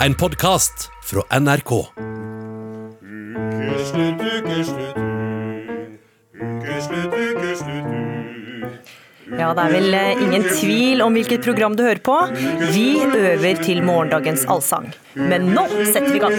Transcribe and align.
En 0.00 0.14
podkast 0.14 0.90
fra 1.04 1.22
NRK. 1.40 1.70
Ukeslutt, 3.70 4.20
ukeslutt, 4.20 4.96
ukeslutt, 6.40 7.14
ukeslutt. 7.14 7.86
Ja, 9.36 9.50
det 9.56 9.64
er 9.66 9.72
vel 9.72 9.94
eh, 9.96 10.20
ingen 10.22 10.44
tvil 10.48 11.02
om 11.04 11.16
hvilket 11.16 11.42
program 11.44 11.74
du 11.76 11.82
hører 11.84 12.00
på. 12.04 12.16
Vi 12.72 12.86
øver 13.04 13.58
til 13.64 13.82
morgendagens 13.84 14.46
allsang. 14.52 14.86
Men 15.16 15.50
nå 15.56 15.66
setter 15.88 16.12
vi 16.12 16.20
i 16.20 16.22
gang. 16.22 16.38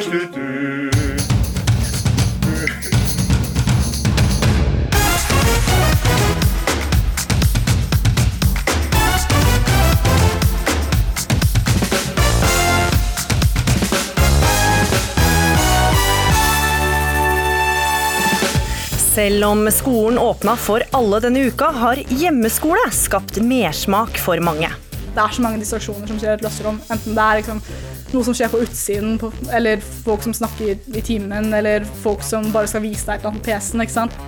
Selv 19.17 19.45
om 19.45 19.65
skolen 19.73 20.19
åpna 20.21 20.53
for 20.61 20.83
alle 20.93 21.17
denne 21.23 21.47
uka, 21.49 21.71
har 21.73 21.97
hjemmeskole 22.19 22.83
skapt 22.93 23.39
mersmak 23.41 24.19
for 24.21 24.37
mange. 24.45 24.69
Det 25.15 25.23
er 25.23 25.33
så 25.33 25.41
mange 25.41 25.57
distraksjoner 25.57 26.05
som 26.05 26.19
skjer 26.21 26.35
i 26.35 26.37
et 26.37 26.43
klasserom. 26.43 26.77
Enten 26.93 27.17
det 27.17 27.23
er 27.23 27.39
liksom 27.39 27.63
noe 28.11 28.27
som 28.27 28.37
skjer 28.37 28.53
på 28.53 28.61
utsiden, 28.61 29.17
eller 29.57 29.81
folk 30.05 30.21
som 30.21 30.37
snakker 30.37 30.77
i 30.93 31.01
timen, 31.01 31.49
eller 31.49 31.89
folk 32.03 32.21
som 32.21 32.45
bare 32.53 32.69
skal 32.69 32.85
vise 32.85 33.09
deg 33.09 33.17
et 33.17 33.25
eller 33.25 33.33
annet 33.33 33.41
på 33.41 33.49
PC-en. 33.49 33.85
ikke 33.87 33.97
sant? 33.97 34.21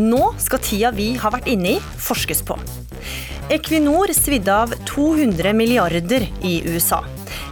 Nå 0.00 0.32
skal 0.40 0.64
tida 0.70 0.96
vi 0.96 1.12
har 1.20 1.36
vært 1.36 1.52
inne 1.52 1.74
i, 1.76 1.78
forskes 2.00 2.40
på. 2.48 2.56
Equinor 3.52 4.16
svidde 4.16 4.56
av 4.56 4.72
200 4.88 5.52
milliarder 5.52 6.30
i 6.40 6.62
USA. 6.64 7.04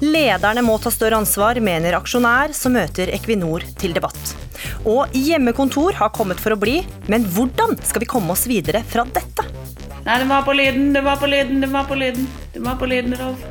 Lederne 0.05 0.63
må 0.67 0.77
ta 0.83 0.93
større 0.95 1.19
ansvar, 1.23 1.61
mener 1.65 1.97
aksjonær 1.99 2.55
som 2.57 2.77
møter 2.79 3.11
Equinor 3.15 3.67
til 3.81 3.97
debatt. 3.97 4.35
Og 4.89 5.15
hjemmekontor 5.17 5.99
har 5.99 6.15
kommet 6.15 6.41
for 6.43 6.55
å 6.55 6.61
bli, 6.61 6.81
men 7.11 7.27
hvordan 7.35 7.79
skal 7.83 8.05
vi 8.05 8.11
komme 8.11 8.35
oss 8.35 8.47
videre 8.51 8.85
fra 8.87 9.07
dette? 9.07 9.47
Nei, 10.05 10.21
det 10.23 10.29
var 10.31 10.45
på 10.47 10.55
lyden, 10.57 10.93
det 10.95 11.05
var 11.05 11.19
på 11.21 11.29
lyden, 11.29 11.61
det 11.61 11.73
var 11.73 11.89
på 11.89 11.99
lyden. 11.99 12.29
Det 12.55 12.65
var 12.65 12.79
på 12.81 12.89
lyden, 12.89 13.17
Rolf. 13.19 13.43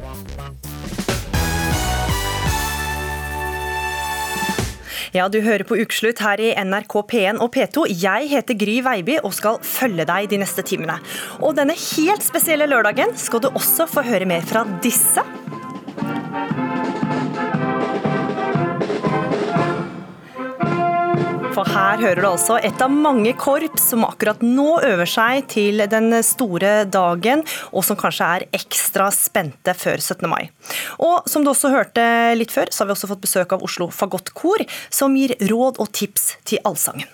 Ja, 5.16 5.28
du 5.32 5.40
hører 5.42 5.64
på 5.66 5.78
Ukeslutt 5.80 6.20
her 6.22 6.42
i 6.44 6.52
NRK 6.68 6.94
P1 7.10 7.40
og 7.42 7.50
P2. 7.56 7.88
Jeg 7.90 8.28
heter 8.34 8.58
Gry 8.60 8.76
Veiby 8.86 9.16
og 9.24 9.34
skal 9.34 9.58
følge 9.66 10.06
deg 10.06 10.28
de 10.34 10.42
neste 10.44 10.66
timene. 10.68 11.00
Og 11.40 11.56
denne 11.58 11.78
helt 11.78 12.26
spesielle 12.26 12.68
lørdagen 12.70 13.16
skal 13.18 13.42
du 13.42 13.50
også 13.54 13.88
få 13.90 14.04
høre 14.06 14.28
mer 14.30 14.46
fra 14.46 14.66
disse. 14.84 15.24
For 21.58 21.66
her 21.74 21.98
hører 21.98 22.20
du 22.22 22.28
altså 22.30 22.60
et 22.62 22.82
av 22.86 22.92
mange 22.94 23.32
korps 23.40 23.88
som 23.90 24.04
akkurat 24.06 24.44
nå 24.46 24.76
øver 24.86 25.10
seg 25.10 25.48
til 25.50 25.82
den 25.90 26.14
store 26.22 26.84
dagen, 26.86 27.42
og 27.74 27.82
som 27.88 27.98
kanskje 27.98 28.28
er 28.36 28.46
ekstra 28.60 29.08
spente 29.16 29.74
før 29.74 29.98
17. 29.98 30.28
mai. 30.30 30.52
Og 31.02 31.26
som 31.26 31.42
du 31.42 31.50
også 31.50 31.74
hørte 31.74 32.06
litt 32.38 32.54
før, 32.54 32.70
så 32.70 32.84
har 32.84 32.92
vi 32.92 32.98
også 33.00 33.10
fått 33.10 33.26
besøk 33.26 33.58
av 33.58 33.66
Oslo 33.66 33.90
Fagottkor, 33.90 34.68
som 34.94 35.18
gir 35.18 35.34
råd 35.50 35.82
og 35.82 35.90
tips 35.98 36.36
til 36.46 36.62
allsangen. 36.62 37.10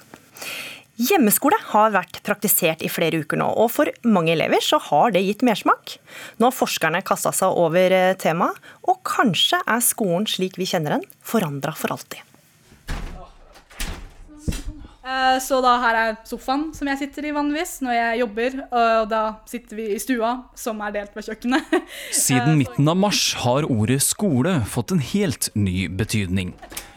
Hjemmeskole 1.02 1.58
har 1.72 1.94
vært 1.96 2.20
praktisert 2.22 2.84
i 2.86 2.90
flere 2.92 3.24
uker 3.24 3.40
nå, 3.42 3.48
og 3.58 3.72
for 3.74 3.90
mange 4.06 4.36
elever 4.36 4.62
så 4.62 4.78
har 4.92 5.16
det 5.16 5.24
gitt 5.26 5.42
mersmak. 5.42 5.96
Nå 6.38 6.52
har 6.52 6.54
forskerne 6.54 7.02
kasta 7.06 7.32
seg 7.34 7.58
over 7.58 7.96
temaet, 8.22 8.60
og 8.86 9.02
kanskje 9.08 9.64
er 9.66 9.82
skolen 9.82 10.30
slik 10.30 10.60
vi 10.62 10.70
kjenner 10.70 11.00
den, 11.00 11.08
forandra 11.26 11.74
for 11.74 11.96
alltid. 11.98 12.22
Eh, 15.04 15.40
Så 15.44 15.60
da 15.64 15.74
her 15.84 15.98
er 16.00 16.14
sofaen 16.28 16.70
som 16.76 16.88
jeg 16.88 17.02
sitter 17.02 17.26
i 17.28 17.34
vanligvis 17.36 17.82
når 17.84 17.98
jeg 17.98 18.20
jobber, 18.22 18.54
og 18.72 19.10
da 19.12 19.22
sitter 19.50 19.76
vi 19.82 19.88
i 19.96 20.00
stua, 20.00 20.32
som 20.56 20.80
er 20.86 20.94
delt 20.96 21.16
med 21.18 21.28
kjøkkenet. 21.28 21.76
Siden 22.26 22.56
midten 22.62 22.88
av 22.88 22.96
mars 23.02 23.34
har 23.44 23.68
ordet 23.68 24.00
skole 24.06 24.62
fått 24.70 24.94
en 24.96 25.04
helt 25.04 25.50
ny 25.60 25.90
betydning. 25.92 26.54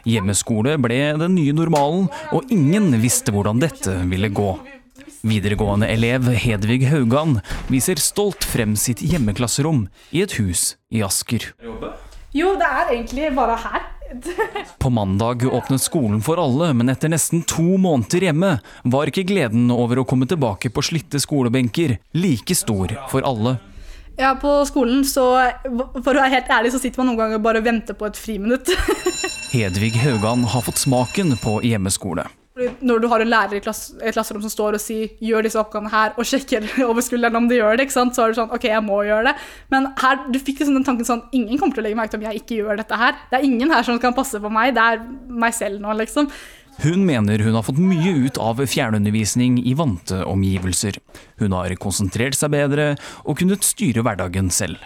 Hjemmeskole 0.07 0.77
ble 0.79 1.01
den 1.19 1.35
nye 1.35 1.55
normalen, 1.57 2.07
og 2.31 2.47
ingen 2.55 2.93
visste 3.03 3.35
hvordan 3.35 3.59
dette 3.65 3.97
ville 4.07 4.31
gå. 4.31 4.53
Videregående 5.27 5.89
elev 5.91 6.29
Hedvig 6.39 6.85
Haugan 6.87 7.41
viser 7.73 7.99
stolt 7.99 8.47
frem 8.47 8.77
sitt 8.79 9.03
hjemmeklasserom 9.03 9.89
i 10.15 10.23
et 10.23 10.37
hus 10.39 10.77
i 10.95 11.03
Asker. 11.03 11.49
Jo, 12.37 12.53
det 12.61 12.69
er 12.69 12.93
egentlig 12.95 13.33
bare 13.35 13.59
her. 13.65 13.86
På 14.83 14.91
mandag 14.91 15.45
åpnet 15.49 15.83
skolen 15.83 16.23
for 16.25 16.41
alle, 16.41 16.73
men 16.77 16.93
etter 16.93 17.11
nesten 17.13 17.43
to 17.49 17.77
måneder 17.81 18.29
hjemme 18.29 18.53
var 18.85 19.11
ikke 19.11 19.27
gleden 19.29 19.71
over 19.75 20.03
å 20.03 20.07
komme 20.09 20.29
tilbake 20.31 20.71
på 20.73 20.85
slitte 20.85 21.21
skolebenker 21.23 21.99
like 22.17 22.55
stor 22.57 22.95
for 23.13 23.27
alle. 23.27 23.57
Ja, 24.17 24.33
på 24.41 24.49
skolen 24.65 25.05
så, 25.05 25.27
for 25.69 26.15
å 26.15 26.23
være 26.23 26.33
helt 26.39 26.49
ærlig, 26.49 26.73
så 26.73 26.81
sitter 26.81 27.03
man 27.03 27.11
noen 27.11 27.21
ganger 27.21 27.43
bare 27.45 27.61
og 27.61 27.67
venter 27.69 27.99
på 27.99 28.09
et 28.09 28.17
friminutt. 28.17 28.73
Hedvig 29.53 29.93
Haugan 30.01 30.47
har 30.49 30.65
fått 30.65 30.81
smaken 30.81 31.37
på 31.43 31.59
hjemmeskole. 31.69 32.25
Fordi 32.57 32.87
Når 32.89 33.03
du 33.03 33.09
har 33.13 33.21
en 33.21 33.29
lærer 33.29 33.59
i 33.59 33.61
klass, 33.61 33.91
et 34.01 34.17
klasserom 34.17 34.41
som 34.41 34.51
står 34.53 34.79
og 34.79 34.81
sier 34.81 35.11
'gjør 35.21 35.45
disse 35.45 35.61
oppgavene 35.61 35.93
her', 35.93 36.15
og 36.17 36.25
sjekker 36.25 36.65
over 36.91 37.05
skulderen 37.05 37.37
om 37.37 37.49
de 37.49 37.59
gjør 37.61 37.77
det, 37.77 37.91
så 37.93 38.01
er 38.09 38.33
det 38.33 38.39
sånn 38.39 38.49
'ok, 38.49 38.65
jeg 38.65 38.83
må 38.83 39.03
gjøre 39.05 39.29
det'. 39.29 39.43
Men 39.71 39.93
her, 40.01 40.25
du 40.33 40.39
fikk 40.39 40.63
liksom 40.63 40.79
den 40.79 40.85
tanken 40.85 41.05
sånn 41.05 41.23
'ingen 41.33 41.59
kommer 41.59 41.77
til 41.77 41.85
å 41.85 41.87
legge 41.87 42.01
merke 42.01 42.17
til 42.17 42.25
om 42.25 42.33
jeg 42.33 42.41
ikke 42.41 42.57
gjør 42.63 42.81
dette 42.81 42.97
her'. 42.97 43.17
Det 43.31 43.39
er 43.39 43.45
ingen 43.45 43.71
her 43.71 43.83
som 43.83 43.99
kan 43.99 44.15
passe 44.15 44.41
på 44.41 44.51
meg, 44.51 44.73
det 44.73 44.81
er 44.83 45.05
meg 45.29 45.53
selv 45.53 45.81
nå, 45.81 45.93
liksom. 46.01 46.33
Hun 46.81 47.07
mener 47.07 47.41
hun 47.41 47.55
har 47.57 47.65
fått 47.65 47.79
mye 47.81 48.27
ut 48.27 48.37
av 48.37 48.61
fjernundervisning 48.61 49.63
i 49.65 49.73
vante 49.73 50.25
omgivelser. 50.25 50.99
Hun 51.41 51.53
har 51.57 51.73
konsentrert 51.81 52.37
seg 52.37 52.53
bedre 52.53 52.97
og 53.25 53.39
kunnet 53.41 53.65
styre 53.65 54.05
hverdagen 54.05 54.51
selv. 54.53 54.77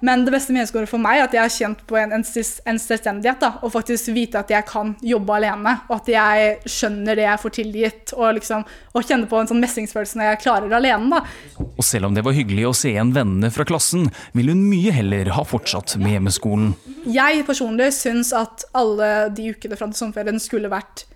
Men 0.00 0.24
det 0.24 0.32
beste 0.32 0.52
med 0.52 0.62
hjemmeskole 0.62 0.88
for 0.88 1.02
meg 1.02 1.18
er 1.18 1.26
at 1.26 1.34
jeg 1.36 1.42
har 1.44 1.52
kjent 1.52 1.82
på 1.88 1.98
en, 2.00 2.14
en, 2.16 2.24
en 2.24 2.80
selvstendighet. 2.80 3.40
da, 3.42 3.50
Og 3.60 3.72
faktisk 3.74 4.12
vite 4.16 4.40
at 4.40 4.52
jeg 4.52 4.66
kan 4.68 4.94
jobbe 5.04 5.36
alene, 5.36 5.76
og 5.88 5.98
at 5.98 6.10
jeg 6.12 6.54
skjønner 6.64 7.18
det 7.18 7.26
jeg 7.26 7.42
får 7.42 7.54
tilgitt. 7.58 8.14
Og 8.16 8.38
liksom, 8.40 8.64
og 8.94 9.06
kjenne 9.06 9.28
på 9.30 9.40
en 9.40 9.50
sånn 9.50 9.62
mestringsfølelse 9.62 10.20
når 10.20 10.30
jeg 10.30 10.42
klarer 10.46 10.72
det 10.72 10.78
alene. 10.80 11.20
da. 11.20 11.66
Og 11.70 11.84
selv 11.86 12.08
om 12.08 12.16
det 12.16 12.24
var 12.26 12.36
hyggelig 12.36 12.68
å 12.70 12.74
se 12.76 12.94
igjen 12.94 13.14
vennene 13.16 13.52
fra 13.54 13.66
klassen, 13.68 14.08
vil 14.36 14.52
hun 14.52 14.64
mye 14.70 14.94
heller 14.96 15.32
ha 15.36 15.44
fortsatt 15.46 15.96
med 16.00 16.16
hjemmeskolen. 16.16 16.74
Jeg 17.10 17.44
personlig 17.48 17.92
syns 17.96 18.32
at 18.36 18.66
alle 18.76 19.30
de 19.36 19.52
ukene 19.54 19.78
fram 19.78 19.92
til 19.92 20.04
sommerferien 20.04 20.40
skulle 20.42 20.72
vært 20.72 21.06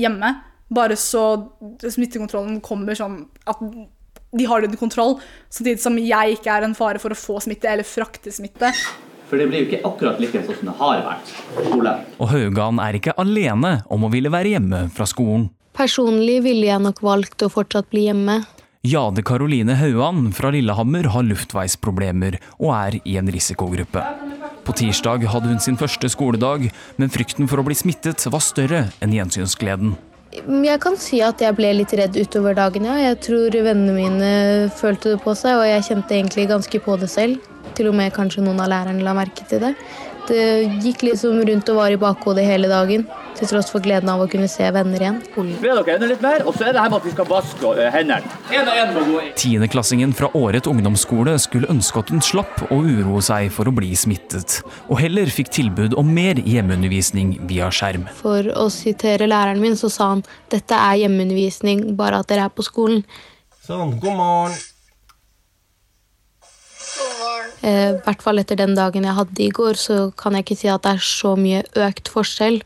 hjemme. 0.00 0.36
Bare 0.74 0.96
så 0.98 1.24
smittekontrollen 1.80 2.60
kommer 2.64 2.96
sånn 2.98 3.22
at 3.48 3.60
de 4.34 4.46
har 4.50 4.60
det 4.60 4.70
under 4.70 4.80
kontroll, 4.80 5.16
samtidig 5.48 5.82
som 5.82 5.98
jeg 6.00 6.38
ikke 6.38 6.52
er 6.52 6.66
en 6.66 6.76
fare 6.76 7.02
for 7.02 7.14
å 7.14 7.18
få 7.18 7.40
smitte 7.44 7.70
eller 7.70 7.86
frakte 7.86 8.32
smitte. 8.34 8.72
For 9.30 9.40
det 9.40 9.48
blir 9.50 9.64
jo 9.64 9.68
ikke 9.70 9.84
akkurat 9.88 10.20
like 10.22 10.42
sånn 10.44 10.58
som 10.60 10.70
det 10.70 10.76
har 10.78 11.04
vært 11.06 11.30
på. 11.56 11.94
Og 12.20 12.28
Haugan 12.30 12.80
er 12.82 12.98
ikke 12.98 13.14
alene 13.18 13.78
om 13.90 14.04
å 14.06 14.12
ville 14.12 14.32
være 14.32 14.56
hjemme 14.56 14.86
fra 14.94 15.08
skolen. 15.08 15.48
Personlig 15.74 16.42
ville 16.44 16.68
jeg 16.68 16.82
nok 16.84 17.00
valgt 17.02 17.42
å 17.42 17.50
fortsatt 17.50 17.88
bli 17.90 18.04
hjemme. 18.06 18.42
Jade 18.84 19.24
Karoline 19.24 19.78
Hauan 19.80 20.28
fra 20.36 20.50
Lillehammer 20.52 21.08
har 21.14 21.24
luftveisproblemer 21.24 22.36
og 22.60 22.74
er 22.76 22.98
i 23.08 23.16
en 23.16 23.30
risikogruppe. 23.32 24.02
På 24.64 24.74
tirsdag 24.76 25.24
hadde 25.32 25.48
hun 25.50 25.60
sin 25.60 25.78
første 25.80 26.10
skoledag, 26.12 26.68
men 27.00 27.12
frykten 27.12 27.48
for 27.48 27.60
å 27.60 27.64
bli 27.66 27.76
smittet 27.76 28.26
var 28.28 28.44
større 28.44 28.86
enn 29.02 29.16
gjensynsgleden. 29.16 29.96
Jeg 30.34 30.80
kan 30.82 30.96
si 30.98 31.20
at 31.22 31.42
jeg 31.42 31.54
ble 31.54 31.70
litt 31.78 31.92
redd 31.94 32.16
utover 32.18 32.56
dagen, 32.58 32.88
ja. 32.88 32.96
Jeg 32.98 33.20
tror 33.22 33.54
vennene 33.54 33.94
mine 33.94 34.30
følte 34.74 35.14
det 35.14 35.20
på 35.22 35.34
seg, 35.38 35.60
og 35.60 35.68
jeg 35.68 35.84
kjente 35.86 36.16
egentlig 36.16 36.48
ganske 36.50 36.80
på 36.82 36.96
det 36.98 37.10
selv. 37.12 37.50
Til 37.78 37.90
og 37.90 37.96
med 37.98 38.14
kanskje 38.14 38.42
noen 38.42 38.60
av 38.62 38.70
lærerne 38.72 39.04
la 39.06 39.14
merke 39.16 39.46
til 39.50 39.62
det. 39.62 39.72
Det 40.24 40.44
gikk 40.80 41.02
liksom 41.04 41.36
rundt 41.44 41.68
og 41.68 41.76
var 41.76 41.92
i 41.92 41.98
bakhodet 42.00 42.46
hele 42.48 42.68
dagen, 42.70 43.02
til 43.36 43.50
tross 43.50 43.68
for 43.72 43.84
gleden 43.84 44.08
av 44.08 44.22
å 44.24 44.28
kunne 44.30 44.48
se 44.48 44.64
venner 44.72 45.02
igjen. 45.02 45.18
Ved 45.34 45.66
dere 45.68 45.96
enda 45.98 46.08
litt 46.08 46.22
mer, 46.24 46.44
og 46.48 46.56
så 46.56 46.68
er 46.68 46.76
det 46.76 46.80
her 46.80 46.92
med 46.92 46.98
at 47.02 47.08
vi 47.08 47.12
skal 47.12 47.28
vaske 47.28 47.72
eh, 47.76 47.90
hendene. 47.92 49.26
Tiendeklassingen 49.40 50.14
fra 50.16 50.30
Året 50.38 50.68
ungdomsskole 50.70 51.36
skulle 51.42 51.68
ønske 51.72 52.00
at 52.00 52.12
hun 52.14 52.24
slapp 52.24 52.64
å 52.70 52.80
uroe 52.80 53.20
seg 53.24 53.50
for 53.52 53.68
å 53.68 53.74
bli 53.76 53.92
smittet, 53.98 54.62
og 54.88 55.02
heller 55.02 55.28
fikk 55.28 55.52
tilbud 55.58 55.98
om 56.00 56.12
mer 56.16 56.40
hjemmeundervisning 56.40 57.36
via 57.50 57.68
skjerm. 57.74 58.08
For 58.22 58.48
å 58.56 58.70
sitere 58.72 59.28
læreren 59.28 59.60
min, 59.60 59.76
så 59.76 59.92
sa 59.92 60.14
han 60.14 60.24
dette 60.54 60.78
er 60.78 61.02
hjemmeundervisning, 61.04 61.90
bare 61.98 62.24
at 62.24 62.32
dere 62.32 62.48
er 62.48 62.54
på 62.54 62.64
skolen. 62.64 63.04
Sånn, 63.64 63.98
god 64.00 64.16
morgen. 64.20 64.62
Eh, 67.64 67.94
I 67.96 68.00
hvert 68.04 68.24
fall 68.24 68.42
etter 68.42 68.58
den 68.60 68.74
dagen 68.76 69.06
jeg 69.06 69.16
hadde 69.16 69.40
i 69.40 69.52
går, 69.54 69.78
så 69.80 69.98
kan 70.20 70.36
jeg 70.36 70.44
ikke 70.44 70.58
si 70.60 70.68
at 70.68 70.84
det 70.84 70.96
er 70.98 71.06
så 71.06 71.32
mye 71.38 71.62
økt 71.86 72.10
forskjell. 72.12 72.60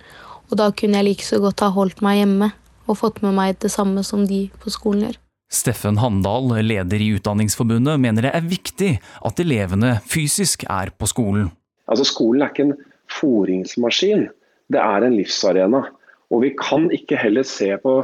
Og 0.49 0.59
da 0.59 0.71
kunne 0.75 0.99
jeg 0.99 1.07
like 1.07 1.27
så 1.27 1.39
godt 1.43 1.63
ha 1.63 1.71
holdt 1.75 2.03
meg 2.05 2.23
hjemme 2.23 2.51
og 2.89 2.99
fått 2.99 3.21
med 3.23 3.37
meg 3.37 3.59
det 3.63 3.71
samme 3.71 4.03
som 4.07 4.25
de 4.27 4.47
på 4.63 4.73
skolen 4.73 5.07
gjør. 5.07 5.19
Steffen 5.49 6.01
Handal, 6.01 6.51
leder 6.61 7.01
i 7.01 7.13
Utdanningsforbundet, 7.17 8.01
mener 8.01 8.27
det 8.27 8.33
er 8.37 8.49
viktig 8.49 8.91
at 9.25 9.41
elevene 9.41 9.95
fysisk 10.09 10.67
er 10.69 10.93
på 10.93 11.09
skolen. 11.09 11.49
Altså 11.89 12.05
Skolen 12.05 12.45
er 12.45 12.53
ikke 12.53 12.67
en 12.67 12.75
foringsmaskin. 13.13 14.27
Det 14.69 14.81
er 14.83 15.07
en 15.07 15.17
livsarena. 15.17 15.87
Og 16.29 16.45
vi 16.45 16.53
kan 16.59 16.91
ikke 16.93 17.17
heller 17.17 17.47
se 17.49 17.71
på 17.81 18.03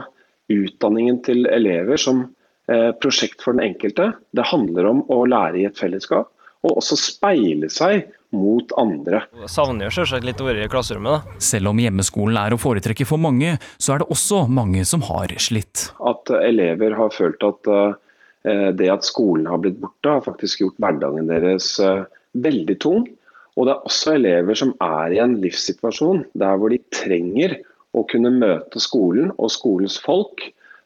utdanningen 0.52 1.20
til 1.24 1.44
elever 1.52 2.00
som 2.00 2.22
eh, 2.70 2.92
prosjekt 3.00 3.44
for 3.44 3.56
den 3.56 3.66
enkelte. 3.66 4.12
Det 4.32 4.48
handler 4.48 4.88
om 4.88 5.02
å 5.12 5.24
lære 5.28 5.60
i 5.60 5.66
et 5.68 5.80
fellesskap, 5.80 6.30
og 6.64 6.78
også 6.80 6.96
speile 6.98 7.68
seg 7.72 8.06
mot 8.34 8.72
andre. 8.80 9.24
Jeg 9.44 9.52
savner 9.52 9.86
jo 9.86 9.94
selvsagt 9.94 10.26
litt 10.26 10.40
å 10.42 10.48
være 10.48 10.64
i 10.64 10.70
klasserommet. 10.70 11.20
da. 11.20 11.42
Selv 11.44 11.70
om 11.70 11.82
hjemmeskolen 11.82 12.38
er 12.40 12.54
å 12.54 12.60
foretrekke 12.60 13.06
for 13.06 13.20
mange, 13.20 13.56
så 13.78 13.94
er 13.94 14.02
det 14.02 14.10
også 14.10 14.44
mange 14.50 14.82
som 14.88 15.04
har 15.06 15.34
slitt. 15.38 15.90
At 16.02 16.32
elever 16.40 16.96
har 16.98 17.12
følt 17.14 17.44
at 17.46 17.70
eh, 17.70 18.70
det 18.74 18.90
at 18.90 19.06
skolen 19.06 19.46
har 19.50 19.60
blitt 19.62 19.78
borte, 19.82 20.16
har 20.16 20.24
faktisk 20.24 20.64
gjort 20.64 20.80
hverdagen 20.82 21.30
deres 21.30 21.76
eh, 21.82 22.08
veldig 22.34 22.78
tung. 22.82 23.06
Og 23.54 23.68
det 23.68 23.76
er 23.76 23.86
også 23.86 24.16
elever 24.16 24.58
som 24.58 24.74
er 24.82 25.14
i 25.14 25.22
en 25.22 25.38
livssituasjon 25.44 26.24
der 26.34 26.58
hvor 26.58 26.74
de 26.74 26.82
trenger 26.94 27.60
å 27.94 28.02
kunne 28.10 28.32
møte 28.34 28.82
skolen 28.82 29.30
og 29.36 29.52
skolens 29.54 30.00
folk 30.02 30.42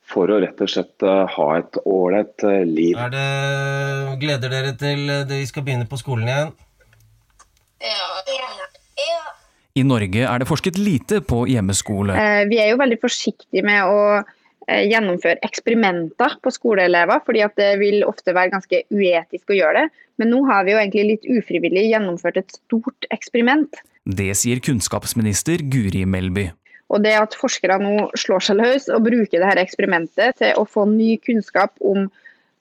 for 0.09 0.31
å 0.33 0.39
rett 0.43 0.61
og 0.65 0.71
slett 0.73 1.05
eh, 1.05 1.37
ha 1.37 1.49
et 1.59 1.79
ålreit 1.85 2.45
eh, 2.49 2.65
liv. 2.65 2.97
Er 2.97 3.13
det, 3.13 3.27
gleder 4.23 4.55
dere 4.55 4.73
til 4.81 5.05
eh, 5.13 5.27
de 5.29 5.43
skal 5.49 5.67
begynne 5.67 5.89
på 5.91 6.01
skolen 6.01 6.31
igjen? 6.31 6.57
I 9.79 9.85
Norge 9.87 10.25
er 10.27 10.43
det 10.43 10.49
forsket 10.49 10.79
lite 10.81 11.21
på 11.23 11.45
hjemmeskole. 11.51 12.17
Eh, 12.19 12.43
Vi 12.51 12.59
er 12.59 12.73
jo 12.73 12.81
veldig 12.81 12.99
forsiktige 13.03 13.63
med 13.67 13.85
å 13.87 14.01
eh, 14.19 14.85
gjennomføre 14.89 15.39
eksperimenter 15.47 16.39
på 16.43 16.53
skoleelever, 16.55 17.23
fordi 17.27 17.45
at 17.47 17.55
det 17.61 17.75
vil 17.83 18.03
ofte 18.09 18.35
være 18.35 18.57
ganske 18.57 18.83
uetisk 18.91 19.53
å 19.53 19.59
gjøre 19.61 19.85
det. 19.85 20.05
Men 20.19 20.33
nå 20.35 20.43
har 20.49 20.67
vi 20.67 20.75
jo 20.75 20.81
egentlig 20.81 21.07
litt 21.13 21.29
ufrivillig 21.31 21.87
gjennomført 21.93 22.41
et 22.43 22.57
stort 22.59 23.07
eksperiment. 23.15 23.79
Det 24.09 24.33
sier 24.41 24.59
kunnskapsminister 24.65 25.63
Guri 25.69 26.03
Melby. 26.09 26.49
Og 26.89 27.05
det 27.05 27.15
at 27.21 27.37
forskere 27.37 27.79
nå 27.83 28.09
slår 28.17 28.45
seg 28.47 28.61
løs 28.61 28.89
og 28.93 29.05
bruker 29.05 29.43
dette 29.43 29.65
eksperimentet 29.65 30.39
til 30.41 30.57
å 30.57 30.65
få 30.69 30.87
ny 30.89 31.17
kunnskap 31.25 31.75
om 31.85 32.09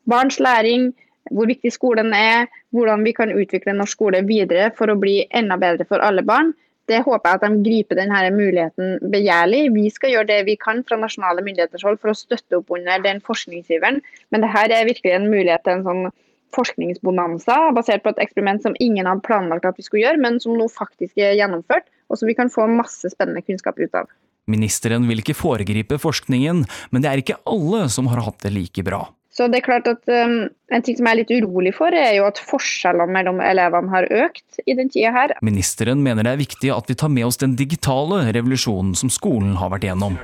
barns 0.10 0.40
læring, 0.44 0.92
hvor 1.32 1.48
viktig 1.48 1.72
skolen 1.76 2.14
er, 2.16 2.48
hvordan 2.76 3.04
vi 3.04 3.14
kan 3.16 3.32
utvikle 3.32 3.76
norsk 3.76 3.98
skole 3.98 4.24
videre 4.28 4.70
for 4.76 4.92
å 4.92 5.00
bli 5.00 5.22
enda 5.36 5.58
bedre 5.60 5.88
for 5.88 6.04
alle 6.04 6.24
barn, 6.28 6.54
det 6.88 7.02
håper 7.04 7.30
jeg 7.30 7.40
at 7.40 7.44
de 7.44 7.64
griper 7.66 8.00
denne 8.00 8.20
muligheten 8.32 9.10
begjærlig. 9.12 9.66
Vi 9.76 9.90
skal 9.92 10.14
gjøre 10.14 10.30
det 10.30 10.38
vi 10.48 10.56
kan 10.60 10.80
fra 10.88 11.00
nasjonale 11.00 11.44
myndigheters 11.44 11.84
hold 11.84 12.00
for 12.00 12.14
å 12.14 12.16
støtte 12.16 12.62
opp 12.62 12.72
under 12.72 13.04
den 13.04 13.20
forskningsgiveren, 13.28 14.00
men 14.32 14.46
dette 14.46 14.64
er 14.72 14.88
virkelig 14.88 15.18
en 15.18 15.28
mulighet 15.28 15.66
til 15.68 15.78
en 15.78 15.86
sånn 15.88 16.08
forskningsbonanza 16.56 17.58
basert 17.76 18.06
på 18.06 18.14
et 18.14 18.24
eksperiment 18.24 18.64
som 18.64 18.78
ingen 18.80 19.08
hadde 19.10 19.26
planlagt 19.28 19.68
at 19.68 19.76
vi 19.76 19.84
skulle 19.84 20.06
gjøre, 20.06 20.24
men 20.24 20.40
som 20.40 20.56
nå 20.56 20.70
faktisk 20.72 21.20
er 21.20 21.36
gjennomført, 21.36 21.90
og 22.08 22.20
som 22.20 22.30
vi 22.30 22.38
kan 22.38 22.52
få 22.54 22.68
masse 22.72 23.12
spennende 23.14 23.44
kunnskap 23.46 23.80
ut 23.80 23.98
av. 23.98 24.10
Ministeren 24.48 25.08
vil 25.10 25.20
ikke 25.20 25.36
foregripe 25.36 26.00
forskningen, 26.00 26.64
men 26.92 27.04
det 27.04 27.12
er 27.12 27.22
ikke 27.22 27.40
alle 27.50 27.88
som 27.92 28.08
har 28.12 28.24
hatt 28.24 28.46
det 28.46 28.54
like 28.56 28.84
bra. 28.88 29.04
Så 29.38 29.46
det 29.52 29.60
er 29.60 29.68
klart 29.68 29.86
at 29.92 30.08
um, 30.10 30.48
En 30.74 30.84
ting 30.84 30.98
som 30.98 31.06
jeg 31.06 31.14
er 31.14 31.20
litt 31.20 31.34
urolig 31.44 31.72
for, 31.78 31.94
er 31.94 32.16
jo 32.18 32.26
at 32.28 32.40
forskjellene 32.42 33.14
mellom 33.14 33.38
elevene 33.44 33.92
har 33.94 34.08
økt 34.26 34.60
i 34.66 34.76
den 34.76 34.90
tida 34.92 35.14
her. 35.16 35.36
Ministeren 35.46 36.02
mener 36.04 36.26
det 36.26 36.34
er 36.34 36.42
viktig 36.42 36.74
at 36.74 36.90
vi 36.90 36.98
tar 37.00 37.14
med 37.14 37.28
oss 37.30 37.40
den 37.40 37.54
digitale 37.60 38.26
revolusjonen 38.36 38.98
som 38.98 39.12
skolen 39.14 39.56
har 39.62 39.72
vært 39.72 39.88
gjennom. 39.88 40.18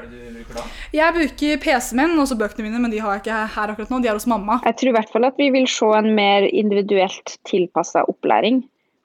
Jeg 0.94 1.16
bruker 1.16 1.62
PC-en 1.64 2.02
min, 2.02 2.20
også 2.22 2.36
bøkene 2.38 2.68
mine, 2.68 2.82
men 2.84 2.92
de 2.94 3.00
har 3.02 3.16
jeg 3.16 3.24
ikke 3.24 3.40
her 3.56 3.72
akkurat 3.74 3.94
nå. 3.94 4.02
De 4.04 4.12
er 4.12 4.20
hos 4.20 4.28
mamma. 4.30 4.60
Jeg 4.68 4.78
tror 4.82 4.92
i 4.92 4.96
hvert 4.98 5.14
fall 5.14 5.30
at 5.30 5.40
vi 5.40 5.50
vil 5.56 5.70
se 5.72 5.90
en 5.98 6.12
mer 6.18 6.46
individuelt 6.50 7.38
tilpassa 7.50 8.04
opplæring. 8.12 8.62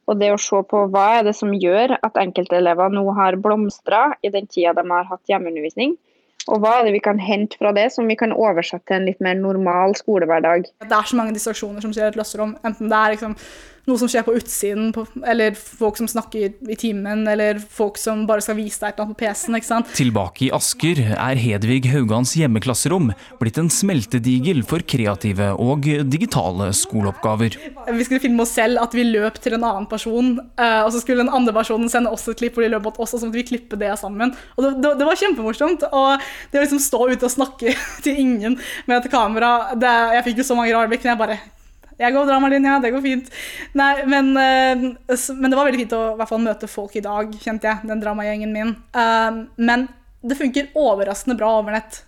Og 0.09 0.19
det 0.21 0.31
å 0.33 0.41
se 0.41 0.61
på 0.71 0.87
hva 0.93 1.07
er 1.19 1.27
det 1.29 1.35
som 1.37 1.53
gjør 1.53 1.99
at 1.99 2.21
enkeltelever 2.21 2.93
nå 2.95 3.05
har 3.19 3.37
blomstra 3.45 4.15
i 4.25 4.33
den 4.33 4.49
tida 4.49 4.73
de 4.79 4.87
har 4.89 5.09
hatt 5.11 5.29
hjemmeundervisning. 5.29 5.97
Og 6.49 6.63
hva 6.63 6.79
er 6.79 6.87
det 6.87 6.95
vi 6.95 7.03
kan 7.05 7.19
hente 7.21 7.59
fra 7.61 7.75
det 7.77 7.91
som 7.93 8.09
vi 8.09 8.17
kan 8.17 8.33
oversette 8.33 8.89
til 8.89 8.97
en 8.97 9.09
litt 9.11 9.21
mer 9.25 9.37
normal 9.37 9.93
skolehverdag. 9.99 10.71
Det 10.81 10.95
er 10.97 11.11
så 11.11 11.19
mange 11.19 11.35
distraksjoner 11.37 11.85
som 11.85 11.93
skjer 11.93 12.09
i 12.09 12.13
et 12.13 12.17
klasserom. 12.17 12.57
Enten 12.65 12.89
det 12.89 13.01
er 13.01 13.15
liksom 13.15 13.37
noe 13.89 14.01
som 14.01 14.11
skjer 14.11 14.25
på 14.27 14.35
utsiden, 14.39 14.91
på, 14.95 15.05
eller 15.29 15.57
folk 15.57 15.99
som 16.01 16.09
snakker 16.11 16.53
i 16.69 16.79
timen, 16.79 17.25
eller 17.31 17.61
folk 17.61 17.99
som 18.01 18.27
bare 18.29 18.45
skal 18.45 18.59
vise 18.59 18.81
deg 18.83 18.93
et 18.93 18.99
eller 18.99 19.09
annet 19.09 19.19
på 19.19 19.25
PC-en. 19.25 19.59
ikke 19.59 19.71
sant? 19.71 19.93
Tilbake 19.99 20.47
i 20.47 20.53
Asker 20.55 21.03
er 21.15 21.41
Hedvig 21.41 21.89
Haugans 21.93 22.35
hjemmeklasserom 22.39 23.13
blitt 23.41 23.61
en 23.61 23.71
smeltedigel 23.73 24.63
for 24.69 24.85
kreative 24.89 25.51
og 25.59 25.89
digitale 26.11 26.71
skoleoppgaver. 26.77 27.59
Vi 27.89 28.07
skulle 28.07 28.23
filme 28.23 28.45
oss 28.45 28.55
selv 28.57 28.83
at 28.83 28.95
vi 28.97 29.07
løp 29.09 29.41
til 29.43 29.59
en 29.59 29.67
annen 29.67 29.89
person, 29.91 30.37
eh, 30.61 30.81
og 30.85 30.93
så 30.95 31.03
skulle 31.03 31.25
den 31.25 31.35
andre 31.35 31.55
personen 31.57 31.91
sende 31.93 32.13
oss 32.13 32.29
et 32.29 32.39
klipp 32.41 32.57
hvor 32.57 32.67
de 32.67 32.73
løp 32.73 32.89
mot 32.89 32.99
oss, 33.01 33.15
og 33.15 33.23
så 33.23 33.29
måtte 33.29 33.41
vi 33.41 33.49
klippe 33.53 33.79
det 33.81 33.93
sammen. 34.01 34.35
Og 34.57 34.65
det, 34.65 34.73
det, 34.83 34.95
det 35.01 35.09
var 35.09 35.21
kjempemorsomt. 35.21 35.87
Og 35.89 36.31
det 36.53 36.61
å 36.61 36.65
liksom 36.65 36.83
stå 36.83 37.05
ute 37.13 37.29
og 37.29 37.35
snakke 37.35 37.75
til 38.05 38.25
ingen 38.25 38.59
med 38.89 38.99
et 38.99 39.13
kamera 39.13 39.75
det, 39.79 39.95
Jeg 40.19 40.27
fikk 40.31 40.43
jo 40.43 40.51
så 40.51 40.59
mange 40.59 40.75
rare 40.75 40.91
blikk, 40.91 41.05
men 41.05 41.15
jeg 41.15 41.23
bare 41.23 41.39
jeg 41.99 42.15
går 42.15 42.29
dramalinja, 42.29 42.79
det 42.83 42.93
går 42.95 43.03
fint. 43.03 43.31
Nei, 43.79 43.93
men, 44.07 44.31
eh, 44.39 44.85
men 45.35 45.51
det 45.51 45.59
var 45.59 45.67
veldig 45.67 45.81
fint 45.83 45.97
å 45.97 46.03
hvert 46.19 46.31
fall 46.31 46.45
møte 46.45 46.71
folk 46.71 46.95
i 46.97 47.05
dag, 47.05 47.33
kjente 47.43 47.67
jeg. 47.67 47.89
Den 47.91 48.03
dramagjengen 48.03 48.53
min. 48.55 48.77
Eh, 48.95 49.41
men 49.57 49.89
det 50.23 50.39
funker 50.39 50.71
overraskende 50.79 51.39
bra 51.39 51.59
over 51.59 51.75
nett. 51.75 52.05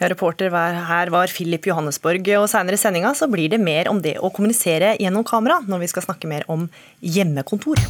Ja, 0.00 0.08
reporter 0.12 0.52
her 0.52 1.12
var 1.12 1.32
Philip 1.32 1.64
Johannesborg, 1.64 2.28
og 2.36 2.48
senere 2.52 2.76
i 2.76 2.80
sendinga 2.80 3.14
så 3.16 3.28
blir 3.30 3.52
det 3.52 3.60
mer 3.60 3.88
om 3.88 4.02
det 4.04 4.18
å 4.20 4.32
kommunisere 4.32 4.96
gjennom 5.00 5.24
kamera, 5.24 5.62
når 5.64 5.84
vi 5.86 5.92
skal 5.94 6.08
snakke 6.08 6.28
mer 6.28 6.44
om 6.52 6.68
hjemmekontor. 7.00 7.80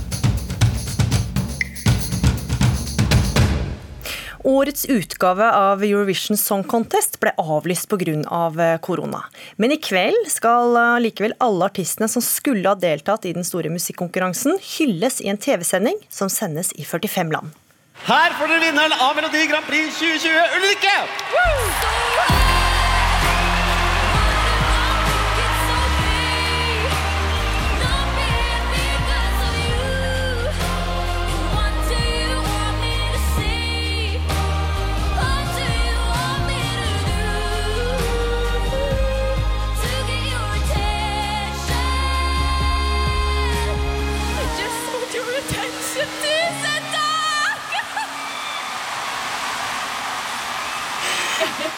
Årets 4.42 4.84
utgave 4.84 5.52
av 5.52 5.84
Eurovision 5.84 6.36
Song 6.36 6.64
Contest 6.64 7.20
ble 7.22 7.30
avlyst 7.38 7.88
pga. 7.88 8.78
korona. 8.82 9.24
Men 9.56 9.72
i 9.72 9.76
kveld 9.76 10.26
skal 10.26 10.76
eh, 10.76 11.00
likevel 11.00 11.34
alle 11.38 11.68
artistene 11.70 12.08
som 12.08 12.22
skulle 12.22 12.68
ha 12.68 12.74
deltatt 12.74 13.24
i 13.24 13.32
den 13.32 13.44
store 13.46 13.70
musikkonkurransen, 13.70 14.58
hylles 14.58 15.20
i 15.20 15.28
en 15.28 15.38
TV-sending 15.38 15.98
som 16.08 16.30
sendes 16.30 16.72
i 16.72 16.84
45 16.84 17.30
land. 17.32 17.54
Her 18.02 18.34
får 18.34 18.50
dere 18.50 18.64
vinneren 18.66 18.98
av 18.98 19.14
Melodi 19.14 19.46
Grand 19.46 19.66
Prix 19.66 19.94
2020, 20.00 20.58
Ulrikke! 20.58 22.51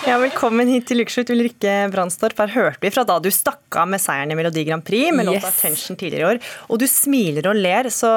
Ja, 0.05 0.19
velkommen 0.21 0.69
hit 0.69 0.85
til 0.91 1.01
Ukeslutt, 1.01 1.31
Ulrikke 1.33 1.71
Brandstorp. 1.89 2.37
Her 2.43 2.51
hørte 2.53 2.83
vi 2.85 2.91
fra 2.93 3.07
da 3.09 3.15
du 3.25 3.31
stakk 3.33 3.73
av 3.81 3.89
med 3.89 4.03
seieren 4.03 4.35
i 4.35 4.37
Melodi 4.37 4.61
Grand 4.69 4.85
Prix 4.85 5.15
med 5.17 5.25
låta 5.25 5.49
'Attention' 5.49 5.97
tidligere 5.97 6.21
i 6.21 6.29
år. 6.35 6.41
Og 6.69 6.79
du 6.79 6.85
smiler 6.87 7.49
og 7.49 7.57
ler, 7.57 7.89
så 7.89 8.11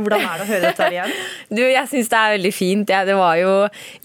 hvordan 0.00 0.24
er 0.24 0.38
det 0.40 0.46
å 0.46 0.48
høre 0.48 0.62
dette 0.64 0.82
her 0.86 0.96
igjen? 0.96 1.12
Du, 1.54 1.60
jeg 1.60 1.86
syns 1.90 2.08
det 2.08 2.16
er 2.18 2.32
veldig 2.38 2.52
fint. 2.56 2.88
Ja, 2.90 3.04
det 3.04 3.14
var 3.14 3.36
jo 3.36 3.52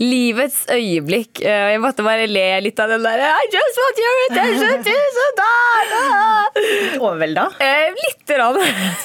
livets 0.04 0.66
øyeblikk. 0.68 1.40
Eh, 1.42 1.72
Jeg 1.72 1.80
måtte 1.82 2.04
bare 2.04 2.28
le 2.28 2.60
litt 2.62 2.80
av 2.84 2.92
den 2.92 3.08
der 3.08 3.24
I 3.24 3.48
just 3.56 3.80
want 3.80 4.04
your 4.04 4.16
attention 4.28 4.84
to 4.84 4.98
so. 5.16 5.26
Litt 6.60 7.00
overvelda? 7.00 7.48
Eh, 7.64 7.96
Lite 7.96 8.36
grann. 8.36 8.60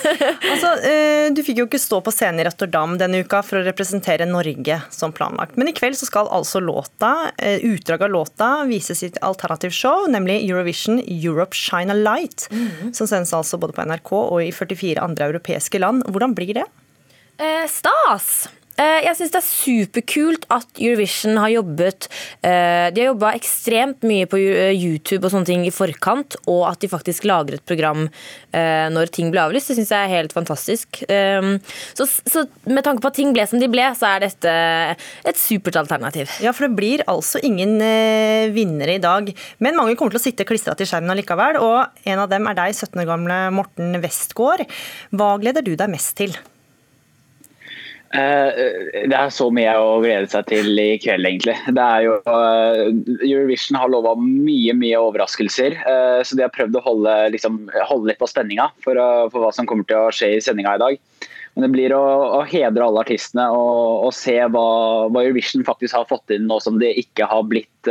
Altså, 0.55 0.75
eh, 0.83 1.31
du 1.35 1.41
fikk 1.47 1.63
jo 1.63 1.67
ikke 1.69 1.79
stå 1.81 2.03
på 2.05 2.13
scenen 2.13 2.43
i 2.43 2.45
Rotterdam 2.49 2.99
denne 2.99 3.23
uka 3.25 3.43
for 3.47 3.61
å 3.63 3.65
representere 3.65 4.27
Norge 4.29 4.83
som 4.91 5.13
planlagt. 5.15 5.57
Men 5.57 5.71
i 5.71 5.73
kveld 5.77 5.97
så 5.97 6.07
skal 6.11 6.29
altså 6.35 6.61
låta, 6.61 7.31
eh, 7.39 7.63
utdrag 7.63 8.03
av 8.03 8.11
låta 8.11 8.24
vise 8.71 8.95
sitt 8.95 9.19
alternativshow, 9.23 10.09
nemlig 10.11 10.43
Eurovision 10.49 11.01
Europe 11.05 11.55
Shine 11.55 11.93
a 11.93 11.99
Light, 11.99 12.49
som 12.93 13.07
sendes 13.07 13.33
altså 13.33 13.59
både 13.59 13.77
på 13.77 13.85
NRK 13.85 14.13
og 14.13 14.43
i 14.43 14.51
44 14.53 15.01
andre 15.03 15.31
europeiske 15.33 15.79
land. 15.79 16.05
Hvordan 16.09 16.35
blir 16.35 16.55
det? 16.55 16.67
Eh, 17.39 17.67
stas! 17.69 18.49
Eh, 18.75 19.05
jeg 19.07 19.15
syns 19.19 19.31
det 19.31 19.39
er 19.39 19.47
superkult 19.47 20.47
at 20.55 20.81
Eurovision 20.83 21.39
har 21.39 21.53
jobbet 21.53 22.09
eh, 22.43 22.91
De 22.91 23.05
har 23.05 23.13
jobba 23.13 23.31
ekstremt 23.39 24.03
mye 24.03 24.27
på 24.27 24.41
eh, 24.41 24.75
YouTube 24.75 25.29
og 25.29 25.31
sånne 25.31 25.47
ting 25.47 25.63
i 25.69 25.75
forkant, 25.75 26.35
og 26.51 26.65
at 26.73 26.83
de 26.83 26.91
faktisk 26.91 27.29
lager 27.29 27.59
et 27.59 27.67
program 27.67 28.09
når 28.55 29.09
ting 29.11 29.33
blir 29.33 29.43
avlyst, 29.43 29.73
det 29.73 29.75
syns 29.81 29.91
jeg 29.91 30.07
er 30.07 30.13
helt 30.13 30.35
fantastisk. 30.35 31.01
Eh, 31.11 31.49
så, 31.99 32.07
så 32.07 32.45
med 32.71 32.85
tanke 32.87 33.03
på 33.03 33.11
at 33.11 33.17
ting 33.19 33.33
ble 33.35 33.43
som 33.51 33.59
de 33.59 33.67
ble, 33.71 33.83
så 33.99 34.13
er 34.13 34.23
dette 34.23 34.53
et 35.27 35.41
supert 35.41 35.79
alternativ. 35.81 36.31
Ja, 36.45 36.53
for 36.55 36.69
det 36.69 36.79
blir 36.79 37.03
altså 37.11 37.43
ingen 37.43 37.75
vinnere 38.55 38.95
i 38.95 39.03
dag. 39.03 39.33
Men 39.59 39.79
mange 39.81 39.99
kommer 39.99 40.15
til 40.15 40.23
å 40.23 40.25
sitte 40.29 40.47
klistra 40.47 40.77
til 40.79 40.87
skjermen 40.87 41.17
allikevel, 41.17 41.59
og 41.59 42.07
en 42.07 42.23
av 42.23 42.31
dem 42.31 42.47
er 42.47 42.63
deg, 42.63 42.79
17 42.79 43.03
år 43.03 43.11
gamle 43.11 43.43
Morten 43.59 43.99
Westgård. 44.05 44.69
Hva 45.11 45.35
gleder 45.43 45.67
du 45.67 45.75
deg 45.75 45.91
mest 45.91 46.15
til? 46.23 46.39
Eh, 48.15 49.07
Det 49.11 49.17
er 49.19 49.33
så 49.35 49.49
mye 49.55 49.73
å 49.75 49.99
glede 50.03 50.29
seg 50.31 50.47
til 50.51 50.79
i 50.79 50.99
kveld, 51.03 51.27
egentlig. 51.27 51.57
Det 51.67 51.85
er 51.85 52.05
jo, 52.07 52.15
eh, 52.31 52.83
Eurovision 53.27 53.79
har 53.81 53.91
lova 53.91 54.15
mye 54.19 54.75
mye 54.79 55.01
overraskelser, 55.03 55.75
eh, 55.83 56.21
så 56.23 56.37
de 56.37 56.47
har 56.47 56.55
prøvd 56.55 56.79
å 56.79 56.85
holde, 56.85 57.15
liksom, 57.35 57.65
holde 57.89 58.13
litt 58.13 58.21
på 58.23 58.31
spenninga 58.31 58.71
for, 58.85 58.95
for 59.31 59.43
hva 59.43 59.53
som 59.53 59.67
kommer 59.67 59.87
til 59.87 59.99
å 59.99 60.13
skje 60.15 60.37
i 60.37 60.45
sendinga 60.45 60.77
i 60.77 60.85
dag. 60.85 60.99
Men 61.55 61.67
det 61.67 61.73
blir 61.75 61.95
å, 61.95 62.05
å 62.39 62.47
hedre 62.47 62.87
alle 62.87 63.03
artistene 63.03 63.51
og, 63.55 64.07
og 64.07 64.15
se 64.15 64.39
hva, 64.39 64.65
hva 65.11 65.23
Eurovision 65.23 65.67
faktisk 65.67 65.95
har 65.95 66.09
fått 66.11 66.35
inn 66.35 66.49
nå 66.51 66.59
som 66.63 66.79
det 66.79 66.97
ikke 66.99 67.29
har 67.31 67.45
blitt 67.47 67.91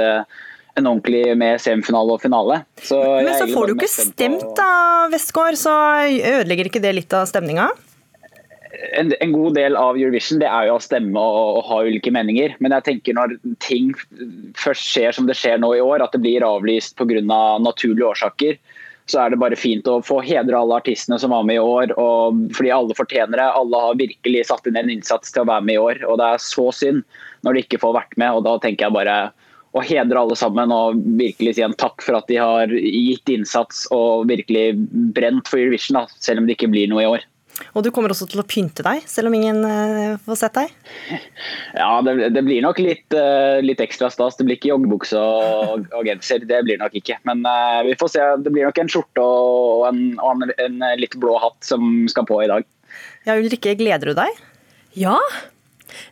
en 0.75 0.89
ordentlig 0.89 1.38
med 1.38 1.62
semifinale 1.62 2.15
og 2.15 2.20
finale. 2.24 2.63
Så 2.82 2.98
Men 3.24 3.36
så 3.38 3.48
får 3.53 3.68
du 3.68 3.74
ikke 3.77 3.92
stemt 3.92 4.44
da, 4.58 5.08
Westgård, 5.13 5.56
så 5.60 5.72
ødelegger 6.10 6.68
ikke 6.68 6.84
det 6.84 6.96
litt 6.98 7.15
av 7.15 7.30
stemninga? 7.30 7.70
En, 8.74 9.13
en 9.20 9.32
god 9.32 9.58
del 9.58 9.75
av 9.77 9.98
Eurovision 9.98 10.39
det 10.42 10.50
er 10.50 10.68
jo 10.68 10.77
å 10.77 10.84
stemme 10.84 11.20
og, 11.20 11.60
og 11.60 11.68
ha 11.70 11.82
ulike 11.86 12.13
meninger. 12.13 12.56
Men 12.63 12.74
jeg 12.77 12.88
tenker 12.88 13.18
når 13.18 13.36
ting 13.63 13.92
først 14.60 14.88
skjer 14.89 15.15
som 15.15 15.27
det 15.30 15.38
skjer 15.38 15.62
nå 15.62 15.74
i 15.77 15.84
år, 15.84 16.03
at 16.03 16.15
det 16.15 16.24
blir 16.24 16.46
avlyst 16.46 16.98
pga. 16.98 17.22
naturlige 17.62 18.10
årsaker, 18.10 18.58
så 19.06 19.20
er 19.20 19.34
det 19.34 19.42
bare 19.42 19.60
fint 19.60 19.88
å 19.92 20.00
få 20.06 20.22
hedre 20.24 20.58
alle 20.58 20.80
artistene 20.80 21.20
som 21.20 21.34
var 21.36 21.44
med 21.46 21.60
i 21.60 21.63
år. 21.63 21.94
Og, 22.00 22.46
fordi 22.56 22.72
alle 22.74 22.98
fortjener 22.98 23.38
det. 23.39 23.48
Alle 23.60 23.86
har 23.86 24.00
virkelig 24.00 24.48
satt 24.50 24.68
inn 24.70 24.80
en 24.80 24.92
innsats 24.94 25.34
til 25.34 25.44
å 25.44 25.50
være 25.51 25.68
med 25.68 25.77
i 25.77 25.84
år. 25.84 26.03
Og 26.08 26.20
det 26.22 26.30
er 26.34 26.44
så 26.44 26.70
synd 26.75 27.03
når 27.44 27.58
de 27.58 27.65
ikke 27.65 27.82
får 27.84 27.98
vært 28.00 28.18
med. 28.18 28.32
og 28.32 28.48
Da 28.48 28.56
tenker 28.63 28.88
jeg 28.88 28.96
bare 28.96 29.18
å 29.74 29.82
hedre 29.82 30.22
alle 30.22 30.38
sammen 30.38 30.72
og 30.72 31.01
virkelig 31.20 31.56
si 31.58 31.65
en 31.65 31.75
takk 31.77 32.03
for 32.06 32.20
at 32.20 32.30
de 32.30 32.38
har 32.38 32.72
gitt 32.72 33.30
innsats 33.34 33.88
og 33.94 34.27
virkelig 34.30 34.77
brent 35.18 35.50
for 35.50 35.60
Eurovision, 35.60 35.98
da, 35.98 36.06
selv 36.22 36.42
om 36.42 36.48
det 36.48 36.56
ikke 36.56 36.70
blir 36.72 36.92
noe 36.92 37.03
i 37.03 37.10
år. 37.10 37.25
Og 37.74 37.86
du 37.86 37.89
kommer 37.96 38.13
også 38.13 38.27
til 38.29 38.41
å 38.43 38.48
pynte 38.48 38.86
deg, 38.86 39.03
selv 39.10 39.29
om 39.29 39.38
ingen 39.38 39.63
eh, 39.67 40.20
får 40.25 40.39
sett 40.41 40.60
deg? 40.60 40.74
Ja, 41.74 42.01
det, 42.05 42.29
det 42.36 42.43
blir 42.46 42.62
nok 42.65 42.82
litt, 42.84 43.15
eh, 43.17 43.62
litt 43.63 43.82
ekstra 43.84 44.12
stas. 44.13 44.38
Det 44.38 44.48
blir 44.48 44.60
ikke 44.60 44.74
joggebukse 44.74 45.20
og, 45.20 45.88
og 45.96 46.10
genser, 46.10 46.43
det 46.50 46.62
blir 46.67 46.82
nok 46.82 46.96
ikke. 47.00 47.20
Men 47.29 47.46
uh, 47.48 47.82
vi 47.88 47.96
får 48.00 48.13
se. 48.13 48.27
Det 48.43 48.53
blir 48.53 48.67
nok 48.67 48.84
en 48.84 48.91
skjorte 48.91 49.24
og 49.24 49.88
en, 49.89 50.03
og 50.20 50.43
en, 50.46 50.53
en 50.67 50.86
litt 51.00 51.17
blå 51.20 51.38
hatt 51.41 51.60
som 51.65 52.05
skal 52.12 52.27
på 52.29 52.43
i 52.43 52.51
dag. 52.51 52.67
Ja, 53.25 53.39
Ulrikke, 53.39 53.74
gleder 53.79 54.12
du 54.12 54.17
deg? 54.17 54.46
Ja. 55.00 55.17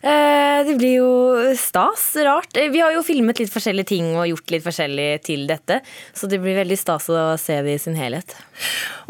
Eh, 0.01 0.65
det 0.65 0.75
blir 0.77 0.95
jo 0.99 1.11
stas. 1.57 2.11
Rart. 2.25 2.55
Vi 2.55 2.81
har 2.81 2.93
jo 2.95 3.03
filmet 3.05 3.41
litt 3.41 3.53
forskjellige 3.53 3.91
ting 3.93 4.13
og 4.15 4.29
gjort 4.29 4.53
litt 4.55 4.65
forskjellig 4.65 5.09
til 5.25 5.45
dette, 5.49 5.81
så 6.13 6.29
det 6.29 6.41
blir 6.41 6.59
veldig 6.61 6.77
stas 6.79 7.09
å 7.11 7.31
se 7.41 7.61
det 7.65 7.77
i 7.77 7.81
sin 7.81 7.97
helhet. 7.99 8.35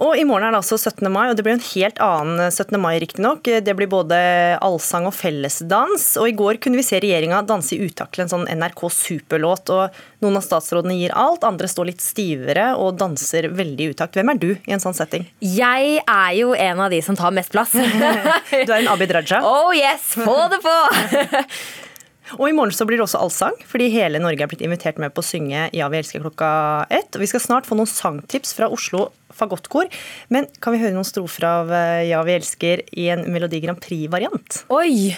Og 0.01 0.15
I 0.17 0.25
morgen 0.25 0.47
er 0.47 0.55
det 0.55 0.61
altså 0.61 0.79
17. 0.79 1.05
mai, 1.13 1.27
og 1.29 1.35
det 1.37 1.45
blir 1.45 1.55
en 1.57 1.65
helt 1.65 1.99
annen 2.01 2.41
17. 2.47 2.77
mai 2.81 2.95
riktignok. 3.03 3.43
Det 3.45 3.75
blir 3.77 3.89
både 3.91 4.17
allsang 4.63 5.05
og 5.09 5.13
fellesdans. 5.13 6.07
Og 6.21 6.31
I 6.31 6.35
går 6.37 6.61
kunne 6.63 6.79
vi 6.79 6.85
se 6.87 7.01
regjeringa 7.03 7.43
danse 7.45 7.75
i 7.75 7.81
utakt 7.85 8.15
til 8.15 8.25
en 8.25 8.31
sånn 8.31 8.47
NRK 8.49 8.81
Superlåt. 8.95 9.69
og 9.73 10.01
Noen 10.25 10.39
av 10.39 10.45
statsrådene 10.45 10.97
gir 10.97 11.13
alt, 11.17 11.45
andre 11.47 11.69
står 11.69 11.91
litt 11.91 12.03
stivere 12.03 12.71
og 12.79 12.97
danser 13.01 13.49
veldig 13.53 13.87
i 13.87 13.93
utakt. 13.93 14.17
Hvem 14.17 14.33
er 14.33 14.41
du 14.41 14.49
i 14.55 14.75
en 14.75 14.83
sånn 14.83 14.97
setting? 14.97 15.27
Jeg 15.43 16.01
er 16.01 16.33
jo 16.39 16.55
en 16.57 16.83
av 16.87 16.93
de 16.93 17.03
som 17.05 17.17
tar 17.19 17.35
mest 17.35 17.53
plass. 17.53 17.73
du 18.51 18.73
er 18.73 18.79
en 18.81 18.91
Abid 18.95 19.13
Raja? 19.17 19.43
Oh 19.51 19.71
yes, 19.75 20.13
få 20.15 20.37
det 20.51 20.61
på! 20.63 20.75
Og 22.37 22.47
i 22.47 22.53
morgen 22.55 22.73
så 22.75 22.85
blir 22.87 22.99
det 22.99 23.05
også 23.05 23.21
allsang, 23.23 23.55
fordi 23.67 23.89
hele 23.91 24.21
Norge 24.21 24.45
er 24.45 24.49
blitt 24.51 24.63
invitert 24.63 24.99
med 25.01 25.13
på 25.15 25.23
å 25.23 25.25
synge 25.25 25.67
Ja, 25.75 25.89
vi 25.91 25.99
elsker 25.99 26.23
klokka 26.23 26.51
ett. 26.93 27.09
Og 27.15 27.23
vi 27.23 27.29
skal 27.31 27.43
snart 27.43 27.67
få 27.67 27.77
noen 27.79 27.89
sangtips 27.89 28.53
fra 28.57 28.69
Oslo 28.71 29.09
Fagottkor. 29.35 29.89
Men 30.33 30.47
kan 30.63 30.75
vi 30.75 30.81
høre 30.83 30.95
noen 30.95 31.07
strofer 31.07 31.47
av 31.49 31.73
eh, 31.75 32.07
Ja, 32.11 32.21
vi 32.27 32.37
elsker 32.37 32.85
i 32.91 33.09
en 33.13 33.25
Melodi 33.33 33.61
Grand 33.63 33.81
Prix-variant? 33.81 34.63
Oi! 34.73 35.11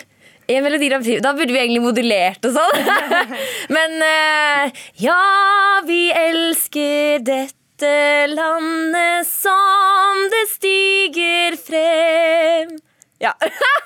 I 0.44 0.58
en 0.58 0.66
Melodi 0.66 0.90
Grand 0.90 1.06
Prix. 1.06 1.22
Da 1.24 1.34
burde 1.38 1.56
vi 1.56 1.62
egentlig 1.62 1.84
modulert 1.84 2.48
og 2.48 2.56
sånn. 2.58 2.88
Men 3.76 4.00
eh, 4.08 4.82
ja, 5.04 5.20
vi 5.88 6.08
elsker 6.12 7.24
dette 7.28 7.94
landet 8.32 9.28
som 9.28 10.26
det 10.32 10.44
stiger 10.54 11.60
frem. 11.60 12.74
Ja. 13.24 13.36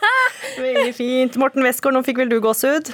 Veldig 0.57 0.93
fint. 0.97 1.38
Morten 1.38 1.65
Westgård, 1.65 1.97
nå 1.97 2.01
fikk 2.05 2.24
vel 2.24 2.31
du 2.31 2.39
gåsehud? 2.41 2.89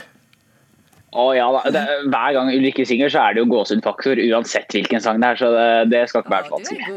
Å 1.13 1.25
ja, 1.37 1.45
da. 1.53 1.61
det, 1.73 1.83
Hver 2.09 2.35
gang 2.37 2.49
Ulrikke 2.53 2.85
synger, 2.89 3.11
så 3.13 3.23
er 3.23 3.35
det 3.35 3.43
jo 3.43 3.49
gåsehudfaktor 3.51 4.21
uansett 4.23 4.73
hvilken 4.73 5.03
sang 5.03 5.21
det 5.21 5.33
er. 5.33 5.41
Så 5.41 5.51
det, 5.53 5.67
det 5.93 6.03
skal 6.09 6.23
ikke 6.23 6.33
være 6.33 6.49
så 6.49 6.55
vanskelig. 6.57 6.87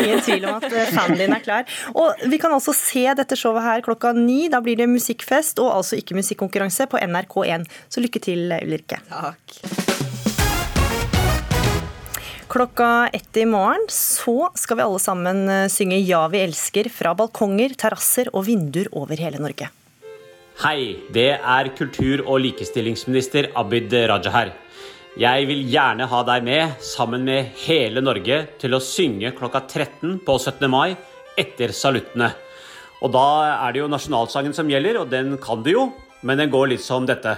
Ingen 0.00 0.24
tvil 0.26 0.48
om 0.48 0.58
at 0.60 0.68
eh, 0.70 0.92
fanen 0.96 1.20
din 1.20 1.36
er 1.36 1.44
klar. 1.44 1.76
Og 1.94 2.26
vi 2.32 2.40
kan 2.42 2.54
altså 2.56 2.74
se 2.76 3.04
dette 3.20 3.38
showet 3.38 3.66
her 3.66 3.84
klokka 3.86 4.14
ni. 4.16 4.46
Da 4.52 4.62
blir 4.64 4.80
det 4.80 4.88
musikkfest 4.90 5.60
og 5.64 5.74
altså 5.74 6.00
ikke 6.00 6.16
musikkonkurranse 6.18 6.88
på 6.90 7.02
NRK1. 7.04 7.68
Så 7.92 8.04
lykke 8.04 8.22
til, 8.24 8.48
Ulrikke. 8.62 9.02
Takk. 9.12 9.60
Klokka 12.48 13.08
ett 13.12 13.36
i 13.36 13.44
morgen 13.44 13.82
så 13.92 14.50
skal 14.54 14.78
vi 14.78 14.84
alle 14.84 15.00
sammen 15.02 15.48
eh, 15.50 15.66
synge 15.68 15.98
Ja, 15.98 16.22
vi 16.32 16.44
elsker 16.46 16.88
fra 16.88 17.12
balkonger, 17.18 17.74
terrasser 17.76 18.30
og 18.32 18.46
vinduer 18.46 18.88
over 18.96 19.18
hele 19.20 19.42
Norge. 19.42 19.68
Hei, 20.56 21.02
det 21.12 21.34
er 21.36 21.68
kultur- 21.76 22.22
og 22.24 22.38
likestillingsminister 22.40 23.50
Abid 23.60 23.92
Raja 24.08 24.30
her. 24.32 24.52
Jeg 25.20 25.44
vil 25.50 25.66
gjerne 25.68 26.06
ha 26.08 26.20
deg 26.24 26.46
med, 26.46 26.78
sammen 26.80 27.26
med 27.28 27.50
hele 27.66 28.00
Norge, 28.00 28.38
til 28.56 28.72
å 28.72 28.80
synge 28.80 29.34
klokka 29.36 29.60
13 29.68 30.14
på 30.24 30.38
17. 30.38 30.64
mai 30.72 30.96
etter 31.36 31.74
saluttene. 31.76 32.30
Og 33.04 33.12
da 33.12 33.26
er 33.66 33.76
det 33.76 33.82
jo 33.82 33.90
nasjonalsangen 33.92 34.56
som 34.56 34.72
gjelder, 34.72 35.02
og 35.02 35.12
den 35.12 35.36
kan 35.36 35.60
du 35.60 35.74
jo, 35.74 35.84
men 36.24 36.40
den 36.40 36.48
går 36.48 36.72
litt 36.72 36.86
som 36.86 37.04
dette. 37.04 37.36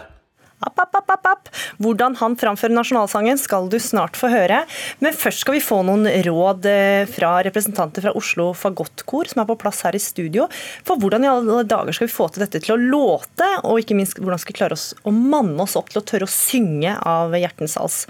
App, 0.59 0.79
app, 0.83 0.97
app, 0.97 1.27
app. 1.27 1.50
Hvordan 1.79 2.17
han 2.19 2.35
framfører 2.38 2.75
nasjonalsangen 2.75 3.38
skal 3.38 3.69
du 3.71 3.77
snart 3.83 4.19
få 4.19 4.31
høre. 4.33 4.65
Men 4.99 5.15
først 5.15 5.45
skal 5.45 5.55
vi 5.55 5.62
få 5.62 5.81
noen 5.87 6.09
råd 6.27 6.67
eh, 6.67 7.05
fra 7.11 7.37
representanter 7.47 8.03
fra 8.03 8.15
Oslo 8.19 8.50
Fagottkor, 8.59 9.31
som 9.31 9.45
er 9.45 9.49
på 9.49 9.59
plass 9.62 9.85
her 9.87 9.95
i 9.95 10.03
studio. 10.03 10.49
For 10.88 10.99
hvordan 10.99 11.27
i 11.27 11.31
alle 11.31 11.62
dager 11.69 11.95
skal 11.95 12.11
vi 12.11 12.17
få 12.17 12.27
til 12.35 12.43
dette 12.43 12.62
til 12.65 12.75
å 12.75 12.81
låte, 12.81 13.53
og 13.62 13.85
ikke 13.85 13.99
minst 13.99 14.19
hvordan 14.19 14.43
skal 14.43 14.55
vi 14.55 14.59
klare 14.59 14.79
oss 14.79 14.91
å 15.07 15.15
manne 15.15 15.62
oss 15.62 15.79
opp 15.79 15.95
til 15.95 16.03
å 16.03 16.07
tørre 16.11 16.27
å 16.27 16.33
synge 16.33 16.97
av 17.07 17.38
hjertens 17.38 17.79
hals. 17.79 18.03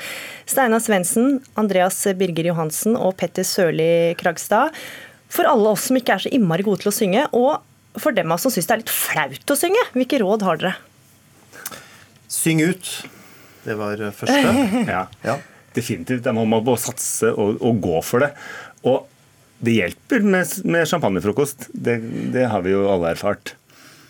Steinar 0.48 0.80
Svendsen, 0.84 1.42
Andreas 1.60 2.00
Birger 2.16 2.48
Johansen 2.48 2.96
og 2.96 3.18
Petter 3.20 3.44
Sørli 3.44 4.16
Kragstad. 4.20 4.72
For 5.28 5.44
alle 5.44 5.76
oss 5.76 5.90
som 5.90 6.00
ikke 6.00 6.16
er 6.16 6.24
så 6.24 6.32
innmari 6.32 6.64
gode 6.64 6.86
til 6.86 6.94
å 6.94 6.96
synge, 6.96 7.28
og 7.36 7.60
for 8.00 8.16
dem 8.16 8.32
av 8.32 8.38
oss 8.38 8.48
som 8.48 8.54
syns 8.54 8.68
det 8.68 8.78
er 8.78 8.86
litt 8.86 8.98
flaut 9.04 9.52
å 9.52 9.58
synge, 9.58 9.90
hvilke 9.92 10.24
råd 10.24 10.48
har 10.48 10.60
dere? 10.60 10.78
Syng 12.38 12.62
ut. 12.62 12.90
Det 13.64 13.76
var 13.78 14.00
eh, 14.00 14.14
første. 14.14 14.66
ja. 15.26 15.38
Definitivt. 15.74 16.24
Da 16.26 16.34
må 16.36 16.46
man 16.48 16.64
bare 16.66 16.80
satse 16.80 17.32
og, 17.34 17.58
og 17.64 17.80
gå 17.82 18.02
for 18.06 18.24
det. 18.24 18.32
Og 18.86 19.08
det 19.64 19.74
hjelper 19.74 20.22
med, 20.22 20.52
med 20.70 20.86
champagnefrokost. 20.86 21.70
Det, 21.74 21.98
det 22.34 22.46
har 22.52 22.62
vi 22.62 22.76
jo 22.76 22.84
alle 22.92 23.14
erfart. 23.16 23.56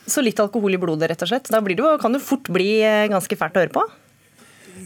Så 0.08 0.24
litt 0.24 0.40
alkohol 0.40 0.76
i 0.76 0.80
blodet, 0.80 1.10
rett 1.10 1.24
og 1.24 1.30
slett. 1.30 1.48
Da 1.52 1.60
blir 1.64 1.76
det 1.78 1.84
jo, 1.84 1.96
kan 2.00 2.14
det 2.16 2.24
fort 2.24 2.48
bli 2.52 2.78
eh, 2.84 3.06
ganske 3.12 3.38
fælt 3.40 3.56
å 3.56 3.64
høre 3.64 3.74
på. 3.74 3.86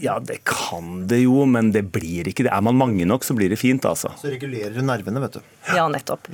Ja, 0.01 0.17
det 0.19 0.39
kan 0.47 1.03
det 1.07 1.19
jo, 1.21 1.43
men 1.47 1.69
det 1.75 1.83
blir 1.93 2.27
ikke 2.27 2.47
det. 2.47 2.51
Er 2.51 2.63
man 2.65 2.79
mange 2.79 3.05
nok, 3.07 3.23
så 3.27 3.35
blir 3.37 3.51
det 3.51 3.59
fint, 3.61 3.83
altså. 3.85 4.09
Så 4.19 4.31
regulerer 4.31 4.73
du 4.73 4.81
nervene, 4.83 5.21
vet 5.23 5.37
du. 5.37 5.43
Ja, 5.75 5.85
nettopp. 5.91 6.31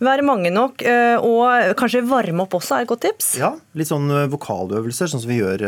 Være 0.00 0.24
mange 0.24 0.52
nok, 0.54 0.84
eh, 0.86 1.16
og 1.18 1.74
kanskje 1.80 2.04
varme 2.08 2.46
opp 2.46 2.54
også 2.60 2.78
er 2.78 2.86
et 2.86 2.92
godt 2.92 3.02
tips. 3.08 3.32
Ja, 3.40 3.54
litt 3.76 3.90
sånn 3.90 4.12
vokaløvelser, 4.32 5.10
sånn 5.10 5.24
som 5.24 5.32
vi 5.32 5.40
gjør 5.40 5.66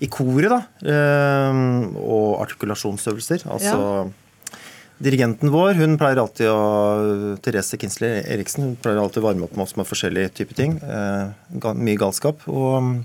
i 0.00 0.08
koret, 0.12 0.50
da. 0.52 0.62
Eh, 0.86 1.60
og 1.98 2.40
artikulasjonsøvelser. 2.44 3.46
Altså 3.50 4.08
Dirigenten 4.98 5.52
vår 5.54 5.76
hun 5.78 5.94
pleier 5.98 6.18
alltid 6.18 6.48
å 6.50 7.36
Therese 7.44 7.78
Kinsley 7.78 8.24
Eriksen 8.34 8.64
hun 8.64 8.72
pleier 8.82 8.98
alltid 8.98 9.22
å 9.22 9.28
varme 9.28 9.46
opp 9.46 9.54
med 9.54 9.68
oss 9.68 9.76
med 9.78 9.86
forskjellige 9.86 10.32
typer 10.40 10.58
ting. 10.58 10.74
Eh, 10.82 11.70
mye 11.78 12.00
galskap. 12.00 12.42
Og 12.50 12.98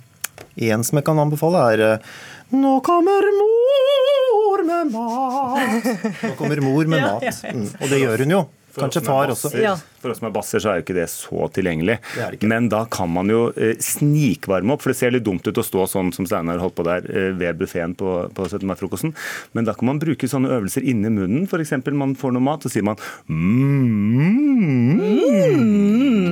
én 0.57 0.73
en 0.73 0.85
som 0.85 0.97
jeg 0.97 1.05
kan 1.05 1.21
anbefale, 1.21 1.61
er 1.73 1.85
eh, 1.85 2.15
Nå 2.53 2.79
kommer 2.85 3.29
mor 3.37 4.65
med 4.65 4.91
mat. 4.93 5.87
Nå 6.25 6.33
kommer 6.37 6.61
mor 6.65 6.89
med 6.89 7.01
mat. 7.01 7.25
ja, 7.29 7.33
ja. 7.33 7.53
Mm, 7.53 7.69
og 7.77 7.89
det 7.93 8.01
gjør 8.01 8.25
hun 8.25 8.37
jo. 8.37 8.43
Kanskje 8.77 9.05
far 9.05 9.29
også. 9.33 9.53
også. 9.53 9.92
For 10.03 10.11
oss 10.11 10.19
som 10.19 10.27
er 10.27 10.33
basser, 10.35 10.59
så 10.59 10.67
er 10.69 10.75
jo 10.79 10.83
ikke 10.83 10.97
det 10.97 11.07
så 11.11 11.47
tilgjengelig. 11.55 11.95
Men 12.43 12.67
da 12.71 12.83
kan 12.91 13.07
man 13.13 13.31
jo 13.31 13.45
eh, 13.55 13.77
snikvarme 13.79 14.75
opp, 14.75 14.83
for 14.83 14.91
det 14.91 14.99
ser 14.99 15.13
litt 15.15 15.23
dumt 15.23 15.47
ut 15.47 15.61
å 15.61 15.63
stå 15.63 15.85
sånn 15.93 16.11
som 16.15 16.27
Steinar 16.27 16.59
holdt 16.59 16.75
på 16.75 16.83
der 16.87 17.07
eh, 17.07 17.31
ved 17.39 17.55
buffeen 17.61 17.95
på, 17.95 18.09
på 18.35 18.41
17. 18.49 18.67
mai-frokosten. 18.67 19.13
Men 19.55 19.63
da 19.69 19.73
kan 19.77 19.87
man 19.87 20.01
bruke 20.03 20.27
sånne 20.27 20.51
øvelser 20.57 20.83
inni 20.83 21.07
munnen. 21.13 21.47
F.eks. 21.47 21.71
man 21.95 22.17
får 22.19 22.31
noe 22.35 22.43
mat, 22.43 22.67
så 22.67 22.69
sier 22.73 22.83
man 22.83 22.99
mm, 23.31 23.53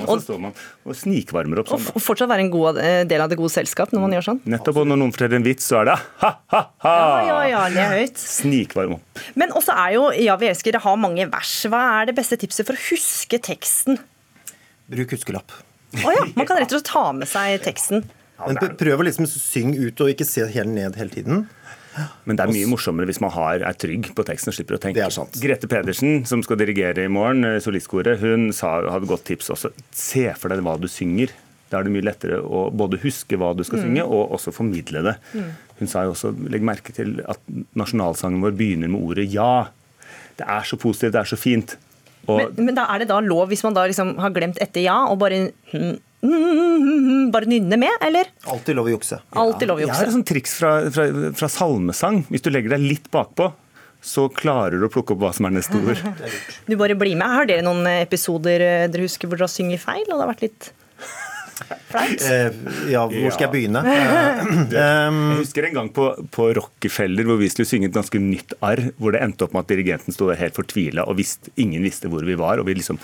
Og 0.04 0.12
så 0.18 0.22
står 0.26 0.40
man 0.44 0.54
og 0.82 0.98
snikvarmer 0.98 1.62
opp 1.62 1.70
sånn. 1.72 1.84
Og 1.94 2.02
fortsatt 2.02 2.30
være 2.32 2.44
en 2.48 2.52
god 2.54 2.80
eh, 2.82 3.04
del 3.08 3.22
av 3.24 3.30
det 3.32 3.38
gode 3.40 3.54
selskap 3.54 3.92
når 3.94 4.02
man 4.04 4.16
gjør 4.18 4.28
sånn. 4.32 4.40
Nettopp, 4.50 4.82
og 4.82 4.88
når 4.90 4.98
noen 5.00 5.14
forteller 5.16 5.38
en 5.40 5.46
vits, 5.46 5.64
så 5.70 5.76
er 5.82 5.92
det 5.92 5.98
ha-ha-ha! 6.24 6.94
Ja, 7.22 7.22
ja, 7.30 7.40
ja, 7.54 7.62
det 7.72 7.82
er 7.86 7.92
høyt. 8.02 8.18
Snikvarme 8.20 8.98
opp. 8.98 9.24
Men 9.38 9.54
også 9.56 9.76
er 9.78 9.90
jo 9.96 10.04
Ja, 10.18 10.36
vi 10.42 10.50
elsker 10.50 10.76
det 10.76 10.82
har 10.84 10.98
mange 11.00 11.26
vers. 11.32 11.54
Hva 11.72 11.82
er 12.02 12.04
det 12.10 12.16
beste 12.18 12.36
tipset 12.42 12.66
for 12.68 12.76
å 12.76 12.84
huske 12.90 13.38
teksten? 13.38 13.61
Bruk 14.92 15.14
huskelapp. 15.16 15.52
Å 16.02 16.12
ja, 16.16 16.26
man 16.36 16.48
kan 16.48 16.58
rett 16.62 16.72
og 16.72 16.80
slett 16.80 16.90
ta 16.92 17.06
med 17.16 17.28
seg 17.30 17.62
teksten. 17.66 18.06
Men 18.42 18.58
prøv 18.80 19.04
å 19.04 19.06
liksom 19.06 19.28
synge 19.30 19.78
ut 19.92 20.02
og 20.02 20.10
ikke 20.14 20.26
se 20.26 20.46
helt 20.50 20.72
ned 20.74 20.96
hele 20.98 21.14
tiden. 21.14 21.44
Men 22.24 22.38
det 22.40 22.46
er 22.46 22.52
mye 22.56 22.70
morsommere 22.72 23.06
hvis 23.10 23.20
man 23.22 23.34
har, 23.36 23.62
er 23.68 23.76
trygg 23.78 24.14
på 24.16 24.24
teksten 24.26 24.50
og 24.50 24.56
slipper 24.56 24.78
å 24.78 24.82
tenke. 24.82 25.04
Grete 25.44 25.68
Pedersen, 25.70 26.24
som 26.26 26.42
skal 26.46 26.58
dirigere 26.62 27.04
i 27.06 27.12
morgen, 27.12 27.44
eh, 27.46 27.60
solistkoret, 27.64 28.22
hun 28.24 28.50
sa, 28.56 28.78
hadde 28.90 29.10
godt 29.10 29.26
tips 29.28 29.52
også. 29.52 29.74
Se 29.92 30.24
for 30.40 30.50
deg 30.54 30.64
hva 30.64 30.78
du 30.80 30.88
synger. 30.88 31.34
Da 31.70 31.80
er 31.80 31.84
det 31.88 31.92
mye 31.94 32.04
lettere 32.08 32.40
å 32.42 32.70
både 32.76 32.98
huske 33.04 33.38
hva 33.40 33.52
du 33.56 33.64
skal 33.68 33.80
Mm. 33.80 33.84
synge, 33.86 34.08
og 34.08 34.32
også 34.40 34.52
formidle 34.56 35.04
det. 35.04 35.16
Mm. 35.36 35.52
Hun 35.80 35.88
sa 35.88 36.04
jo 36.04 36.12
også, 36.16 36.32
legg 36.50 36.62
merke 36.64 36.94
til 36.96 37.20
at 37.28 37.40
nasjonalsangen 37.76 38.42
vår 38.42 38.56
begynner 38.58 38.90
med 38.90 39.02
ordet 39.02 39.30
ja. 39.32 39.68
Det 40.38 40.48
er 40.48 40.64
så 40.64 40.80
positivt, 40.80 41.12
det 41.12 41.22
er 41.22 41.30
så 41.36 41.38
fint. 41.38 41.76
Og 42.30 42.38
Men, 42.38 42.68
men 42.68 42.78
da 42.78 42.86
er 42.94 43.02
det 43.02 43.10
da 43.10 43.20
lov, 43.24 43.48
hvis 43.52 43.64
man 43.66 43.76
da 43.78 43.88
liksom 43.90 44.16
har 44.22 44.34
glemt 44.36 44.60
etter 44.62 44.84
ja, 44.86 44.98
og 45.10 45.18
bare 45.24 45.48
mm, 45.74 45.96
mm, 46.22 47.32
bare 47.34 47.50
nynne 47.50 47.80
med, 47.82 47.96
eller? 48.06 48.30
Alltid 48.52 48.78
lov 48.78 48.92
å 48.92 48.94
jukse. 48.94 49.22
Alltid 49.42 49.72
lov 49.72 49.82
å 49.82 49.86
jukse. 49.86 49.96
Jeg 49.96 50.04
har 50.04 50.12
et 50.12 50.18
sånt 50.20 50.30
triks 50.30 50.54
fra, 50.60 50.76
fra, 50.94 51.08
fra 51.38 51.50
salmesang. 51.50 52.22
Hvis 52.30 52.46
du 52.46 52.52
legger 52.54 52.76
deg 52.76 52.86
litt 52.86 53.10
bakpå, 53.14 53.50
så 54.02 54.28
klarer 54.34 54.82
du 54.82 54.88
å 54.88 54.92
plukke 54.94 55.14
opp 55.16 55.22
hva 55.24 55.32
som 55.34 55.48
er 55.50 55.56
neste 55.58 55.78
ord. 55.82 56.02
Du 56.68 56.76
bare 56.78 56.98
blir 56.98 57.18
med. 57.18 57.30
Har 57.38 57.50
dere 57.50 57.66
noen 57.66 57.86
episoder 58.00 58.64
eh, 58.66 58.86
dere 58.92 59.08
husker 59.10 59.30
hvor 59.30 59.40
dere 59.40 59.50
har 59.50 59.56
synget 59.56 59.84
feil, 59.84 60.06
og 60.08 60.16
det 60.16 60.22
har 60.24 60.32
vært 60.34 60.46
litt 60.48 60.72
flaut? 61.92 62.24
Eh, 62.28 62.52
ja, 62.92 63.04
hvor 63.08 63.34
skal 63.36 63.48
jeg 63.48 63.54
begynne? 63.56 63.82
Det- 64.72 64.78
Jeg 64.82 65.38
husker 65.42 65.68
en 65.68 65.74
gang 65.80 65.90
på, 65.96 66.08
på 66.34 66.48
Rockefeller 66.58 67.28
hvor 67.28 67.38
vi 67.42 67.50
skulle 67.54 67.70
synge 67.70 67.90
et 67.90 67.96
ganske 67.96 68.20
nytt 68.22 68.54
arr, 68.64 68.92
hvor 69.02 69.14
det 69.16 69.22
endte 69.26 69.46
opp 69.48 69.54
med 69.56 69.66
at 69.66 69.74
dirigenten 69.74 70.16
sto 70.16 70.30
der 70.32 70.40
helt 70.42 70.58
fortvila 70.58 71.06
og 71.08 71.18
visste, 71.20 71.52
ingen 71.62 71.84
visste 71.86 72.10
hvor 72.12 72.26
vi 72.28 72.36
var. 72.40 72.60
og 72.62 72.66
vi 72.70 72.78
liksom, 72.80 73.00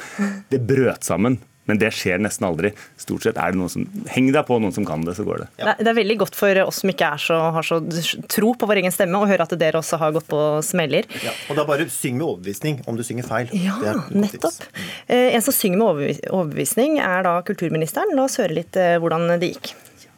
Det 0.50 0.62
brøt 0.68 1.04
sammen. 1.08 1.40
Men 1.68 1.78
det 1.82 1.92
skjer 1.94 2.18
nesten 2.24 2.48
aldri. 2.48 2.72
Stort 2.98 3.24
sett 3.28 3.38
er 3.38 3.52
det 3.52 3.60
noen 3.60 3.70
som 3.70 3.84
Heng 4.14 4.32
deg 4.32 4.46
på 4.48 4.58
noen 4.60 4.74
som 4.74 4.86
kan 4.88 5.02
det, 5.06 5.16
så 5.18 5.24
går 5.28 5.38
det. 5.44 5.48
Det 5.58 5.68
er- 5.68 5.76
Det 5.84 5.88
er 5.88 5.94
veldig 6.02 6.18
godt 6.20 6.36
for 6.36 6.62
oss 6.64 6.78
som 6.82 6.90
ikke 6.90 7.12
er 7.14 7.18
så, 7.18 7.52
har 7.54 7.62
så 7.64 7.80
tro 8.28 8.54
på 8.56 8.68
vår 8.68 8.78
egen 8.82 8.92
stemme, 8.92 9.20
å 9.20 9.28
høre 9.28 9.42
at 9.42 9.50
dere 9.60 9.74
også 9.82 9.98
har 10.00 10.12
gått 10.14 10.28
på 10.28 10.64
smeller. 10.64 11.04
Ja, 11.24 11.32
og 11.50 11.56
da 11.58 11.66
bare 11.66 11.86
syng 11.90 12.18
med 12.18 12.28
overbevisning 12.28 12.82
om 12.88 12.96
du 12.96 13.04
synger 13.04 13.24
feil. 13.28 13.50
Ja, 13.54 13.76
Det 13.80 13.88
er 13.88 14.00
nettopp. 14.16 14.62
Eh, 15.10 15.36
En 15.36 15.42
som 15.42 15.54
synger 15.54 15.78
med 15.78 16.22
overbevisning, 16.32 17.00
er 17.00 17.24
da 17.24 17.42
kulturministeren. 17.42 18.16
La 18.16 18.24
oss 18.24 18.38
høre 18.38 18.54
litt 18.56 18.76
eh, 18.78 18.98
hvordan 18.98 19.40
det 19.40 19.54
gikk. 19.54 19.74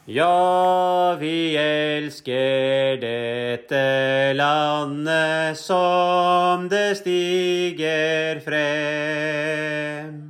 Ja, 0.08 1.14
vi 1.20 1.54
elsker 1.56 2.98
dette 3.00 4.34
landet 4.34 5.56
som 5.56 6.68
det 6.68 6.96
stiger 6.98 8.40
frem. 8.42 10.29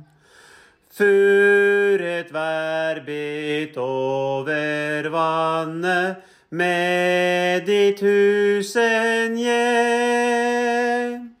Furet 1.01 2.33
værbit 2.33 3.77
over 3.77 5.09
vannet 5.09 6.15
med 6.51 7.65
de 7.65 7.95
tusen 7.97 9.37
hjem. 9.37 11.31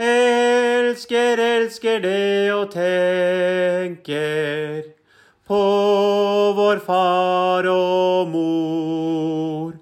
Elsker, 0.00 1.36
elsker 1.36 2.00
det 2.00 2.52
og 2.52 2.70
tenker 2.72 4.82
på 5.44 5.60
vår 6.56 6.80
far 6.86 7.68
og 7.68 8.32
mor. 8.32 9.76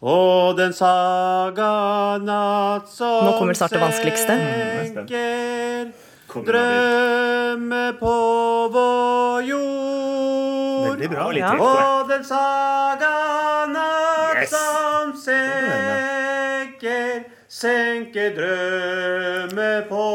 Og 0.00 0.56
den 0.56 0.72
saga 0.72 2.16
natt 2.24 2.88
som 2.88 3.26
Nå 3.26 3.36
kommer 3.36 3.52
snart 3.52 3.76
det 3.76 3.84
vanskeligste. 3.84 4.40
senker 4.94 5.55
drømme 6.44 7.84
på 8.00 8.16
vår 8.74 9.42
jord. 9.48 10.90
Veldig 10.90 11.10
bra. 11.10 11.30
Ja. 11.36 11.54
Og 11.56 12.08
den 12.10 12.24
saga 12.26 13.14
natt 13.72 14.48
som 14.52 15.14
senker, 15.22 17.24
senker 17.48 18.36
drømme 18.36 19.72
på 19.88 20.06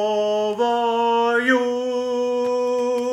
vår 0.61 1.41
jord. 1.49 1.91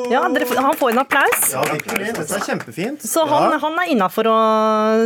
Ja, 0.09 0.23
dere, 0.33 0.61
Han 0.61 0.77
får 0.77 0.91
en 0.91 1.01
applaus. 1.03 1.51
Ja, 1.53 1.61
virkelig. 1.69 2.07
Dette 2.17 2.37
er 2.39 2.45
kjempefint. 2.45 3.03
Så 3.05 3.25
han, 3.29 3.51
ja. 3.53 3.59
han 3.61 3.77
er 3.83 3.91
innafor 3.93 4.29
å 4.31 4.37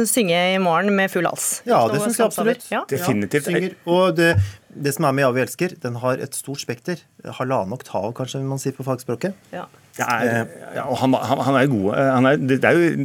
synge 0.07 0.37
i 0.53 0.59
morgen 0.63 0.93
med 0.95 1.11
full 1.11 1.27
hals. 1.27 1.57
Ja, 1.67 1.81
det 1.91 1.99
syns 2.05 2.21
jeg 2.21 2.27
absolutt. 2.29 2.63
Ja. 2.71 2.85
Definitivt. 2.89 3.49
Ja, 3.49 3.51
synger. 3.51 3.75
Og 3.83 4.15
det, 4.15 4.29
det 4.75 4.93
som 4.95 5.05
er 5.05 5.13
med 5.15 5.23
Ja, 5.27 5.31
vi 5.35 5.41
elsker, 5.45 5.75
den 5.83 5.95
har 6.01 6.17
et 6.23 6.35
stort 6.35 6.61
spekter. 6.63 6.99
Halvannen 7.39 7.73
oktav, 7.75 8.11
kanskje 8.17 8.41
man 8.43 8.59
sier 8.61 8.75
på 8.75 8.83
fagspråket. 8.87 9.33
Ja. 9.53 9.65
Det 9.93 10.01
er, 10.09 10.47
ja, 10.73 10.87
og 10.89 10.97
han, 10.97 11.13
han, 11.13 11.41
han 11.45 11.55
er 11.59 11.67
jo 11.67 11.75
god. 11.75 11.89
Eh, 12.01 12.07
Han 12.15 12.25
er, 12.25 12.37
det 12.41 12.55
er 12.65 12.73
jo 12.79 12.95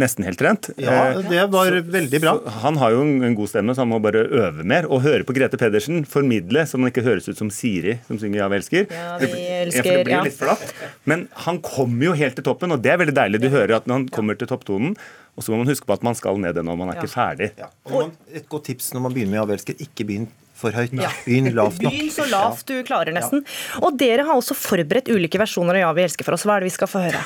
nesten 0.00 0.24
helt 0.24 0.40
rent. 0.40 0.70
Ja, 0.80 0.94
Eh, 1.10 1.18
det 1.28 1.42
var 1.52 1.74
veldig 1.84 2.20
bra. 2.22 2.32
Han 2.64 2.78
har 2.80 2.94
jo 2.94 3.02
en 3.04 3.22
en 3.28 3.34
god 3.36 3.50
stemme, 3.52 3.74
så 3.76 3.84
han 3.84 3.90
må 3.90 3.98
bare 4.00 4.22
øve 4.24 4.64
mer. 4.64 4.88
Og 4.88 5.02
høre 5.04 5.26
på 5.28 5.36
Grete 5.36 5.60
Pedersen 5.60 6.06
formidle, 6.08 6.64
så 6.64 6.78
han 6.80 6.88
ikke 6.88 7.04
høres 7.04 7.28
ut 7.28 7.36
som 7.36 7.50
Siri 7.52 7.98
som 8.06 8.16
synger 8.18 8.40
'Ja, 8.40 8.48
vi 8.48 8.56
elsker'. 8.62 8.88
Ja, 8.90 9.18
vi 9.20 9.44
elsker, 9.44 9.82
for 9.82 9.92
det 9.98 10.04
blir 10.08 10.16
ja. 10.16 10.22
litt 10.24 10.38
flatt. 10.40 10.72
Men 11.04 11.28
han 11.44 11.60
kommer 11.60 12.04
jo 12.04 12.12
helt 12.16 12.34
til 12.40 12.44
toppen, 12.44 12.72
og 12.72 12.80
det 12.82 12.92
er 12.92 12.98
veldig 13.04 13.14
deilig. 13.20 13.40
Du 13.44 13.50
hører 13.52 13.76
at 13.76 13.86
når 13.86 13.94
han 13.94 14.08
kommer 14.08 14.38
til 14.38 14.48
topptonen, 14.48 14.96
og 15.36 15.44
så 15.44 15.52
må 15.52 15.58
man 15.60 15.68
huske 15.68 15.84
på 15.86 15.92
at 15.92 16.02
man 16.02 16.14
skal 16.16 16.38
ned 16.40 16.54
den 16.56 16.64
når 16.64 16.76
man 16.78 16.88
er 16.88 16.94
Ja. 16.96 17.02
ikke 17.02 17.12
ferdig. 17.12 17.50
Og 17.84 17.92
man, 17.92 18.12
et 18.32 18.48
godt 18.48 18.64
tips 18.64 18.94
når 18.94 19.00
man 19.04 19.12
begynner 19.12 19.30
med 19.36 19.38
Ja, 19.38 19.44
vi 19.44 19.52
elsker, 19.52 19.74
ikke 19.78 20.06
begynn 20.08 20.28
for 20.58 20.74
høyt. 20.74 20.94
Begynn 21.24 21.52
lavt 21.56 21.82
nok. 21.84 21.92
Begynn 21.94 22.12
så 22.14 22.26
lavt 22.30 22.68
du 22.70 22.78
klarer, 22.86 23.14
nesten. 23.14 23.44
Og 23.82 23.98
dere 23.98 24.26
har 24.28 24.38
også 24.38 24.56
forberedt 24.58 25.10
ulike 25.12 25.40
versjoner 25.40 25.78
av 25.78 25.86
Ja, 25.86 25.92
vi 25.96 26.08
elsker 26.08 26.26
for 26.26 26.36
oss. 26.36 26.46
Hva 26.48 26.58
er 26.58 26.64
det 26.64 26.72
vi 26.72 26.78
skal 26.78 26.90
få 26.90 27.04
høre? 27.06 27.22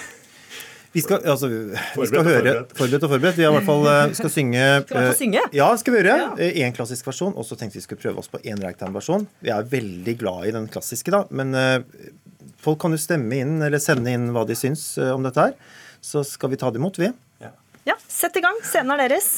Vi 0.92 1.00
skal, 1.00 1.22
altså, 1.24 1.48
vi 1.48 2.06
skal 2.10 2.26
høre 2.26 2.52
forberedt. 2.76 3.06
Og 3.06 3.12
forberedt. 3.14 3.38
Vi 3.38 3.46
har 3.46 3.54
i 3.54 3.56
hvert 3.56 3.68
fall 3.68 3.86
eh, 3.88 4.10
skal 4.18 4.32
synge 4.32 4.64
Skal 4.84 4.98
vi 4.98 5.06
få 5.06 5.06
eh, 5.06 5.14
synge? 5.22 5.44
Ja, 5.56 5.70
skal 5.80 5.94
vi 5.94 6.02
gjøre. 6.02 6.16
Én 6.60 6.74
klassisk 6.76 7.08
versjon, 7.08 7.32
og 7.32 7.46
så 7.48 7.56
tenkte 7.56 7.80
vi 7.80 7.84
skulle 7.86 8.02
prøve 8.02 8.20
oss 8.20 8.28
på 8.32 8.40
en 8.44 8.60
ragtime-versjon. 8.60 9.24
Vi 9.40 9.54
er 9.54 9.70
veldig 9.72 10.14
glad 10.20 10.50
i 10.50 10.52
den 10.58 10.68
klassiske, 10.72 11.14
da, 11.14 11.24
men 11.32 11.56
eh, 11.56 11.78
folk 12.60 12.82
kan 12.84 12.92
jo 12.92 13.00
stemme 13.00 13.40
inn 13.40 13.56
eller 13.64 13.80
sende 13.80 14.12
inn 14.12 14.28
hva 14.36 14.44
de 14.48 14.58
syns 14.58 14.84
eh, 15.00 15.14
om 15.14 15.24
dette 15.24 15.48
her. 15.48 15.56
Så 16.04 16.26
skal 16.28 16.52
vi 16.52 16.60
ta 16.60 16.68
det 16.74 16.82
imot, 16.82 17.00
vi. 17.00 17.08
Ja, 17.88 17.96
sett 18.06 18.36
i 18.36 18.44
gang. 18.44 18.60
Scenen 18.66 18.92
er 18.94 19.16
deres. 19.16 19.32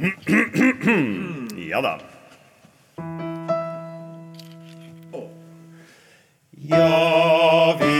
Ja 1.70 1.82
da. 1.84 1.98
Ja, 6.70 7.76
vi 7.80 7.99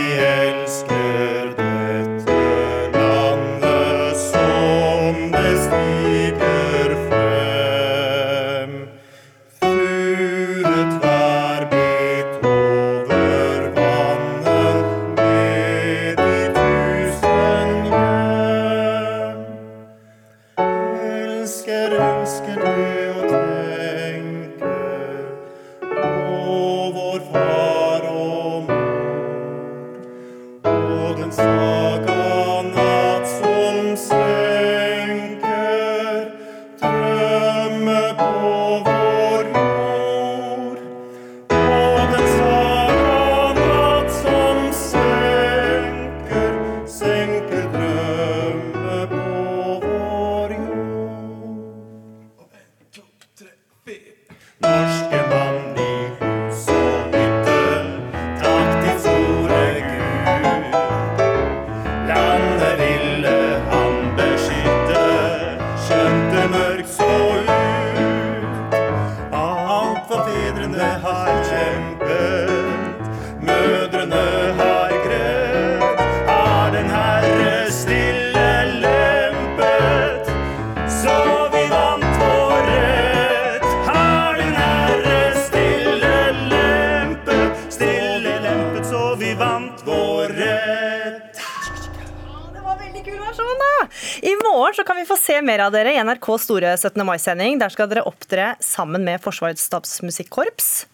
NRKs 96.21 96.43
store 96.43 96.77
17. 96.77 97.05
mai-sending. 97.05 97.59
Der 97.59 97.69
skal 97.69 97.89
dere 97.89 98.05
opptre 98.05 98.55
sammen 98.61 99.03
med 99.03 99.21
Forsvarets 99.21 99.65
stabsmusikkorps. 99.65 100.87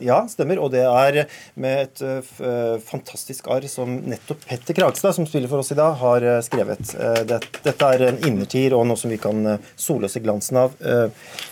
Ja, 0.00 0.22
stemmer. 0.28 0.56
Og 0.64 0.70
det 0.72 0.86
er 0.86 1.26
med 1.60 1.82
et 1.82 2.00
uh, 2.00 2.78
fantastisk 2.80 3.50
arr 3.52 3.66
som 3.68 3.98
nettopp 4.08 4.46
Petter 4.48 4.72
Kragstad, 4.72 5.12
som 5.12 5.26
spiller 5.28 5.50
for 5.50 5.60
oss 5.60 5.74
i 5.74 5.76
dag, 5.76 5.92
har 6.00 6.24
uh, 6.24 6.38
skrevet. 6.40 6.94
Uh, 6.96 7.20
det, 7.28 7.42
dette 7.60 7.90
er 7.92 8.06
en 8.08 8.22
innertier 8.24 8.72
og 8.72 8.86
noe 8.88 8.96
som 8.96 9.12
vi 9.12 9.20
kan 9.20 9.58
sole 9.76 10.08
oss 10.08 10.16
i 10.16 10.24
glansen 10.24 10.56
av. 10.56 10.76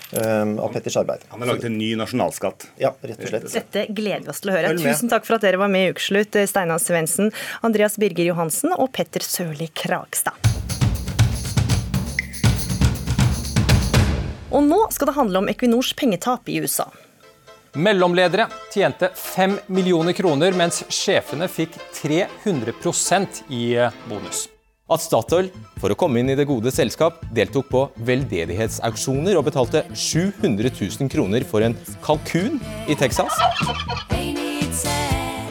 av 0.08 0.72
Petters 0.72 0.96
arbeid. 0.96 1.26
Han 1.28 1.42
har 1.44 1.50
laget 1.50 1.66
en 1.68 1.76
ny 1.76 1.90
nasjonalskatt. 2.00 2.70
Ja, 2.80 2.94
rett 3.02 3.20
og 3.20 3.28
slett. 3.28 3.50
Dette 3.52 3.84
gleder 3.92 4.24
vi 4.24 4.32
oss 4.32 4.40
til 4.40 4.54
å 4.54 4.56
høre. 4.56 4.72
Tusen 4.80 5.12
takk 5.12 5.28
for 5.28 5.36
at 5.36 5.44
dere 5.44 5.60
var 5.60 5.68
med 5.68 5.90
i 5.90 5.92
Ukeslutt, 5.92 6.40
Steinar 6.48 6.80
Svendsen, 6.80 7.28
Andreas 7.60 8.00
Birger 8.00 8.32
Johansen 8.32 8.72
og 8.72 8.88
Petter 8.96 9.20
Sørli 9.20 9.68
Kragstad. 9.76 10.47
Og 14.50 14.64
nå 14.64 14.80
skal 14.94 15.10
det 15.10 15.16
handle 15.18 15.42
om 15.42 15.48
Equinors 15.50 15.92
pengetap 15.96 16.48
i 16.48 16.58
USA. 16.62 16.88
Mellomledere 17.76 18.48
tjente 18.72 19.10
5 19.14 19.58
millioner 19.66 20.16
kroner, 20.16 20.54
mens 20.56 20.80
sjefene 20.88 21.48
fikk 21.52 21.76
300% 22.00 23.42
i 23.52 23.64
eh, 23.76 23.98
bonus. 24.08 24.46
At 24.88 25.04
Statoil, 25.04 25.50
for 25.76 25.92
å 25.92 25.96
komme 26.00 26.22
inn 26.22 26.32
i 26.32 26.36
det 26.38 26.46
gode 26.48 26.72
selskap, 26.72 27.20
deltok 27.36 27.68
på 27.68 27.82
veldedighetsauksjoner 28.08 29.36
og 29.36 29.44
betalte 29.50 29.84
700 29.92 30.72
000 30.72 31.12
kroner 31.12 31.44
for 31.44 31.66
en 31.66 31.76
kalkun 32.04 32.56
i 32.88 32.96
Texas. 32.96 33.36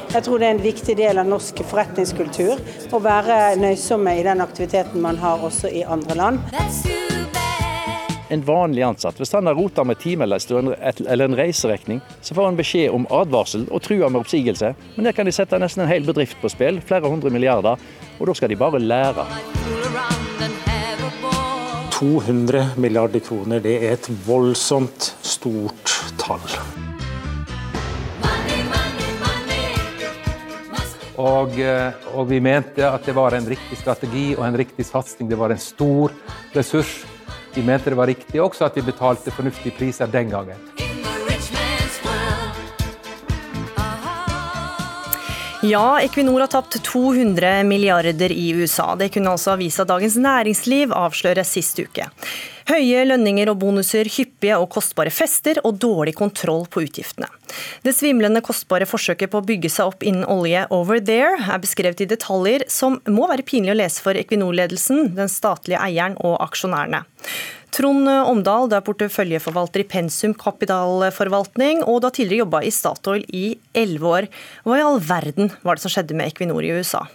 Jeg 0.08 0.24
tror 0.26 0.42
det 0.42 0.48
er 0.48 0.56
en 0.56 0.64
viktig 0.64 0.98
del 0.98 1.22
av 1.22 1.30
norsk 1.30 1.62
forretningskultur 1.70 2.58
å 2.90 3.04
være 3.04 3.60
nøysomme 3.62 4.18
i 4.18 4.26
den 4.26 4.42
aktiviteten 4.42 5.04
man 5.06 5.22
har 5.22 5.46
også 5.46 5.70
i 5.70 5.86
andre 5.86 6.18
land 6.18 7.07
en 8.30 8.44
vanlig 8.46 8.84
ansatt. 8.84 9.18
Hvis 9.20 9.34
han 9.36 9.48
har 9.48 9.58
rota 9.58 9.84
med 9.88 10.00
timeliste 10.02 10.58
eller 10.58 11.26
en 11.26 11.38
reiserekning, 11.38 12.02
så 12.22 12.36
får 12.36 12.50
han 12.50 12.60
beskjed 12.60 12.94
om 12.96 13.08
advarsel 13.14 13.68
og 13.72 13.84
truer 13.86 14.10
med 14.10 14.22
oppsigelse. 14.22 14.74
Men 14.96 15.10
der 15.10 15.16
kan 15.18 15.28
de 15.28 15.36
sette 15.36 15.60
nesten 15.62 15.86
en 15.86 15.92
hel 15.92 16.08
bedrift 16.08 16.40
på 16.42 16.52
spill, 16.52 16.82
flere 16.82 17.10
hundre 17.10 17.32
milliarder, 17.34 17.80
og 18.20 18.30
da 18.30 18.38
skal 18.38 18.52
de 18.52 18.60
bare 18.60 18.82
lære. 18.84 19.28
200 21.98 22.78
milliarder 22.78 23.24
kroner, 23.26 23.60
det 23.64 23.80
er 23.82 23.96
et 23.96 24.12
voldsomt 24.28 25.16
stort 25.26 25.96
tall. 26.22 26.46
Og, 31.18 31.56
eh, 31.58 31.96
og, 32.14 32.28
vi 32.30 32.38
mente 32.46 32.86
at 32.86 33.08
det 33.10 33.16
var 33.18 33.34
en 33.34 33.48
riktig 33.50 33.80
strategi 33.80 34.36
og 34.36 34.44
en 34.46 34.58
riktig 34.62 34.86
satsing. 34.86 35.26
Det 35.26 35.40
var 35.40 35.50
en 35.50 35.62
stor 35.62 36.14
ressurs 36.54 37.00
de 37.58 37.64
mente 37.66 37.90
det 37.90 37.98
var 37.98 38.08
riktig 38.08 38.42
også 38.42 38.68
at 38.70 38.76
de 38.76 38.86
betalte 38.86 39.34
fornuftige 39.34 39.74
priser 39.80 40.06
den 40.06 40.30
gangen. 40.30 40.87
Ja, 45.62 46.02
Equinor 46.02 46.40
har 46.40 46.48
tapt 46.48 46.84
200 46.84 47.64
milliarder 47.64 48.32
i 48.32 48.50
USA. 48.54 48.96
Det 48.96 49.10
kunne 49.10 49.32
altså 49.34 49.56
avisa 49.56 49.86
Dagens 49.90 50.16
Næringsliv 50.22 50.94
avsløre 50.94 51.42
sist 51.50 51.80
uke. 51.82 52.06
Høye 52.70 53.08
lønninger 53.08 53.50
og 53.50 53.58
bonuser, 53.64 54.06
hyppige 54.06 54.60
og 54.62 54.68
kostbare 54.76 55.10
fester 55.10 55.58
og 55.66 55.80
dårlig 55.82 56.14
kontroll 56.20 56.68
på 56.70 56.84
utgiftene. 56.86 57.30
Det 57.82 57.96
svimlende 57.98 58.44
kostbare 58.46 58.86
forsøket 58.86 59.34
på 59.34 59.42
å 59.42 59.48
bygge 59.50 59.72
seg 59.74 59.90
opp 59.90 60.06
innen 60.06 60.28
olje 60.30 60.68
over 60.70 61.02
there 61.02 61.40
er 61.40 61.64
beskrevet 61.64 62.06
i 62.06 62.10
detaljer 62.12 62.68
som 62.70 63.00
må 63.10 63.26
være 63.32 63.48
pinlig 63.48 63.74
å 63.74 63.80
lese 63.82 64.04
for 64.06 64.20
Equinor-ledelsen, 64.20 65.16
den 65.18 65.32
statlige 65.32 65.82
eieren 65.82 66.20
og 66.22 66.38
aksjonærene. 66.46 67.02
Trond 67.76 68.08
Omdal, 68.08 68.70
du 68.70 68.76
er 68.78 68.86
porteføljeforvalter 68.86 69.84
i 69.84 69.88
Pensum 69.92 70.34
kapitalforvaltning, 70.38 71.84
og 71.86 72.02
du 72.02 72.08
har 72.08 72.16
tidligere 72.16 72.46
jobba 72.46 72.64
i 72.66 72.74
Statoil 72.74 73.26
i 73.28 73.46
elleve 73.78 74.14
år. 74.14 74.30
Hva 74.66 74.80
i 74.80 74.86
all 74.86 75.02
verden 75.04 75.52
var 75.64 75.78
det 75.78 75.86
som 75.86 75.94
skjedde 75.94 76.18
med 76.18 76.32
Equinor 76.32 76.66
i 76.66 76.74
USA? 76.78 77.06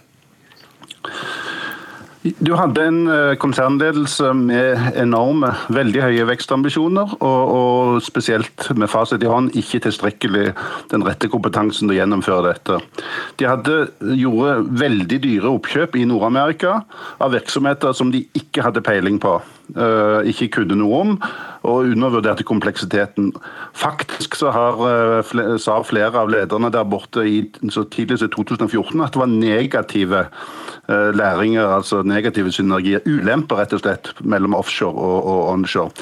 Du 2.23 2.53
hadde 2.55 2.79
en 2.87 2.99
eh, 3.11 3.33
konsernledelse 3.35 4.29
med 4.37 4.93
enorme, 4.95 5.49
veldig 5.75 6.05
høye 6.05 6.27
vekstambisjoner, 6.29 7.17
og, 7.19 7.41
og, 7.57 7.97
spesielt 8.05 8.69
med 8.79 8.87
fasit 8.91 9.25
i 9.25 9.27
hånd 9.27 9.51
ikke 9.59 9.81
tilstrekkelig 9.83 10.53
den 10.93 11.03
rette 11.03 11.27
kompetansen 11.31 11.89
til 11.89 11.97
å 11.97 11.97
gjennomføre 11.97 12.53
dette. 12.53 12.79
De 13.41 13.49
hadde, 13.49 13.75
gjorde 14.15 14.55
veldig 14.79 15.19
dyre 15.25 15.51
oppkjøp 15.51 15.99
i 15.99 16.05
Nord-Amerika 16.07 16.77
av 17.19 17.35
virksomheter 17.35 17.91
som 17.97 18.13
de 18.15 18.23
ikke 18.39 18.63
hadde 18.63 18.85
peiling 18.87 19.19
på. 19.19 19.35
Uh, 19.71 20.19
ikke 20.27 20.49
kunne 20.57 20.75
noe 20.75 20.97
om, 20.99 21.13
og 21.63 21.87
undervurderte 21.87 22.43
kompleksiteten. 22.45 23.29
Faktisk 23.73 24.35
så 24.35 24.51
har, 24.51 24.75
uh, 24.75 25.55
sa 25.57 25.77
flere 25.87 26.19
av 26.19 26.29
lederne 26.29 26.69
der 26.73 26.83
borte 26.83 27.23
i 27.23 27.37
så 27.71 27.85
tidlig 27.87 28.19
som 28.19 28.29
2014 28.35 29.01
at 29.01 29.15
det 29.15 29.21
var 29.23 29.31
negative 29.31 30.25
uh, 30.27 31.09
læringer, 31.15 31.63
altså 31.79 32.03
negative 32.03 32.51
synergier. 32.51 33.01
Ulemper, 33.07 33.63
rett 33.63 33.73
og 33.73 33.85
slett, 33.85 34.11
mellom 34.21 34.59
offshore 34.59 34.99
og, 34.99 35.31
og 35.31 35.41
onshore. 35.55 35.95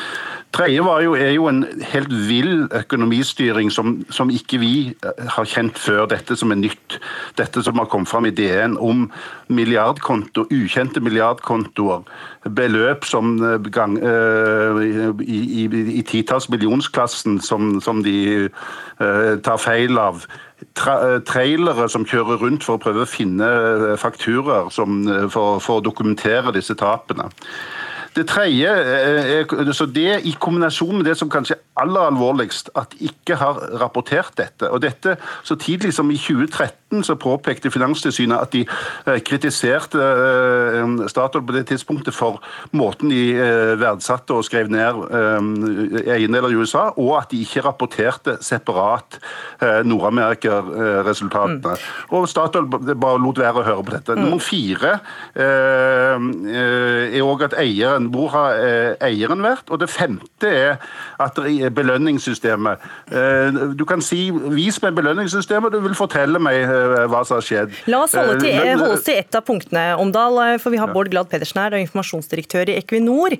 Tredje 0.52 0.82
jo, 1.04 1.14
er 1.16 1.32
jo 1.32 1.46
en 1.48 1.64
helt 1.94 2.12
vill 2.28 2.66
økonomistyring 2.76 3.70
som, 3.72 3.94
som, 4.12 4.30
ikke 4.30 4.60
vi 4.60 4.72
eh, 4.92 5.22
har 5.36 5.48
kjent 5.48 5.80
før. 5.80 6.10
Dette 6.12 6.36
som 6.36 6.52
er 6.52 6.60
nytt. 6.60 6.98
Dette 7.40 7.64
som 7.64 7.80
har 7.80 7.88
kommet 7.88 8.12
fram 8.12 8.28
i 8.28 8.34
DN 8.36 8.76
om 8.76 9.06
milliardkonto, 9.48 10.50
ukjente 10.52 11.00
milliardkontoer. 11.00 12.04
Beløp 12.58 13.08
som 13.08 13.38
eh, 13.40 13.72
gang, 13.72 13.96
øh, 14.04 14.82
i, 15.24 15.40
i, 15.64 15.66
i 16.02 16.04
titalls 16.04 16.50
millionsklassen 16.52 17.40
som, 17.40 17.78
som 17.82 18.04
de 18.04 18.50
øh, 19.00 19.36
tar 19.40 19.62
feil 19.62 20.00
av. 20.04 20.26
Tra 20.78 20.98
trailere 21.26 21.88
som 21.90 22.04
kjører 22.06 22.44
rundt 22.44 22.68
for 22.68 22.76
å 22.76 22.82
prøve 22.84 23.06
å 23.06 23.10
finne 23.10 23.48
fakturaer 23.98 24.68
for, 24.70 25.64
for 25.64 25.80
å 25.80 25.86
dokumentere 25.86 26.54
disse 26.54 26.76
tapene. 26.78 27.32
Det 28.16 28.26
tredje, 28.28 28.68
er, 28.68 29.72
så 29.72 29.86
det 29.88 30.26
i 30.28 30.34
kombinasjon 30.36 30.98
med 30.98 31.06
det 31.08 31.14
som 31.20 31.30
kanskje 31.32 31.56
er 31.56 31.84
aller 31.84 32.10
alvorligst, 32.12 32.74
at 32.76 32.92
de 32.92 33.08
ikke 33.08 33.38
har 33.40 33.62
rapportert 33.80 34.34
dette. 34.38 34.68
Og 34.68 34.82
dette 34.84 35.16
Så 35.44 35.56
tidlig 35.56 35.94
som 35.94 36.12
i 36.12 36.18
2013 36.20 36.81
så 37.06 37.16
påpekte 37.20 37.72
Finanstilsynet 37.72 38.38
at 38.38 38.52
de 38.54 38.66
eh, 38.66 39.20
kritiserte 39.26 39.98
eh, 39.98 41.08
Statoil 41.12 41.46
på 41.48 41.56
det 41.56 41.66
tidspunktet 41.72 42.16
for 42.16 42.42
måten 42.76 43.10
de 43.12 43.22
verdsatte 43.80 44.36
og 44.36 44.46
skrev 44.46 44.70
ned 44.72 45.00
eiendeler 46.12 46.52
i 46.52 46.60
USA, 46.60 46.90
og 47.00 47.18
at 47.22 47.32
de 47.32 47.42
ikke 47.44 47.64
rapporterte 47.66 48.38
separat 48.44 49.18
Nord-Amerika-resultatene. 49.86 51.76
Mm. 51.76 52.16
Og 52.18 52.28
Statoil 52.30 52.68
bare 52.70 53.22
lot 53.22 53.40
være 53.42 53.62
å 53.62 53.66
høre 53.66 53.86
på 53.88 53.96
dette. 53.96 54.16
Mm. 54.16 54.24
Nummer 54.26 54.44
fire 54.44 54.94
er 55.36 57.26
òg 57.26 57.46
at 57.48 57.56
eieren 57.60 58.10
hvor 58.14 58.32
har 58.34 58.58
eh, 58.60 58.94
eieren 59.08 59.44
vært? 59.44 59.70
Og 59.72 59.82
det 59.82 59.90
femte 59.92 60.50
er 60.50 60.78
at 61.22 61.38
belønningssystemet. 61.76 62.84
Eh, 63.12 63.60
du 63.78 63.86
kan 63.86 64.02
si 64.02 64.30
'vis 64.32 64.82
meg 64.84 64.96
belønningssystemet', 64.96 65.72
du 65.72 65.80
vil 65.80 65.96
fortelle 65.96 66.40
meg 66.40 66.64
eh, 66.64 66.81
hva 67.12 67.22
som 67.28 67.38
har 67.38 67.46
skjedd. 67.46 67.76
La 67.92 68.02
oss 68.06 68.16
holde, 68.18 68.40
til, 68.42 68.56
holde 68.80 68.96
oss 68.96 69.06
til 69.08 69.20
ett 69.20 69.38
av 69.38 69.46
punktene, 69.48 69.84
Omdal. 70.02 70.40
For 70.64 70.74
vi 70.74 70.80
har 70.82 70.94
Bård 70.96 71.12
Glad 71.14 71.30
Pedersen 71.32 71.62
her, 71.62 71.76
informasjonsdirektør 71.82 72.72
i 72.74 72.78
Equinor. 72.80 73.38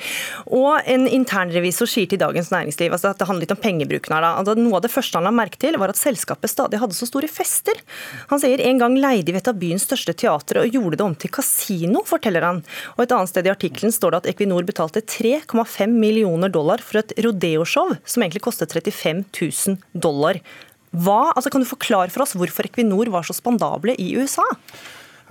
Og 0.52 0.92
en 0.92 1.08
internrevisor 1.10 1.90
sier 1.90 2.10
til 2.12 2.22
Dagens 2.22 2.52
Næringsliv 2.54 2.94
altså 2.94 3.12
at 3.12 3.22
det 3.22 3.30
handler 3.30 3.48
litt 3.48 3.56
om 3.56 3.62
pengebruken 3.64 4.16
her. 4.16 4.28
da. 4.28 4.56
Noe 4.60 4.78
av 4.80 4.86
det 4.86 4.94
første 4.94 5.18
han 5.18 5.28
la 5.28 5.34
merke 5.36 5.60
til, 5.62 5.80
var 5.82 5.94
at 5.94 6.00
selskapet 6.00 6.52
stadig 6.52 6.82
hadde 6.82 6.98
så 6.98 7.10
store 7.10 7.32
fester. 7.32 7.82
Han 8.32 8.44
sier 8.44 8.62
en 8.68 8.82
gang 8.82 9.00
leide 9.00 9.34
vi 9.34 9.42
et 9.42 9.50
av 9.50 9.58
byens 9.58 9.88
største 9.88 10.16
teatre 10.18 10.66
og 10.66 10.78
gjorde 10.78 11.00
det 11.00 11.08
om 11.08 11.18
til 11.18 11.34
kasino, 11.34 12.06
forteller 12.08 12.46
han. 12.46 12.64
Og 12.98 13.06
et 13.06 13.16
annet 13.16 13.32
sted 13.32 13.48
i 13.48 13.54
artikkelen 13.54 13.96
står 13.96 14.14
det 14.14 14.22
at 14.22 14.32
Equinor 14.36 14.52
Equinor 14.52 14.66
betalte 14.66 15.02
3,5 15.02 15.88
millioner 15.88 16.50
dollar 16.50 16.82
for 16.84 17.00
et 17.00 17.14
rodeoshow 17.18 17.96
som 18.06 18.24
egentlig 18.24 18.42
kostet 18.42 18.74
35 18.74 19.24
000 19.38 19.78
dollar. 19.94 20.40
Hva, 20.92 21.32
altså 21.32 21.52
kan 21.52 21.64
du 21.64 21.70
forklare 21.70 22.12
for 22.12 22.26
oss 22.26 22.36
hvorfor 22.36 22.68
Equinor 22.68 23.12
var 23.14 23.28
så 23.28 23.36
spandable 23.36 23.96
i 23.96 24.12
USA? 24.20 24.46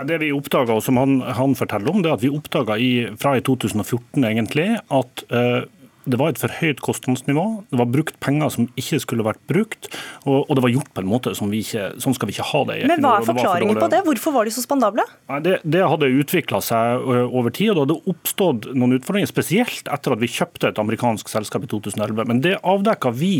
Det 0.08 0.16
vi 0.22 0.30
oppdaga, 0.32 0.78
og 0.78 0.84
som 0.84 0.96
han, 0.96 1.18
han, 1.36 1.52
forteller 1.58 1.92
om, 1.92 2.00
det 2.00 2.08
er 2.08 2.16
at 2.16 2.22
vi 2.24 2.32
oppdaga 2.32 2.78
fra 3.20 3.34
i 3.36 3.42
2014 3.44 4.24
egentlig, 4.24 4.70
at 4.80 5.24
uh, 5.28 5.66
det 6.10 6.18
var 6.20 6.32
et 6.32 6.40
for 6.40 6.52
høyt 6.60 6.80
kostnadsnivå. 6.84 7.44
Det 7.70 7.78
var 7.80 7.88
brukt 7.90 8.18
penger 8.22 8.52
som 8.54 8.68
ikke 8.80 9.00
skulle 9.02 9.26
vært 9.26 9.40
brukt. 9.50 9.90
Og, 10.24 10.44
og 10.46 10.58
det 10.58 10.64
var 10.64 10.72
gjort 10.74 10.90
på 10.96 11.04
en 11.04 11.10
måte 11.10 11.34
som 11.38 11.52
vi 11.52 11.62
ikke, 11.64 11.90
sånn 12.02 12.16
skal 12.16 12.30
vi 12.30 12.36
ikke 12.36 12.48
ha 12.50 12.62
det. 12.70 12.78
Men 12.90 13.04
hva 13.04 13.16
er 13.18 13.28
forklaringen 13.28 13.80
på 13.80 13.90
det? 13.92 14.02
Hvorfor 14.06 14.34
var 14.36 14.48
de 14.48 14.54
så 14.54 14.64
spandable? 14.64 15.06
Det, 15.44 15.58
det 15.62 15.84
hadde 15.92 16.10
utvikla 16.20 16.62
seg 16.64 17.06
over 17.26 17.54
tid, 17.54 17.72
og 17.72 17.78
det 17.78 17.84
hadde 17.86 18.14
oppstått 18.14 18.70
noen 18.74 18.98
utfordringer. 18.98 19.30
Spesielt 19.30 19.90
etter 19.92 20.16
at 20.16 20.22
vi 20.22 20.30
kjøpte 20.30 20.72
et 20.72 20.82
amerikansk 20.82 21.30
selskap 21.32 21.66
i 21.66 21.70
2011. 21.70 22.26
Men 22.30 22.42
det 22.44 22.56
avdekka 22.60 23.14
vi 23.16 23.34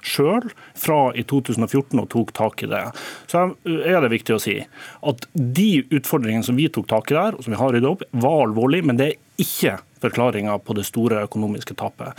sjøl 0.00 0.50
fra 0.78 1.00
i 1.18 1.24
2014 1.28 1.98
og 2.00 2.10
tok 2.12 2.34
tak 2.36 2.64
i 2.66 2.70
det. 2.70 2.84
Så 3.30 3.48
er 3.64 4.00
det 4.04 4.12
viktig 4.12 4.36
å 4.36 4.42
si 4.42 4.60
at 4.60 5.26
de 5.34 5.70
utfordringene 5.88 6.46
som 6.46 6.58
vi 6.58 6.68
tok 6.72 6.88
tak 6.90 7.10
i 7.12 7.18
der, 7.18 7.36
og 7.36 7.44
som 7.44 7.54
vi 7.54 7.60
har 7.60 7.74
rydda 7.74 7.94
opp, 7.94 8.06
var 8.22 8.46
alvorlige, 8.46 8.86
men 8.88 9.00
det 9.00 9.12
er 9.12 9.18
ikke 9.40 9.78
forklaringa 10.00 10.58
på 10.58 10.74
det 10.76 10.84
store 10.88 11.24
økonomiske 11.26 11.74
tapet. 11.78 12.16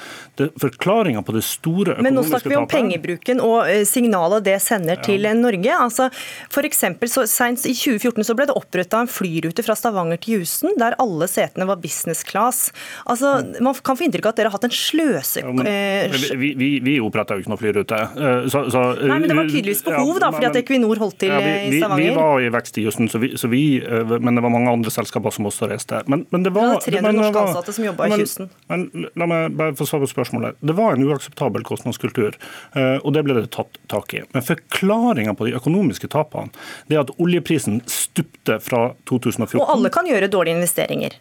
Forklaringa 0.62 1.23
på 1.25 1.36
det 1.36 1.43
store 1.45 1.95
økonomiske 1.95 2.01
tapet 2.01 2.05
Men 2.05 2.17
nå 2.17 2.23
snakker 2.27 2.51
vi 2.51 2.60
om 2.60 2.67
pengebruken 2.69 3.41
og 3.43 3.69
eh, 3.69 3.84
signalet 3.89 4.45
det 4.45 4.57
sender 4.63 4.99
ja. 4.99 5.03
til 5.05 5.25
Norge. 5.39 5.77
Altså, 5.88 6.10
for 6.53 6.67
eksempel, 6.67 7.10
så 7.12 7.25
Sent 7.31 7.65
i 7.69 7.73
2014 7.77 8.27
så 8.27 8.36
ble 8.38 8.47
det 8.49 8.55
oppretta 8.57 9.01
en 9.01 9.10
flyrute 9.10 9.63
fra 9.65 9.75
Stavanger 9.77 10.19
til 10.21 10.41
Houston 10.41 10.75
der 10.79 10.97
alle 11.01 11.27
setene 11.31 11.67
var 11.69 11.79
business 11.81 12.23
class. 12.27 12.69
Altså, 13.10 13.39
Man 13.62 13.77
kan 13.81 13.97
få 13.97 14.05
inntrykk 14.07 14.29
av 14.29 14.36
at 14.36 14.41
dere 14.41 14.51
har 14.51 14.57
hatt 14.57 14.67
en 14.67 14.75
sløse... 14.75 15.41
Ja, 15.41 15.53
men, 15.55 15.69
eh, 15.69 16.36
vi 16.38 16.53
vi, 16.57 16.71
vi 16.84 16.97
oppretta 17.01 17.38
jo 17.38 17.43
ikke 17.43 17.53
noe 17.53 17.62
flyrute. 17.62 17.97
Eh, 17.97 18.49
så, 18.51 18.65
så, 18.73 18.84
Nei, 18.99 19.19
men 19.23 19.31
Det 19.31 19.38
var 19.38 19.49
tydeligvis 19.49 19.84
behov, 19.88 20.13
ja, 20.13 20.21
da, 20.25 20.31
fordi 20.36 20.49
at 20.51 20.60
Equinor 20.62 21.01
holdt 21.01 21.17
til 21.23 21.34
vi, 21.34 21.53
i 21.71 21.81
Stavanger? 21.81 22.03
Vi 22.03 22.17
var 22.19 22.45
i 22.45 22.51
vekst 22.53 22.81
i 22.81 22.86
Houston, 22.86 23.10
så 23.12 23.21
vi, 23.21 23.34
så 23.39 23.49
men 23.51 24.38
det 24.38 24.43
var 24.43 24.53
mange 24.53 24.71
andre 24.71 24.93
selskaper 24.93 25.34
som 25.34 25.47
også 25.49 25.69
reiste. 25.71 26.03
Men, 26.12 26.25
men 26.34 26.45
det 26.45 26.53
var, 26.55 26.77
det 26.84 27.01
var 27.01 27.11
300 27.12 27.21
norske 27.21 27.43
ansatte 27.45 27.76
som 27.76 27.86
jobba 27.86 28.08
i 28.08 28.19
kysten. 28.24 28.50
Men, 28.71 28.88
la 29.19 29.30
meg 29.30 29.58
bare 29.60 29.76
få 29.78 29.88
svare 29.89 30.06
på 30.06 30.12
spørsmålet. 30.13 30.60
Det 30.60 30.76
var 30.78 30.97
en 30.97 31.06
uakseptabel 31.08 31.65
kostnadskultur, 31.67 32.38
eh, 32.74 32.97
og 32.97 33.13
det 33.15 33.26
ble 33.28 33.38
det 33.39 33.47
tatt 33.56 33.80
tak 33.91 34.15
i. 34.17 34.24
Men 34.36 34.45
forklaringa 34.47 35.36
på 35.38 35.50
de 35.50 35.56
økonomiske 35.60 36.12
tapene 36.12 36.54
det 36.89 36.97
er 36.97 37.06
at 37.06 37.15
oljeprisen 37.21 37.82
stupte 37.89 38.60
fra 38.63 38.91
2014. 39.10 39.60
Og 39.62 39.74
alle 39.76 39.91
kan 39.93 40.08
gjøre 40.10 40.32
dårlige 40.32 40.60
investeringer. 40.60 41.17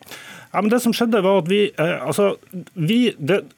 Ja, 0.50 0.59
men 0.62 0.70
det 0.72 0.81
som 0.83 0.92
skjedde 0.94 1.20
var 1.22 1.44
at 1.44 1.48
vi, 1.50 1.61
eh, 1.79 1.96
altså, 2.03 2.33
vi 2.74 3.12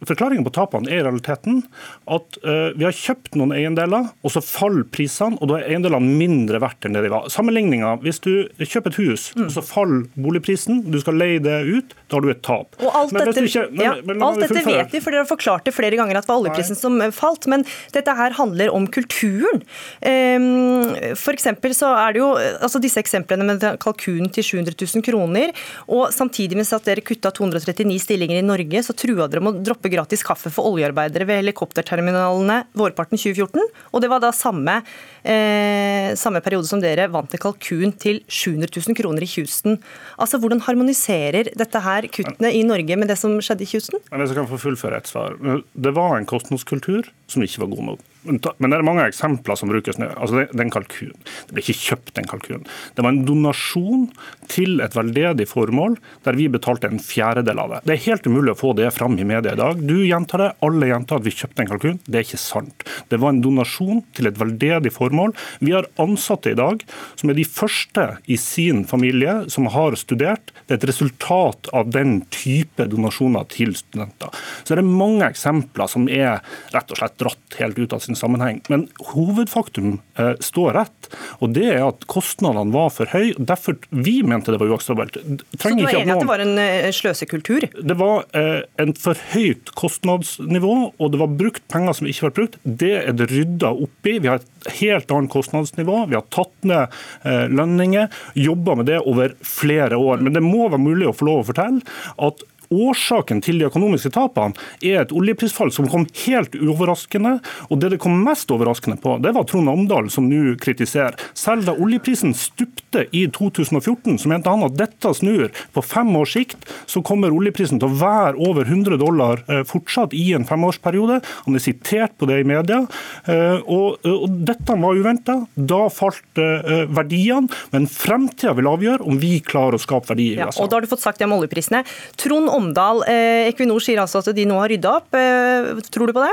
Forklaringen 0.04 0.44
på 0.44 0.52
tapene 0.52 0.90
er 0.90 1.00
i 1.00 1.04
realiteten 1.06 1.62
at 2.10 2.36
eh, 2.44 2.74
vi 2.76 2.84
har 2.84 2.96
kjøpt 2.96 3.38
noen 3.38 3.54
eiendeler, 3.56 4.10
og 4.20 4.34
så 4.34 4.42
faller 4.44 4.84
prisene, 4.92 5.38
og 5.40 5.48
da 5.48 5.60
er 5.60 5.70
eiendelene 5.72 6.18
mindre 6.20 6.60
verdt 6.62 6.84
enn 6.84 6.96
det 6.96 7.04
de 7.06 7.12
var. 7.12 7.30
Sammenligninga, 7.32 7.94
hvis 8.04 8.20
du 8.24 8.32
kjøper 8.60 8.92
et 8.92 9.00
hus, 9.00 9.30
mm. 9.36 9.46
og 9.46 9.54
så 9.56 9.64
faller 9.64 10.04
boligprisen, 10.20 10.82
du 10.92 10.98
skal 11.00 11.16
leie 11.20 11.40
det 11.42 11.62
ut, 11.64 11.96
da 12.12 12.18
har 12.18 12.26
du 12.26 12.30
et 12.32 12.42
tap. 12.44 12.76
Og 12.82 12.98
Alt 13.00 13.14
dette, 13.16 13.44
ikke, 13.48 13.64
men, 13.72 13.82
ja, 13.82 13.92
men, 14.04 14.22
alt 14.24 14.42
dette 14.42 14.62
vet 14.66 14.92
vi, 14.92 15.00
for 15.02 15.14
dere 15.14 15.24
har 15.24 15.30
forklart 15.30 15.66
det 15.68 15.74
flere 15.74 15.96
ganger 15.98 16.20
at 16.20 16.28
det 16.28 16.32
var 16.32 16.42
oljeprisen 16.42 16.76
Nei. 16.76 16.82
som 16.82 16.98
eh, 17.00 17.14
falt, 17.16 17.48
men 17.50 17.64
dette 17.94 18.16
her 18.18 18.36
handler 18.36 18.72
om 18.76 18.86
kulturen. 18.92 19.62
Um, 20.04 20.92
for 21.18 21.40
så 21.42 21.92
er 21.96 22.14
det 22.14 22.20
jo 22.20 22.28
altså 22.36 22.80
disse 22.82 23.00
eksemplene 23.00 23.46
med 23.48 23.64
kalkunen 23.82 24.28
til 24.32 24.44
700 24.44 24.76
000 24.76 25.04
kroner, 25.06 25.54
og 25.88 26.12
samtidig 26.14 26.58
med 26.58 26.68
at 26.76 26.88
dere 26.88 27.04
kutta 27.04 27.32
239 27.34 27.98
stillinger 28.02 28.42
i 28.42 28.44
Norge, 28.44 28.84
så 28.84 28.96
trua 28.96 29.28
dere 29.30 29.42
med 29.44 29.58
å 29.58 29.64
droppe 29.70 29.90
gratis 29.92 30.24
kaffe 30.26 30.52
for 30.52 30.72
oljearbeidere 30.72 31.26
ved 31.28 31.42
helikopterterminalene 31.42 32.62
vårparten 32.78 33.20
2014. 33.20 33.64
Og 33.92 34.04
det 34.04 34.12
var 34.12 34.22
da 34.22 34.32
samme, 34.36 34.80
eh, 35.24 36.12
samme 36.18 36.42
periode 36.44 36.68
som 36.68 36.80
dere 36.82 37.08
vant 37.12 37.32
en 37.32 37.42
kalkun 37.42 37.96
til 37.96 38.22
700 38.28 38.68
000 38.76 38.98
kroner 38.98 39.24
i 39.24 39.30
Houston. 39.36 39.78
Altså, 40.18 40.40
Hvordan 40.42 40.62
harmoniserer 40.66 41.52
dette 41.54 41.80
her 41.80 42.01
kuttene 42.10 42.50
i 42.54 42.62
Norge 42.66 42.96
med 42.98 43.10
det 43.12 43.18
som 43.20 43.36
skjedde 43.38 43.66
i 43.66 43.70
Houston? 43.74 44.02
Jeg 44.10 44.36
kan 44.38 44.48
få 44.50 44.60
fullføre 44.60 45.02
et 45.02 45.10
svar. 45.10 45.36
Det 45.38 45.94
var 45.94 46.16
en 46.18 46.28
kostnadskultur 46.28 47.10
som 47.32 47.44
ikke 47.44 47.64
var 47.64 47.72
god 47.74 47.86
nok. 47.92 48.08
Men 48.22 48.70
det 48.70 48.76
er 48.76 48.84
mange 48.86 49.04
eksempler 49.08 49.58
som 49.58 49.70
brukes 49.70 49.98
nå. 49.98 50.06
Altså 50.14 50.38
det, 50.38 50.46
kalkunen. 50.52 50.62
en 50.62 50.70
kalkun. 50.70 51.14
Det 51.48 51.56
ble 51.56 51.62
ikke 51.64 51.78
kjøpt 51.80 52.20
en 52.20 52.28
kalkun. 52.30 52.66
Det 52.94 53.02
var 53.02 53.10
en 53.10 53.24
donasjon 53.26 54.04
til 54.52 54.82
et 54.84 54.94
veldedig 54.94 55.48
formål 55.50 55.96
der 56.26 56.38
vi 56.38 56.46
betalte 56.52 56.90
en 56.90 57.02
fjerdedel 57.02 57.58
av 57.58 57.72
det. 57.72 57.80
Det 57.88 57.96
er 57.96 58.04
helt 58.06 58.28
umulig 58.30 58.54
å 58.54 58.60
få 58.60 58.72
det 58.78 58.92
fram 58.94 59.18
i 59.18 59.26
media 59.26 59.56
i 59.56 59.58
dag. 59.58 59.80
Du 59.82 59.96
gjentar 60.06 60.44
det, 60.44 60.50
alle 60.62 60.90
gjentar 60.92 61.18
at 61.18 61.26
vi 61.26 61.34
kjøpte 61.34 61.64
en 61.64 61.72
kalkun. 61.72 61.98
Det 62.06 62.20
er 62.20 62.28
ikke 62.28 62.42
sant. 62.42 62.86
Det 63.10 63.18
var 63.22 63.34
en 63.34 63.42
donasjon 63.42 64.04
til 64.14 64.30
et 64.30 64.38
veldedig 64.38 64.94
formål. 64.94 65.34
Vi 65.58 65.74
har 65.74 65.90
ansatte 66.02 66.54
i 66.54 66.58
dag 66.58 66.86
som 67.18 67.32
er 67.32 67.40
de 67.40 67.48
første 67.48 68.06
i 68.30 68.38
sin 68.38 68.84
familie 68.86 69.40
som 69.50 69.66
har 69.74 69.98
studert. 69.98 70.54
Det 70.68 70.76
er 70.76 70.80
et 70.80 70.88
resultat 70.92 71.72
av 71.74 71.90
den 71.90 72.20
type 72.30 72.86
donasjoner 72.92 73.50
til 73.50 73.74
studenter. 73.78 74.30
Så 74.62 74.76
det 74.76 74.84
er 74.84 74.94
mange 74.94 75.26
eksempler 75.26 75.90
som 75.90 76.06
er 76.06 76.38
rett 76.70 76.94
og 76.94 77.02
slett 77.02 77.18
dratt 77.22 77.58
helt 77.58 77.78
ut 77.78 77.94
av 77.96 78.02
sin 78.04 78.18
sammenheng. 78.18 78.60
Men 78.72 78.86
hovedfaktum 79.12 79.96
eh, 80.20 80.34
står 80.42 80.76
rett, 80.76 81.10
og 81.40 81.54
det 81.56 81.68
er 81.74 81.82
at 81.86 82.06
kostnadene 82.10 82.74
var 82.74 82.92
for 82.94 83.10
høye. 83.12 83.34
Derfor 83.38 83.78
vi 83.90 84.18
mente 84.26 84.52
det 84.52 84.60
var 84.62 84.72
uakseptabelt. 84.72 85.18
Så 85.18 85.72
du 85.72 85.84
er 85.86 86.00
enig 86.02 86.10
i 86.10 86.14
at 86.14 86.22
det 86.22 86.30
var 86.30 86.44
en 86.44 86.60
eh, 86.60 86.90
sløsekultur? 86.94 87.68
Det 87.72 87.98
var 87.98 88.26
eh, 88.38 88.62
en 88.82 88.94
for 88.98 89.18
høyt 89.32 89.72
kostnadsnivå, 89.78 90.74
og 90.96 91.12
det 91.12 91.22
var 91.22 91.36
brukt 91.40 91.66
penger 91.72 91.98
som 91.98 92.10
ikke 92.10 92.28
var 92.28 92.36
brukt. 92.40 92.58
Det 92.62 92.94
er 93.02 93.16
det 93.16 93.30
rydda 93.32 93.72
opp 93.86 94.10
i. 94.10 94.18
Vi 94.22 94.30
har 94.30 94.42
et 94.42 94.70
helt 94.80 95.10
annet 95.14 95.32
kostnadsnivå. 95.32 96.04
Vi 96.10 96.18
har 96.18 96.26
tatt 96.34 96.54
ned 96.68 97.02
eh, 97.26 97.46
lønninger, 97.52 98.08
jobba 98.38 98.78
med 98.80 98.90
det 98.90 99.02
over 99.02 99.36
flere 99.46 99.98
år. 99.98 100.22
Men 100.22 100.36
det 100.36 100.44
må 100.44 100.68
være 100.68 100.82
mulig 100.82 101.10
å 101.10 101.16
få 101.16 101.28
lov 101.28 101.42
å 101.42 101.50
fortelle 101.52 101.82
at 102.22 102.46
årsaken 102.72 103.42
til 103.44 103.60
de 103.60 103.68
økonomiske 103.68 104.12
tapene 104.14 104.56
er 104.82 105.02
et 105.02 105.14
oljeprisfall 105.14 105.72
som 105.74 105.88
kom 105.90 106.06
helt 106.24 106.56
uoverraskende. 106.58 107.38
Og 107.70 107.80
det 107.82 107.92
det 107.94 108.00
kom 108.02 108.22
mest 108.24 108.50
overraskende 108.52 108.98
på, 109.02 109.18
det 109.22 109.34
var 109.36 109.46
Trond 109.48 109.68
Omdal, 109.68 110.10
som 110.12 110.28
nå 110.30 110.56
kritiserer. 110.62 111.18
Selv 111.38 111.68
da 111.68 111.76
oljeprisen 111.76 112.34
stupte 112.36 113.06
i 113.12 113.26
2014, 113.32 114.18
så 114.22 114.30
mente 114.30 114.52
han 114.52 114.64
at 114.66 114.76
dette 114.78 115.12
snur. 115.16 115.50
På 115.74 115.84
fem 115.84 116.10
års 116.16 116.34
sikt 116.36 116.68
så 116.90 117.02
kommer 117.04 117.34
oljeprisen 117.34 117.80
til 117.82 117.90
å 117.90 117.98
være 118.00 118.38
over 118.42 118.68
100 118.68 118.98
dollar 119.00 119.44
eh, 119.48 119.62
fortsatt 119.68 120.16
i 120.16 120.30
en 120.36 120.46
femårsperiode. 120.48 121.20
Han 121.46 121.58
er 121.58 121.64
sitert 121.64 122.16
på 122.18 122.28
det 122.30 122.40
i 122.42 122.48
media. 122.48 122.82
Eh, 123.28 123.58
og, 123.62 124.02
og 124.08 124.38
dette 124.48 124.76
var 124.80 124.98
uventa. 124.98 125.38
Da 125.54 125.82
falt 125.92 126.40
eh, 126.40 126.86
verdiene. 126.92 127.50
Men 127.74 127.88
fremtida 127.90 128.54
vil 128.58 128.70
avgjøre 128.70 129.06
om 129.08 129.20
vi 129.20 129.36
klarer 129.44 129.78
å 129.78 129.82
skape 129.82 130.12
verdier 130.12 130.38
i 130.38 130.42
USA. 130.42 130.56
Ja, 130.56 130.64
og 130.64 130.70
da 130.70 130.78
har 130.78 130.86
du 130.86 130.90
fått 130.90 131.04
sagt 131.04 131.20
det 131.20 131.28
om 131.28 131.36
oljeprisene. 131.36 131.82
Trond 132.20 132.48
Omdal, 132.52 132.61
eh, 133.08 133.50
Equinor 133.50 133.82
sier 133.82 134.00
altså 134.02 134.22
at 134.22 134.32
de 134.36 134.46
nå 134.48 134.58
har 134.60 134.72
rydda 134.72 134.96
opp. 135.00 135.14
Eh, 135.18 135.82
tror 135.90 136.10
du 136.10 136.16
på 136.16 136.24
det? 136.24 136.32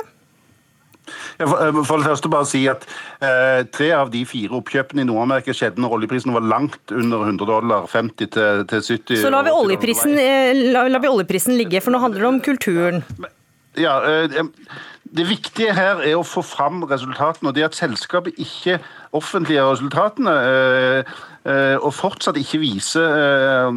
Eh, 1.39 1.49
for 1.87 1.97
det 1.97 2.05
første 2.05 2.29
bare 2.29 2.45
si 2.45 2.61
at 2.69 2.85
eh, 3.23 3.65
Tre 3.73 3.89
av 3.97 4.11
de 4.13 4.21
fire 4.29 4.53
oppkjøpene 4.59 5.03
i 5.03 5.07
Nord-Amerika 5.09 5.55
skjedde 5.55 5.81
når 5.81 5.97
oljeprisen 5.97 6.35
var 6.35 6.45
langt 6.45 6.93
under 6.93 7.25
100 7.25 7.49
dollar. 7.49 7.89
50 7.89 8.31
til, 8.35 8.63
til 8.69 8.85
70 8.85 9.23
Så 9.23 9.33
lar 9.33 9.47
vi, 9.47 9.55
oljeprisen, 9.55 10.15
la, 10.73 10.87
lar 10.91 11.03
vi 11.03 11.11
oljeprisen 11.11 11.57
ligge, 11.57 11.81
for 11.83 11.95
nå 11.95 12.01
handler 12.03 12.25
det 12.25 12.31
om 12.33 12.41
kulturen. 12.51 13.03
Ja, 13.79 13.99
Det 15.09 15.25
viktige 15.25 15.73
her 15.73 16.03
er 16.05 16.17
å 16.19 16.25
få 16.27 16.43
fram 16.45 16.83
resultatene. 16.85 17.49
og 17.49 17.55
Det 17.57 17.65
at 17.65 17.77
selskapet 17.77 18.37
ikke 18.37 18.79
offentliggjør 19.15 19.71
resultatene, 19.73 20.33
Eh, 20.49 21.03
og 21.81 21.93
fortsatt 21.93 22.37
ikke 22.37 22.59
viser 22.59 23.05
eh, 23.05 23.69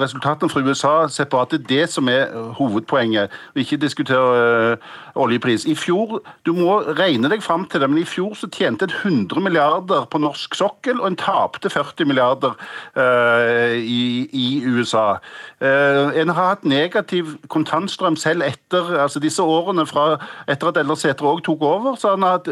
resultatene 0.00 0.50
fra 0.50 0.60
USA 0.62 0.92
separat. 1.10 1.50
Det 1.50 1.60
er 1.60 1.68
det 1.68 1.88
som 1.90 2.08
er 2.08 2.30
hovedpoenget, 2.58 3.30
og 3.54 3.62
ikke 3.62 3.76
diskutere 3.76 4.72
eh, 4.72 4.76
oljepris. 5.18 5.66
I 5.66 5.74
fjor, 5.74 6.20
Du 6.46 6.52
må 6.56 6.78
regne 6.96 7.28
deg 7.28 7.42
fram 7.42 7.66
til 7.68 7.80
det, 7.80 7.88
men 7.90 8.00
i 8.00 8.06
fjor 8.08 8.34
så 8.38 8.48
tjente 8.48 8.86
en 8.86 8.94
100 9.26 9.40
milliarder 9.42 10.06
på 10.10 10.18
norsk 10.18 10.54
sokkel, 10.54 11.00
og 11.00 11.06
en 11.10 11.18
tapte 11.18 11.70
40 11.70 12.06
milliarder 12.08 12.54
i, 13.76 14.28
i 14.32 14.62
USA. 14.64 15.18
En 15.60 16.30
har 16.30 16.48
hatt 16.54 16.64
negativ 16.64 17.34
kontantstrøm 17.48 18.16
selv 18.16 18.46
etter 18.46 18.94
altså 19.02 19.20
disse 19.20 19.42
årene 19.42 19.86
fra 19.86 20.18
etter 20.48 20.70
at 20.70 20.80
Eldre 20.80 20.96
Sætre 20.96 21.28
òg 21.28 21.42
tok 21.44 21.62
over. 21.62 21.96
Så 21.98 22.14
han 22.14 22.22
har 22.22 22.38
hatt 22.38 22.48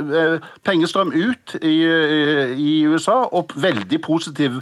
pengestrøm 0.67 1.15
ut 1.15 1.57
i, 1.63 1.77
i 2.57 2.87
USA 2.87 3.23
og 3.33 3.55
veldig 3.57 4.01
positiv 4.05 4.61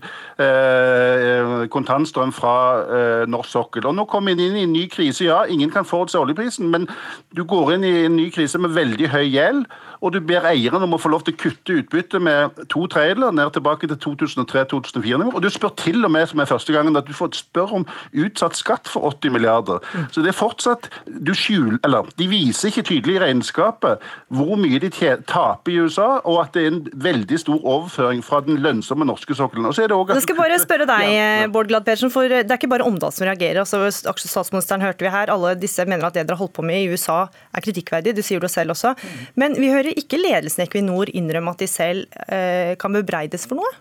kontantstrøm 1.74 2.32
fra 2.32 3.26
norsk 3.30 3.50
sokkel. 3.50 3.86
Og 3.86 3.94
Nå 3.94 4.06
kommer 4.10 4.34
vi 4.34 4.48
inn 4.48 4.58
i 4.58 4.66
en 4.68 4.74
ny 4.74 4.86
krise. 4.92 5.24
Ja, 5.26 5.44
ingen 5.48 5.72
kan 5.72 5.88
forutse 5.88 6.20
oljeprisen, 6.20 6.70
men 6.70 6.88
du 7.36 7.44
går 7.48 7.76
inn 7.76 7.84
i 7.88 7.93
en 7.94 8.16
ny 8.18 8.28
krise 8.34 8.58
med 8.60 8.74
veldig 8.76 9.10
høy 9.12 9.24
gjeld 9.30 9.64
og 10.04 10.12
du 10.12 10.20
ber 10.20 10.44
eieren 10.50 10.84
om 10.84 10.96
å 10.96 11.00
få 11.00 11.10
lov 11.12 11.24
til 11.24 11.34
å 11.34 11.40
kutte 11.40 11.78
utbyttet 11.80 12.22
med 12.22 12.58
to 12.72 12.84
tredjedeler 12.92 13.32
ned 13.32 13.54
tilbake 13.56 13.88
til 13.88 13.96
2003-2004-nivå. 14.04 15.32
Og 15.32 15.40
du 15.40 15.48
spør 15.52 15.72
til 15.80 16.04
og 16.04 16.12
med, 16.12 16.26
som 16.28 16.42
er 16.42 16.50
første 16.50 16.74
gangen, 16.74 16.98
at 17.00 17.08
du 17.08 17.14
får 17.16 17.32
spør 17.38 17.72
om 17.78 17.86
utsatt 18.12 18.58
skatt 18.58 18.90
for 18.90 19.08
80 19.08 19.32
milliarder. 19.32 19.80
Så 20.12 20.24
det 20.24 20.34
er 20.34 20.36
fortsatt 20.36 20.90
du 21.08 21.32
skjuler, 21.36 21.78
eller 21.86 22.10
De 22.20 22.28
viser 22.28 22.68
ikke 22.68 22.84
tydelig 22.90 23.16
i 23.16 23.22
regnskapet 23.22 24.04
hvor 24.34 24.60
mye 24.60 24.80
de 24.82 24.90
taper 24.92 25.72
i 25.72 25.78
USA, 25.80 26.20
og 26.20 26.42
at 26.42 26.52
det 26.56 26.66
er 26.66 26.72
en 26.74 26.82
veldig 27.06 27.40
stor 27.40 27.64
overføring 27.64 28.20
fra 28.24 28.42
den 28.44 28.60
lønnsomme 28.64 29.08
norske 29.08 29.36
sokkelen. 29.36 29.70
Og 29.70 29.76
så 29.76 29.86
er 29.86 29.92
det 29.92 29.96
også. 29.96 30.18
Jeg 30.20 30.26
skal 30.28 30.40
bare 30.42 30.60
spørre 30.60 30.88
deg, 30.90 31.06
ja. 31.14 31.30
Bård 31.54 31.70
Glad 31.72 31.88
Persen, 31.88 32.12
for 32.12 32.28
det 32.28 32.44
er 32.44 32.58
ikke 32.58 32.70
bare 32.74 32.84
Omdal 32.84 33.14
som 33.14 33.24
reagerer. 33.28 33.62
altså 33.62 33.88
Statsministeren 33.88 34.84
hørte 34.84 35.06
vi 35.06 35.12
her, 35.12 35.32
alle 35.32 35.54
disse 35.58 35.84
mener 35.88 36.06
at 36.06 36.16
det 36.16 36.26
dere 36.26 36.36
har 36.36 36.44
holdt 36.44 36.56
på 36.58 36.66
med 36.66 36.84
i 36.84 36.92
USA 36.92 37.24
er 37.54 37.64
kritikkverdig. 37.64 38.14
Du 38.16 38.22
sier 38.24 38.42
det 38.42 38.52
selv 38.52 38.74
også. 38.74 38.92
Men 39.40 39.56
vi 39.56 39.70
hører 39.72 39.93
ikke 40.00 40.20
ledelsen 40.20 40.64
i 40.64 40.68
Equinor 40.68 41.10
innrømme 41.14 41.54
at 41.54 41.64
de 41.64 41.70
selv 41.70 42.22
eh, 42.28 42.74
kan 42.80 42.94
bebreides 42.94 43.48
for 43.50 43.60
noe? 43.60 43.72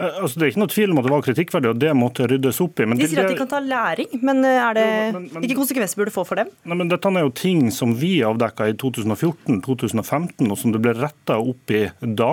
Eh, 0.00 0.22
altså, 0.22 0.38
det 0.38 0.46
er 0.46 0.52
ikke 0.52 0.62
noe 0.62 0.72
tvil 0.72 0.92
om 0.92 1.00
at 1.00 1.06
det 1.06 1.12
var 1.12 1.24
kritikkverdig, 1.26 1.72
og 1.74 1.80
det 1.82 1.90
måtte 1.98 2.26
ryddes 2.30 2.60
opp 2.64 2.80
i. 2.80 2.86
de 2.88 3.08
sier 3.08 3.22
at 3.24 3.32
de 3.32 3.38
kan 3.38 3.50
ta 3.50 3.60
læring, 3.64 4.12
men 4.24 4.42
eh, 4.48 4.60
er 4.62 4.78
det, 4.78 4.86
hvilke 5.34 5.58
konsekvenser 5.58 6.00
burde 6.00 6.12
det 6.12 6.16
få 6.16 6.24
for 6.28 6.40
dem? 6.40 6.52
Nei, 6.64 6.78
men 6.80 6.92
Dette 6.92 7.12
er 7.12 7.26
jo 7.26 7.32
ting 7.36 7.66
som 7.74 7.92
vi 8.00 8.12
avdekka 8.26 8.70
i 8.70 8.76
2014-2015, 8.80 10.48
og 10.48 10.56
som 10.60 10.74
det 10.74 10.82
ble 10.82 10.94
retta 10.96 11.36
opp 11.40 11.74
i 11.74 11.84
da. 12.00 12.32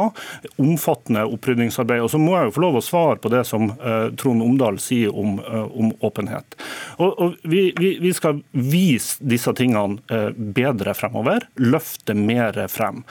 Omfattende 0.62 1.26
opprydningsarbeid. 1.28 2.06
Og 2.06 2.12
så 2.14 2.22
må 2.22 2.38
jeg 2.38 2.50
jo 2.50 2.56
få 2.56 2.64
lov 2.68 2.80
å 2.80 2.86
svare 2.86 3.20
på 3.22 3.32
det 3.34 3.44
som 3.50 3.72
uh, 3.82 4.08
Trond 4.20 4.44
Omdal 4.46 4.80
sier 4.82 5.14
om, 5.16 5.38
uh, 5.44 5.66
om 5.68 5.92
åpenhet. 6.06 6.58
Og, 6.98 7.20
og 7.22 7.36
vi, 7.44 7.72
vi, 7.78 7.94
vi, 8.02 8.12
skal 8.16 8.42
vise 8.52 9.22
disse 9.22 9.52
tingene 9.58 10.02
uh, 10.12 10.32
bedre 10.34 10.94
fremover. 10.98 11.46
Løfte 11.62 12.16
mer 12.18 12.58
frem. 12.72 13.04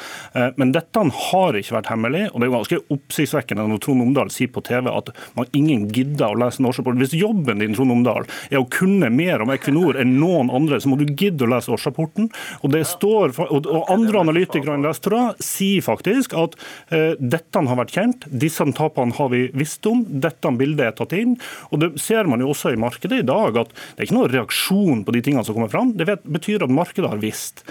men 0.56 0.72
dette 0.74 1.00
har 1.30 1.56
ikke 1.58 1.74
vært 1.76 1.88
hemmelig, 1.90 2.22
og 2.32 2.40
det 2.40 2.46
er 2.46 2.52
ganske 2.52 2.78
oppsiktsvekkende 2.92 3.66
når 3.70 3.80
Trond 3.84 4.02
Omdal 4.02 4.30
sier 4.32 4.50
på 4.52 4.62
TV 4.64 4.88
at 4.90 5.10
man 5.38 5.48
ingen 5.56 5.86
gidder 5.92 6.32
å 6.34 6.38
lese 6.40 6.60
en 6.60 6.68
årsrapport. 6.70 6.98
Hvis 7.00 7.14
jobben 7.16 7.62
din 7.62 7.76
Trond 7.76 7.94
Omdal, 7.94 8.26
er 8.50 8.60
å 8.60 8.68
kunne 8.72 9.10
mer 9.12 9.44
om 9.44 9.52
Equinor 9.54 9.98
enn 10.00 10.16
noen 10.20 10.50
andre, 10.54 10.80
så 10.82 10.90
må 10.90 10.98
du 11.00 11.06
gidde 11.08 11.46
å 11.46 11.50
lese 11.50 11.72
årsrapporten. 11.74 12.30
Og 12.62 12.72
det 12.74 12.84
står, 12.90 13.36
og 13.46 13.92
andre 13.92 14.24
analytikere 14.24 14.74
og 14.74 14.80
investorer 14.80 15.36
sier 15.44 15.84
faktisk 15.86 16.36
at 16.38 16.56
uh, 16.92 17.14
dette 17.20 17.64
har 17.70 17.80
vært 17.80 17.94
kjent, 17.96 18.28
disse 18.30 18.66
tapene 18.76 19.16
har 19.16 19.30
vi 19.32 19.46
visst 19.56 19.86
om, 19.88 20.04
dette 20.06 20.52
bildet 20.58 20.88
er 20.88 20.96
tatt 20.96 21.14
inn. 21.16 21.36
og 21.70 21.82
Det 21.82 21.92
ser 22.02 22.28
man 22.30 22.42
jo 22.42 22.52
også 22.52 22.74
i 22.74 22.80
markedet 22.80 23.22
i 23.22 23.26
dag, 23.26 23.60
at 23.62 23.75
det 23.76 24.00
er 24.00 24.08
ikke 24.08 24.18
noen 24.18 24.32
reaksjon 24.32 25.04
på 25.06 25.14
de 25.16 25.22
tingene 25.24 25.44
som 25.46 25.56
kommer 25.56 25.72
fram. 25.72 25.94
Det 25.96 26.08
betyr 26.24 26.64
at 26.66 26.72
markedet 26.72 27.10
har 27.12 27.22
visst. 27.22 27.64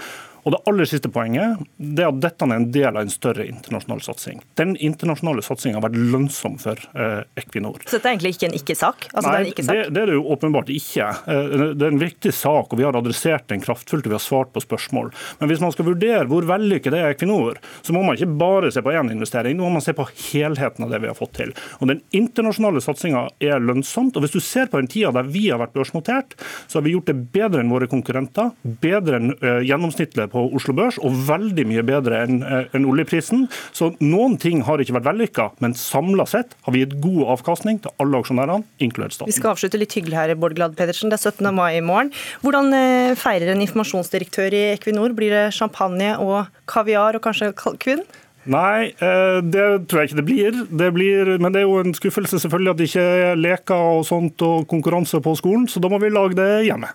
Og 0.46 0.52
Det 0.54 0.60
aller 0.70 0.86
siste 0.86 1.10
poenget 1.10 1.62
det 1.76 2.04
er 2.04 2.12
at 2.12 2.20
dette 2.22 2.46
er 2.46 2.52
en 2.54 2.68
del 2.70 2.88
av 2.92 3.00
en 3.02 3.10
større 3.10 3.48
internasjonal 3.50 4.02
satsing. 4.04 4.42
Den 4.58 4.76
internasjonale 4.76 5.42
satsinga 5.42 5.80
har 5.80 5.84
vært 5.88 5.98
lønnsom 5.98 6.54
for 6.62 6.78
eh, 6.94 7.24
Equinor. 7.40 7.80
Så 7.82 7.96
dette 7.96 8.06
er 8.06 8.14
egentlig 8.14 8.32
ikke 8.36 8.48
en 8.48 8.54
ikke-sak? 8.60 9.08
Altså, 9.10 9.26
Nei, 9.26 9.40
det, 9.42 9.50
ikke 9.52 9.64
det, 9.66 9.76
det, 9.90 10.04
er 10.04 10.12
det 10.12 10.18
jo 10.20 10.22
åpenbart 10.36 10.70
ikke. 10.70 11.08
Eh, 11.34 11.56
det 11.74 11.88
er 11.88 11.90
en 11.90 12.02
viktig 12.02 12.32
sak, 12.36 12.70
og 12.70 12.78
vi 12.78 12.86
har 12.86 12.98
adressert 12.98 13.48
den 13.50 13.64
kraftfullt 13.64 14.06
og 14.06 14.14
vi 14.14 14.18
har 14.18 14.22
svart 14.22 14.52
på 14.54 14.62
spørsmål. 14.62 15.10
Men 15.40 15.50
hvis 15.50 15.64
man 15.64 15.74
skal 15.74 15.88
vurdere 15.90 16.28
hvor 16.30 16.46
vellykket 16.46 16.94
det 16.94 17.02
er 17.02 17.16
Equinor, 17.16 17.58
så 17.82 17.96
må 17.96 18.04
man 18.06 18.14
ikke 18.14 18.38
bare 18.38 18.70
se 18.70 18.84
på 18.86 18.94
én 18.94 19.10
investering, 19.16 19.58
nå 19.58 19.66
må 19.66 19.80
man 19.80 19.84
se 19.84 19.96
på 19.98 20.06
helheten 20.28 20.86
av 20.86 20.94
det 20.94 21.02
vi 21.02 21.10
har 21.10 21.18
fått 21.18 21.34
til. 21.40 21.56
Og 21.80 21.90
Den 21.90 22.04
internasjonale 22.14 22.84
satsinga 22.84 23.26
er 23.42 23.62
lønnsomt. 23.62 24.14
og 24.14 24.22
Hvis 24.22 24.38
du 24.38 24.40
ser 24.44 24.70
på 24.70 24.78
den 24.78 24.90
tida 24.94 25.10
der 25.16 25.26
vi 25.26 25.48
har 25.48 25.58
vært 25.62 25.74
børsnotert, 25.74 26.38
så 26.70 26.78
har 26.78 26.86
vi 26.86 26.94
gjort 26.94 27.10
det 27.10 27.18
bedre 27.34 27.64
enn 27.64 27.74
våre 27.74 27.90
konkurrenter, 27.90 28.54
bedre 28.62 29.18
enn 29.18 29.34
uh, 29.42 29.58
gjennomsnittlig 29.66 30.28
på 30.32 30.35
Oslo 30.56 30.74
Børs, 30.76 30.98
og 31.02 31.14
veldig 31.28 31.66
mye 31.68 31.84
bedre 31.86 32.22
enn 32.26 32.42
eh, 32.44 32.68
en 32.76 32.88
oljeprisen. 32.88 33.46
Så 33.76 33.92
noen 34.02 34.36
ting 34.40 34.64
har 34.66 34.82
ikke 34.82 34.96
vært 34.98 35.08
vellykka, 35.10 35.48
men 35.64 35.76
samla 35.78 36.26
sett 36.28 36.56
har 36.66 36.74
vi 36.74 36.84
gitt 36.84 36.98
god 37.04 37.36
avkastning 37.36 37.80
til 37.84 37.94
alle 38.02 38.20
aksjonærene, 38.22 38.66
inkludert 38.82 39.16
staten. 39.16 39.32
Vi 39.32 39.38
skal 39.38 39.54
avslutte 39.54 39.80
litt 39.80 39.96
hyggelig 39.96 40.20
her, 40.20 40.34
Bård 40.40 40.56
Glad 40.58 40.76
Pedersen. 40.78 41.12
Det 41.12 41.20
er 41.20 41.32
17. 41.32 41.50
mai 41.56 41.78
i 41.78 41.84
morgen. 41.84 42.12
Hvordan 42.44 42.72
eh, 42.76 43.16
feirer 43.18 43.54
en 43.54 43.64
informasjonsdirektør 43.64 44.56
i 44.56 44.64
Equinor? 44.74 45.16
Blir 45.16 45.34
det 45.34 45.48
champagne 45.56 46.14
og 46.22 46.52
kaviar 46.70 47.18
og 47.18 47.26
kanskje 47.26 47.52
kalkun? 47.56 48.06
Nei, 48.46 48.92
eh, 49.02 49.38
det 49.42 49.88
tror 49.90 50.00
jeg 50.00 50.10
ikke 50.10 50.20
det 50.20 50.26
blir. 50.26 50.60
det 50.70 50.90
blir. 50.94 51.38
Men 51.42 51.52
det 51.52 51.62
er 51.62 51.66
jo 51.66 51.80
en 51.82 51.94
skuffelse 51.94 52.38
selvfølgelig 52.38 52.70
at 52.70 52.78
det 52.78 52.88
ikke 52.90 53.06
er 53.26 53.40
leker 53.40 53.74
og 53.98 54.06
sånt 54.06 54.42
og 54.46 54.68
konkurranse 54.70 55.20
på 55.22 55.34
skolen, 55.38 55.66
så 55.68 55.82
da 55.82 55.90
må 55.90 55.98
vi 56.02 56.12
lage 56.14 56.38
det 56.38 56.66
hjemme. 56.68 56.92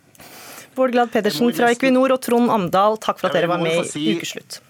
Bård 0.75 0.91
Glad 0.95 1.11
Pedersen 1.11 1.51
fra 1.55 1.71
Equinor 1.73 2.13
og 2.15 2.21
Trond 2.23 2.51
Amdal, 2.53 2.97
takk 3.03 3.19
for 3.19 3.29
at 3.31 3.35
dere 3.39 3.49
var 3.51 3.61
med 3.63 3.83
i 3.99 4.15
Ukeslutt. 4.15 4.61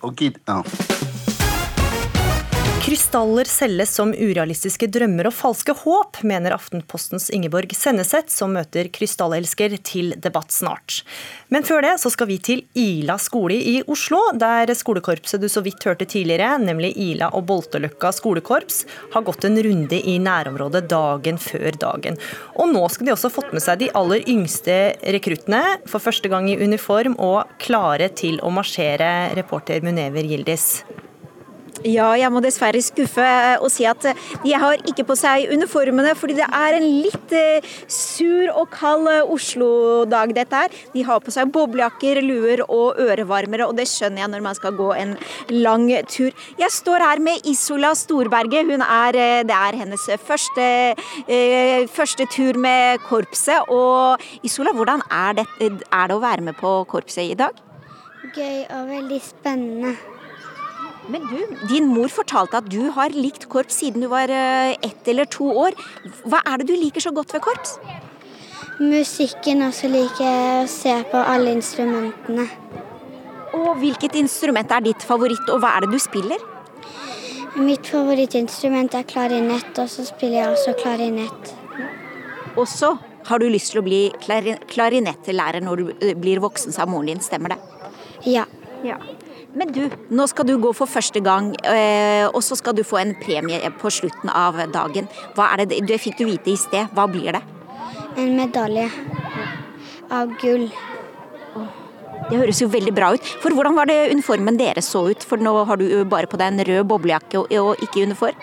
Krystaller 2.82 3.46
selges 3.46 3.92
som 3.94 4.10
urealistiske 4.10 4.88
drømmer 4.90 5.28
og 5.30 5.36
falske 5.38 5.74
håp, 5.84 6.18
mener 6.26 6.56
Aftenpostens 6.56 7.28
Ingeborg 7.30 7.76
Senneset, 7.78 8.32
som 8.34 8.56
møter 8.58 8.88
krystallelsker 8.90 9.76
til 9.86 10.16
debatt 10.18 10.50
snart. 10.50 11.04
Men 11.54 11.62
før 11.68 11.86
det 11.86 11.92
så 12.02 12.10
skal 12.10 12.32
vi 12.32 12.40
til 12.42 12.64
Ila 12.74 13.20
skole 13.22 13.60
i 13.70 13.76
Oslo, 13.86 14.24
der 14.34 14.74
skolekorpset 14.74 15.44
du 15.44 15.46
så 15.46 15.62
vidt 15.62 15.86
hørte 15.86 16.08
tidligere, 16.10 16.56
nemlig 16.64 16.96
Ila 16.98 17.30
og 17.38 17.46
Bolteløkka 17.52 18.10
skolekorps, 18.18 18.82
har 19.14 19.28
gått 19.30 19.46
en 19.46 19.62
runde 19.62 20.02
i 20.02 20.18
nærområdet 20.18 20.88
dagen 20.90 21.38
før 21.38 21.78
dagen. 21.86 22.18
Og 22.58 22.74
nå 22.74 22.82
skal 22.90 23.12
de 23.12 23.14
også 23.14 23.30
fått 23.36 23.54
med 23.54 23.62
seg 23.62 23.84
de 23.84 23.92
aller 23.94 24.26
yngste 24.26 24.80
rekruttene, 25.06 25.62
for 25.86 26.02
første 26.02 26.34
gang 26.34 26.50
i 26.50 26.58
uniform 26.58 27.20
og 27.22 27.46
klare 27.62 28.10
til 28.10 28.42
å 28.42 28.50
marsjere, 28.50 29.36
reporter 29.38 29.86
Munever 29.86 30.26
Gildis. 30.26 30.82
Ja, 31.82 32.12
jeg 32.14 32.30
må 32.30 32.42
dessverre 32.44 32.78
skuffe 32.86 33.26
og 33.58 33.72
si 33.74 33.88
at 33.90 34.04
de 34.44 34.52
har 34.62 34.82
ikke 34.86 35.06
på 35.08 35.16
seg 35.18 35.50
uniformene, 35.50 36.12
fordi 36.18 36.36
det 36.38 36.46
er 36.46 36.76
en 36.78 36.86
litt 36.86 37.34
eh, 37.34 37.66
sur 37.90 38.52
og 38.54 38.70
kald 38.76 39.10
eh, 39.10 39.32
Oslo-dag, 39.34 40.34
dette 40.38 40.60
her. 40.62 40.76
De 40.94 41.02
har 41.08 41.24
på 41.26 41.34
seg 41.34 41.50
boblejakker, 41.54 42.22
luer 42.22 42.62
og 42.68 43.02
ørevarmere, 43.02 43.66
og 43.66 43.80
det 43.80 43.88
skjønner 43.90 44.22
jeg 44.22 44.34
når 44.36 44.46
man 44.46 44.60
skal 44.60 44.78
gå 44.78 44.92
en 44.94 45.16
lang 45.50 45.88
tur. 46.12 46.30
Jeg 46.62 46.76
står 46.76 47.08
her 47.08 47.24
med 47.24 47.50
Isola 47.50 47.96
Storberget. 47.98 48.70
Hun 48.70 48.86
er, 48.86 49.18
eh, 49.18 49.42
det 49.50 49.58
er 49.58 49.82
hennes 49.82 50.06
første, 50.22 50.70
første 51.90 52.30
tur 52.30 52.62
med 52.62 53.02
korpset. 53.10 53.74
Og 53.74 54.22
Isola, 54.46 54.76
hvordan 54.78 55.02
er 55.10 55.42
det, 55.42 55.50
er 55.66 56.08
det 56.08 56.18
å 56.18 56.22
være 56.22 56.46
med 56.46 56.62
på 56.62 56.78
korpset 56.94 57.26
i 57.26 57.38
dag? 57.42 57.58
Gøy 58.38 58.66
og 58.70 58.90
veldig 58.94 59.22
spennende. 59.26 59.98
Men 61.10 61.26
du, 61.26 61.40
din 61.70 61.88
mor 61.90 62.12
fortalte 62.14 62.60
at 62.62 62.70
du 62.70 62.92
har 62.94 63.14
likt 63.16 63.48
korps 63.50 63.80
siden 63.82 64.04
du 64.06 64.10
var 64.12 64.30
eh, 64.30 64.76
ett 64.86 65.08
eller 65.10 65.26
to 65.26 65.48
år. 65.50 65.78
Hva 66.30 66.44
er 66.46 66.62
det 66.62 66.70
du 66.70 66.76
liker 66.78 67.02
så 67.02 67.14
godt 67.16 67.34
ved 67.34 67.42
korps? 67.46 67.78
Musikken, 68.82 69.64
og 69.66 69.74
så 69.78 69.90
liker 69.92 70.24
jeg 70.26 70.62
å 70.62 70.70
se 70.70 70.94
på 71.12 71.20
alle 71.34 71.56
instrumentene. 71.58 72.48
Og 73.58 73.76
hvilket 73.82 74.16
instrument 74.22 74.72
er 74.72 74.86
ditt 74.86 75.04
favoritt, 75.06 75.50
og 75.52 75.62
hva 75.62 75.76
er 75.76 75.86
det 75.86 75.98
du 75.98 76.02
spiller? 76.02 76.50
Mitt 77.60 77.90
favorittinstrument 77.92 78.94
er 78.96 79.08
klarinett, 79.10 79.74
og 79.82 79.90
så 79.92 80.06
spiller 80.08 80.38
jeg 80.38 80.54
også 80.54 80.76
klarinett. 80.80 81.52
Og 82.56 82.68
så 82.70 82.94
har 83.28 83.42
du 83.42 83.50
lyst 83.52 83.74
til 83.74 83.82
å 83.82 83.86
bli 83.86 84.02
klarinettelærer 84.22 85.64
når 85.66 85.82
du 85.82 85.92
eh, 85.98 86.16
blir 86.18 86.42
voksen, 86.44 86.74
sa 86.74 86.88
moren 86.90 87.12
din, 87.12 87.24
stemmer 87.26 87.56
det? 87.56 87.60
Ja. 88.30 88.46
ja. 88.88 88.98
Men 89.58 89.72
du, 89.76 89.82
nå 90.16 90.28
skal 90.32 90.48
du 90.48 90.54
gå 90.64 90.72
for 90.76 90.88
første 90.88 91.20
gang, 91.24 91.52
eh, 91.68 92.24
og 92.30 92.40
så 92.46 92.56
skal 92.56 92.76
du 92.78 92.86
få 92.88 93.02
en 93.02 93.12
premie 93.20 93.72
på 93.82 93.92
slutten 93.92 94.32
av 94.32 94.60
dagen. 94.72 95.10
Hva 95.36 95.50
er 95.52 95.66
det, 95.66 95.82
det 95.90 96.00
fikk 96.00 96.22
du 96.22 96.26
vite 96.30 96.54
i 96.54 96.60
sted. 96.60 96.88
Hva 96.96 97.08
blir 97.12 97.36
det? 97.36 97.44
En 98.16 98.32
medalje 98.38 98.88
av 100.12 100.32
gull. 100.40 100.70
Det 102.30 102.40
høres 102.40 102.62
jo 102.64 102.70
veldig 102.72 102.94
bra 102.96 103.12
ut. 103.16 103.32
For 103.44 103.52
hvordan 103.56 103.76
var 103.76 103.90
det 103.92 104.14
uniformen 104.14 104.60
deres 104.60 104.88
så 104.94 105.04
ut? 105.12 105.26
For 105.28 105.42
nå 105.42 105.52
har 105.68 105.82
du 105.82 105.88
jo 105.90 106.06
bare 106.08 106.32
på 106.32 106.40
deg 106.40 106.54
en 106.54 106.66
rød 106.70 106.88
boblejakke 106.88 107.44
og 107.44 107.84
ikke 107.84 108.06
uniform. 108.08 108.40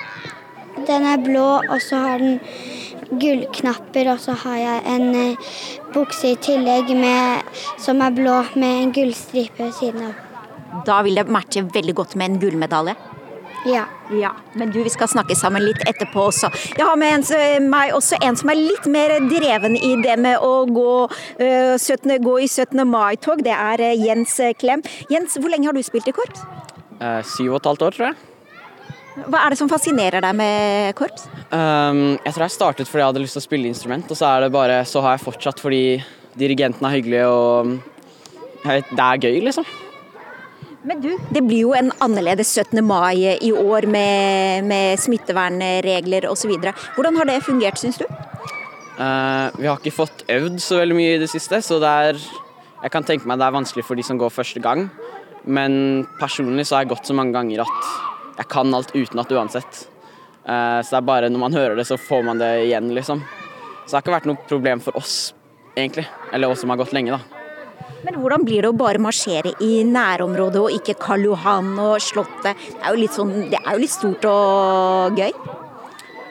Den 0.89 1.09
er 1.09 1.19
blå, 1.25 1.47
og 1.65 1.81
så 1.83 2.05
har 2.05 2.21
den 2.23 2.39
gullknapper, 3.09 4.13
og 4.13 4.21
så 4.21 4.37
har 4.45 4.61
jeg 4.61 4.85
en 4.93 5.09
eh, 5.17 5.51
bukse 5.97 6.35
i 6.35 6.39
tillegg 6.45 6.93
med, 6.97 7.49
som 7.81 8.05
er 8.05 8.15
blå 8.15 8.43
med 8.55 8.85
en 8.85 8.97
gullstripe 9.01 9.65
ved 9.65 9.77
siden 9.81 10.11
av. 10.13 10.28
Da 10.87 11.01
vil 11.07 11.19
det 11.19 11.29
matche 11.33 11.65
veldig 11.65 11.95
godt 11.97 12.17
med 12.19 12.33
en 12.33 12.43
gullmedalje. 12.43 12.97
Ja. 13.67 13.85
ja. 14.21 14.31
Men 14.53 14.71
du, 14.71 14.83
vi 14.83 14.91
skal 14.93 15.09
snakke 15.11 15.37
sammen 15.37 15.65
litt 15.65 15.81
etterpå 15.89 16.29
også. 16.31 16.51
Jeg 16.77 16.87
har 16.87 16.99
med 17.01 17.27
en, 17.35 17.69
meg 17.71 17.93
også 17.97 18.21
en 18.25 18.39
som 18.39 18.53
er 18.53 18.61
litt 18.61 18.87
mer 18.91 19.17
dreven 19.29 19.77
i 19.77 19.95
det 20.03 20.15
med 20.21 20.39
å 20.45 20.63
gå, 20.71 20.93
uh, 21.09 21.75
17, 21.75 22.15
gå 22.25 22.39
i 22.45 22.49
17. 22.49 22.85
mai-tog. 22.89 23.43
Det 23.45 23.55
er 23.55 23.83
uh, 23.83 24.07
Jens 24.07 24.39
Klem. 24.61 24.85
Jens, 25.11 25.37
hvor 25.41 25.53
lenge 25.53 25.71
har 25.71 25.77
du 25.77 25.83
spilt 25.85 26.09
i 26.09 26.15
korps? 26.17 26.45
Uh, 26.99 27.21
syv 27.27 27.57
og 27.57 27.61
et 27.61 27.71
halvt 27.73 27.87
år, 27.89 27.99
tror 27.99 28.11
jeg. 28.11 28.21
Hva 29.27 29.43
er 29.43 29.51
det 29.51 29.59
som 29.59 29.71
fascinerer 29.71 30.23
deg 30.23 30.37
med 30.39 30.95
korps? 30.99 31.27
Um, 31.51 32.15
jeg 32.23 32.35
tror 32.37 32.45
jeg 32.45 32.55
startet 32.55 32.91
fordi 32.91 33.03
jeg 33.03 33.11
hadde 33.11 33.25
lyst 33.25 33.35
til 33.35 33.43
å 33.43 33.49
spille 33.49 33.71
instrument, 33.71 34.07
og 34.07 34.19
så 34.19 34.31
er 34.31 34.47
det 34.47 34.55
bare, 34.55 34.79
så 34.87 35.03
har 35.03 35.17
jeg 35.17 35.25
fortsatt 35.27 35.63
fordi 35.63 35.83
dirigenten 36.39 36.87
er 36.87 36.95
hyggelig 36.95 37.25
og 37.27 37.73
vet, 38.63 38.95
det 38.95 39.05
er 39.09 39.23
gøy, 39.27 39.41
liksom. 39.49 39.67
Men 40.89 41.03
du, 41.05 41.11
det 41.29 41.43
blir 41.45 41.67
jo 41.67 41.75
en 41.77 41.91
annerledes 42.01 42.49
17. 42.57 42.79
mai 42.87 43.37
i 43.45 43.51
år 43.53 43.85
med, 43.93 44.65
med 44.65 44.97
smittevernregler 44.97 46.25
osv. 46.31 46.55
Hvordan 46.95 47.19
har 47.21 47.29
det 47.29 47.43
fungert, 47.45 47.77
syns 47.77 48.01
du? 48.01 48.07
Uh, 48.97 49.53
vi 49.59 49.69
har 49.69 49.77
ikke 49.77 49.93
fått 49.93 50.25
øvd 50.33 50.57
så 50.65 50.81
veldig 50.81 50.97
mye 50.97 51.19
i 51.19 51.21
det 51.21 51.29
siste, 51.31 51.61
så 51.63 51.77
det 51.83 51.93
er 52.09 52.23
Jeg 52.79 52.93
kan 52.95 53.05
tenke 53.05 53.27
meg 53.27 53.41
det 53.41 53.47
er 53.47 53.55
vanskelig 53.57 53.85
for 53.85 53.99
de 53.99 54.05
som 54.07 54.19
går 54.19 54.31
første 54.31 54.63
gang, 54.63 54.87
men 55.45 56.07
personlig 56.21 56.69
så 56.69 56.77
har 56.77 56.85
jeg 56.85 56.93
gått 56.95 57.11
så 57.11 57.17
mange 57.19 57.35
ganger 57.35 57.65
at 57.67 57.89
jeg 58.39 58.49
kan 58.49 58.75
alt 58.75 58.95
utenat 58.95 59.33
uansett. 59.35 59.81
Uh, 60.47 60.79
så 60.81 60.95
det 60.95 61.01
er 61.03 61.09
bare 61.11 61.29
når 61.29 61.43
man 61.43 61.59
hører 61.59 61.77
det, 61.77 61.89
så 61.91 61.99
får 62.01 62.23
man 62.31 62.41
det 62.41 62.53
igjen, 62.69 62.95
liksom. 62.97 63.21
Så 63.85 63.91
det 63.91 63.97
har 63.99 64.07
ikke 64.07 64.17
vært 64.21 64.31
noe 64.31 64.49
problem 64.49 64.81
for 64.81 64.97
oss, 64.97 65.35
egentlig. 65.77 66.07
Eller 66.33 66.49
oss 66.49 66.65
som 66.65 66.73
har 66.73 66.81
gått 66.81 66.97
lenge, 66.97 67.19
da. 67.19 67.38
Men 68.07 68.19
hvordan 68.23 68.45
blir 68.47 68.63
det 68.63 68.71
å 68.71 68.77
bare 68.79 69.01
marsjere 69.03 69.55
i 69.65 69.81
nærområdet 69.87 70.61
og 70.61 70.75
ikke 70.75 70.95
Karl 71.01 71.27
Johan 71.27 71.73
og 71.83 71.97
Slottet? 72.03 72.55
Det 72.55 72.85
er 72.85 72.95
jo 72.95 73.01
litt, 73.01 73.17
sånn, 73.17 73.33
det 73.51 73.59
er 73.59 73.73
jo 73.75 73.83
litt 73.83 73.95
stort 73.95 74.29
og 74.31 75.19
gøy? 75.19 75.33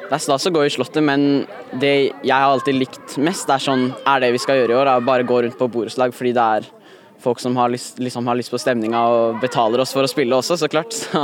det 0.07 0.15
er 0.15 0.23
stas 0.23 0.47
å 0.47 0.53
gå 0.55 0.63
i 0.63 0.71
Slottet, 0.71 1.03
men 1.03 1.45
det 1.81 1.93
jeg 2.23 2.31
har 2.31 2.47
alltid 2.47 2.77
likt 2.77 3.17
mest, 3.19 3.49
er 3.51 3.59
sånn 3.59 3.89
Er 4.07 4.21
det 4.23 4.31
vi 4.35 4.39
skal 4.41 4.61
gjøre 4.61 4.73
i 4.73 4.77
år? 4.79 4.91
Er 4.91 5.07
bare 5.07 5.27
gå 5.27 5.41
rundt 5.43 5.57
på 5.59 5.67
borettslag 5.71 6.15
fordi 6.15 6.33
det 6.37 6.45
er 6.59 6.69
folk 7.19 7.41
som 7.41 7.57
har 7.57 7.71
lyst, 7.73 7.97
liksom 7.99 8.27
har 8.29 8.37
lyst 8.37 8.53
på 8.53 8.59
stemninga 8.61 9.01
og 9.11 9.41
betaler 9.41 9.81
oss 9.83 9.91
for 9.95 10.05
å 10.05 10.11
spille 10.11 10.37
også, 10.37 10.59
så 10.61 10.69
klart. 10.71 10.93
Så 10.95 11.19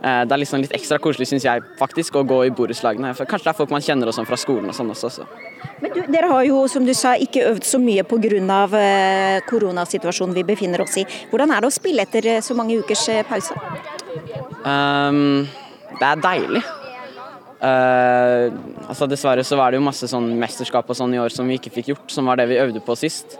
det 0.00 0.32
er 0.32 0.40
liksom 0.40 0.62
litt 0.62 0.72
ekstra 0.72 0.96
koselig, 1.02 1.26
syns 1.28 1.44
jeg, 1.44 1.60
faktisk, 1.76 2.14
å 2.16 2.24
gå 2.24 2.38
i 2.46 2.52
borettslagene. 2.56 3.12
Kanskje 3.18 3.50
det 3.50 3.52
er 3.52 3.58
folk 3.58 3.72
man 3.74 3.84
kjenner 3.84 4.08
og 4.08 4.16
sånn 4.16 4.28
fra 4.28 4.38
skolen 4.40 4.72
og 4.72 4.76
sånn 4.76 4.92
også. 4.94 5.10
Så. 5.12 5.26
Men 5.82 5.92
du, 5.92 6.00
dere 6.12 6.30
har 6.30 6.44
jo, 6.48 6.62
som 6.72 6.86
du 6.86 6.92
sa, 6.96 7.14
ikke 7.20 7.44
øvd 7.50 7.66
så 7.68 7.80
mye 7.82 8.04
pga. 8.08 8.60
Eh, 8.80 9.40
koronasituasjonen 9.48 10.36
vi 10.36 10.44
befinner 10.48 10.82
oss 10.84 10.96
i. 11.00 11.04
Hvordan 11.30 11.52
er 11.54 11.62
det 11.62 11.70
å 11.70 11.74
spille 11.74 12.04
etter 12.06 12.26
eh, 12.32 12.42
så 12.44 12.56
mange 12.56 12.78
ukers 12.80 13.06
eh, 13.12 13.24
pause? 13.28 13.56
Um, 14.64 15.48
det 15.98 16.08
er 16.08 16.24
deilig. 16.24 16.64
Uh, 17.60 18.48
altså 18.88 19.04
Dessverre 19.04 19.44
så 19.44 19.58
var 19.60 19.72
det 19.72 19.76
jo 19.80 19.84
masse 19.84 20.08
sånn 20.08 20.30
mesterskap 20.40 20.88
og 20.88 20.96
sånn 20.96 21.12
i 21.12 21.20
år 21.20 21.32
som 21.34 21.48
vi 21.48 21.58
ikke 21.60 21.72
fikk 21.74 21.92
gjort, 21.92 22.12
som 22.12 22.28
var 22.30 22.40
det 22.40 22.48
vi 22.48 22.60
øvde 22.60 22.80
på 22.84 22.96
sist. 22.96 23.36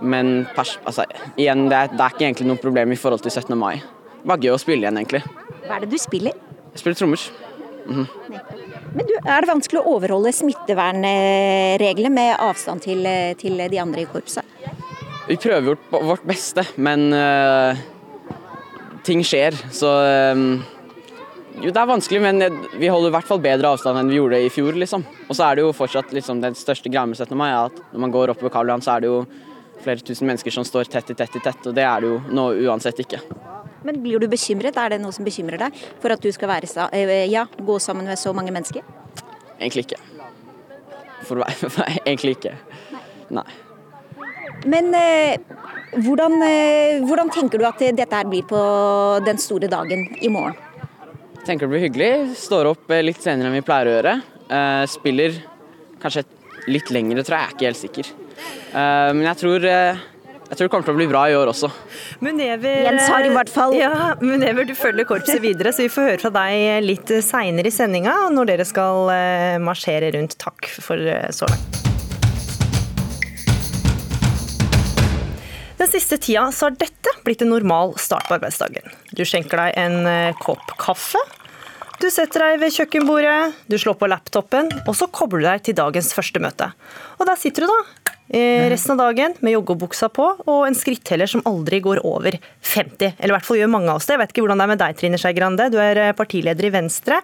Men 0.00 0.44
altså, 0.56 1.06
igjen, 1.40 1.68
det 1.72 1.76
er, 1.76 1.92
det 1.94 2.02
er, 2.02 2.12
ikke 2.12 2.26
egentlig 2.26 2.50
noe 2.50 2.60
problem 2.60 2.92
i 2.92 2.98
forhold 3.00 3.24
til 3.24 3.32
17. 3.32 3.56
mai. 3.56 3.78
Var 4.26 4.42
gøy 4.42 4.54
å 4.56 4.58
spille 4.58 4.82
igjen, 4.82 4.98
egentlig. 4.98 5.22
Hva 5.66 5.76
er 5.76 5.84
det 5.84 5.92
du 5.92 5.98
spiller? 6.02 6.34
Jeg 6.72 6.82
spiller 6.82 6.98
trommer. 6.98 7.26
Mm 7.86 7.96
-hmm. 7.96 8.06
Men 8.94 9.06
du, 9.06 9.14
Er 9.24 9.40
det 9.40 9.48
vanskelig 9.48 9.80
å 9.80 9.94
overholde 9.94 10.32
smittevernreglene 10.32 12.10
med 12.10 12.36
avstand 12.38 12.82
til, 12.82 13.06
til, 13.38 13.68
de 13.70 13.78
andre 13.78 14.00
i 14.00 14.04
korpset? 14.04 14.44
Vi 15.28 15.36
prøver 15.36 15.76
vårt 15.90 16.26
beste, 16.26 16.64
men 16.76 17.12
uh, 17.12 17.76
ting 19.02 19.24
skjer. 19.24 19.54
Så 19.70 19.86
um, 20.32 20.64
jo, 21.62 21.70
det 21.70 21.76
er 21.76 21.86
vanskelig, 21.86 22.20
men 22.22 22.42
vi 22.78 22.88
holder 22.88 23.08
i 23.08 23.16
hvert 23.16 23.26
fall 23.26 23.40
bedre 23.40 23.68
avstand 23.68 23.98
enn 23.98 24.08
vi 24.08 24.16
gjorde 24.16 24.42
i 24.44 24.48
fjor. 24.48 24.72
liksom. 24.72 25.04
Og 25.28 25.36
så 25.36 25.44
er 25.44 25.54
det 25.54 25.62
jo 25.62 25.72
fortsatt 25.72 26.12
liksom, 26.12 26.40
den 26.40 26.54
største 26.54 26.88
greia 26.88 27.06
med 27.06 27.16
17. 27.16 27.36
mai 27.36 27.52
at 27.52 27.72
når 27.92 28.00
man 28.00 28.10
går 28.10 28.30
oppover 28.30 28.50
Karl 28.50 28.68
Johan, 28.68 28.82
så 28.82 28.96
er 28.96 29.00
det 29.00 29.06
jo 29.06 29.26
flere 29.82 30.00
tusen 30.00 30.26
mennesker 30.26 30.50
som 30.50 30.64
står 30.64 30.84
tett 30.84 31.10
i 31.10 31.14
tett 31.14 31.36
i 31.36 31.40
tett, 31.40 31.66
og 31.66 31.74
det 31.74 31.84
er 31.84 32.00
det 32.00 32.08
jo 32.08 32.20
nå 32.30 32.52
uansett 32.66 32.98
ikke. 33.06 33.20
Men 33.86 34.00
blir 34.02 34.22
du 34.22 34.26
bekymret? 34.30 34.76
Er 34.76 34.94
det 34.94 35.00
noe 35.02 35.14
som 35.14 35.26
bekymrer 35.26 35.60
deg 35.62 35.76
for 36.02 36.14
at 36.14 36.22
du 36.22 36.30
skal 36.34 36.50
være, 36.50 36.88
eh, 36.92 37.26
ja, 37.30 37.46
gå 37.46 37.78
sammen 37.82 38.08
med 38.08 38.18
så 38.18 38.32
mange 38.34 38.54
mennesker? 38.54 38.82
Egentlig 39.60 39.86
ikke. 39.86 40.00
For 41.26 41.38
å 41.38 41.46
være 41.46 41.86
Egentlig 42.06 42.36
ikke. 42.36 42.56
Nei. 43.36 43.46
Men 44.66 44.92
eh, 44.96 45.38
hvordan, 46.02 46.40
eh, 46.42 47.02
hvordan, 47.06 47.30
tenker 47.30 47.60
du 47.60 47.66
at 47.68 47.78
dette 47.78 48.18
her 48.18 48.28
blir 48.28 48.46
på 48.48 48.60
den 49.26 49.38
store 49.38 49.70
dagen 49.70 50.08
i 50.20 50.30
morgen? 50.32 50.56
Jeg 51.36 51.52
tenker 51.52 51.68
det 51.68 51.74
blir 51.76 51.84
hyggelig. 51.86 52.12
Står 52.40 52.72
opp 52.72 52.90
eh, 52.90 53.04
litt 53.04 53.22
senere 53.22 53.50
enn 53.50 53.58
vi 53.60 53.66
pleier 53.66 53.90
å 53.90 53.96
gjøre. 53.98 54.16
Eh, 54.46 54.82
spiller 54.90 55.38
kanskje 56.02 56.26
litt 56.66 56.90
lengre, 56.90 57.22
tror 57.22 57.38
jeg. 57.38 57.46
Jeg 57.46 57.46
er 57.46 57.56
ikke 57.56 57.70
helt 57.70 57.82
sikker. 57.84 58.12
Eh, 58.74 59.10
men 59.14 59.24
jeg 59.28 59.40
tror 59.44 59.68
eh, 59.70 60.04
jeg 60.46 60.58
tror 60.58 60.68
det 60.68 60.70
kommer 60.70 60.86
til 60.86 60.94
å 60.94 60.98
bli 61.00 61.08
bra 61.10 61.24
i 61.26 61.34
år 61.34 61.50
også. 61.50 61.70
Munever, 62.22 62.84
Jens 62.86 63.08
har 63.10 63.26
i 63.26 63.32
hvert 63.34 63.50
fall. 63.50 63.74
Ja, 63.74 64.12
Munever, 64.22 64.66
du 64.68 64.76
følger 64.78 65.08
korpset 65.08 65.42
videre, 65.42 65.72
så 65.74 65.82
vi 65.86 65.90
får 65.90 66.10
høre 66.10 66.22
fra 66.22 66.30
deg 66.38 66.84
litt 66.86 67.10
seinere 67.26 67.72
i 67.72 67.74
sendinga 67.74 68.14
når 68.30 68.52
dere 68.52 68.66
skal 68.68 69.10
eh, 69.10 69.56
marsjere 69.62 70.12
rundt. 70.14 70.38
Takk 70.38 70.70
for 70.70 71.02
så 71.34 71.50
langt. 71.50 71.82
Den 75.76 75.90
siste 75.90 76.16
tida 76.22 76.46
så 76.54 76.70
har 76.70 76.78
dette 76.78 77.12
blitt 77.26 77.42
en 77.42 77.50
normal 77.52 77.96
start 78.00 78.30
på 78.30 78.38
arbeidsdagen. 78.38 78.86
Du 79.12 79.26
skjenker 79.26 79.60
deg 79.60 79.74
en 79.82 80.36
kopp 80.40 80.72
kaffe. 80.80 81.20
Du 81.96 82.10
setter 82.12 82.42
deg 82.44 82.58
ved 82.60 82.74
kjøkkenbordet, 82.74 83.54
du 83.72 83.78
slår 83.80 83.94
på 83.96 84.08
laptopen, 84.10 84.68
og 84.84 84.92
så 84.98 85.06
kobler 85.08 85.40
du 85.40 85.46
deg 85.48 85.62
til 85.64 85.76
dagens 85.78 86.10
første 86.12 86.42
møte. 86.44 86.68
Og 87.16 87.24
der 87.24 87.38
sitter 87.40 87.64
du, 87.64 87.72
da, 87.72 88.12
resten 88.68 88.92
av 88.92 89.00
dagen 89.00 89.36
med 89.40 89.54
joggebuksa 89.54 90.10
på 90.12 90.26
og 90.44 90.66
en 90.66 90.76
skritteller 90.76 91.30
som 91.30 91.44
aldri 91.48 91.80
går 91.80 92.02
over 92.04 92.36
50. 92.36 93.16
Eller 93.16 93.32
i 93.32 93.36
hvert 93.38 93.48
fall 93.48 93.62
gjør 93.62 93.72
mange 93.72 93.88
av 93.88 94.02
oss 94.02 94.10
det. 94.10 94.16
Jeg 94.16 94.22
vet 94.26 94.34
ikke 94.34 94.44
hvordan 94.44 94.60
det 94.60 94.66
er 94.66 94.72
med 94.74 94.82
deg, 94.82 95.00
Trine 95.00 95.22
Skei 95.22 95.32
Grande. 95.38 95.70
Du 95.72 95.80
er 95.80 96.02
partileder 96.18 96.68
i 96.68 96.74
Venstre. 96.74 97.22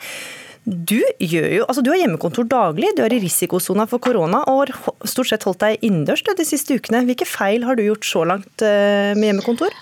Du, 0.65 0.97
jo, 1.21 1.45
altså 1.67 1.85
du 1.85 1.91
har 1.93 1.99
hjemmekontor 1.99 2.47
daglig, 2.49 2.95
du 2.97 3.03
er 3.05 3.13
i 3.13 3.21
risikosona 3.21 3.85
for 3.91 4.01
korona 4.01 4.45
og 4.49 4.71
har 4.71 5.09
stort 5.11 5.33
sett 5.35 5.45
holdt 5.45 5.67
deg 5.67 5.85
innendørs 5.85 6.23
de 6.25 6.47
siste 6.49 6.79
ukene. 6.79 7.05
Hvilke 7.11 7.29
feil 7.29 7.67
har 7.69 7.77
du 7.77 7.85
gjort 7.91 8.09
så 8.09 8.25
langt 8.25 8.63
med 8.63 9.27
hjemmekontor? 9.27 9.75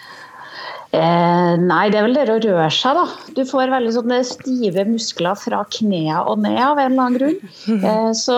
Eh, 0.91 1.53
nei, 1.63 1.85
det 1.93 2.01
er 2.01 2.07
vel 2.09 2.17
det 2.17 2.25
å 2.35 2.39
røre 2.43 2.65
seg, 2.75 2.97
da. 2.99 3.05
Du 3.37 3.45
får 3.47 3.71
veldig 3.71 3.93
sånne 3.95 4.17
stive 4.27 4.83
muskler 4.89 5.39
fra 5.39 5.61
knærne 5.77 6.25
og 6.27 6.41
ned 6.43 6.59
av 6.59 6.81
en 6.83 6.97
eller 6.97 7.05
annen 7.05 7.19
grunn. 7.19 7.37
Eh, 7.91 8.11
så, 8.17 8.37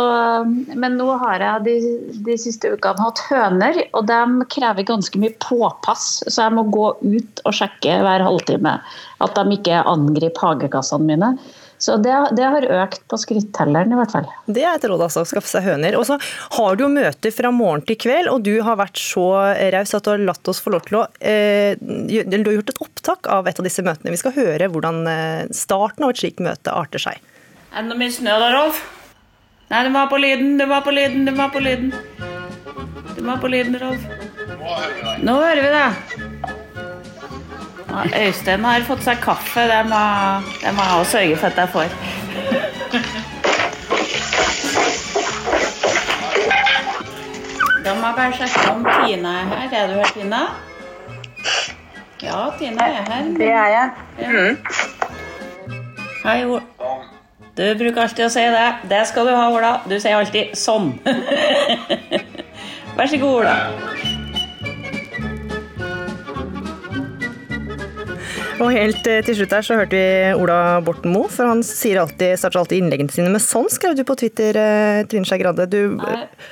men 0.78 0.98
nå 0.98 1.06
har 1.22 1.42
jeg 1.42 1.64
de, 1.64 1.74
de, 2.26 2.36
siste 2.40 2.74
ukene 2.74 3.00
hatt 3.00 3.22
høner, 3.30 3.80
og 3.96 4.06
de 4.10 4.46
krever 4.52 4.86
ganske 4.86 5.18
mye 5.20 5.32
påpass. 5.42 6.22
Så 6.28 6.44
jeg 6.44 6.54
må 6.58 6.66
gå 6.72 6.92
ut 7.00 7.42
og 7.48 7.56
sjekke 7.56 7.96
hver 8.04 8.24
halvtime 8.26 8.76
at 9.22 9.38
de 9.38 9.56
ikke 9.56 9.82
angriper 9.88 10.52
hagekassene 10.52 11.08
mine. 11.08 11.32
Så 11.82 11.96
det, 11.98 12.12
det, 12.38 12.44
har 12.46 12.64
økt 12.84 13.00
på 13.10 13.18
skrittelleren 13.18 13.90
i 13.90 13.96
hvert 13.98 14.12
fall. 14.14 14.28
Det 14.46 14.62
er 14.62 14.76
et 14.76 14.84
råd, 14.86 15.02
altså. 15.08 15.24
Skaffe 15.26 15.50
seg 15.50 15.64
høner. 15.66 15.96
Og 15.98 16.06
så 16.06 16.14
har 16.54 16.78
du 16.78 16.84
jo 16.84 16.90
møter 16.92 17.34
fra 17.34 17.50
morgen 17.50 17.82
til 17.88 17.98
kveld, 17.98 18.30
og 18.30 18.44
du 18.46 18.52
har 18.62 18.78
vært 18.78 19.00
så 19.02 19.24
raus 19.74 19.94
at 19.98 20.06
du 20.06 20.12
har 20.12 20.22
latt 20.22 20.50
oss 20.52 20.62
få 20.62 20.76
lov 20.76 20.86
til 20.86 21.00
å 21.00 21.04
eh, 21.18 21.74
Du 21.82 22.36
har 22.38 22.54
gjort 22.54 22.70
et 22.70 22.82
opptak 22.86 23.26
av 23.34 23.50
et 23.50 23.58
av 23.58 23.66
disse 23.66 23.82
møtene. 23.82 24.14
Vi 24.14 24.22
skal 24.22 24.36
høre 24.36 24.70
hvordan 24.70 25.02
eh, 25.10 25.50
starten 25.58 26.06
av 26.06 26.14
et 26.14 26.22
slikt 26.22 26.44
møte 26.46 26.70
arter 26.70 27.02
seg. 27.02 27.18
Er 27.72 27.82
det 27.82 27.88
noe 27.90 27.98
mye 27.98 28.14
snø 28.14 28.38
da, 28.38 28.52
Rolf? 28.54 28.84
Nei, 29.72 29.82
den 29.82 29.96
var 29.96 30.06
på 30.12 30.22
lyden, 30.22 30.54
den 30.62 30.70
var 30.70 30.86
på 30.86 30.94
lyden, 30.94 31.26
den 31.26 31.40
var 31.40 31.50
på 31.50 31.64
lyden. 31.66 31.90
Den 33.16 33.26
var 33.26 33.42
på 33.42 33.50
lyden, 33.50 33.80
Rolf. 33.82 34.06
Nå 35.18 35.34
hører 35.40 35.66
vi 35.66 35.74
det. 35.80 36.21
Øystein 37.92 38.64
har 38.64 38.80
fått 38.88 39.04
seg 39.04 39.20
kaffe. 39.20 39.60
Det 39.68 39.82
må, 39.88 40.02
det 40.62 40.72
må 40.76 40.84
jeg 40.86 40.98
også 41.00 41.10
sørge 41.18 41.36
for 41.36 41.46
at 41.46 41.56
jeg 41.60 41.68
får. 41.76 41.88
Da 47.84 47.94
må 47.98 48.06
jeg 48.06 48.16
bare 48.16 48.32
sjekke 48.38 48.70
om 48.70 48.84
Tina 48.86 49.34
er 49.40 49.44
her. 49.52 49.74
Er 49.82 49.86
du 49.90 49.94
her, 49.98 50.12
Tina? 50.14 50.42
Ja, 52.22 52.38
Tina 52.58 52.88
er 52.88 53.04
her. 53.10 53.30
Det 53.38 53.50
er 53.50 53.68
jeg. 53.76 53.90
Mm. 54.18 54.56
Hei, 56.24 56.44
Ola. 56.46 56.62
Du 57.52 57.64
bruker 57.76 58.06
alltid 58.06 58.24
å 58.24 58.32
si 58.32 58.44
det. 58.54 58.68
Det 58.88 59.02
skal 59.10 59.28
du 59.28 59.34
ha, 59.36 59.48
Ola. 59.52 59.72
Du 59.84 59.98
sier 60.00 60.16
alltid 60.16 60.56
'sånn'. 60.56 60.94
Vær 62.96 63.06
så 63.10 63.18
god, 63.18 63.34
Ola. 63.42 64.21
Og 68.60 68.68
helt 68.74 69.06
eh, 69.08 69.22
til 69.24 69.38
slutt 69.38 69.54
her 69.56 69.64
så 69.64 69.76
hørte 69.78 69.96
vi 69.96 70.32
Ola 70.36 70.80
Borten 70.84 71.12
Moe, 71.14 71.30
for 71.32 71.48
han 71.48 71.62
alltid, 71.62 72.34
starter 72.38 72.60
alltid 72.60 72.82
innleggene 72.82 73.12
sine 73.12 73.32
med 73.32 73.42
sånn, 73.44 73.70
skrev 73.72 73.96
du 73.96 74.04
på 74.08 74.16
Twitter, 74.20 74.56
eh, 74.58 75.04
Trine 75.08 75.28
Skei 75.28 75.40
Grande. 75.40 75.66
Du... 75.70 75.96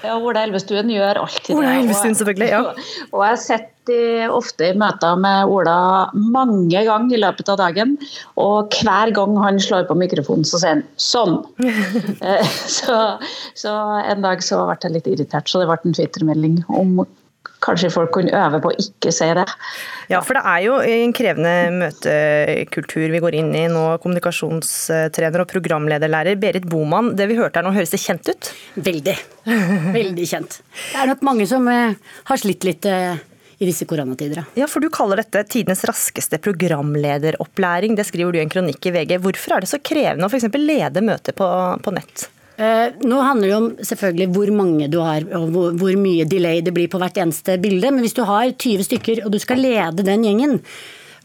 Ja, 0.05 0.17
Ola 0.17 0.47
Elvestuen 0.47 0.91
gjør 0.93 1.23
alltid 1.25 1.59
Ola 1.59 1.77
Elvestuen, 1.83 2.17
selvfølgelig, 2.17 2.51
ja. 2.55 2.63
Og 3.15 3.25
jeg 3.27 3.43
sitter 3.45 4.33
ofte 4.33 4.71
i 4.71 4.75
møter 4.79 5.19
med 5.19 5.51
Ola 5.51 5.77
mange 6.15 6.85
ganger 6.87 7.17
i 7.17 7.21
løpet 7.21 7.53
av 7.53 7.61
dagen, 7.61 7.97
og 8.41 8.77
hver 8.81 9.13
gang 9.17 9.39
han 9.43 9.61
slår 9.63 9.89
på 9.89 9.99
mikrofonen, 9.99 10.47
så 10.47 10.63
sier 10.63 10.79
han 10.79 10.87
sånn. 11.01 11.41
Eh, 12.21 12.47
så, 12.79 12.97
så 13.57 13.73
en 14.05 14.25
dag 14.25 14.43
så 14.45 14.65
ble 14.69 14.77
jeg 14.83 14.95
litt 14.97 15.09
irritert, 15.09 15.49
så 15.49 15.63
det 15.63 15.69
ble 15.71 15.79
en 15.85 15.97
Twitter-melding 15.97 16.61
om 16.69 17.01
kanskje 17.61 17.91
folk 17.93 18.13
kunne 18.15 18.35
øve 18.37 18.61
på 18.63 18.71
å 18.73 18.77
ikke 18.81 19.13
si 19.15 19.29
det. 19.37 19.47
Ja, 20.11 20.21
for 20.25 20.37
det 20.37 20.43
er 20.49 20.65
jo 20.65 20.77
en 20.81 21.15
krevende 21.17 21.55
møtekultur 21.77 23.13
vi 23.13 23.23
går 23.23 23.39
inn 23.41 23.51
i 23.57 23.67
nå. 23.71 23.85
Kommunikasjonstrener 24.03 25.45
og 25.45 25.51
programlederlærer 25.53 26.41
Berit 26.41 26.69
Boman, 26.71 27.15
det 27.19 27.29
vi 27.31 27.39
hørte 27.39 27.61
her 27.61 27.69
nå, 27.69 27.75
høres 27.77 27.95
det 27.95 28.03
kjent 28.03 28.31
ut? 28.33 28.53
Veldig. 28.91 29.17
Veldig 30.01 30.29
kjent. 30.33 30.61
Det 30.93 31.03
er 31.03 31.11
nok 31.13 31.27
mange 31.27 31.49
som 31.51 31.69
eh, 31.71 31.99
har 32.31 32.41
slitt 32.41 32.67
litt 32.67 32.89
eh, 32.89 33.21
i 33.61 33.69
disse 33.69 33.85
koronatider. 33.89 34.43
Ja, 34.57 34.69
for 34.71 34.81
Du 34.81 34.89
kaller 34.93 35.21
dette 35.21 35.45
tidenes 35.53 35.85
raskeste 35.89 36.41
programlederopplæring. 36.41 37.97
Det 37.99 38.09
skriver 38.09 38.33
du 38.33 38.41
i 38.41 38.45
en 38.45 38.53
kronikk 38.53 38.89
i 38.89 38.95
VG. 38.97 39.19
Hvorfor 39.21 39.57
er 39.57 39.65
det 39.65 39.73
så 39.73 39.83
krevende 39.85 40.27
å 40.27 40.33
f.eks. 40.33 40.49
lede 40.57 41.05
møter 41.05 41.37
på, 41.37 41.49
på 41.85 41.93
nett? 41.95 42.31
Eh, 42.61 42.97
nå 43.09 43.19
handler 43.25 43.49
det 43.49 43.57
om 43.57 43.69
selvfølgelig 43.89 44.29
hvor 44.35 44.51
mange 44.53 44.89
du 44.93 44.99
har 45.01 45.25
og 45.39 45.55
hvor, 45.81 45.95
mye 45.97 46.27
delay 46.29 46.61
det 46.65 46.75
blir 46.77 46.91
på 46.93 47.01
hvert 47.01 47.17
eneste 47.23 47.57
bilde. 47.63 47.89
Men 47.89 48.05
hvis 48.05 48.17
du 48.19 48.25
har 48.29 48.51
20 48.53 48.85
stykker 48.89 49.23
og 49.25 49.33
du 49.33 49.39
skal 49.41 49.63
lede 49.65 50.05
den 50.05 50.27
gjengen, 50.27 50.59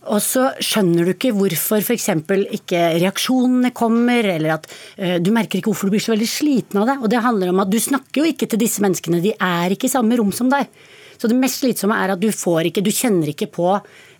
og 0.05 0.21
så 0.21 0.51
skjønner 0.61 1.03
du 1.03 1.11
ikke 1.15 1.33
hvorfor 1.33 1.81
f.eks. 1.81 2.11
ikke 2.55 2.81
reaksjonene 3.01 3.73
kommer, 3.75 4.27
eller 4.35 4.59
at 4.59 4.67
uh, 4.69 5.15
du 5.17 5.31
merker 5.33 5.57
ikke 5.57 5.71
hvorfor 5.71 5.89
du 5.89 5.95
blir 5.95 6.03
så 6.05 6.13
veldig 6.13 6.27
sliten 6.29 6.77
av 6.77 6.91
det. 6.91 6.97
Og 7.01 7.09
det 7.09 7.23
handler 7.25 7.49
om 7.49 7.63
at 7.63 7.71
du 7.73 7.79
snakker 7.81 8.21
jo 8.21 8.29
ikke 8.29 8.45
til 8.51 8.61
disse 8.61 8.85
menneskene, 8.85 9.23
de 9.23 9.33
er 9.33 9.73
ikke 9.73 9.89
i 9.89 9.95
samme 9.95 10.19
rom 10.21 10.29
som 10.35 10.51
deg. 10.53 10.69
Så 11.17 11.31
det 11.31 11.37
mest 11.39 11.61
slitsomme 11.61 11.97
er 12.01 12.13
at 12.15 12.21
du 12.21 12.29
får 12.33 12.69
ikke, 12.69 12.83
du 12.85 12.91
kjenner 12.93 13.31
ikke 13.31 13.49
på 13.55 13.71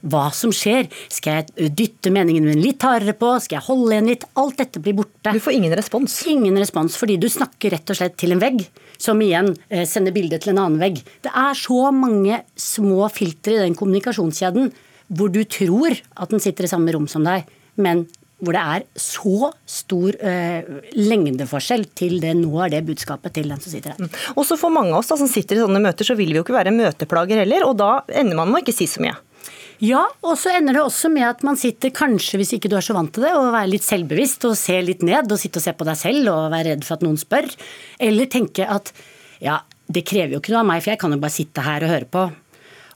hva 0.05 0.25
som 0.35 0.53
skjer. 0.53 0.89
Skal 1.11 1.41
jeg 1.41 1.71
dytte 1.77 2.11
meningen 2.13 2.45
min 2.45 2.61
litt 2.61 2.83
hardere 2.85 3.15
på? 3.17 3.31
Skal 3.43 3.59
jeg 3.59 3.67
holde 3.67 3.95
igjen 3.95 4.09
litt? 4.11 4.25
Alt 4.39 4.59
dette 4.61 4.81
blir 4.83 4.97
borte. 4.99 5.33
Du 5.33 5.41
får 5.43 5.57
ingen 5.57 5.75
respons? 5.77 6.17
Ingen 6.31 6.59
respons, 6.61 6.97
fordi 6.99 7.17
du 7.21 7.29
snakker 7.31 7.73
rett 7.73 7.93
og 7.93 7.99
slett 7.99 8.17
til 8.21 8.35
en 8.35 8.43
vegg, 8.43 8.65
som 9.01 9.21
igjen 9.23 9.53
eh, 9.69 9.85
sender 9.89 10.15
bildet 10.15 10.45
til 10.45 10.53
en 10.53 10.61
annen 10.65 10.81
vegg. 10.81 11.01
Det 11.25 11.33
er 11.33 11.57
så 11.57 11.89
mange 11.95 12.43
små 12.59 13.09
filtre 13.13 13.57
i 13.57 13.63
den 13.65 13.77
kommunikasjonskjeden 13.77 14.69
hvor 15.15 15.29
du 15.29 15.43
tror 15.45 15.93
at 15.93 16.31
den 16.31 16.41
sitter 16.41 16.65
i 16.65 16.69
samme 16.71 16.93
rom 16.93 17.05
som 17.09 17.25
deg, 17.25 17.45
men 17.77 18.05
hvor 18.43 18.55
det 18.55 18.61
er 18.61 18.83
så 18.99 19.51
stor 19.69 20.15
eh, 20.19 20.65
lengdeforskjell 20.97 21.85
til 21.95 22.17
det 22.23 22.33
nå 22.37 22.51
er 22.65 22.73
det 22.73 22.81
budskapet 22.87 23.37
til 23.37 23.51
den 23.51 23.61
som 23.63 23.71
sitter 23.71 23.93
her. 23.93 24.09
Også 24.35 24.35
Og 24.35 24.49
så 24.49 24.57
For 24.59 24.73
mange 24.73 24.91
av 24.91 24.99
oss 24.99 25.11
da, 25.13 25.19
som 25.19 25.29
sitter 25.31 25.57
i 25.57 25.63
sånne 25.63 25.81
møter, 25.83 26.07
så 26.07 26.17
vil 26.19 26.33
vi 26.33 26.39
jo 26.39 26.43
ikke 26.43 26.57
være 26.57 26.75
møteplager 26.75 27.43
heller, 27.43 27.65
og 27.67 27.77
da 27.79 27.91
ender 28.11 28.37
man 28.37 28.51
med 28.51 28.59
å 28.59 28.65
ikke 28.65 28.75
si 28.75 28.89
så 28.91 29.03
mye. 29.03 29.15
Ja, 29.83 30.05
og 30.23 30.37
så 30.39 30.53
ender 30.55 30.77
det 30.77 30.83
også 30.85 31.09
med 31.11 31.27
at 31.27 31.43
man 31.43 31.57
sitter 31.59 31.91
kanskje, 31.95 32.39
hvis 32.39 32.53
ikke 32.55 32.71
du 32.71 32.77
er 32.79 32.85
så 32.85 32.95
vant 32.95 33.11
til 33.15 33.25
det, 33.27 33.33
og 33.35 33.51
være 33.55 33.73
litt 33.73 33.85
selvbevisst 33.85 34.47
og 34.47 34.55
se 34.59 34.77
litt 34.83 35.03
ned 35.03 35.31
og 35.31 35.39
sitte 35.39 35.59
og 35.59 35.65
se 35.65 35.75
på 35.75 35.87
deg 35.87 35.99
selv 35.99 36.31
og 36.31 36.53
være 36.53 36.73
redd 36.73 36.87
for 36.87 36.95
at 36.95 37.03
noen 37.05 37.19
spør. 37.19 37.49
Eller 38.03 38.31
tenke 38.31 38.67
at 38.71 38.93
ja, 39.43 39.59
det 39.91 40.05
krever 40.07 40.35
jo 40.35 40.41
ikke 40.41 40.55
noe 40.55 40.63
av 40.63 40.69
meg, 40.71 40.83
for 40.83 40.93
jeg 40.93 41.01
kan 41.03 41.15
jo 41.15 41.21
bare 41.21 41.35
sitte 41.35 41.65
her 41.65 41.85
og 41.85 41.91
høre 41.91 42.11
på. 42.11 42.25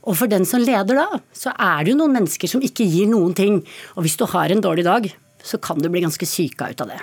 Og 0.07 0.15
for 0.15 0.31
den 0.31 0.47
som 0.47 0.63
leder 0.63 1.01
da, 1.01 1.19
så 1.35 1.51
er 1.53 1.83
det 1.83 1.93
jo 1.93 1.99
noen 1.99 2.15
mennesker 2.15 2.49
som 2.49 2.63
ikke 2.63 2.87
gir 2.87 3.09
noen 3.11 3.35
ting. 3.37 3.59
Og 3.97 4.05
hvis 4.05 4.15
du 4.19 4.23
har 4.31 4.51
en 4.51 4.63
dårlig 4.63 4.87
dag, 4.87 5.09
så 5.43 5.61
kan 5.61 5.79
du 5.79 5.89
bli 5.89 6.03
ganske 6.05 6.27
syka 6.27 6.69
ut 6.71 6.81
av 6.85 6.93
det. 6.93 6.99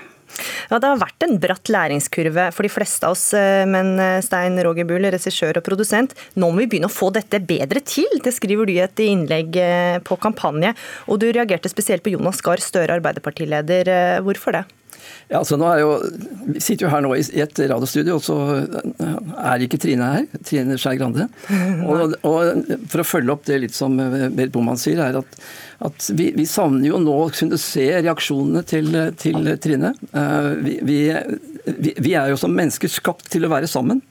Ja, 0.71 0.79
Det 0.79 0.89
har 0.89 1.01
vært 1.01 1.25
en 1.27 1.39
bratt 1.41 1.71
læringskurve 1.73 2.49
for 2.55 2.67
de 2.67 2.73
fleste 2.73 3.09
av 3.09 3.17
oss, 3.17 3.29
eh, 3.37 3.65
men 3.69 3.95
eh, 4.03 4.21
Stein 4.25 4.59
Roger 4.65 4.89
Bull, 4.89 5.07
regissør 5.15 5.61
og 5.61 5.67
produsent, 5.67 6.17
nå 6.37 6.51
må 6.51 6.65
vi 6.65 6.71
begynne 6.75 6.91
å 6.91 6.97
få 6.97 7.13
dette 7.15 7.41
bedre 7.41 7.83
til. 7.87 8.09
Det 8.23 8.35
skriver 8.35 8.69
du 8.69 8.75
i 8.75 8.83
et 8.85 9.05
innlegg 9.07 9.57
eh, 9.61 9.99
på 10.05 10.19
kampanje. 10.21 10.75
Og 11.09 11.23
du 11.23 11.31
reagerte 11.31 11.73
spesielt 11.73 12.05
på 12.05 12.13
Jonas 12.17 12.43
Gahr 12.45 12.63
Støre, 12.63 12.99
Arbeiderpartileder. 12.99 14.21
Hvorfor 14.27 14.59
det? 14.59 14.67
Ja, 15.27 15.41
altså 15.41 15.57
nå 15.59 15.67
er 15.67 15.81
jo, 15.83 15.95
Vi 16.55 16.61
sitter 16.63 16.87
jo 16.87 16.91
her 16.93 17.03
nå 17.03 17.11
i 17.19 17.23
et 17.43 17.59
radiostudio, 17.59 18.21
og 18.21 18.23
så 18.23 18.37
er 19.43 19.65
ikke 19.65 19.81
Trine 19.83 20.11
her. 20.13 20.27
Trine 20.47 20.79
Skei 20.79 20.95
Grande. 21.01 21.27
Og, 21.87 22.15
og, 22.27 22.69
For 22.91 23.03
å 23.03 23.07
følge 23.07 23.35
opp 23.35 23.47
det 23.49 23.59
litt 23.65 23.75
som 23.77 23.97
Berit 23.99 24.53
Boman 24.55 24.79
sier, 24.81 25.01
er 25.03 25.19
at, 25.19 25.39
at 25.87 26.09
vi, 26.17 26.31
vi, 26.37 26.47
savner 26.49 26.89
jo 26.89 27.01
nå 27.03 27.15
å 27.25 27.31
kunne 27.35 27.59
se 27.61 27.89
reaksjonene 27.99 28.63
til, 28.67 28.95
til 29.19 29.51
Trine. 29.63 29.93
Eh, 30.13 30.51
vi, 30.63 30.77
vi, 30.87 31.95
vi 32.03 32.15
er 32.15 32.31
jo 32.31 32.39
som 32.41 32.55
mennesker 32.55 32.91
skapt 32.91 33.31
til 33.33 33.47
å 33.47 33.53
være 33.53 33.71
sammen 33.71 34.03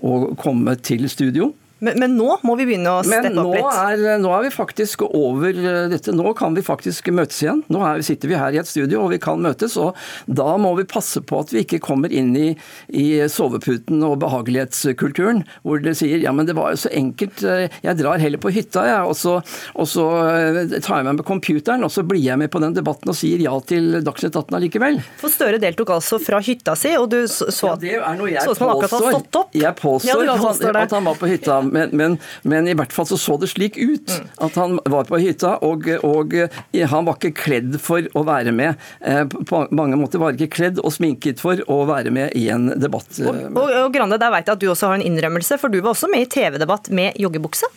å 0.00 0.32
komme 0.40 0.72
til 0.80 1.04
studio. 1.12 1.52
Men, 1.84 1.98
men, 2.00 2.16
nå 2.16 2.38
må 2.46 2.56
vi 2.58 2.66
begynne 2.68 2.96
å 2.98 3.02
steppe 3.04 3.32
opp 3.42 3.52
litt? 3.52 3.68
Er, 3.68 4.18
nå 4.22 4.30
er 4.32 4.46
vi 4.46 4.52
faktisk 4.54 5.04
over 5.06 5.52
eh, 5.52 5.80
dette. 5.92 6.14
Nå 6.16 6.32
kan 6.38 6.56
vi 6.56 6.64
faktisk 6.64 7.10
møtes 7.14 7.42
igjen. 7.44 7.60
Nå 7.72 7.82
er, 7.84 8.04
sitter 8.06 8.30
vi 8.30 8.38
her 8.40 8.56
i 8.56 8.60
et 8.62 8.70
studio 8.70 9.02
og 9.04 9.12
vi 9.12 9.20
kan 9.22 9.42
møtes. 9.44 9.76
og 9.80 9.98
Da 10.26 10.56
må 10.60 10.74
vi 10.78 10.86
passe 10.88 11.20
på 11.24 11.42
at 11.44 11.52
vi 11.52 11.64
ikke 11.64 11.82
kommer 11.84 12.12
inn 12.12 12.32
i, 12.38 12.48
i 12.88 13.06
soveputen 13.30 14.02
og 14.06 14.16
behagelighetskulturen, 14.24 15.44
hvor 15.66 15.82
det 15.84 15.96
sier 16.00 16.22
ja, 16.22 16.32
men 16.34 16.48
det 16.48 16.56
var 16.56 16.72
jo 16.72 16.80
så 16.86 16.92
enkelt, 16.94 17.44
eh, 17.44 17.66
jeg 17.84 18.00
drar 18.00 18.22
heller 18.22 18.40
på 18.40 18.52
hytta, 18.54 18.86
jeg, 18.88 19.10
og 19.10 19.18
så, 19.18 19.36
og 19.74 19.90
så 19.90 20.06
eh, 20.30 20.78
tar 20.78 21.02
jeg 21.02 21.08
meg 21.10 21.20
med 21.20 21.26
computeren, 21.28 21.84
og 21.84 21.92
så 21.92 22.04
blir 22.06 22.22
jeg 22.24 22.40
med 22.40 22.52
på 22.52 22.62
den 22.64 22.76
debatten 22.76 23.12
og 23.12 23.18
sier 23.18 23.42
ja 23.44 23.54
til 23.68 24.00
Dagsnytt 24.04 24.34
18 24.34 24.58
allikevel. 24.60 25.00
For 25.20 25.32
Støre 25.34 25.60
deltok 25.62 25.90
altså 25.96 26.20
fra 26.22 26.40
hytta 26.44 26.76
si, 26.78 26.94
og 26.96 27.10
du 27.12 27.20
så, 27.28 27.50
ja, 27.50 27.76
det 27.80 27.94
er 27.98 28.18
noe 28.18 28.30
jeg 28.30 28.44
så 28.46 28.54
ut 28.54 28.60
som 28.60 28.70
han 28.70 28.76
akkurat 28.78 28.96
har 28.96 29.18
stått 29.18 29.40
opp? 29.42 29.54
Jeg 29.58 29.76
påstår 29.80 30.24
ja, 30.24 30.36
at, 30.38 30.62
han, 30.62 30.80
at 30.84 30.94
han 30.94 31.08
var 31.10 31.18
på 31.18 31.30
hytta 31.30 31.60
men, 31.74 31.92
men, 31.96 32.16
men, 32.42 32.68
i 32.70 32.76
hvert 32.78 32.94
fall 32.94 33.08
så 33.10 33.18
så 33.20 33.36
det 33.40 33.50
slik 33.52 33.78
ut 33.80 34.10
mm. 34.10 34.28
at 34.46 34.58
han 34.60 34.78
var 34.90 35.08
på 35.08 35.20
hytta, 35.22 35.56
og, 35.66 35.88
og 36.06 36.34
han 36.74 37.08
var 37.08 37.18
ikke 37.18 37.34
kledd 37.44 37.78
for 37.82 38.06
å 38.14 38.24
være 38.26 38.54
med. 38.54 38.80
Eh, 39.00 39.24
på 39.26 39.64
mange 39.74 39.98
måter 40.00 40.22
var 40.22 40.36
ikke 40.36 40.52
kledd 40.56 40.80
og 40.82 40.94
sminket 40.94 41.42
for 41.42 41.60
å 41.70 41.82
være 41.90 42.12
med 42.14 42.34
i 42.38 42.46
en 42.54 42.70
debatt. 42.80 43.10
Og, 43.24 43.32
og, 43.52 43.64
og 43.84 43.94
Grande, 43.94 44.18
der 44.20 44.32
vet 44.34 44.48
jeg 44.48 44.58
at 44.58 44.62
du 44.62 44.70
også 44.70 44.90
har 44.90 44.98
en 44.98 45.06
innrømmelse, 45.06 45.58
for 45.60 45.72
du 45.72 45.80
var 45.80 45.94
også 45.94 46.10
med 46.12 46.26
i 46.26 46.30
TV-debatt 46.30 46.90
med 46.94 47.18
joggebukse? 47.20 47.70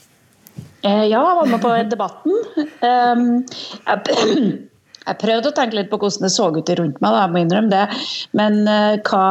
Eh, 0.85 1.05
ja, 1.09 1.19
jeg 1.19 1.37
var 1.41 1.51
med 1.51 1.61
på 1.63 1.75
debatten. 1.91 2.33
Jeg 5.07 5.19
prøvde 5.21 5.51
å 5.51 5.55
tenke 5.55 5.77
litt 5.77 5.89
på 5.91 5.99
hvordan 6.01 6.25
det 6.25 6.31
så 6.33 6.49
ut 6.51 6.71
rundt 6.79 6.99
meg, 7.03 7.13
da, 7.13 7.21
jeg 7.23 7.31
må 7.33 7.41
innrømme 7.41 7.71
det. 7.71 7.99
Men 8.37 8.59
uh, 8.67 8.97
hva, 9.07 9.23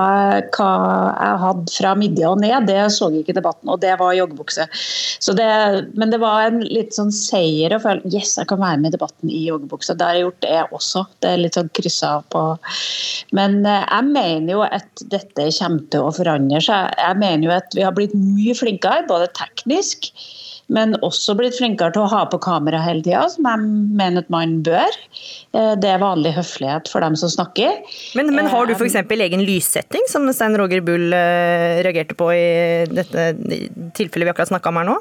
hva, 0.57 0.71
jeg 1.13 1.41
hadde 1.43 1.75
fra 1.75 1.93
midja 1.99 2.31
og 2.33 2.41
ned, 2.41 2.69
det 2.71 2.79
så 2.95 3.11
jeg 3.13 3.25
ikke 3.25 3.35
i 3.35 3.39
debatten, 3.41 3.73
og 3.73 3.83
det 3.85 3.93
var 4.01 4.17
joggebukse. 4.17 4.69
Det, 5.37 5.51
men 6.01 6.13
det 6.15 6.21
var 6.23 6.47
en 6.47 6.63
litt 6.65 6.97
sånn 6.97 7.13
seier 7.13 7.75
å 7.77 7.81
føle 7.83 8.09
yes, 8.09 8.37
jeg 8.41 8.49
kan 8.49 8.63
være 8.63 8.81
med 8.81 8.93
i 8.93 8.97
debatten 8.97 9.33
i 9.33 9.43
joggebukse. 9.51 9.99
Det 9.99 10.09
har 10.09 10.17
jeg 10.17 10.27
gjort, 10.27 10.41
det 10.47 10.63
også. 10.81 11.05
Det 11.21 11.33
er 11.33 11.45
litt 11.45 11.59
sånn 11.59 11.73
kryssa 11.77 12.15
av 12.21 12.27
på. 12.33 12.47
Men 13.37 13.61
uh, 13.67 13.83
jeg 13.83 14.11
mener 14.15 14.53
jo 14.55 14.65
at 14.67 15.07
dette 15.13 15.51
kommer 15.59 15.87
til 15.93 16.09
å 16.09 16.17
forandre 16.17 16.63
seg. 16.65 16.97
Jeg 17.03 17.21
mener 17.21 17.49
jo 17.49 17.57
at 17.57 17.77
vi 17.77 17.85
har 17.85 17.95
blitt 17.97 18.17
mye 18.17 18.57
flinkere, 18.57 19.05
både 19.11 19.29
teknisk 19.37 20.13
men 20.73 20.97
også 21.07 21.37
blitt 21.39 21.57
flinkere 21.59 21.95
til 21.95 22.03
å 22.03 22.11
ha 22.11 22.25
på 22.31 22.41
kamera 22.43 22.81
hele 22.83 23.05
tida, 23.05 23.23
som 23.31 23.47
jeg 23.47 23.67
mener 24.01 24.25
at 24.25 24.31
man 24.35 24.59
bør. 24.67 24.99
Eh, 25.55 25.75
det 25.79 25.93
er 25.93 26.03
vanlig 26.03 26.35
høflighet 26.37 26.91
for 26.91 27.05
dem 27.07 27.19
som 27.19 27.31
snakker. 27.31 27.83
Men, 28.19 28.33
men 28.35 28.51
har 28.51 28.67
du 28.67 28.75
f.eks. 28.75 28.99
egen 28.99 29.45
lyssetting, 29.47 30.07
som 30.11 30.27
Stein 30.35 30.59
Roger 30.59 30.83
Bull 30.87 31.15
eh, 31.15 31.83
reagerte 31.87 32.19
på 32.19 32.33
i 32.35 32.47
dette 32.91 33.33
tilfellet 33.99 34.27
vi 34.27 34.35
akkurat 34.35 34.51
snakka 34.51 34.73
om 34.73 34.83
her 34.83 34.91
nå? 34.91 34.97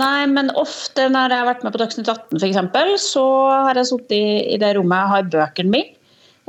Nei, 0.00 0.24
men 0.30 0.48
ofte 0.56 1.04
når 1.12 1.34
jeg 1.34 1.42
har 1.42 1.48
vært 1.50 1.64
med 1.66 1.74
på 1.74 1.80
Dagsnytt 1.82 2.08
18 2.08 2.40
f.eks., 2.40 3.10
så 3.12 3.24
har 3.68 3.76
jeg 3.76 3.90
sittet 3.90 4.16
i, 4.16 4.60
det 4.60 4.72
rommet 4.78 5.02
jeg 5.02 5.12
har 5.12 5.34
bøkene 5.34 5.74
mine. 5.74 5.98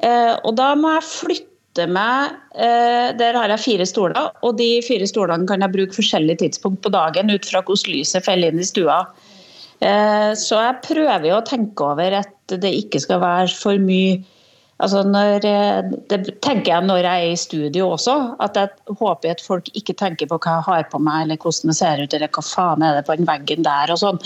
Eh, 0.03 0.32
og 0.41 0.55
da 0.57 0.71
må 0.80 0.95
jeg 0.95 1.09
flytte 1.09 1.53
meg 1.89 2.36
eh, 2.55 3.09
Der 3.17 3.34
har 3.34 3.49
jeg 3.49 3.63
fire 3.63 3.86
stoler, 3.89 4.30
og 4.45 4.57
de 4.59 4.82
fire 4.86 5.07
stolene 5.09 5.47
kan 5.49 5.61
jeg 5.61 5.74
bruke 5.74 5.97
forskjellige 5.97 6.43
tidspunkt 6.43 6.84
på 6.84 6.91
dagen 6.93 7.34
ut 7.34 7.45
fra 7.49 7.63
hvordan 7.65 7.95
lyset 7.95 8.26
faller 8.26 8.53
inn 8.53 8.61
i 8.61 8.67
stua. 8.67 8.99
Eh, 9.82 10.32
så 10.38 10.61
jeg 10.61 10.84
prøver 10.86 11.28
jo 11.32 11.39
å 11.39 11.47
tenke 11.47 11.84
over 11.84 12.19
at 12.21 12.55
det 12.61 12.74
ikke 12.78 13.01
skal 13.03 13.24
være 13.24 13.49
for 13.57 13.82
mye 13.82 14.21
Altså 14.82 15.03
når, 15.05 15.45
eh, 15.45 15.91
det 16.09 16.17
tenker 16.43 16.71
jeg 16.71 16.88
når 16.88 17.05
jeg 17.05 17.28
er 17.28 17.34
i 17.34 17.39
studio 17.39 17.91
også, 17.93 18.15
at 18.43 18.57
jeg 18.57 18.97
håper 18.99 19.36
at 19.36 19.43
folk 19.45 19.69
ikke 19.78 19.95
tenker 19.99 20.30
på 20.30 20.39
hva 20.41 20.57
jeg 20.57 20.65
har 20.67 20.88
på 20.89 21.01
meg, 21.03 21.28
eller 21.28 21.39
hvordan 21.39 21.71
det 21.71 21.78
ser 21.78 22.01
ut, 22.01 22.15
eller 22.17 22.32
hva 22.34 22.43
faen 22.47 22.86
er 22.86 22.97
det 22.97 23.05
på 23.07 23.17
den 23.19 23.30
veggen 23.30 23.67
der, 23.67 23.93
og 23.93 24.01
sånn. 24.01 24.19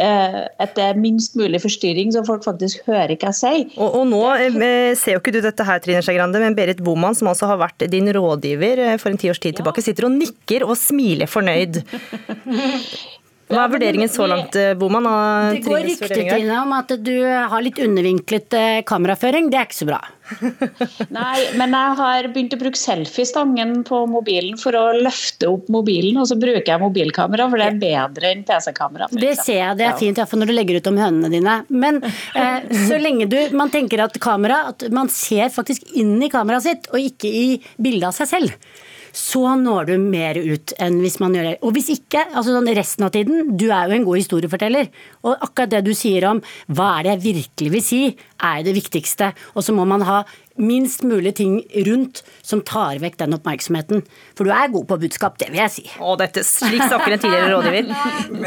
Eh, 0.00 0.40
at 0.64 0.74
det 0.78 0.88
er 0.88 1.00
minst 1.00 1.36
mulig 1.38 1.60
forstyrring, 1.62 2.14
så 2.14 2.24
folk 2.26 2.46
faktisk 2.48 2.88
hører 2.88 3.14
hva 3.14 3.30
jeg 3.30 3.40
sier. 3.42 3.76
Og, 3.76 4.00
og 4.00 4.08
nå 4.10 4.24
eh, 4.40 4.90
ser 4.98 5.18
jo 5.18 5.22
ikke 5.22 5.36
du 5.36 5.42
dette 5.44 5.68
her, 5.68 5.84
Trine 5.84 6.02
Skei 6.06 6.16
Grande, 6.16 6.42
men 6.42 6.56
Berit 6.58 6.80
Boman, 6.84 7.18
som 7.18 7.30
altså 7.30 7.52
har 7.52 7.60
vært 7.60 7.84
din 7.92 8.08
rådgiver 8.16 8.86
for 9.02 9.12
en 9.12 9.20
tiårs 9.20 9.42
tid 9.42 9.60
tilbake, 9.60 9.84
sitter 9.84 10.08
og 10.08 10.16
nikker 10.16 10.64
og 10.66 10.76
smiler 10.80 11.30
fornøyd. 11.30 11.82
Hva 13.50 13.64
er 13.64 13.72
vurderingen 13.72 14.10
så 14.10 14.28
langt, 14.30 14.54
eh, 14.54 14.76
Boman? 14.78 15.08
Det 15.56 15.64
går 15.64 15.82
rykter 15.88 16.14
til 16.14 16.50
om 16.54 16.72
at 16.76 16.92
du 17.02 17.14
har 17.26 17.62
litt 17.64 17.80
undervinklet 17.82 18.54
eh, 18.54 18.80
kameraføring. 18.86 19.48
Det 19.50 19.58
er 19.58 19.66
ikke 19.66 19.78
så 19.80 19.88
bra. 19.88 19.98
Nei, 21.18 21.38
men 21.58 21.74
jeg 21.74 21.96
har 21.98 22.28
begynt 22.30 22.54
å 22.54 22.60
bruke 22.60 22.78
selfiestangen 22.78 23.80
på 23.88 24.04
mobilen 24.10 24.58
for 24.60 24.76
å 24.78 24.84
løfte 24.94 25.48
opp 25.50 25.70
mobilen, 25.72 26.20
og 26.22 26.28
så 26.30 26.38
bruker 26.38 26.70
jeg 26.70 26.82
mobilkamera, 26.82 27.48
for 27.50 27.58
det 27.58 27.66
er 27.72 27.80
bedre 27.82 28.30
enn 28.36 28.44
PC-kamera. 28.46 29.10
Det 29.10 29.32
ser 29.40 29.58
jeg, 29.64 29.80
det 29.80 29.88
er 29.88 29.98
fint 29.98 30.20
iallfall 30.20 30.44
når 30.44 30.52
du 30.52 30.56
legger 30.56 30.78
ut 30.78 30.92
om 30.92 31.00
hønene 31.02 31.32
dine. 31.34 31.56
Men 31.74 31.98
eh, 32.06 32.70
så 32.86 33.00
lenge 33.02 33.26
du 33.30 33.40
man 33.58 33.72
tenker 33.74 34.04
at 34.06 34.20
kamera, 34.22 34.62
at 34.70 34.86
man 34.94 35.10
ser 35.10 35.50
faktisk 35.50 35.90
inn 35.98 36.14
i 36.22 36.30
kameraet 36.30 36.68
sitt, 36.68 36.88
og 36.94 37.02
ikke 37.02 37.34
i 37.34 37.48
bildet 37.82 38.12
av 38.12 38.16
seg 38.22 38.30
selv 38.36 38.86
så 39.16 39.54
når 39.58 39.90
du 39.90 39.94
mer 40.02 40.38
ut 40.38 40.74
enn 40.82 41.00
hvis 41.02 41.18
man 41.22 41.34
gjør 41.36 41.48
det. 41.50 41.56
Og 41.66 41.74
hvis 41.76 41.90
ikke, 41.94 42.26
altså 42.30 42.54
sånn 42.54 42.70
resten 42.76 43.06
av 43.06 43.14
tiden, 43.14 43.54
du 43.58 43.68
er 43.68 43.88
jo 43.88 43.96
en 43.98 44.06
god 44.08 44.20
historieforteller. 44.20 44.90
Og 45.24 45.34
akkurat 45.34 45.72
det 45.74 45.84
du 45.86 45.92
sier 45.96 46.28
om 46.30 46.42
hva 46.70 46.92
er 46.98 47.06
det 47.06 47.16
jeg 47.16 47.24
virkelig 47.26 47.74
vil 47.74 47.84
si, 47.84 48.02
er 48.50 48.62
det 48.66 48.76
viktigste. 48.76 49.32
Og 49.54 49.66
så 49.66 49.74
må 49.76 49.86
man 49.88 50.06
ha 50.08 50.22
minst 50.60 51.02
mulig 51.06 51.34
ting 51.38 51.60
rundt 51.86 52.22
som 52.42 52.60
tar 52.66 52.98
vekk 53.02 53.16
den 53.20 53.34
oppmerksomheten. 53.36 54.02
For 54.38 54.44
du 54.44 54.50
er 54.54 54.68
god 54.72 54.86
på 54.90 54.98
budskap, 55.02 55.38
det 55.40 55.48
vil 55.52 55.60
jeg 55.62 55.70
si. 55.74 55.84
Å, 56.00 56.16
dette, 56.20 56.42
slik 56.46 56.82
snakker 56.86 57.14
en 57.16 57.22
tidligere 57.22 57.52
rådgiver. 57.54 57.90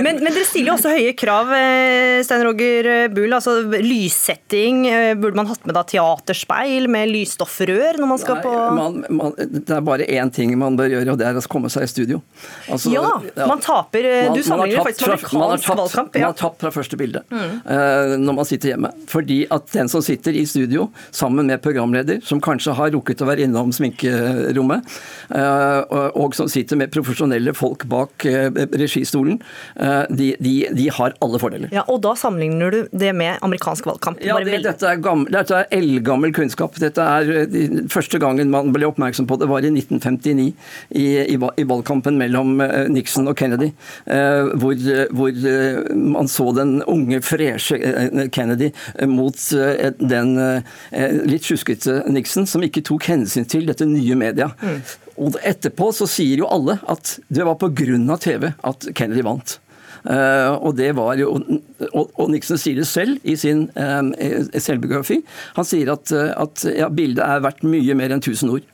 Men, 0.04 0.20
men 0.24 0.32
dere 0.34 0.46
stiller 0.46 0.74
jo 0.74 0.78
også 0.78 0.94
høye 0.94 1.14
krav, 1.18 1.52
eh, 1.58 2.22
Stein 2.26 2.44
Roger 2.48 2.90
Bull. 3.14 3.34
Altså 3.34 3.58
lyssetting. 4.04 4.86
eh, 4.88 5.14
Burde 5.16 5.36
man 5.40 5.48
hatt 5.48 5.66
med 5.66 5.76
da 5.78 5.84
teaterspeil 5.88 6.88
med 6.92 7.10
lysstoffrør 7.14 8.00
når 8.02 8.10
man 8.10 8.22
skal 8.22 8.42
på 8.44 8.54
man, 8.78 9.00
man, 9.10 9.34
Det 9.38 9.70
er 9.78 9.82
bare 9.86 10.08
én 10.10 10.32
ting 10.34 10.54
man 10.60 10.78
bør 10.80 10.92
gjøre, 10.94 11.14
og 11.16 11.20
det 11.22 11.28
er 11.30 11.40
å 11.40 11.46
komme 11.50 11.70
seg 11.74 11.88
i 11.88 11.92
studio. 11.92 12.22
Altså, 12.68 12.92
Ja, 12.94 13.08
man 13.48 13.62
taper, 13.64 14.06
eh, 14.06 14.30
du 14.34 14.42
sammenligner 14.44 14.84
faktisk 14.84 15.08
amerikansk 15.08 15.66
tapt- 15.68 15.80
valgkamp, 15.84 16.14
Man 16.14 16.24
har 16.30 16.34
tapt 16.44 16.60
fra 16.64 16.72
første 16.72 16.98
bilde 17.00 17.22
Mm. 17.34 17.62
uh, 17.66 18.18
når 18.20 18.36
man 18.36 18.46
sitter 18.46 18.74
hjemme. 18.74 18.90
Fordi 19.08 19.46
at 19.52 19.68
den 19.74 19.88
som 19.90 20.02
sitter 20.02 20.32
i 20.36 20.44
studio 20.46 20.90
sammen 21.12 21.46
med 21.48 21.62
programleder, 21.64 22.03
som 22.24 22.42
kanskje 22.44 22.76
har 22.78 22.92
rukket 22.94 23.22
å 23.24 23.28
være 23.28 23.46
innom 23.48 23.72
sminkerommet, 23.76 24.94
eh, 25.36 25.94
og, 26.14 26.36
som 26.38 26.50
sitter 26.52 26.80
med 26.80 26.92
profesjonelle 26.94 27.54
folk 27.58 27.86
bak 27.92 28.26
eh, 28.30 28.50
registolen, 28.80 29.40
eh, 29.76 30.04
de, 30.10 30.34
de, 30.44 30.54
de 30.76 30.88
har 30.94 31.16
alle 31.24 31.42
fordeler. 31.42 31.74
Ja, 31.76 31.86
og 31.92 32.02
da 32.06 32.14
sammenligner 32.20 32.74
du 32.74 32.80
det 32.92 33.14
med 33.18 33.42
amerikansk 33.46 33.88
valgkamp. 33.90 34.22
Ja, 34.26 34.40
det, 34.44 34.62
dette 34.66 34.90
er, 34.90 35.02
gammel, 35.04 35.32
dette 35.34 35.64
er 35.64 35.78
eldgammel 35.80 36.34
kunnskap. 36.36 36.78
Dette 36.82 37.08
er, 37.18 37.48
de, 37.50 37.86
første 37.94 38.20
gangen 38.22 38.52
man 38.54 38.74
ble 38.76 38.88
oppmerksom 38.90 39.28
på 39.30 39.40
det, 39.42 39.50
var 39.52 39.66
i 39.66 39.72
1959, 39.74 40.50
i, 41.00 41.08
i, 41.36 41.38
i 41.38 41.68
valgkampen 41.70 42.18
mellom 42.20 42.56
Nixon 42.94 43.30
og 43.30 43.38
Kennedy. 43.40 43.72
hvor, 44.06 44.76
hvor 45.16 45.40
man 45.94 46.30
så 46.32 46.50
den 46.56 46.76
unge, 46.90 47.22
freshe 47.26 47.78
Kennedy 48.34 48.72
mot 49.10 49.40
den 50.14 50.34
litt 51.30 51.48
sjuskete 51.48 51.83
Nixon, 52.12 52.48
som 52.50 52.64
ikke 52.66 52.84
tok 52.86 53.10
hensyn 53.12 53.48
til 53.50 53.68
dette 53.70 53.88
nye 53.90 54.18
media. 54.20 54.52
Og 55.18 55.38
etterpå 55.46 55.92
så 55.94 56.08
sier 56.10 56.42
jo 56.42 56.50
alle 56.50 56.80
at 56.90 57.18
det 57.30 57.46
var 57.46 57.60
pga. 57.62 58.18
TV 58.24 58.50
at 58.52 58.88
Kennedy 58.96 59.24
vant. 59.26 59.58
Uh, 60.04 60.60
og 60.60 60.74
det 60.76 60.90
var 60.98 61.16
jo, 61.16 61.38
og, 61.94 62.10
og 62.20 62.32
Nixon 62.34 62.60
sier 62.60 62.82
det 62.82 62.88
selv 62.90 63.22
i 63.24 63.38
sin 63.40 63.70
eh, 63.80 64.42
selvbiografi. 64.60 65.22
Han 65.56 65.68
sier 65.68 65.94
at, 65.94 66.12
eh, 66.12 66.34
at 66.36 66.66
ja, 66.76 66.90
bildet 66.92 67.24
er 67.24 67.44
verdt 67.46 67.64
mye 67.64 67.96
mer 67.96 68.12
enn 68.12 68.24
1000 68.24 68.52
ord. 68.52 68.68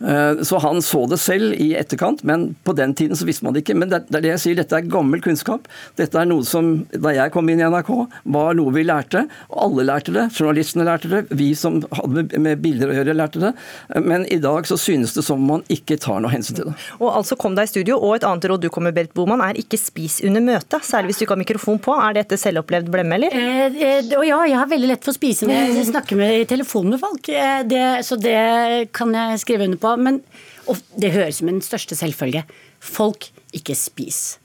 Eh, 0.00 0.42
Så 0.42 0.58
han 0.60 0.80
så 0.82 1.06
det 1.08 1.18
selv 1.20 1.52
i 1.60 1.74
etterkant, 1.76 2.22
men 2.24 2.54
på 2.64 2.72
den 2.76 2.94
tiden 2.94 3.16
så 3.16 3.26
visste 3.28 3.44
man 3.44 3.52
det 3.54 3.64
ikke. 3.64 3.76
Men 3.76 3.88
det 3.90 4.00
det 4.10 4.16
er 4.16 4.22
det 4.24 4.30
jeg 4.32 4.40
sier, 4.40 4.56
dette 4.56 4.72
er 4.78 4.86
gammel 4.88 5.20
kunnskap. 5.20 5.66
Dette 5.96 6.16
er 6.18 6.24
noe 6.26 6.42
som, 6.44 6.86
da 6.92 7.10
jeg 7.12 7.30
kom 7.34 7.48
inn 7.52 7.60
i 7.60 7.66
NRK, 7.68 7.90
var 8.24 8.54
noe 8.56 8.72
vi 8.72 8.82
lærte. 8.84 9.26
Og 9.50 9.58
alle 9.66 9.84
lærte 9.90 10.12
det. 10.14 10.24
Journalistene 10.32 10.86
lærte 10.88 11.10
det. 11.12 11.20
Vi 11.36 11.50
som 11.54 11.82
hadde 11.92 12.38
med- 12.38 12.62
bilder 12.62 12.88
å 12.88 12.96
gjøre, 12.96 13.14
lærte 13.16 13.40
det. 13.40 13.52
Eh, 13.94 14.00
Men 14.00 14.24
i 14.32 14.38
dag 14.38 14.64
så 14.64 14.78
synes 14.78 15.12
det 15.14 15.24
som 15.24 15.38
om 15.40 15.46
man 15.46 15.62
ikke 15.68 15.98
tar 16.00 16.20
noe 16.20 16.30
hensyn 16.32 16.56
til 16.56 16.64
det. 16.70 16.74
Og 17.00 17.12
altså 17.14 17.36
kom 17.36 17.54
deg 17.54 17.64
i 17.64 17.72
studio, 17.74 17.98
og 18.00 18.16
et 18.16 18.24
annet 18.24 18.44
råd 18.50 18.60
du 18.60 18.68
kom 18.70 18.84
med, 18.84 18.94
Berit 18.94 19.12
Boman, 19.14 19.40
er 19.40 19.54
ikke 19.54 19.78
spis 19.78 20.20
under 20.24 20.40
møtet. 20.40 20.80
Særlig 20.82 21.10
hvis 21.12 21.18
du 21.18 21.24
ikke 21.26 21.36
har 21.36 21.44
mikrofon 21.44 21.78
på. 21.78 21.92
Er 22.00 22.14
dette 22.14 22.36
selvopplevd 22.40 22.88
blemme, 22.90 23.14
eller? 23.14 23.28
Eh, 23.36 23.76
eh, 23.76 24.16
og 24.18 24.24
ja, 24.26 24.40
jeg 24.48 24.56
har 24.56 24.66
veldig 24.66 24.88
lett 24.88 25.04
for 25.04 25.12
å 25.12 25.18
spise 25.18 25.46
når 25.46 25.76
jeg 25.76 25.86
snakker 25.92 26.16
med, 26.16 26.40
i 26.40 26.44
telefon 26.44 26.88
med 26.90 27.00
folk. 27.00 27.28
Eh, 27.28 27.62
det, 27.68 27.84
så 28.08 28.16
det 28.18 28.92
kan 28.92 29.12
jeg 29.12 29.38
skrive 29.44 29.64
under 29.68 29.76
på. 29.78 29.89
Men 29.96 30.22
og 30.70 30.78
det 31.00 31.12
høres 31.14 31.40
som 31.40 31.50
en 31.50 31.62
største 31.64 31.96
selvfølge. 31.98 32.44
Folk, 32.80 33.30
ikke 33.56 33.74
spis. 33.78 34.38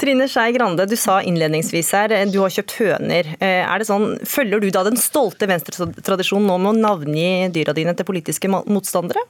Trine 0.00 0.24
Skei 0.32 0.54
Grande, 0.56 0.86
du 0.88 0.94
sa 0.96 1.18
innledningsvis 1.20 1.90
her, 1.92 2.14
du 2.32 2.38
har 2.40 2.52
kjøpt 2.54 2.76
høner. 2.80 3.34
Eh, 3.36 3.60
Er 3.60 3.78
det 3.78 3.88
sånn, 3.88 4.16
Følger 4.24 4.62
du 4.62 4.70
da 4.72 4.82
den 4.86 4.96
stolte 4.96 5.46
venstretradisjonen 5.50 6.48
nå 6.48 6.56
med 6.58 6.72
å 6.72 6.80
navngi 6.80 7.52
dyra 7.52 7.74
dine 7.76 7.94
til 7.94 8.08
politiske 8.08 8.48
motstandere? 8.48 9.20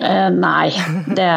Eh, 0.00 0.28
nei, 0.30 0.70
det, 1.16 1.28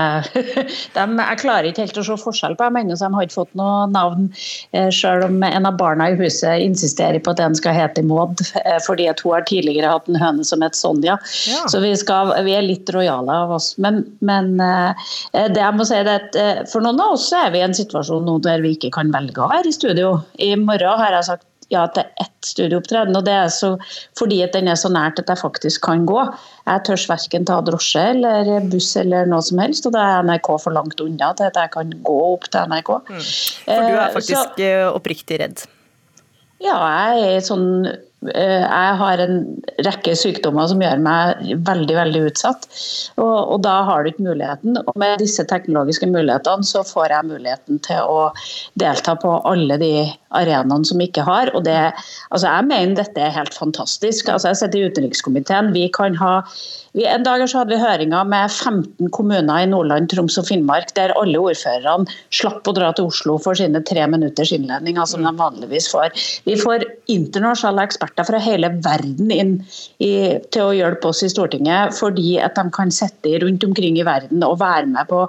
de, 0.96 1.04
jeg 1.20 1.40
klarer 1.42 1.70
ikke 1.70 1.86
helt 1.86 2.00
å 2.02 2.06
se 2.06 2.18
forskjell 2.20 2.58
på 2.60 2.68
dem 2.68 2.80
ennå, 2.82 2.98
så 2.98 3.08
de 3.08 3.18
har 3.18 3.28
ikke 3.28 3.38
fått 3.38 3.58
noe 3.60 3.86
navn. 3.92 4.28
Eh, 4.76 4.90
selv 4.94 5.28
om 5.30 5.44
en 5.46 5.70
av 5.70 5.78
barna 5.80 6.10
i 6.12 6.18
huset 6.20 6.64
insisterer 6.66 7.22
på 7.24 7.34
at 7.34 7.42
den 7.42 7.58
skal 7.58 7.78
hete 7.78 8.04
Maud, 8.06 8.44
eh, 8.64 8.80
fordi 8.86 9.08
at 9.12 9.24
hun 9.24 9.38
har 9.38 9.48
tidligere 9.50 9.94
hatt 9.94 10.10
en 10.12 10.20
høne 10.20 10.48
som 10.48 10.66
het 10.66 10.78
Sonja. 10.78 11.20
Ja. 11.50 11.64
Så 11.72 11.82
vi, 11.84 11.94
skal, 12.00 12.34
vi 12.48 12.56
er 12.58 12.66
litt 12.66 12.90
rojale 12.96 13.38
av 13.46 13.56
oss. 13.60 13.72
Men, 13.82 14.04
men 14.26 14.56
eh, 14.64 15.12
det 15.36 15.64
jeg 15.64 15.78
må 15.78 15.88
si 15.88 16.00
er 16.00 16.10
at 16.12 16.36
for 16.72 16.84
noen 16.84 17.00
av 17.04 17.16
oss 17.16 17.30
er 17.36 17.54
vi 17.54 17.62
i 17.62 17.66
en 17.68 17.76
situasjon 17.76 18.26
nå 18.28 18.40
der 18.46 18.64
vi 18.64 18.76
ikke 18.76 18.94
kan 18.96 19.14
velge 19.14 19.44
å 19.44 19.52
være 19.52 19.72
i 19.72 19.76
studio. 19.76 20.18
I 20.42 20.54
morgen 20.60 21.00
har 21.00 21.16
jeg 21.16 21.32
sagt 21.32 21.49
ja 21.70 21.86
til 21.94 22.06
ett 22.22 22.50
studieopptreden, 22.50 23.16
og 23.18 23.26
det 23.28 23.36
er 23.36 23.50
så 23.54 23.74
fordi 24.18 24.42
at 24.46 24.56
den 24.56 24.70
er 24.72 24.78
så 24.80 24.92
nært 24.92 25.20
at 25.22 25.30
jeg 25.30 25.42
faktisk 25.42 25.84
kan 25.86 26.06
gå. 26.10 26.20
Jeg 26.66 26.86
tør 26.88 27.06
verken 27.14 27.48
ta 27.48 27.60
drosje 27.66 28.06
eller 28.16 28.70
buss 28.72 28.92
eller 29.00 29.30
noe 29.30 29.44
som 29.46 29.62
helst, 29.62 29.88
og 29.88 29.96
da 29.96 30.06
er 30.06 30.28
NRK 30.28 30.54
for 30.64 30.76
langt 30.76 31.02
unna 31.04 31.34
til 31.38 31.50
at 31.50 31.60
jeg 31.60 31.74
kan 31.76 31.94
gå 32.06 32.20
opp 32.34 32.50
til 32.50 32.72
NRK. 32.74 32.94
For 33.10 33.90
du 33.90 33.96
er 33.96 34.10
Eh, 34.10 34.14
faktisk 34.14 34.56
så, 34.58 34.70
oppriktig 34.96 35.40
redd. 35.42 35.66
Ja, 36.60 36.76
jeg 37.16 37.36
er 37.38 37.44
sånn 37.46 37.68
eh, 37.88 38.64
jeg 38.66 38.96
har 39.00 39.22
en 39.24 39.38
rekke 39.86 40.16
sykdommer 40.20 40.68
som 40.68 40.82
gjør 40.84 41.00
meg 41.04 41.54
veldig 41.68 41.96
veldig 41.96 42.24
utsatt. 42.28 42.68
Og, 43.16 43.38
og 43.56 43.62
da 43.64 43.78
har 43.88 44.04
du 44.04 44.12
ikke 44.12 44.28
muligheten. 44.28 44.82
Og 44.84 44.98
med 45.00 45.24
disse 45.24 45.46
teknologiske 45.48 46.10
mulighetene 46.12 46.68
så 46.68 46.84
får 46.88 47.16
jeg 47.16 47.30
muligheten 47.32 47.80
til 47.88 48.12
å 48.12 48.28
delta 48.80 49.16
på 49.20 49.38
alle 49.48 49.80
de 49.80 49.94
arenaene 50.36 50.88
som 50.88 51.02
ikke 51.04 51.26
har. 51.28 51.52
Og 51.58 51.66
det, 51.68 51.78
altså 52.30 52.50
jeg 52.50 52.68
mener 52.70 53.00
dette 53.00 53.24
er 53.24 53.36
helt 53.36 53.56
fantastisk. 53.56 54.30
Altså 54.30 54.52
jeg 54.52 54.62
sitter 54.62 54.82
i 54.82 54.92
utenrikskomiteen. 54.92 55.74
Vi 55.76 55.88
kan 55.96 56.18
ha 56.22 56.40
vi, 56.98 57.04
en 57.06 57.26
dag 57.26 57.44
så 57.46 57.62
hadde 57.62 57.76
vi 57.76 57.82
høringer 57.82 58.26
med 58.26 58.50
15 58.50 59.12
kommuner 59.14 59.62
i 59.62 59.68
Nordland, 59.70 60.10
Troms 60.10 60.40
og 60.42 60.48
Finnmark, 60.48 60.90
der 60.98 61.14
alle 61.20 61.38
ordførerne 61.38 62.10
slapp 62.34 62.66
å 62.66 62.74
dra 62.74 62.90
til 62.98 63.12
Oslo 63.12 63.38
for 63.42 63.58
sine 63.58 63.82
tre 63.86 64.08
minutters 64.10 64.54
innledninger 64.56 65.06
som 65.10 65.26
de 65.26 65.34
vanligvis 65.38 65.90
får. 65.94 66.16
Vi 66.50 66.58
får 66.60 66.88
internasjonale 67.14 67.86
eksperter 67.90 68.26
fra 68.32 68.42
hele 68.42 68.72
verden 68.82 69.30
inn 69.36 69.54
i, 70.02 70.12
til 70.50 70.66
å 70.66 70.74
hjelpe 70.76 71.12
oss 71.12 71.22
i 71.26 71.30
Stortinget, 71.30 71.94
fordi 72.00 72.40
at 72.42 72.58
de 72.58 72.66
kan 72.74 72.94
sitte 72.94 73.38
rundt 73.44 73.66
omkring 73.70 74.02
i 74.02 74.08
verden 74.08 74.44
og 74.46 74.58
være 74.64 74.90
med 74.90 75.10
på 75.14 75.28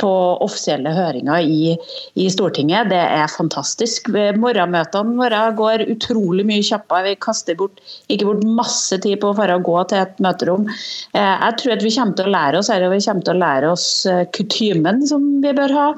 på 0.00 0.10
offisielle 0.44 0.92
høringer 0.96 1.44
i, 1.44 1.74
i 2.20 2.28
Stortinget. 2.32 2.90
Det 2.92 3.00
er 3.00 3.30
fantastisk. 3.32 4.10
Morgenmøtene 4.40 5.16
våre 5.20 5.42
går 5.58 5.84
utrolig 5.92 6.46
mye 6.48 6.64
kjappere. 6.66 7.10
Vi 7.10 7.18
kaster 7.26 7.58
bort, 7.58 7.82
ikke 8.08 8.28
bort 8.30 8.46
masse 8.60 8.98
tid 9.04 9.20
på 9.22 9.32
å 9.32 9.38
bare 9.38 9.58
gå 9.64 9.76
til 9.90 10.02
et 10.02 10.22
møterom. 10.24 10.68
Eh, 11.12 11.36
Jeg 11.46 11.58
tror 11.60 11.76
at 11.76 11.84
vi 11.84 11.94
kommer 11.96 12.18
til 12.18 12.30
å 12.30 12.34
lære 12.36 12.62
oss 12.62 12.72
her, 12.72 12.86
og 12.86 12.94
vi 12.94 13.02
kommer 13.04 13.26
til 13.28 13.36
å 13.36 13.42
lære 13.44 13.72
oss 13.74 13.88
eh, 14.08 14.24
kutymen 14.36 15.04
som 15.10 15.28
vi 15.44 15.54
bør 15.56 15.76
ha. 15.76 15.88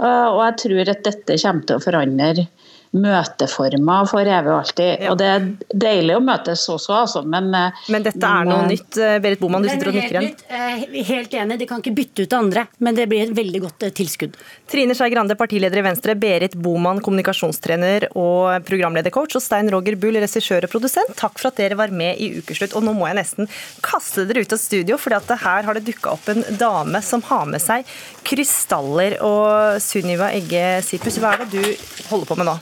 Eh, 0.00 0.26
Og 0.36 0.42
jeg 0.44 0.60
tror 0.64 0.92
at 0.94 1.04
dette 1.08 1.40
kommer 1.42 1.66
til 1.66 1.80
å 1.80 1.84
forandre 1.86 2.46
møteformer 2.94 4.06
for 4.10 4.26
evig 4.26 4.52
og 4.52 4.60
alltid. 4.60 5.04
Og 5.10 5.18
det 5.20 5.28
er 5.30 5.46
deilig 5.86 6.16
å 6.16 6.22
møtes 6.24 6.64
også, 6.72 6.94
altså, 7.02 7.22
men 7.26 7.50
Men 7.52 8.06
dette 8.06 8.22
er 8.22 8.46
noe 8.48 8.64
eh, 8.64 8.70
nytt. 8.74 8.98
eh, 8.98 9.18
Berit 9.24 9.40
Boman, 9.42 9.62
du 9.64 9.68
er 9.68 9.74
sitter 9.76 9.90
og 9.90 9.98
nikker 9.98 10.20
igjen. 10.20 10.36
Eh, 10.48 11.02
Helt 11.06 11.34
enig, 11.34 11.58
de 11.60 11.68
kan 11.68 11.82
ikke 11.82 11.94
bytte 11.96 12.26
ut 12.26 12.36
andre, 12.36 12.66
men 12.78 12.96
det 12.96 13.08
blir 13.10 13.26
et 13.26 13.34
veldig 13.36 13.62
godt 13.66 13.86
eh, 13.88 13.94
tilskudd. 13.96 14.36
Trine 14.70 14.96
Skei 14.96 15.10
Grande, 15.12 15.36
partileder 15.38 15.80
i 15.80 15.86
Venstre, 15.86 16.16
Berit 16.18 16.56
Boman, 16.56 17.02
kommunikasjonstrener 17.04 18.08
og 18.14 18.64
programledercoach, 18.68 19.36
og 19.38 19.44
Stein 19.44 19.70
Roger 19.72 19.98
Bull, 20.00 20.18
regissør 20.22 20.66
og 20.66 20.72
produsent. 20.72 21.14
Takk 21.18 21.38
for 21.40 21.50
at 21.50 21.60
dere 21.60 21.78
var 21.78 21.92
med 21.94 22.20
i 22.22 22.32
Ukeslutt. 22.40 22.76
Og 22.76 22.84
nå 22.86 22.94
må 22.96 23.08
jeg 23.10 23.20
nesten 23.20 23.50
kaste 23.84 24.26
dere 24.28 24.44
ut 24.46 24.56
av 24.56 24.62
studio, 24.62 24.98
for 25.00 25.16
her 25.16 25.66
har 25.66 25.74
det 25.74 25.86
dukka 25.86 26.12
opp 26.16 26.28
en 26.32 26.42
dame 26.58 27.02
som 27.02 27.22
har 27.28 27.46
med 27.50 27.62
seg 27.62 27.86
krystaller. 28.26 29.18
Og 29.26 29.80
Sunniva 29.82 30.32
Egge 30.36 30.82
Sipus, 30.86 31.20
hva 31.22 31.36
er 31.36 31.46
det 31.46 31.52
du 31.54 32.10
holder 32.10 32.28
på 32.28 32.40
med 32.40 32.50
nå? 32.50 32.58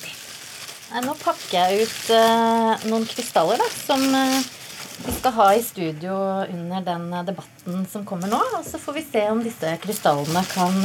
Nå 1.02 1.14
pakker 1.18 1.56
jeg 1.58 1.88
ut 1.88 2.10
uh, 2.14 2.84
noen 2.86 3.06
krystaller 3.10 3.58
da, 3.58 3.66
som 3.74 4.02
uh, 4.14 4.36
vi 5.04 5.14
skal 5.16 5.34
ha 5.34 5.46
i 5.56 5.62
studio 5.64 6.14
under 6.44 6.84
den 6.86 7.08
eh, 7.12 7.24
debatten 7.26 7.80
som 7.90 8.04
kommer 8.06 8.30
nå. 8.30 8.38
Og 8.60 8.62
så 8.62 8.78
får 8.78 8.94
vi 9.00 9.02
se 9.08 9.24
om 9.32 9.42
disse 9.42 9.72
krystallene 9.82 10.44
kan 10.52 10.78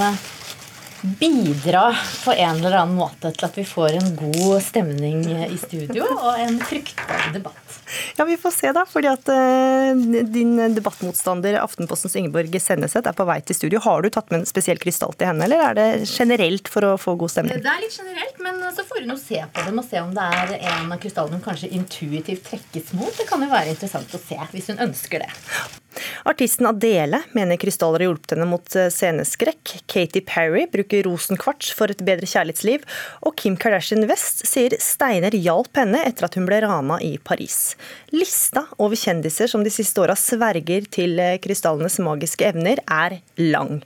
bidra 1.01 1.95
på 2.25 2.33
en 2.33 2.59
eller 2.59 2.77
annen 2.81 2.97
måte 2.99 3.31
til 3.35 3.47
at 3.47 3.57
vi 3.57 3.65
får 3.67 3.97
en 3.99 4.15
god 4.19 4.59
stemning 4.63 5.23
i 5.29 5.57
studio 5.59 6.07
og 6.15 6.39
en 6.39 6.59
fruktbar 6.61 7.29
debatt. 7.33 7.79
Ja, 8.17 8.25
vi 8.25 8.37
får 8.37 8.53
se 8.53 8.71
da, 8.75 8.83
fordi 8.85 9.09
at 9.09 9.31
uh, 9.31 10.23
din 10.29 10.59
debattmotstander 10.75 11.57
Aftenpostens 11.63 12.15
Ingeborg 12.19 12.53
Senneset 12.61 13.07
er 13.09 13.17
på 13.17 13.25
vei 13.25 13.39
til 13.41 13.57
studio. 13.57 13.81
Har 13.85 14.03
du 14.03 14.11
tatt 14.13 14.29
med 14.29 14.41
en 14.41 14.49
spesiell 14.49 14.81
krystall 14.81 15.15
til 15.17 15.31
henne, 15.31 15.47
eller 15.47 15.63
er 15.69 15.77
det 15.79 15.87
generelt 16.11 16.69
for 16.69 16.85
å 16.85 16.93
få 17.01 17.15
god 17.19 17.33
stemning? 17.33 17.63
Det 17.63 17.73
er 17.73 17.83
litt 17.83 17.97
generelt, 17.97 18.41
men 18.45 18.61
så 18.75 18.85
får 18.85 19.03
hun 19.05 19.15
jo 19.15 19.19
se 19.21 19.41
på 19.41 19.65
dem 19.65 19.81
og 19.81 19.89
se 19.89 20.03
om 20.03 20.13
det 20.15 20.29
er 20.41 20.55
en 20.75 20.93
av 20.93 21.01
krystallene 21.01 21.39
hun 21.39 21.45
kanskje 21.45 21.71
intuitivt 21.79 22.45
trekkes 22.51 22.93
mot. 22.99 23.13
Det 23.17 23.27
kan 23.29 23.41
jo 23.45 23.49
være 23.51 23.73
interessant 23.73 24.13
å 24.13 24.21
se, 24.21 24.39
hvis 24.53 24.73
hun 24.73 24.83
ønsker 24.89 25.25
det. 25.25 25.31
Artisten 26.29 26.67
Adele 26.69 27.21
mener 27.33 27.59
krystaller 27.59 28.03
har 28.03 28.09
hjulpet 28.09 28.35
henne 28.35 28.47
mot 28.49 28.75
eh, 28.77 28.89
sceneskrekk. 28.93 29.75
Katy 29.89 30.21
Perry 30.27 30.65
bruker 30.71 31.07
rosenkvarts 31.07 31.71
for 31.75 31.91
et 31.91 32.03
bedre 32.05 32.29
kjærlighetsliv. 32.29 32.85
Og 33.25 33.35
Kim 33.39 33.57
Kardashian 33.59 34.05
West 34.09 34.45
sier 34.49 34.75
steiner 34.83 35.35
hjalp 35.35 35.79
henne 35.79 36.03
etter 36.07 36.27
at 36.27 36.37
hun 36.37 36.47
ble 36.49 36.61
rana 36.65 36.99
i 37.05 37.15
Paris. 37.23 37.75
Lista 38.15 38.65
over 38.77 38.99
kjendiser 38.99 39.51
som 39.51 39.65
de 39.65 39.73
siste 39.73 40.01
åra 40.03 40.17
sverger 40.19 40.87
til 40.93 41.19
eh, 41.21 41.37
krystallenes 41.41 41.99
magiske 42.03 42.47
evner, 42.51 42.83
er 42.89 43.19
lang. 43.39 43.79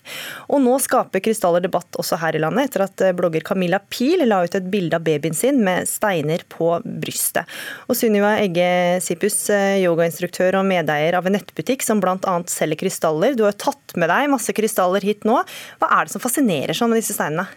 Og 0.50 0.62
nå 0.64 0.76
skaper 0.82 1.24
krystaller 1.24 1.64
debatt 1.64 2.00
også 2.00 2.20
her 2.22 2.38
i 2.38 2.42
landet, 2.44 2.70
etter 2.70 2.86
at 2.88 3.04
eh, 3.06 3.16
blogger 3.16 3.46
Camilla 3.46 3.80
Pil 3.94 4.26
la 4.28 4.44
ut 4.44 4.58
et 4.58 4.70
bilde 4.74 5.00
av 5.00 5.06
babyen 5.06 5.38
sin 5.38 5.62
med 5.66 5.90
steiner 5.90 6.46
på 6.52 6.76
brystet. 6.84 7.50
Og 7.88 7.98
Sunniva 7.98 8.36
Egge 8.42 9.00
Sipus, 9.04 9.40
yogainstruktør 9.82 10.60
og 10.62 10.68
medeier 10.70 11.18
av 11.18 11.28
en 11.28 11.38
nettbutikk 11.38 11.86
som 11.86 12.02
bl.a. 12.04 12.18
selger 12.52 12.84
krystaller. 12.84 13.38
Du 13.38 13.46
har 13.48 13.58
tatt 13.58 13.96
med 14.00 14.12
deg 14.12 14.32
masse 14.34 14.54
krystaller 14.56 15.06
hit 15.06 15.28
nå. 15.28 15.42
Hva 15.82 15.94
er 16.00 16.08
det 16.08 16.16
som 16.16 16.24
fascinerer 16.24 16.78
sånn 16.78 16.94
med 16.94 17.04
disse 17.04 17.16
steinene? 17.18 17.48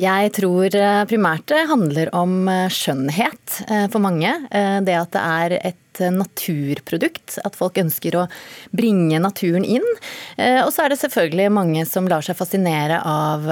Jeg 0.00 0.30
tror 0.32 0.72
eh, 0.72 1.02
primært 1.08 1.50
det 1.50 1.66
handler 1.68 2.08
om 2.16 2.48
eh, 2.48 2.70
skjønnhet 2.72 3.60
eh, 3.66 3.86
for 3.92 4.00
mange. 4.00 4.32
Det 4.50 4.96
at 4.96 5.12
det 5.12 5.24
er 5.24 5.56
et 5.72 5.89
naturprodukt. 5.98 7.38
At 7.42 7.58
folk 7.58 7.80
ønsker 7.82 8.14
å 8.20 8.26
bringe 8.70 9.18
naturen 9.18 9.64
inn. 9.64 9.86
Og 10.36 10.70
så 10.70 10.84
er 10.84 10.92
det 10.92 11.00
selvfølgelig 11.02 11.50
mange 11.52 11.84
som 11.88 12.08
lar 12.10 12.22
seg 12.24 12.38
fascinere 12.38 13.00
av 13.02 13.48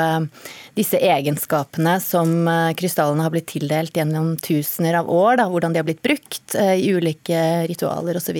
disse 0.79 1.01
egenskapene 1.03 1.97
som 2.03 2.47
krystallene 2.79 3.25
har 3.25 3.35
blitt 3.35 3.49
tildelt 3.51 3.97
gjennom 3.99 4.37
tusener 4.39 5.01
av 5.01 5.11
år. 5.11 5.41
Da, 5.41 5.49
hvordan 5.51 5.75
de 5.75 5.83
har 5.83 5.89
blitt 5.89 6.05
brukt 6.05 6.55
i 6.55 6.93
ulike 6.95 7.67
ritualer 7.69 8.21
osv. 8.21 8.39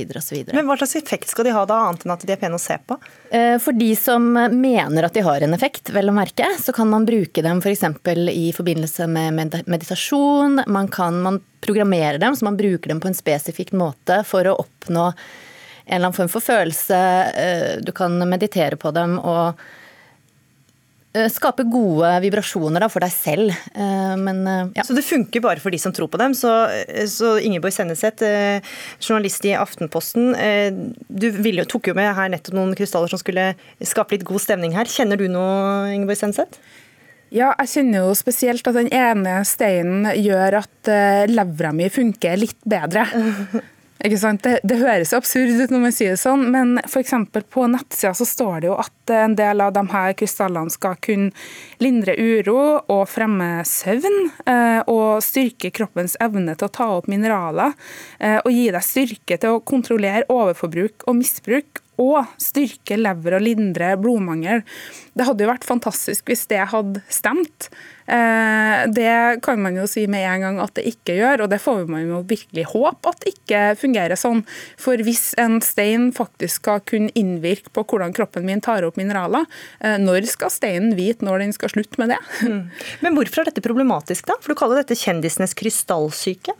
Men 0.53 0.69
hva 0.69 0.79
slags 0.79 0.97
effekt 1.01 1.33
skal 1.33 1.49
de 1.49 1.57
ha 1.57 1.65
da, 1.67 1.81
annet 1.89 2.07
enn 2.07 2.15
at 2.15 2.23
de 2.23 2.35
er 2.37 2.41
pene 2.41 2.59
å 2.59 2.63
se 2.63 2.79
på? 2.87 2.99
For 3.65 3.77
de 3.77 3.91
som 3.99 4.31
mener 4.33 5.09
at 5.09 5.17
de 5.17 5.27
har 5.27 5.45
en 5.45 5.57
effekt, 5.57 5.91
vel 5.95 6.13
å 6.13 6.17
merke, 6.17 6.47
så 6.63 6.73
kan 6.77 6.89
man 6.93 7.09
bruke 7.09 7.43
dem 7.45 7.63
f.eks. 7.65 7.85
For 7.99 8.31
i 8.31 8.49
forbindelse 8.55 9.09
med 9.11 9.65
meditasjon. 9.67 10.63
Man 10.67 10.89
kan 10.93 11.21
man 11.23 11.41
programmere 11.65 12.21
dem, 12.23 12.37
så 12.37 12.47
man 12.47 12.59
bruker 12.59 12.93
dem 12.93 13.03
på 13.03 13.11
en 13.11 13.19
spesifikk 13.19 13.75
måte 13.77 14.23
for 14.29 14.47
å 14.49 14.59
oppnå 14.63 15.11
en 15.89 15.97
eller 15.97 16.11
annen 16.11 16.17
form 16.17 16.31
for 16.31 16.45
følelse. 16.45 16.97
Eh, 17.33 17.77
du 17.81 17.93
kan 17.97 18.17
meditere 18.29 18.77
på 18.77 18.91
dem 18.93 19.17
og 19.19 19.61
eh, 21.17 21.31
skape 21.33 21.65
gode 21.73 22.11
vibrasjoner 22.27 22.85
for 22.93 23.05
deg 23.05 23.15
selv. 23.15 23.55
Eh, 23.73 24.15
men, 24.21 24.43
ja. 24.77 24.85
Så 24.85 24.97
det 24.97 25.07
funker 25.09 25.45
bare 25.45 25.63
for 25.65 25.73
de 25.73 25.81
som 25.81 25.95
tror 25.97 26.11
på 26.13 26.21
dem. 26.21 26.37
Så, 26.37 26.53
så 27.09 27.39
Ingeborg 27.41 27.73
Senneset, 27.73 28.25
journalist 29.01 29.49
i 29.49 29.57
Aftenposten. 29.57 30.35
Du 31.09 31.31
ville, 31.41 31.65
tok 31.65 31.89
jo 31.89 31.97
med 31.97 32.13
her 32.21 32.35
nettopp 32.37 32.59
noen 32.59 32.77
krystaller 32.77 33.09
som 33.09 33.23
skulle 33.23 33.55
skape 33.81 34.19
litt 34.19 34.29
god 34.29 34.45
stemning 34.45 34.77
her. 34.77 34.93
Kjenner 34.93 35.17
du 35.17 35.25
noe, 35.33 35.89
Ingeborg 35.95 36.21
Senneset? 36.21 36.61
Ja, 37.35 37.53
jeg 37.61 37.73
kjenner 37.75 38.07
jo 38.07 38.13
spesielt 38.17 38.69
at 38.71 38.77
den 38.79 38.89
ene 38.95 39.41
steinen 39.45 40.07
gjør 40.17 40.63
at 40.63 40.89
uh, 40.89 41.25
levra 41.29 41.75
mi 41.77 41.91
funker 41.93 42.39
litt 42.41 42.61
bedre. 42.69 43.05
Ikke 44.07 44.19
sant? 44.21 44.45
Det, 44.47 44.61
det, 44.63 44.77
høres 44.79 45.11
absurd 45.17 45.51
ut 45.59 45.73
når 45.75 45.81
man 45.83 45.95
sier 45.95 46.15
det 46.15 46.21
sånn, 46.23 46.45
men 46.55 46.77
f.eks. 46.85 47.17
på 47.51 47.65
nettsida 47.67 48.13
så 48.15 48.27
står 48.29 48.61
det 48.63 48.69
jo 48.69 48.77
at 48.79 49.13
en 49.13 49.35
del 49.39 49.65
av 49.65 49.73
de 49.75 49.83
her 49.91 50.15
krystallene 50.19 50.71
skal 50.71 50.95
kunne 51.03 51.33
lindre 51.83 52.15
uro 52.15 52.61
og 52.79 53.03
fremme 53.11 53.65
søvn, 53.67 54.31
uh, 54.47 54.87
og 54.87 55.19
styrke 55.27 55.73
kroppens 55.75 56.15
evne 56.23 56.55
til 56.55 56.71
å 56.71 56.75
ta 56.79 56.89
opp 57.01 57.11
mineraler, 57.11 57.75
uh, 58.23 58.39
og 58.39 58.55
gi 58.55 58.69
deg 58.71 58.87
styrke 58.87 59.41
til 59.43 59.59
å 59.59 59.65
kontrollere 59.67 60.29
overforbruk 60.31 61.09
og 61.11 61.19
misbruk, 61.19 61.83
og 61.99 62.33
styrke 62.41 62.99
lever 62.99 63.39
og 63.39 63.45
lindre 63.45 63.93
blodmangel. 64.01 64.65
Det 65.19 65.27
hadde 65.27 65.45
jo 65.45 65.51
vært 65.51 65.67
fantastisk 65.67 66.31
hvis 66.31 66.47
det 66.51 66.63
hadde 66.71 67.03
stemt. 67.11 67.69
Eh, 68.09 68.85
det 68.95 69.41
kan 69.45 69.61
man 69.61 69.77
jo 69.77 69.85
si 69.91 70.07
med 70.09 70.25
en 70.25 70.45
gang 70.47 70.61
at 70.63 70.73
det 70.79 70.87
ikke 70.89 71.19
gjør, 71.19 71.45
og 71.45 71.51
det 71.53 71.61
får 71.61 71.83
man 71.91 72.07
jo 72.07 72.23
virkelig 72.29 72.69
håpe 72.71 73.11
at 73.11 73.25
det 73.25 73.35
ikke 73.35 73.65
fungerer 73.83 74.21
sånn. 74.21 74.45
For 74.81 75.01
hvis 75.05 75.33
en 75.41 75.59
stein 75.65 76.09
faktisk 76.17 76.63
skal 76.63 76.85
kunne 76.89 77.13
innvirke 77.19 77.73
på 77.75 77.85
hvordan 77.85 78.15
kroppen 78.17 78.47
min 78.49 78.63
tar 78.65 78.87
opp 78.87 78.97
mineraler, 79.01 79.45
eh, 79.83 79.99
når 80.01 80.31
skal 80.31 80.55
steinen 80.55 80.95
vite 80.99 81.27
når 81.27 81.45
den 81.45 81.57
skal 81.57 81.75
slutte 81.75 82.01
med 82.01 82.15
det? 82.15 82.23
Mm. 82.49 82.63
Men 83.03 83.19
hvorfor 83.19 83.43
er 83.43 83.51
dette 83.51 83.65
problematisk, 83.65 84.29
da? 84.31 84.39
For 84.41 84.55
du 84.55 84.61
kaller 84.61 84.81
dette 84.81 84.97
kjendisenes 84.99 85.57
krystallsyke? 85.59 86.55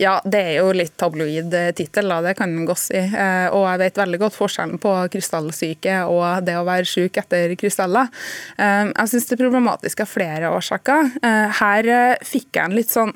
Ja, 0.00 0.18
det 0.24 0.42
er 0.42 0.54
jo 0.60 0.72
litt 0.76 0.96
tabloid 1.00 1.54
eh, 1.54 1.72
tittel, 1.76 2.12
det 2.24 2.36
kan 2.38 2.52
en 2.52 2.68
godt 2.68 2.84
si. 2.86 3.00
Eh, 3.00 3.48
og 3.50 3.66
jeg 3.70 3.82
vet 3.84 4.00
veldig 4.02 4.22
godt 4.26 4.36
forskjellen 4.36 4.82
på 4.82 4.94
krystallsyke 5.12 5.98
og 6.12 6.46
det 6.46 6.56
å 6.58 6.66
være 6.66 6.88
syk 6.88 7.20
etter 7.22 7.56
krystaller. 7.58 8.10
Eh, 8.58 8.92
jeg 8.92 9.12
syns 9.12 9.28
det 9.28 9.36
er 9.38 9.44
problematisk 9.44 10.04
av 10.04 10.10
flere 10.10 10.54
årsaker. 10.54 11.12
Her 11.60 11.88
fikk 12.24 12.56
jeg 12.56 12.64
en 12.64 12.76
litt 12.76 12.92
sånn 12.92 13.12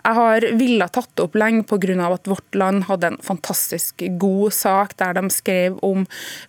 jeg 0.00 0.16
har 0.16 0.46
villa 0.58 0.88
tatt 0.88 1.20
opp 1.22 1.36
lenge 1.38 1.64
pga. 1.68 1.78
at 2.10 2.28
Vårt 2.28 2.54
Land 2.54 2.84
hadde 2.88 3.06
en 3.06 3.20
fantastisk 3.22 4.02
god 4.18 4.52
sak 4.52 4.96
der 4.96 5.14
de 5.14 5.30
skrev 5.30 5.78
om 5.82 6.06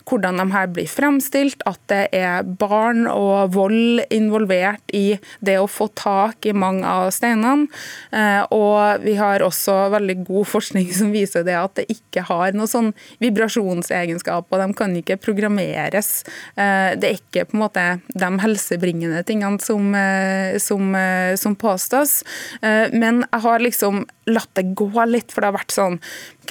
hvordan 0.07 0.37
de 0.37 0.45
her 0.51 0.67
blir 0.67 0.87
fremstilt, 0.87 1.61
at 1.65 1.79
det 1.91 2.07
er 2.15 2.43
barn 2.43 3.07
og 3.07 3.53
vold 3.55 4.03
involvert 4.09 4.83
i 4.93 5.19
det 5.39 5.57
å 5.59 5.69
få 5.69 5.89
tak 5.95 6.45
i 6.45 6.53
mange 6.53 6.87
av 6.87 7.11
steinene. 7.11 7.67
Eh, 8.11 8.43
og 8.51 9.03
vi 9.03 9.15
har 9.19 9.43
også 9.43 9.89
veldig 9.93 10.17
god 10.27 10.49
forskning 10.51 10.89
som 10.95 11.11
viser 11.13 11.45
det 11.47 11.57
at 11.57 11.75
det 11.79 11.87
ikke 11.91 12.25
har 12.27 12.55
noe 12.57 12.69
sånn 12.69 12.91
vibrasjonsegenskap, 13.23 14.47
og 14.49 14.61
de 14.61 14.69
kan 14.77 14.95
ikke 14.97 15.19
programmeres. 15.21 16.23
Eh, 16.55 16.93
det 16.99 17.09
er 17.09 17.19
ikke 17.19 17.47
på 17.49 17.57
en 17.57 17.63
måte 17.65 17.85
de 18.11 18.31
helsebringende 18.43 19.23
tingene 19.27 19.61
som, 19.63 19.91
eh, 19.95 20.57
som, 20.61 20.95
som 21.37 21.55
påstås. 21.59 22.21
Men 22.61 23.23
jeg 23.23 23.40
har 23.43 23.63
liksom 23.63 24.05
latt 24.29 24.51
det 24.57 24.67
gå 24.77 25.05
litt, 25.09 25.31
for 25.31 25.41
det 25.41 25.51
har 25.51 25.59
vært 25.59 25.75
sånn 25.75 25.99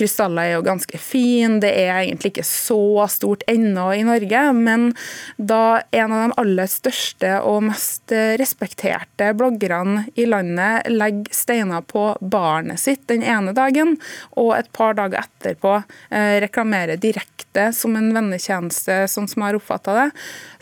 Krystaller 0.01 0.49
er 0.49 0.55
jo 0.57 0.65
ganske 0.65 0.99
fin, 1.01 1.59
det 1.61 1.75
er 1.77 1.93
egentlig 1.99 2.33
ikke 2.33 2.47
så 2.49 3.05
stort 3.13 3.45
ennå 3.51 3.91
i 3.99 4.05
Norge. 4.09 4.45
Men 4.57 4.91
da 5.37 5.83
en 5.93 6.15
av 6.17 6.23
de 6.23 6.39
aller 6.41 6.71
største 6.73 7.35
og 7.45 7.67
mest 7.69 8.15
respekterte 8.41 9.31
bloggerne 9.37 10.07
i 10.17 10.25
landet 10.25 10.89
legger 10.89 11.37
steiner 11.37 11.85
på 11.85 12.07
barnet 12.21 12.81
sitt 12.81 13.07
den 13.11 13.23
ene 13.27 13.53
dagen, 13.57 13.97
og 14.41 14.55
et 14.57 14.71
par 14.77 14.97
dager 14.99 15.25
etterpå 15.25 15.77
eh, 15.77 16.39
reklamerer 16.47 17.01
direkte 17.01 17.71
som 17.77 17.97
en 17.99 18.13
vennetjeneste, 18.15 19.03
sånn 19.11 19.29
som 19.29 19.43
jeg 19.43 19.51
har 19.51 19.59
oppfatta 19.59 19.97
det, 19.97 20.07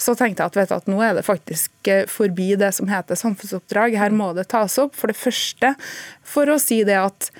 så 0.00 0.14
tenkte 0.18 0.42
jeg 0.42 0.50
at, 0.50 0.70
du, 0.70 0.74
at 0.78 0.90
nå 0.90 1.02
er 1.04 1.18
det 1.18 1.26
faktisk 1.26 1.90
eh, 1.90 2.06
forbi 2.10 2.54
det 2.58 2.72
som 2.76 2.90
heter 2.90 3.18
samfunnsoppdrag. 3.18 3.98
Her 4.00 4.14
må 4.14 4.32
det 4.36 4.48
tas 4.52 4.78
opp. 4.82 4.96
For 4.98 5.12
det 5.12 5.18
første 5.20 5.74
for 6.26 6.50
å 6.50 6.58
si 6.62 6.82
det 6.88 6.98
at 7.00 7.30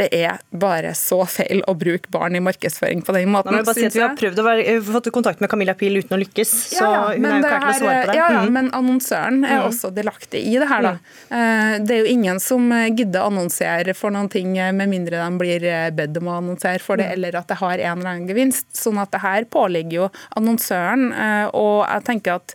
det 0.00 0.08
er 0.16 0.40
bare 0.50 0.94
så 0.98 1.20
feil 1.30 1.62
å 1.70 1.74
bruke 1.78 2.10
barn 2.12 2.36
i 2.38 2.42
markedsføring 2.44 3.04
på 3.06 3.14
den 3.16 3.30
måten. 3.34 3.54
Nei, 3.54 3.74
si 3.76 3.86
vi 3.86 4.02
har 4.02 4.16
prøvd 4.18 4.42
å 4.42 4.46
være, 4.46 4.76
fått 4.88 5.10
kontakt 5.14 5.42
med 5.44 5.52
Camilla 5.52 5.76
Pil 5.78 6.00
uten 6.00 6.16
å 6.16 6.20
lykkes, 6.22 6.54
så 6.74 6.84
ja, 6.84 7.02
hun 7.14 7.28
er 7.28 7.36
jo 7.38 7.44
klar 7.44 7.64
til 7.64 7.70
å 7.70 7.76
svare 7.78 8.00
på 8.02 8.10
det. 8.10 8.18
Ja, 8.18 8.28
ja, 8.34 8.42
mm. 8.44 8.54
Men 8.56 8.70
annonsøren 8.76 9.40
er 9.44 9.60
mm. 9.60 9.68
også 9.68 9.92
delaktig 9.94 10.42
i 10.50 10.56
det 10.60 10.68
her. 10.70 10.88
Da. 10.88 10.94
Mm. 11.30 11.86
Det 11.86 11.96
er 11.96 12.02
jo 12.02 12.12
ingen 12.14 12.42
som 12.42 12.68
gidder 12.88 13.22
å 13.22 13.30
annonsere 13.32 13.96
for 13.96 14.14
noen 14.14 14.30
ting 14.32 14.52
med 14.54 14.90
mindre 14.90 15.22
de 15.22 15.40
blir 15.40 15.68
bedt 15.94 16.18
om 16.20 16.30
å 16.30 16.38
annonsere 16.40 16.82
for 16.82 17.00
det, 17.00 17.08
mm. 17.10 17.16
eller 17.18 17.40
at 17.40 17.50
det 17.50 17.60
har 17.62 17.74
en 17.78 17.98
eller 17.98 18.12
annen 18.14 18.28
gevinst. 18.30 18.70
Sånn 18.76 19.00
at 19.02 19.12
det 19.14 19.22
her 19.24 19.48
påligger 19.50 19.98
jo 20.02 20.10
annonsøren. 20.38 21.10
Eh, 21.12 21.46
og 21.54 21.84
jeg 21.86 22.06
tenker 22.08 22.40
at 22.40 22.54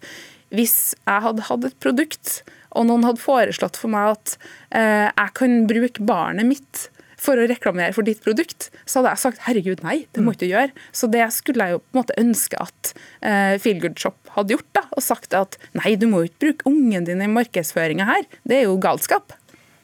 hvis 0.56 0.78
jeg 0.98 1.26
hadde 1.26 1.46
hatt 1.46 1.68
et 1.68 1.82
produkt, 1.82 2.40
og 2.78 2.88
noen 2.90 3.06
hadde 3.08 3.22
foreslått 3.22 3.78
for 3.82 3.92
meg 3.94 4.14
at 4.16 4.36
eh, 4.78 5.08
jeg 5.08 5.36
kan 5.38 5.60
bruke 5.70 6.06
barnet 6.06 6.50
mitt 6.50 6.88
for 7.20 7.40
å 7.40 7.48
reklamere 7.50 7.96
for 7.96 8.08
ditt 8.08 8.22
produkt, 8.24 8.70
så 8.86 9.00
hadde 9.00 9.16
jeg 9.16 9.24
sagt 9.26 9.44
herregud, 9.48 9.84
nei, 9.86 10.04
det 10.16 10.24
må 10.24 10.34
du 10.34 10.40
ikke 10.40 10.54
gjøre. 10.54 10.86
Så 10.96 11.10
det 11.12 11.26
skulle 11.36 11.68
jeg 11.68 11.78
jo 11.78 11.82
på 11.84 11.92
en 11.92 12.02
måte 12.02 12.20
ønske 12.22 12.62
at 12.64 12.94
uh, 12.96 13.56
Feelgood 13.62 14.00
Shop 14.00 14.34
hadde 14.38 14.56
gjort. 14.56 14.70
da, 14.78 14.86
Og 14.96 15.06
sagt 15.06 15.36
at 15.38 15.60
nei, 15.78 15.96
du 16.00 16.08
må 16.10 16.24
jo 16.24 16.32
ikke 16.32 16.46
bruke 16.48 16.72
ungen 16.72 17.08
din 17.10 17.26
i 17.26 17.30
markedsføringa 17.32 18.08
her. 18.10 18.26
Det 18.48 18.62
er 18.62 18.68
jo 18.70 18.80
galskap. 18.82 19.36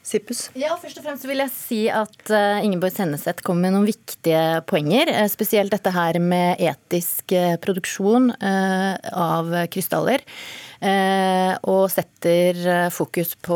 Sippus? 0.06 0.44
Ja, 0.54 0.76
først 0.78 1.00
og 1.02 1.06
fremst 1.08 1.26
vil 1.26 1.42
jeg 1.42 1.50
si 1.50 1.80
at 1.90 2.30
uh, 2.30 2.62
Ingeborg 2.62 2.94
Senneset 2.94 3.42
kom 3.46 3.58
med 3.64 3.74
noen 3.74 3.88
viktige 3.90 4.62
poenger. 4.70 5.10
Uh, 5.10 5.26
spesielt 5.34 5.74
dette 5.74 5.94
her 5.96 6.20
med 6.22 6.62
etisk 6.62 7.34
produksjon 7.66 8.30
av 8.38 9.50
krystaller. 9.74 10.22
Eh, 10.86 11.54
og 11.66 11.88
setter 11.90 12.58
eh, 12.70 12.88
fokus 12.94 13.32
på 13.42 13.56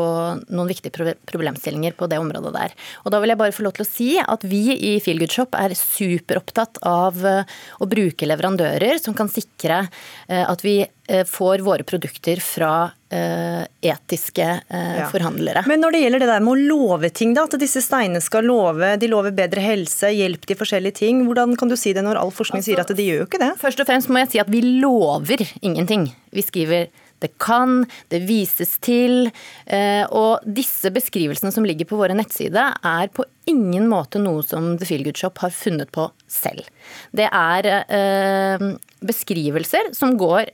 noen 0.50 0.70
viktige 0.70 1.14
problemstillinger 1.30 1.94
på 1.98 2.08
det 2.10 2.18
området 2.18 2.50
der. 2.56 2.72
Og 3.04 3.12
da 3.14 3.20
vil 3.22 3.30
jeg 3.30 3.38
bare 3.38 3.54
få 3.54 3.66
lov 3.66 3.76
til 3.76 3.84
å 3.84 3.90
si 3.90 4.08
at 4.18 4.46
vi 4.50 4.62
i 4.74 4.94
Feelgood 5.04 5.30
Shop 5.36 5.54
er 5.58 5.76
superopptatt 5.78 6.80
av 6.90 7.20
eh, 7.28 7.44
å 7.78 7.88
bruke 7.90 8.26
leverandører 8.26 8.98
som 9.02 9.14
kan 9.14 9.30
sikre 9.30 9.84
at 10.30 10.62
vi 10.64 10.80
får 11.26 11.62
våre 11.66 11.82
produkter 11.86 12.38
fra 12.42 12.90
etiske 13.10 14.44
Ja. 14.70 15.08
forhandlere. 15.10 15.64
Men 15.66 15.82
når 15.82 15.96
det 15.96 16.02
gjelder 16.04 16.22
det 16.22 16.28
der 16.30 16.44
med 16.46 16.52
å 16.54 16.68
love 16.70 17.10
ting, 17.10 17.32
da, 17.34 17.48
at 17.48 17.56
disse 17.58 17.82
steinene 17.82 18.22
skal 18.22 18.46
love, 18.46 18.92
de 19.00 19.08
lover 19.10 19.34
bedre 19.34 19.64
helse, 19.64 20.12
hjelp 20.14 20.46
til 20.46 20.58
forskjellige 20.60 21.00
ting, 21.00 21.24
hvordan 21.26 21.56
kan 21.58 21.72
du 21.72 21.74
si 21.80 21.90
det 21.96 22.04
når 22.06 22.20
all 22.22 22.30
forskning 22.34 22.62
sier 22.62 22.78
at 22.82 22.94
de 22.94 23.08
gjør 23.08 23.24
jo 23.24 23.26
ikke 23.26 23.42
det? 23.42 23.50
Først 23.58 23.82
og 23.82 23.90
fremst 23.90 24.12
må 24.12 24.22
jeg 24.22 24.36
si 24.36 24.42
at 24.44 24.52
vi 24.54 24.62
lover 24.84 25.42
ingenting. 25.66 26.12
Vi 26.30 26.46
skriver 26.46 26.86
det 27.20 27.32
kan, 27.42 27.84
det 28.12 28.22
vises 28.28 28.76
til. 28.84 29.30
eh, 29.66 30.04
Og 30.10 30.44
disse 30.44 30.90
beskrivelsene 30.92 31.52
som 31.52 31.66
ligger 31.68 31.88
på 31.88 31.98
våre 32.00 32.16
nettsider, 32.16 32.76
er 32.82 33.12
på 33.12 33.26
ingen 33.50 33.88
måte 33.90 34.20
noe 34.22 34.42
som 34.46 34.76
The 34.78 34.88
Feel 34.88 35.04
Good 35.04 35.20
Shop 35.20 35.38
har 35.42 35.52
funnet 35.54 35.92
på 35.92 36.10
selv. 36.30 36.64
Det 37.12 37.28
er 37.28 37.70
eh, 37.88 38.70
beskrivelser 39.04 39.92
som 39.96 40.16
går 40.20 40.50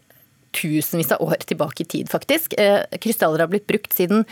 tusenvis 0.57 1.13
av 1.13 1.21
år 1.21 1.43
tilbake 1.45 1.85
i 1.85 1.89
tid, 1.91 2.11
faktisk. 2.11 2.55
Eh, 2.59 2.81
Krystaller 3.03 3.45
har 3.45 3.51
blitt 3.53 3.67
brukt 3.69 3.93
siden 3.93 4.25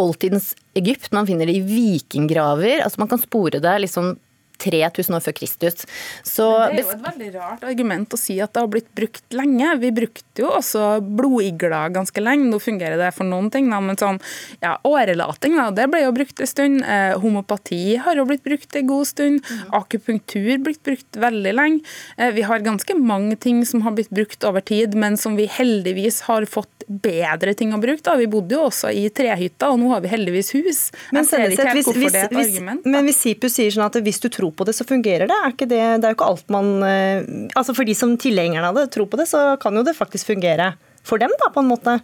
oldtidens 0.00 0.54
Egypt. 0.78 1.10
Man 1.12 1.28
finner 1.28 1.48
det 1.48 1.58
i 1.58 1.64
vikinggraver. 1.66 2.80
Altså 2.84 3.02
man 3.02 3.10
kan 3.12 3.20
spore 3.20 3.60
det 3.60 3.74
liksom 3.84 4.14
3000 4.62 5.16
år 5.18 5.24
før 5.24 5.36
Kristus. 5.40 5.86
Så 6.26 6.46
Det 6.70 6.80
er 6.80 6.82
jo 6.82 6.94
et 6.94 7.04
veldig 7.06 7.30
rart 7.36 7.64
argument 7.66 8.14
å 8.14 8.20
si 8.20 8.38
at 8.42 8.54
det 8.54 8.62
har 8.64 8.70
blitt 8.72 8.90
brukt 8.96 9.36
lenge. 9.36 9.74
Vi 9.82 9.92
brukte 9.96 10.44
jo 10.44 10.52
også 10.58 10.84
blodigler 11.02 11.92
ganske 11.94 12.22
lenge. 12.22 12.48
Nå 12.50 12.60
fungerer 12.62 13.00
det 13.00 13.12
for 13.16 13.28
noen 13.28 13.50
ting, 13.52 13.70
da, 13.72 13.80
men 13.84 13.98
sånn 14.00 14.20
ja, 14.62 14.76
årelating, 14.86 15.56
da, 15.58 15.68
det 15.74 15.88
ble 15.92 16.04
jo 16.04 16.14
brukt 16.16 16.40
en 16.42 16.50
stund. 16.50 16.84
Eh, 16.86 17.16
homopati 17.22 17.96
har 18.02 18.18
jo 18.18 18.26
blitt 18.28 18.44
brukt 18.46 18.76
en 18.76 18.88
god 18.88 19.10
stund. 19.10 19.52
Akupunktur 19.76 20.56
blitt 20.64 20.82
brukt 20.86 21.20
veldig 21.20 21.56
lenge. 21.56 21.96
Eh, 22.16 22.32
vi 22.36 22.46
har 22.46 22.64
ganske 22.64 22.98
mange 22.98 23.36
ting 23.40 23.64
som 23.68 23.84
har 23.86 23.96
blitt 23.96 24.12
brukt 24.14 24.44
over 24.46 24.64
tid, 24.64 24.94
men 24.94 25.16
som 25.20 25.36
vi 25.36 25.48
heldigvis 25.50 26.22
har 26.30 26.46
fått 26.48 26.72
bedre 26.86 27.54
ting 27.58 27.72
å 27.74 27.80
bruke. 27.82 28.02
Da. 28.06 28.14
Vi 28.18 28.28
bodde 28.30 28.54
jo 28.56 28.66
også 28.68 28.92
i 28.94 29.08
trehytter, 29.10 29.72
og 29.72 29.80
nå 29.82 29.90
har 29.92 30.02
vi 30.04 30.12
heldigvis 30.12 30.52
hus. 30.54 30.80
Men, 31.10 31.24
Jeg 31.24 31.30
ser 31.30 31.54
ikke 31.54 31.68
helt 31.70 31.88
hvorfor 31.88 32.02
hvis, 32.02 32.14
det 32.14 32.20
er 32.20 32.28
et 32.28 32.36
hvis, 32.36 32.52
argument. 32.54 32.86
men 32.86 33.08
hvis 33.08 33.20
SIPUS 33.24 33.56
sier 33.58 33.74
sånn 33.74 33.86
at 33.88 33.98
hvis 34.06 34.22
du 34.22 34.28
tror 34.32 34.45
på 34.54 34.66
det, 34.68 34.74
så 34.76 34.86
fungerer 34.88 35.30
det. 35.30 35.36
Er 35.36 35.54
det, 35.56 35.68
det 35.70 35.80
er 35.80 36.12
jo 36.12 36.16
ikke 36.16 36.28
alt 36.30 36.52
man 36.52 36.68
eh, 36.86 37.24
Altså 37.56 37.74
For 37.76 37.88
de 37.88 37.94
som 37.96 38.16
tilhengerne 38.20 38.70
av 38.70 38.78
det 38.78 38.90
tror 38.94 39.08
på 39.10 39.20
det, 39.20 39.28
så 39.30 39.54
kan 39.62 39.76
jo 39.76 39.84
det 39.86 39.96
faktisk 39.96 40.30
fungere 40.32 40.74
for 41.06 41.22
dem, 41.22 41.32
da, 41.42 41.50
på 41.54 41.62
en 41.62 41.70
måte. 41.70 41.98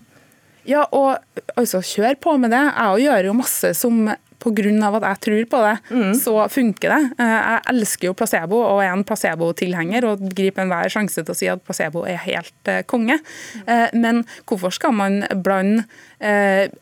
Ja, 0.68 0.84
og 0.94 1.18
altså, 1.58 1.82
kjør 1.82 2.18
på 2.22 2.36
med 2.38 2.54
det. 2.54 2.62
Jeg 2.70 3.08
gjør 3.08 3.30
jo 3.30 3.38
masse 3.38 3.72
som 3.74 4.04
pga. 4.42 4.96
at 4.96 5.02
jeg 5.06 5.20
tror 5.26 5.44
på 5.52 5.60
det, 5.62 5.76
Mm. 5.92 6.14
så 6.18 6.34
funker 6.50 6.88
det. 6.90 7.12
Eh, 7.18 7.40
Jeg 7.52 7.60
elsker 7.72 8.08
jo 8.08 8.14
placebo 8.14 8.56
og 8.62 8.82
er 8.82 8.92
en 8.92 9.04
placebo-tilhenger 9.04 10.04
og 10.10 10.20
griper 10.34 10.62
enhver 10.64 10.90
sjanse 10.90 11.22
til 11.24 11.32
å 11.32 11.36
si 11.38 11.46
at 11.48 11.62
placebo 11.64 12.04
er 12.06 12.16
helt 12.26 12.68
eh, 12.68 12.82
konge. 12.82 13.20
Eh, 13.66 13.88
Men 13.94 14.24
hvorfor 14.46 14.72
skal 14.72 14.92
man 14.92 15.22
blande 15.42 15.84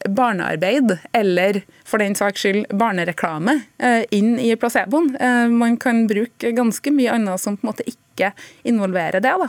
barnearbeid 0.08 0.98
eller 1.16 1.62
for 1.88 1.98
den 2.02 2.14
saks 2.18 2.42
skyld 2.44 2.66
barnereklame 2.76 3.58
inn 4.12 4.34
i 4.40 4.52
placeboen? 4.56 5.14
Man 5.56 5.76
kan 5.80 6.06
bruke 6.11 6.52
ganske 6.56 6.92
mye 6.94 7.14
annet 7.16 7.40
som 7.40 7.56
på 7.56 7.64
en 7.66 7.72
måte 7.72 7.86
ikke 7.88 8.32
involverer 8.68 9.20
det. 9.24 9.32
da. 9.40 9.48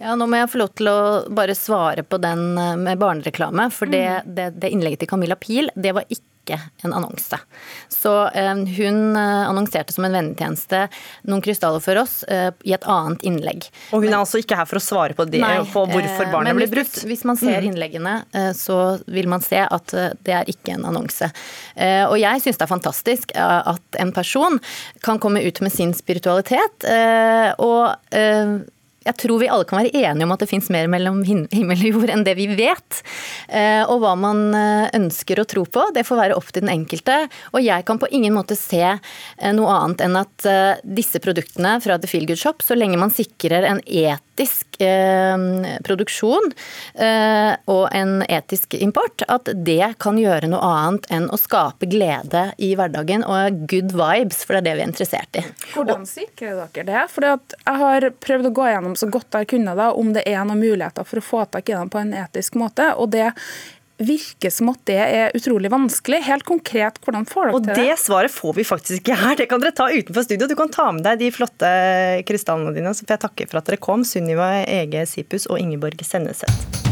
Ja, 0.00 0.14
Nå 0.18 0.26
må 0.30 0.38
jeg 0.40 0.50
få 0.52 0.58
lov 0.62 0.72
til 0.78 0.88
å 0.90 0.98
bare 1.34 1.54
svare 1.58 2.02
på 2.06 2.18
den 2.22 2.54
med 2.82 2.98
barnereklame. 2.98 3.68
For 3.74 3.86
det, 3.90 4.22
det, 4.26 4.52
det 4.60 4.70
innlegget 4.74 5.04
til 5.04 5.08
Camilla 5.10 5.36
Pil, 5.38 5.70
det 5.76 5.94
var 5.94 6.06
ikke 6.10 6.24
en 6.84 6.92
annonse. 6.96 7.36
Så 7.92 8.12
eh, 8.32 8.54
hun 8.78 9.16
eh, 9.16 9.48
annonserte 9.48 9.92
som 9.92 10.04
en 10.08 10.12
vennetjeneste 10.16 10.88
noen 11.28 11.42
krystaller 11.44 11.82
for 11.84 12.00
oss 12.00 12.22
eh, 12.24 12.50
i 12.64 12.72
et 12.72 12.86
annet 12.88 13.22
innlegg. 13.28 13.68
Og 13.92 14.02
hun 14.04 14.08
er 14.12 14.18
altså 14.20 14.38
ikke 14.40 14.56
her 14.56 14.64
for 14.70 14.78
å 14.80 14.84
svare 14.84 15.14
på, 15.18 15.26
det, 15.28 15.40
Nei, 15.42 15.58
på 15.72 15.84
hvorfor 15.90 16.30
barnet 16.32 16.54
men 16.54 16.62
blir 16.62 16.68
hvis- 16.68 16.76
brukt. 16.94 17.04
Hvis 17.10 17.24
man 17.28 17.36
ser 17.36 17.60
Mm. 17.60 17.68
innleggene, 17.72 18.14
så 18.54 19.00
vil 19.08 19.26
man 19.28 19.40
se 19.40 19.58
at 19.58 19.86
det 20.24 20.34
er 20.34 20.44
ikke 20.46 20.74
en 20.76 20.84
annonse. 20.84 21.30
Eh, 21.76 22.04
Og 22.08 22.18
jeg 22.20 22.40
syns 22.42 22.56
det 22.58 22.62
er 22.62 22.72
fantastisk 22.76 23.32
at 23.34 23.98
en 23.98 24.12
person 24.12 24.60
kan 25.02 25.18
komme 25.18 25.42
ut 25.44 25.60
med 25.60 25.72
sin 25.72 25.92
spiritualitet. 25.94 26.84
eh, 26.84 27.52
Og 27.58 27.94
jeg 29.08 29.16
tror 29.24 29.40
vi 29.40 29.48
alle 29.50 29.66
kan 29.68 29.80
være 29.80 29.94
enige 29.96 30.26
om 30.26 30.34
at 30.34 30.42
det 30.44 30.50
fins 30.50 30.68
mer 30.72 30.88
mellom 30.90 31.22
himmel 31.24 31.78
og 31.78 31.88
jord 31.88 32.12
enn 32.12 32.24
det 32.26 32.36
vi 32.38 32.48
vet. 32.58 33.02
Eh, 33.48 33.82
Og 33.88 34.02
hva 34.02 34.14
man 34.18 34.48
eh, 34.56 34.88
ønsker 34.98 35.40
å 35.40 35.46
tro 35.48 35.64
på, 35.64 35.88
det 35.96 36.04
får 36.08 36.20
være 36.22 36.36
opp 36.38 36.52
til 36.52 36.64
den 36.64 36.72
enkelte. 36.74 37.16
Og 37.54 37.60
jeg 37.64 37.86
kan 37.88 38.00
på 38.00 38.10
ingen 38.14 38.36
måte 38.36 38.56
se 38.58 38.84
eh, 38.84 39.52
noe 39.56 39.72
annet 39.78 40.04
enn 40.04 40.18
at 40.20 40.46
disse 40.84 41.20
produktene 41.22 41.78
fra 41.82 41.96
The 41.98 42.08
Feel 42.10 42.26
Good 42.28 42.40
Shop, 42.40 42.62
så 42.64 42.76
lenge 42.76 42.98
man 43.00 43.12
sikrer 43.14 43.64
en 43.66 43.80
etisk 43.84 44.78
produksjon 45.82 46.52
og 47.66 47.84
en 47.98 48.12
etisk 48.30 48.76
import, 48.78 49.24
at 49.26 49.50
det 49.66 49.96
kan 50.02 50.20
gjøre 50.20 50.50
noe 50.52 50.62
annet 50.62 51.08
enn 51.14 51.26
å 51.34 51.38
skape 51.40 51.88
glede 51.90 52.44
i 52.62 52.70
hverdagen 52.78 53.24
og 53.26 53.64
good 53.70 53.90
vibes, 53.98 54.44
for 54.46 54.54
det 54.54 54.60
er 54.60 54.68
det 54.68 54.76
vi 54.78 54.84
er 54.84 54.90
interessert 54.92 55.40
i. 55.40 55.44
Hvordan 55.74 56.06
sikrer 56.06 56.60
dere 56.60 56.86
det? 56.86 57.02
At 57.32 57.58
jeg 57.58 57.82
har 57.82 58.08
prøvd 58.28 58.50
å 58.50 58.54
gå 58.60 58.68
gjennom 58.70 58.94
så 58.98 59.08
godt 59.10 59.38
jeg 59.38 59.50
kunne 59.54 59.74
da, 59.78 59.90
om 59.94 60.12
det 60.16 60.26
er 60.28 60.44
noen 60.44 60.60
muligheter 60.60 61.06
for 61.06 61.22
å 61.22 61.24
få 61.24 61.42
tak 61.52 61.70
i 61.70 61.76
dem 61.78 61.90
på 61.92 62.02
en 62.02 62.14
etisk 62.26 62.58
måte. 62.60 62.92
og 62.98 63.10
det 63.14 63.32
virker 63.98 64.52
som 64.54 64.70
at 64.70 64.82
det 64.86 64.98
er 65.02 65.32
utrolig 65.34 65.70
vanskelig. 65.72 66.20
Helt 66.28 66.46
konkret, 66.46 67.00
hvordan 67.02 67.26
får 67.26 67.48
dere 67.48 67.54
Og 67.56 67.64
til 67.64 67.74
det 67.74 67.82
Og 67.82 67.88
det? 67.90 67.98
svaret 67.98 68.30
får 68.30 68.54
vi 68.54 68.66
faktisk 68.68 69.02
ikke 69.02 69.18
her. 69.18 69.36
Det 69.40 69.48
kan 69.50 69.60
dere 69.60 69.74
ta 69.74 69.88
utenfor 69.90 70.22
studio. 70.22 70.46
Du 70.46 70.54
kan 70.58 70.70
ta 70.70 70.90
med 70.92 71.02
deg 71.02 71.18
de 71.18 71.32
flotte 71.34 71.72
krystallene 72.28 72.74
dine. 72.76 72.94
Så 72.94 73.06
får 73.06 73.16
jeg 73.16 73.26
takke 73.26 73.48
for 73.50 73.58
at 73.58 73.72
dere 73.72 73.82
kom, 73.82 74.06
Sunniva 74.06 74.52
Ege 74.62 75.02
Sipus 75.06 75.48
og 75.50 75.58
Ingeborg 75.58 75.98
Senneset. 76.06 76.87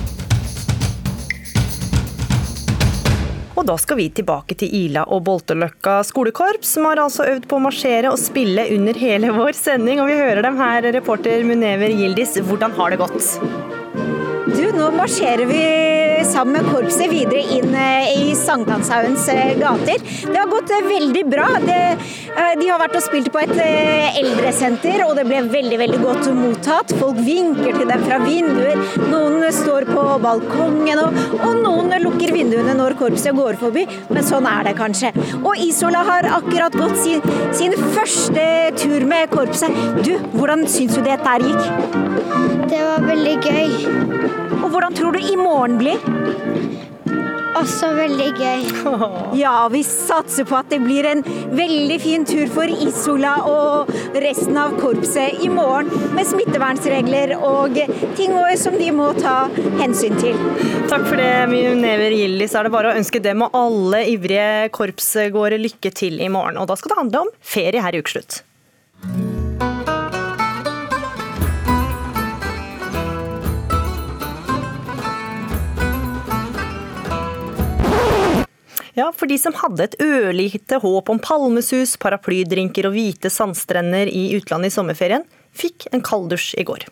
Og 3.57 3.65
da 3.65 3.79
skal 3.81 3.97
vi 3.97 4.11
tilbake 4.13 4.57
til 4.61 4.73
Ila 4.85 5.07
og 5.09 5.23
Bolteløkka 5.25 6.03
skolekorps, 6.05 6.75
som 6.77 6.89
har 6.91 7.01
altså 7.01 7.25
øvd 7.25 7.49
på 7.49 7.57
å 7.57 7.65
marsjere 7.65 8.13
og 8.13 8.21
spille 8.21 8.67
under 8.77 9.01
hele 9.01 9.33
vår 9.33 9.57
sending. 9.57 10.03
Og 10.03 10.11
vi 10.13 10.19
hører 10.21 10.45
dem 10.45 10.61
her, 10.61 10.91
reporter 10.99 11.45
Munever 11.49 11.89
Gildis. 11.89 12.37
Hvordan 12.45 12.77
har 12.77 12.93
det 12.93 13.01
gått? 13.01 14.26
Nå 14.87 14.93
marsjerer 14.95 15.47
vi 15.47 15.63
sammen 16.25 16.53
med 16.63 16.67
korpset 16.71 17.09
videre 17.11 17.41
inn 17.57 17.73
eh, 17.75 18.11
i 18.21 18.35
Sankthanshaugens 18.39 19.25
eh, 19.33 19.57
gater. 19.59 20.03
Det 20.23 20.37
har 20.39 20.47
gått 20.47 20.71
eh, 20.71 20.85
veldig 20.87 21.23
bra. 21.27 21.47
Det, 21.65 21.79
de 22.61 22.69
har 22.69 22.79
vært 22.79 22.95
og 22.95 23.03
spilt 23.03 23.33
på 23.35 23.41
et 23.43 23.51
eldresenter, 24.21 25.03
og 25.09 25.17
det 25.19 25.25
ble 25.27 25.41
veldig 25.51 25.81
veldig 25.81 25.99
godt 26.05 26.29
mottatt. 26.39 26.95
Folk 27.01 27.19
vinker 27.27 27.81
til 27.81 27.91
dem 27.91 28.07
fra 28.07 28.21
vinduer. 28.23 28.79
Noen 29.11 29.43
står 29.59 29.89
på 29.91 30.07
balkongen, 30.23 31.03
og, 31.03 31.19
og 31.41 31.59
noen 31.65 31.91
lukker 32.05 32.31
vinduene 32.37 32.79
når 32.79 32.95
korpset 33.03 33.35
går 33.35 33.59
forbi. 33.59 33.89
Men 34.15 34.31
sånn 34.31 34.47
er 34.47 34.71
det 34.71 34.77
kanskje. 34.79 35.11
Og 35.41 35.67
Isola 35.67 36.07
har 36.07 36.31
akkurat 36.39 36.79
gått 36.79 36.95
sin, 37.03 37.27
sin 37.51 37.75
første 37.97 38.47
tur 38.79 39.11
med 39.11 39.35
korpset. 39.35 39.83
Du, 40.07 40.15
hvordan 40.39 40.63
syns 40.71 40.95
du 40.95 41.03
dette 41.03 41.27
der 41.27 41.51
gikk? 41.51 41.97
Det 42.71 42.83
var 42.87 43.03
veldig 43.11 43.39
gøy. 43.43 44.37
Hvordan 44.77 44.93
tror 44.93 45.13
du 45.13 45.23
i 45.25 45.37
morgen 45.41 45.79
blir? 45.81 46.03
Også 47.57 47.89
veldig 47.97 48.27
gøy. 48.37 48.65
Ja, 49.41 49.55
vi 49.73 49.81
satser 49.89 50.45
på 50.45 50.59
at 50.59 50.69
det 50.69 50.83
blir 50.85 51.07
en 51.09 51.23
veldig 51.57 51.97
fin 52.03 52.27
tur 52.29 52.51
for 52.53 52.69
Isola 52.69 53.39
og 53.49 53.89
resten 54.21 54.59
av 54.61 54.75
korpset 54.77 55.41
i 55.41 55.49
morgen, 55.49 55.89
med 56.13 56.29
smittevernregler 56.29 57.33
og 57.39 57.81
ting 58.19 58.37
som 58.61 58.77
de 58.77 58.91
må 58.93 59.09
ta 59.17 59.47
hensyn 59.81 60.21
til. 60.21 60.37
Takk 60.93 61.09
for 61.09 61.17
det, 61.25 61.33
Never 61.81 62.13
Gillis. 62.13 62.53
Er 62.53 62.69
det 62.69 62.75
bare 62.77 62.93
å 62.93 63.01
ønske 63.01 63.23
dem 63.25 63.47
og 63.49 63.57
alle 63.57 64.03
ivrige 64.13 64.69
korpsgåere 64.77 65.57
lykke 65.63 65.95
til 65.97 66.21
i 66.21 66.29
morgen. 66.29 66.61
Og 66.61 66.69
da 66.69 66.77
skal 66.77 66.93
det 66.93 67.01
handle 67.01 67.25
om 67.25 67.33
ferie 67.41 67.81
her 67.81 67.97
i 67.97 68.05
ukeslutt. 68.05 68.43
Ja, 78.97 79.11
for 79.13 79.29
de 79.29 79.37
som 79.37 79.53
hadde 79.53 79.85
et 79.85 79.97
ørlite 80.01 80.79
håp 80.81 81.11
om 81.13 81.19
palmesus, 81.21 81.99
paraplydrinker 82.01 82.89
og 82.89 82.95
hvite 82.97 83.29
sandstrender 83.29 84.09
i 84.09 84.31
utlandet 84.39 84.73
i 84.73 84.77
sommerferien, 84.79 85.27
fikk 85.53 85.91
en 85.93 86.05
kalddusj 86.05 86.55
i 86.57 86.65
går. 86.65 86.87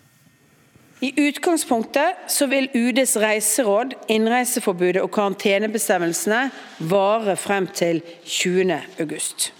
I 1.04 1.10
utgangspunktet 1.16 2.28
så 2.32 2.46
vil 2.52 2.68
UDs 2.76 3.16
reiseråd, 3.20 3.96
innreiseforbudet 4.12 5.00
og 5.00 5.10
karantenebestemmelsene 5.16 6.42
vare 6.92 7.38
frem 7.40 7.70
til 7.72 8.02
20. 8.24 8.76
august. 9.00 9.50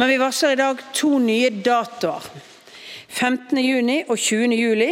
Men 0.00 0.08
vi 0.12 0.18
varsler 0.20 0.56
i 0.56 0.60
dag 0.60 0.80
to 0.96 1.18
nye 1.20 1.52
datoer. 1.52 2.24
15. 3.12 3.60
juni 3.60 4.00
og 4.08 4.16
20. 4.16 4.56
juli, 4.56 4.90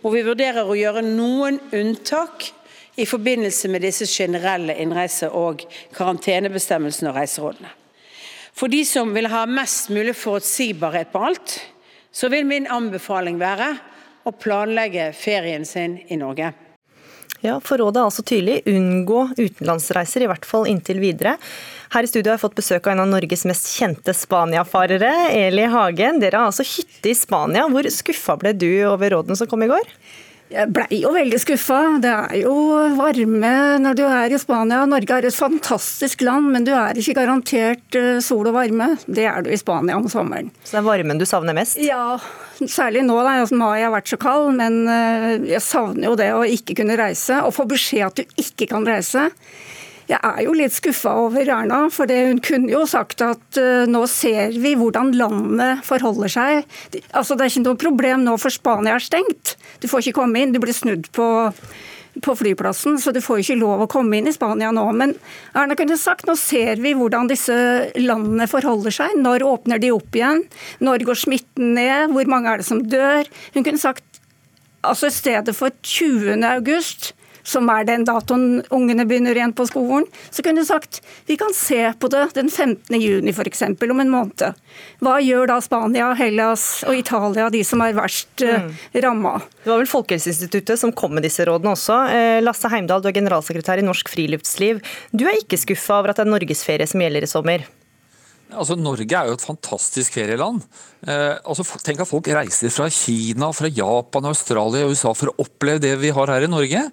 hvor 0.00 0.16
vi 0.16 0.24
vurderer 0.24 0.64
å 0.68 0.76
gjøre 0.76 1.04
noen 1.04 1.60
unntak 1.72 2.50
i 2.96 3.06
forbindelse 3.06 3.68
med 3.72 3.82
disse 3.82 4.06
generelle 4.06 4.74
innreise- 4.74 5.30
og 5.30 5.64
karantenebestemmelsene 5.96 7.12
og 7.12 7.16
reiserådene. 7.16 7.70
For 8.52 8.68
de 8.68 8.82
som 8.84 9.14
vil 9.16 9.30
ha 9.32 9.46
mest 9.48 9.88
mulig 9.88 10.14
forutsigbarhet 10.18 11.12
på 11.12 11.22
alt, 11.30 11.56
så 12.12 12.28
vil 12.28 12.44
min 12.44 12.68
anbefaling 12.68 13.38
være 13.40 13.70
å 14.28 14.34
planlegge 14.36 15.08
ferien 15.16 15.64
sin 15.64 15.96
i 16.12 16.18
Norge. 16.20 16.52
Ja, 17.42 17.56
for 17.58 17.80
rådet 17.80 17.98
er 17.98 18.06
altså 18.06 18.22
tydelig. 18.22 18.60
Unngå 18.70 19.24
utenlandsreiser, 19.34 20.22
i 20.22 20.28
hvert 20.30 20.44
fall 20.46 20.68
inntil 20.70 21.00
videre. 21.02 21.34
Her 21.90 22.06
i 22.06 22.10
studio 22.10 22.30
har 22.30 22.36
jeg 22.36 22.44
fått 22.44 22.60
besøk 22.60 22.86
av 22.86 22.92
en 22.92 23.02
av 23.02 23.08
Norges 23.10 23.42
mest 23.50 23.72
kjente 23.74 24.14
Spania-farere, 24.14 25.10
Eli 25.34 25.64
Hagen. 25.72 26.20
Dere 26.22 26.38
har 26.38 26.52
altså 26.52 26.66
hytte 26.68 27.10
i 27.10 27.16
Spania. 27.18 27.64
Hvor 27.72 27.88
skuffa 27.90 28.36
ble 28.38 28.52
du 28.54 28.70
over 28.86 29.16
rådene 29.16 29.38
som 29.40 29.50
kom 29.50 29.66
i 29.66 29.70
går? 29.72 29.90
Jeg 30.52 30.68
blei 30.74 30.98
jo 31.00 31.12
veldig 31.14 31.38
skuffa. 31.40 31.78
Det 32.02 32.12
er 32.12 32.42
jo 32.42 32.52
varme 32.98 33.52
når 33.80 33.96
du 33.96 34.02
er 34.04 34.34
i 34.34 34.40
Spania. 34.40 34.82
Norge 34.88 35.16
er 35.16 35.28
et 35.28 35.36
fantastisk 35.36 36.24
land, 36.26 36.50
men 36.52 36.66
du 36.66 36.72
er 36.76 36.98
ikke 37.00 37.16
garantert 37.16 37.98
eh, 37.98 38.20
sol 38.24 38.50
og 38.50 38.56
varme. 38.58 38.90
Det 39.06 39.24
er 39.28 39.46
du 39.46 39.48
i 39.52 39.60
Spania 39.60 39.96
om 39.96 40.08
sommeren. 40.12 40.52
Så 40.60 40.76
det 40.76 40.82
er 40.82 40.88
varmen 40.90 41.20
du 41.20 41.26
savner 41.28 41.56
mest? 41.56 41.80
Ja, 41.80 42.18
særlig 42.60 43.06
nå. 43.08 43.16
da. 43.24 43.38
Mai 43.56 43.78
har 43.78 43.82
jeg 43.86 43.96
vært 43.96 44.12
så 44.12 44.20
kald, 44.20 44.52
men 44.60 44.82
eh, 44.92 45.28
jeg 45.54 45.64
savner 45.64 46.10
jo 46.10 46.16
det 46.20 46.30
å 46.36 46.44
ikke 46.44 46.76
kunne 46.82 47.00
reise. 47.00 47.40
Og 47.46 47.56
få 47.56 47.68
beskjed 47.70 48.08
at 48.10 48.20
du 48.20 48.42
ikke 48.44 48.68
kan 48.74 48.84
reise. 48.88 49.30
Jeg 50.12 50.20
er 50.20 50.42
jo 50.44 50.52
litt 50.56 50.74
skuffa 50.74 51.14
over 51.22 51.48
Erna, 51.48 51.86
for 51.92 52.10
hun 52.10 52.40
kunne 52.44 52.68
jo 52.72 52.82
sagt 52.88 53.22
at 53.24 53.60
uh, 53.60 53.84
nå 53.88 54.02
ser 54.10 54.52
vi 54.60 54.74
hvordan 54.76 55.14
landet 55.16 55.80
forholder 55.86 56.32
seg. 56.32 56.66
Altså 57.16 57.36
Det 57.38 57.46
er 57.46 57.54
ikke 57.54 57.64
noe 57.64 57.80
problem 57.80 58.26
nå, 58.26 58.36
for 58.40 58.52
Spania 58.52 58.98
er 58.98 59.04
stengt. 59.04 59.56
Du 59.80 59.88
får 59.88 60.04
ikke 60.04 60.20
komme 60.20 60.42
inn. 60.42 60.52
Du 60.52 60.60
blir 60.60 60.76
snudd 60.76 61.08
på, 61.16 61.28
på 62.20 62.34
flyplassen, 62.36 62.98
så 63.00 63.14
du 63.16 63.22
får 63.24 63.40
ikke 63.40 63.56
lov 63.62 63.86
å 63.86 63.88
komme 63.94 64.20
inn 64.20 64.28
i 64.28 64.36
Spania 64.36 64.68
nå. 64.74 64.84
Men 65.00 65.16
Erna 65.56 65.78
kunne 65.80 65.96
sagt 66.00 66.28
nå 66.28 66.36
ser 66.36 66.82
vi 66.84 66.92
hvordan 66.98 67.32
disse 67.32 67.56
landene 67.96 68.50
forholder 68.52 68.92
seg. 68.92 69.16
Når 69.16 69.46
åpner 69.48 69.80
de 69.80 69.94
opp 69.96 70.20
igjen? 70.20 70.44
Når 70.84 71.08
går 71.08 71.22
smitten 71.24 71.72
ned? 71.78 72.12
Hvor 72.12 72.28
mange 72.28 72.52
er 72.52 72.60
det 72.60 72.68
som 72.68 72.84
dør? 72.84 73.32
Hun 73.56 73.64
kunne 73.64 73.80
sagt 73.80 74.04
altså 74.82 75.08
i 75.08 75.14
stedet 75.14 75.56
for 75.56 75.72
20. 75.86 76.42
august 76.52 77.14
som 77.42 77.68
er 77.72 77.86
den 77.88 78.06
datoen 78.08 78.62
ungene 78.74 79.06
begynner 79.08 79.36
igjen 79.36 79.54
på 79.56 79.66
skolen, 79.70 80.06
så 80.30 80.44
kunne 80.44 80.62
du 80.62 80.68
sagt 80.68 81.00
vi 81.28 81.36
kan 81.40 81.54
se 81.56 81.80
på 81.98 82.10
det 82.12 82.28
den 82.36 82.50
15. 82.50 83.00
juni 83.00 83.34
f.eks. 83.34 83.64
om 83.66 84.00
en 84.04 84.12
måned. 84.12 84.62
Hva 85.02 85.18
gjør 85.22 85.50
da 85.50 85.58
Spania, 85.64 86.12
Hellas 86.18 86.66
og 86.88 86.96
Italia, 86.96 87.48
de 87.52 87.62
som 87.66 87.82
er 87.84 87.96
verst 87.96 88.44
eh, 88.46 88.62
mm. 88.62 89.02
ramma? 89.04 89.36
Det 89.62 89.70
var 89.72 89.82
vel 89.82 89.90
Folkehelseinstituttet 89.90 90.80
som 90.80 90.94
kom 90.96 91.16
med 91.16 91.26
disse 91.26 91.44
rådene 91.48 91.74
også. 91.76 91.98
Eh, 92.14 92.38
Lasse 92.44 92.70
Heimdal, 92.72 93.02
du 93.02 93.10
er 93.10 93.18
generalsekretær 93.18 93.82
i 93.82 93.86
Norsk 93.86 94.10
Friluftsliv. 94.12 94.82
Du 95.12 95.26
er 95.26 95.40
ikke 95.40 95.60
skuffa 95.60 96.00
over 96.00 96.12
at 96.12 96.20
det 96.20 96.26
er 96.26 96.34
norgesferie 96.34 96.88
som 96.88 97.02
gjelder 97.02 97.26
i 97.26 97.30
sommer? 97.30 97.70
Altså, 98.52 98.76
Norge 98.76 99.16
er 99.16 99.30
jo 99.30 99.36
et 99.36 99.44
fantastisk 99.44 100.18
ferieland. 100.18 100.60
Eh, 101.06 101.38
altså, 101.40 101.64
tenk 101.84 102.02
at 102.04 102.10
folk 102.10 102.28
reiser 102.32 102.72
fra 102.74 102.88
Kina, 102.92 103.48
fra 103.56 103.70
Japan, 103.72 104.28
Australia 104.28 104.84
og 104.86 104.92
USA 104.92 105.14
for 105.16 105.32
å 105.32 105.46
oppleve 105.46 105.82
det 105.82 105.94
vi 106.02 106.12
har 106.14 106.32
her 106.32 106.46
i 106.46 106.52
Norge. 106.52 106.84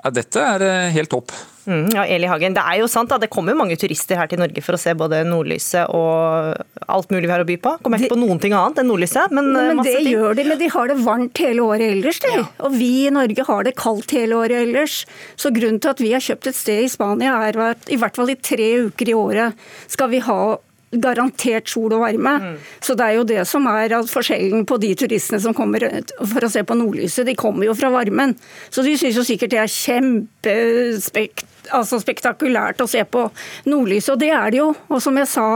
Ja, 0.00 0.10
dette 0.10 0.40
er 0.40 0.62
eh, 0.64 0.92
helt 0.94 1.10
topp. 1.12 1.34
Mm, 1.62 1.92
ja, 1.94 2.02
Eli 2.10 2.26
Hagen, 2.26 2.56
Det 2.56 2.62
er 2.64 2.80
jo 2.80 2.88
sant 2.90 3.12
da, 3.12 3.20
det 3.22 3.28
kommer 3.30 3.54
mange 3.54 3.76
turister 3.78 4.18
her 4.18 4.26
til 4.26 4.40
Norge 4.40 4.62
for 4.64 4.74
å 4.74 4.80
se 4.80 4.94
både 4.98 5.20
nordlyset 5.28 5.92
og 5.94 6.56
alt 6.90 7.12
mulig 7.14 7.28
vi 7.28 7.30
har 7.30 7.44
å 7.44 7.46
by 7.46 7.54
på. 7.62 7.74
Kommer 7.84 8.02
ikke 8.02 8.16
på 8.16 8.18
noen 8.18 8.40
ting 8.42 8.56
annet 8.56 8.80
enn 8.82 8.90
nordlyset, 8.90 9.30
men, 9.30 9.52
Nei, 9.54 9.66
men 9.68 9.78
masse 9.78 9.92
det 9.92 10.00
ting. 10.02 10.16
gjør 10.16 10.34
de, 10.40 10.46
men 10.48 10.58
de 10.58 10.70
har 10.74 10.90
det 10.90 10.96
varmt 11.04 11.42
hele 11.44 11.68
året 11.68 11.86
ellers. 11.92 12.18
De. 12.24 12.32
Ja. 12.40 12.48
Og 12.66 12.74
vi 12.80 12.90
i 13.06 13.14
Norge 13.14 13.46
har 13.46 13.68
det 13.68 13.76
kaldt 13.78 14.16
hele 14.16 14.40
året 14.40 14.64
ellers. 14.64 14.98
Så 15.38 15.52
grunnen 15.54 15.78
til 15.78 15.92
at 15.94 16.02
vi 16.02 16.10
har 16.16 16.24
kjøpt 16.24 16.50
et 16.50 16.58
sted 16.58 16.82
i 16.88 16.90
Spania 16.90 17.36
er 17.46 17.62
at 17.68 17.92
i 17.92 18.00
hvert 18.00 18.18
fall 18.18 18.32
i 18.34 18.38
tre 18.40 18.72
uker 18.88 19.12
i 19.12 19.18
året 19.20 19.62
skal 19.92 20.10
vi 20.10 20.24
ha 20.24 20.40
garantert 20.92 21.70
sol 21.72 21.92
og 21.96 22.04
varme. 22.04 22.34
Mm. 22.42 22.58
Så 22.84 22.96
det 22.98 23.06
er 23.06 23.16
jo 23.16 23.28
det 23.28 23.44
som 23.48 23.66
er 23.70 23.94
forskjellen 24.10 24.66
på 24.68 24.78
de 24.82 24.92
turistene 24.98 25.40
som 25.42 25.56
kommer 25.56 25.86
for 26.18 26.44
å 26.44 26.52
se 26.52 26.64
på 26.66 26.76
nordlyset. 26.78 27.26
De 27.28 27.36
kommer 27.38 27.68
jo 27.68 27.76
fra 27.78 27.92
varmen. 27.94 28.36
Så 28.70 28.84
de 28.84 28.96
syns 29.00 29.18
jo 29.18 29.24
sikkert 29.26 29.54
det 29.54 29.62
er 29.62 29.72
kjempespekt 29.72 31.46
altså 31.74 31.98
spektakulært 32.02 32.80
å 32.84 32.88
se 32.90 33.02
på 33.08 33.24
nordlyset, 33.68 34.12
og 34.14 34.20
det 34.22 34.30
er 34.34 34.52
det 34.54 34.60
jo. 34.60 34.68
Og 34.92 35.02
som 35.04 35.16
jeg 35.18 35.28
sa 35.30 35.46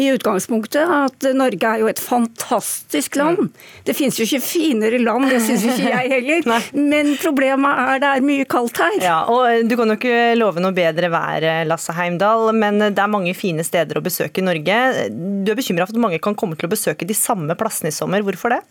i 0.00 0.10
utgangspunktet, 0.14 0.84
at 0.84 1.28
Norge 1.36 1.70
er 1.70 1.82
jo 1.84 1.90
et 1.90 2.02
fantastisk 2.02 3.16
land. 3.20 3.50
Det 3.86 3.96
finnes 3.96 4.18
jo 4.20 4.26
ikke 4.26 4.42
finere 4.44 5.00
land, 5.02 5.28
det 5.32 5.40
syns 5.44 5.66
ikke 5.68 5.90
jeg 5.90 6.12
heller. 6.14 6.68
Men 6.76 7.14
problemet 7.22 7.82
er 7.84 8.02
det 8.04 8.12
er 8.18 8.26
mye 8.28 8.48
kaldt 8.50 8.80
her. 8.84 8.98
Ja, 9.04 9.18
og 9.30 9.64
Du 9.68 9.76
kan 9.80 9.90
jo 9.90 9.98
ikke 9.98 10.34
love 10.38 10.62
noe 10.62 10.74
bedre 10.76 11.10
vær, 11.12 11.48
Lasse 11.68 11.94
Heimdal, 11.96 12.50
men 12.56 12.80
det 12.84 13.00
er 13.00 13.10
mange 13.10 13.34
fine 13.38 13.64
steder 13.66 13.98
å 14.00 14.04
besøke 14.04 14.42
i 14.42 14.46
Norge. 14.46 14.78
Du 15.10 15.52
er 15.52 15.58
bekymra 15.58 15.88
for 15.88 15.96
at 15.96 16.04
mange 16.06 16.20
kan 16.22 16.36
komme 16.38 16.58
til 16.58 16.68
å 16.68 16.74
besøke 16.74 17.08
de 17.08 17.16
samme 17.16 17.56
plassene 17.58 17.92
i 17.92 17.96
sommer. 17.96 18.24
Hvorfor 18.26 18.56
det? 18.56 18.62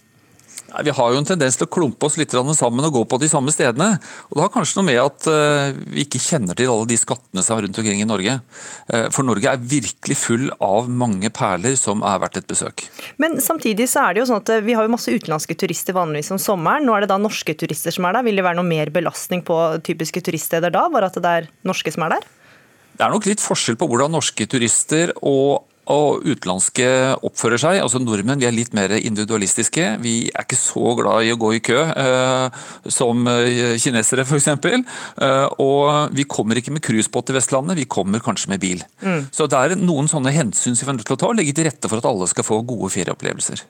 Vi 0.82 0.93
har 0.97 1.13
jo 1.13 1.19
en 1.19 1.28
tendens 1.28 1.57
til 1.59 1.67
å 1.67 1.71
klumpe 1.71 2.07
oss 2.07 2.15
litt 2.17 2.34
sammen 2.34 2.88
og 2.88 2.95
gå 2.95 3.03
på 3.05 3.19
de 3.21 3.30
samme 3.30 3.53
stedene. 3.53 3.99
Og 4.32 4.38
Det 4.38 4.41
har 4.41 4.53
kanskje 4.55 4.80
noe 4.80 4.88
med 4.88 4.99
at 5.03 5.28
eh, 5.30 5.76
vi 5.93 6.05
ikke 6.07 6.21
kjenner 6.21 6.57
til 6.57 6.71
alle 6.74 6.89
de 6.89 6.97
skattene 6.97 7.43
som 7.45 7.57
er 7.57 7.67
rundt 7.67 7.78
omkring 7.78 8.01
i 8.01 8.07
Norge. 8.09 8.39
Eh, 8.89 9.05
for 9.13 9.28
Norge 9.28 9.51
er 9.51 9.61
virkelig 9.61 10.17
full 10.17 10.47
av 10.57 10.89
mange 10.89 11.30
perler 11.34 11.78
som 11.80 12.01
er 12.01 12.21
verdt 12.24 12.41
et 12.41 12.49
besøk. 12.49 12.86
Men 13.21 13.38
samtidig 13.43 13.86
så 13.91 14.07
er 14.07 14.15
det 14.15 14.24
jo 14.24 14.30
sånn 14.32 14.41
at 14.41 14.53
eh, 14.55 14.63
vi 14.65 14.78
har 14.78 14.88
jo 14.88 14.95
masse 14.95 15.13
utenlandske 15.13 15.57
turister 15.61 15.97
vanligvis 15.97 16.34
om 16.34 16.41
sommeren. 16.41 16.88
Nå 16.88 16.95
er 16.97 17.05
det 17.05 17.11
da 17.13 17.19
norske 17.21 17.53
turister 17.59 17.93
som 17.93 18.09
er 18.09 18.17
der. 18.17 18.26
Vil 18.26 18.41
det 18.41 18.47
være 18.47 18.57
noe 18.57 18.71
mer 18.71 18.93
belastning 18.93 19.45
på 19.45 19.59
typiske 19.86 20.26
turiststeder 20.26 20.74
da, 20.74 20.88
bare 20.93 21.11
at 21.11 21.21
det 21.21 21.36
er 21.43 21.51
norske 21.67 21.93
som 21.93 22.07
er 22.07 22.17
der? 22.17 22.32
Det 22.93 23.05
er 23.05 23.13
nok 23.13 23.26
litt 23.30 23.41
forskjell 23.41 23.78
på 23.78 23.88
hvordan 23.89 24.13
norske 24.13 24.45
turister 24.49 25.13
og 25.21 25.69
og 25.91 26.23
utenlandske 26.23 26.88
oppfører 27.25 27.59
seg. 27.59 27.79
altså 27.84 27.99
Nordmenn 27.99 28.39
vi 28.39 28.47
er 28.47 28.55
litt 28.55 28.73
mer 28.75 28.93
individualistiske. 28.95 29.88
Vi 30.03 30.15
er 30.31 30.45
ikke 30.45 30.59
så 30.59 30.93
glad 30.99 31.27
i 31.27 31.34
å 31.34 31.39
gå 31.39 31.53
i 31.57 31.61
kø 31.63 31.79
eh, 31.84 32.63
som 32.91 33.27
eh, 33.27 33.75
kinesere 33.81 34.23
f.eks. 34.23 34.47
Eh, 34.53 35.47
og 35.63 36.15
vi 36.15 36.27
kommer 36.29 36.59
ikke 36.59 36.75
med 36.75 36.84
cruisebåt 36.86 37.29
til 37.29 37.38
Vestlandet, 37.38 37.79
vi 37.79 37.88
kommer 37.89 38.23
kanskje 38.23 38.53
med 38.53 38.63
bil. 38.63 38.84
Mm. 39.03 39.27
Så 39.34 39.47
det 39.51 39.59
er 39.59 39.77
noen 39.79 40.09
sånne 40.11 40.34
hensyn 40.36 40.77
som 40.77 40.88
vi 40.88 40.93
er 40.93 40.99
nødt 41.01 41.09
til 41.09 41.17
å 41.17 41.21
ta 41.23 41.31
og 41.31 41.38
legge 41.39 41.55
til 41.57 41.67
rette 41.67 41.91
for 41.91 41.99
at 41.99 42.09
alle 42.09 42.29
skal 42.31 42.47
få 42.47 42.61
gode 42.67 42.91
ferieopplevelser. 42.95 43.65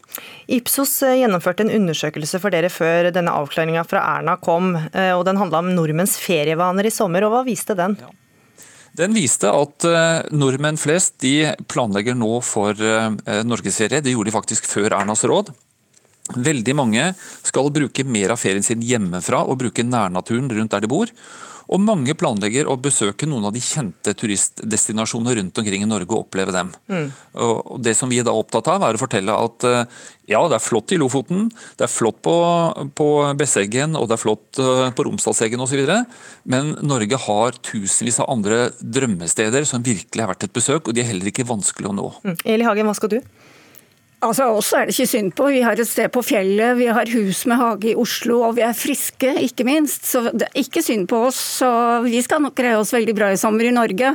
Ipsos 0.54 0.96
eh, 1.08 1.20
gjennomførte 1.24 1.66
en 1.66 1.74
undersøkelse 1.82 2.42
for 2.44 2.54
dere 2.54 2.72
før 2.74 3.12
denne 3.16 3.34
avklaringa 3.34 3.86
fra 3.90 4.04
Erna 4.18 4.38
kom. 4.42 4.76
Eh, 4.92 5.14
og 5.16 5.26
Den 5.28 5.42
handla 5.42 5.64
om 5.64 5.74
nordmenns 5.74 6.18
ferievaner 6.22 6.90
i 6.90 6.94
sommer, 6.94 7.26
og 7.26 7.34
hva 7.34 7.48
viste 7.48 7.78
den? 7.80 7.98
Ja. 8.02 8.12
Den 8.94 9.16
viste 9.18 9.50
at 9.50 9.86
uh, 9.90 10.22
nordmenn 10.36 10.78
flest 10.78 11.16
de 11.24 11.54
planlegger 11.72 12.18
nå 12.18 12.38
for 12.46 12.78
uh, 12.78 13.16
norgesferie. 13.42 14.04
Det 14.06 14.14
gjorde 14.14 14.30
de 14.30 14.36
faktisk 14.36 14.68
før 14.70 14.94
Ernas 15.00 15.26
råd. 15.26 15.50
Veldig 16.38 16.76
mange 16.78 17.08
skal 17.44 17.72
bruke 17.74 18.06
mer 18.08 18.36
av 18.36 18.40
ferien 18.40 18.64
sin 18.64 18.84
hjemmefra 18.86 19.42
og 19.44 19.60
bruke 19.64 19.84
nærnaturen 19.84 20.48
rundt 20.54 20.76
der 20.76 20.86
de 20.86 20.92
bor. 20.92 21.10
Og 21.72 21.82
mange 21.84 22.16
planlegger 22.18 22.68
å 22.68 22.76
besøke 22.82 23.28
noen 23.30 23.48
av 23.48 23.54
de 23.56 23.62
kjente 23.64 24.14
turistdestinasjonene 24.20 25.38
rundt 25.40 25.62
omkring 25.62 25.86
i 25.86 25.90
Norge 25.90 26.12
og 26.12 26.26
oppleve 26.26 26.56
dem. 26.56 26.74
Mm. 26.92 27.08
Og 27.46 27.80
Det 27.84 27.96
som 27.98 28.12
vi 28.12 28.20
er 28.20 28.28
da 28.28 28.36
opptatt 28.36 28.68
av, 28.74 28.84
er 28.84 28.98
å 28.98 29.02
fortelle 29.02 29.38
at 29.46 29.68
eh, 29.70 30.02
ja, 30.32 30.42
det 30.48 30.58
er 30.58 30.64
flott 30.64 30.92
i 30.96 31.00
Lofoten, 31.00 31.50
det 31.80 31.88
er 31.88 31.92
flott 31.92 32.20
på, 32.24 32.36
på 32.96 33.08
Besseggen 33.40 33.98
og 34.00 34.10
det 34.10 34.18
er 34.18 34.24
flott 34.24 34.60
eh, 34.62 34.90
på 34.96 35.08
Romsdalseggen 35.08 35.64
osv., 35.64 35.84
men 36.50 36.74
Norge 36.84 37.20
har 37.26 37.60
tusenvis 37.64 38.20
av 38.24 38.32
andre 38.34 38.66
drømmesteder 38.80 39.68
som 39.68 39.84
virkelig 39.86 40.24
har 40.24 40.32
vært 40.34 40.48
et 40.48 40.56
besøk, 40.56 40.88
og 40.88 40.96
de 40.96 41.04
er 41.04 41.12
heller 41.12 41.32
ikke 41.32 41.48
vanskelig 41.48 41.92
å 41.92 41.96
nå. 41.96 42.12
Mm. 42.24 42.38
Eli 42.56 42.68
Hagen, 42.68 42.90
hva 42.90 42.98
skal 42.98 43.16
du? 43.16 43.20
Altså, 44.24 44.48
Oss 44.56 44.72
er 44.76 44.88
det 44.88 44.96
ikke 44.96 45.10
synd 45.10 45.34
på. 45.38 45.48
Vi 45.52 45.62
har 45.66 45.80
et 45.80 45.90
sted 45.90 46.12
på 46.14 46.24
fjellet, 46.26 46.78
vi 46.80 46.88
har 46.96 47.10
hus 47.12 47.44
med 47.50 47.60
hage 47.60 47.92
i 47.92 47.96
Oslo, 48.00 48.40
og 48.48 48.56
vi 48.58 48.64
er 48.66 48.76
friske, 48.78 49.34
ikke 49.44 49.66
minst. 49.68 50.08
Så 50.10 50.24
det 50.32 50.48
er 50.48 50.62
ikke 50.64 50.84
synd 50.86 51.10
på 51.12 51.26
oss. 51.28 51.40
Så 51.60 51.70
vi 52.06 52.22
skal 52.24 52.44
nok 52.44 52.56
greie 52.58 52.78
oss 52.80 52.94
veldig 52.96 53.16
bra 53.18 53.32
i 53.34 53.40
sommer 53.40 53.68
i 53.68 53.74
Norge. 53.76 54.14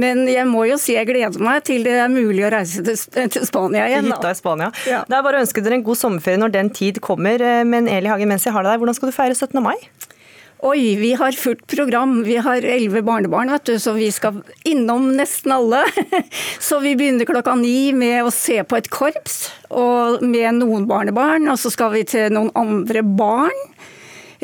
Men 0.00 0.22
jeg 0.30 0.46
må 0.50 0.66
jo 0.70 0.78
si 0.80 0.94
jeg 0.96 1.08
gleder 1.10 1.42
meg 1.42 1.64
til 1.66 1.84
det 1.86 1.96
er 2.04 2.12
mulig 2.12 2.46
å 2.46 2.52
reise 2.54 2.84
til, 2.86 3.42
Spania 3.46 3.88
igjen. 3.90 4.10
Hytta 4.12 4.32
i 4.32 4.38
Spania. 4.38 4.70
Ja. 4.88 5.02
Det 5.08 5.18
er 5.18 5.26
bare 5.26 5.40
å 5.40 5.46
ønske 5.46 5.64
dere 5.64 5.80
en 5.80 5.86
god 5.86 5.98
sommerferie 5.98 6.40
når 6.40 6.54
den 6.54 6.72
tid 6.76 7.02
kommer. 7.04 7.42
Men 7.66 7.90
Eli 7.90 8.10
Hagen, 8.12 8.30
mens 8.30 8.46
jeg 8.46 8.54
har 8.54 8.66
deg 8.66 8.76
der, 8.76 8.82
hvordan 8.82 8.98
skal 8.98 9.10
du 9.10 9.16
feire 9.16 9.36
17. 9.36 9.58
mai? 9.64 9.76
Oi, 10.62 10.96
vi 10.96 11.14
har 11.16 11.32
fullt 11.32 11.66
program. 11.66 12.22
Vi 12.24 12.36
har 12.36 12.60
elleve 12.60 13.00
barnebarn, 13.02 13.48
vet 13.54 13.64
du, 13.64 13.78
så 13.80 13.94
vi 13.96 14.10
skal 14.12 14.42
innom 14.68 15.06
nesten 15.16 15.54
alle. 15.56 15.86
Så 16.60 16.82
vi 16.84 16.92
begynner 16.96 17.24
klokka 17.24 17.54
ni 17.56 17.92
med 17.96 18.26
å 18.26 18.32
se 18.34 18.58
på 18.68 18.76
et 18.76 18.90
korps 18.92 19.38
og 19.72 20.20
med 20.20 20.60
noen 20.60 20.84
barnebarn. 20.90 21.48
Og 21.48 21.56
så 21.58 21.72
skal 21.72 21.94
vi 21.94 22.04
til 22.08 22.28
noen 22.34 22.52
andre 22.58 23.02
barn 23.02 23.56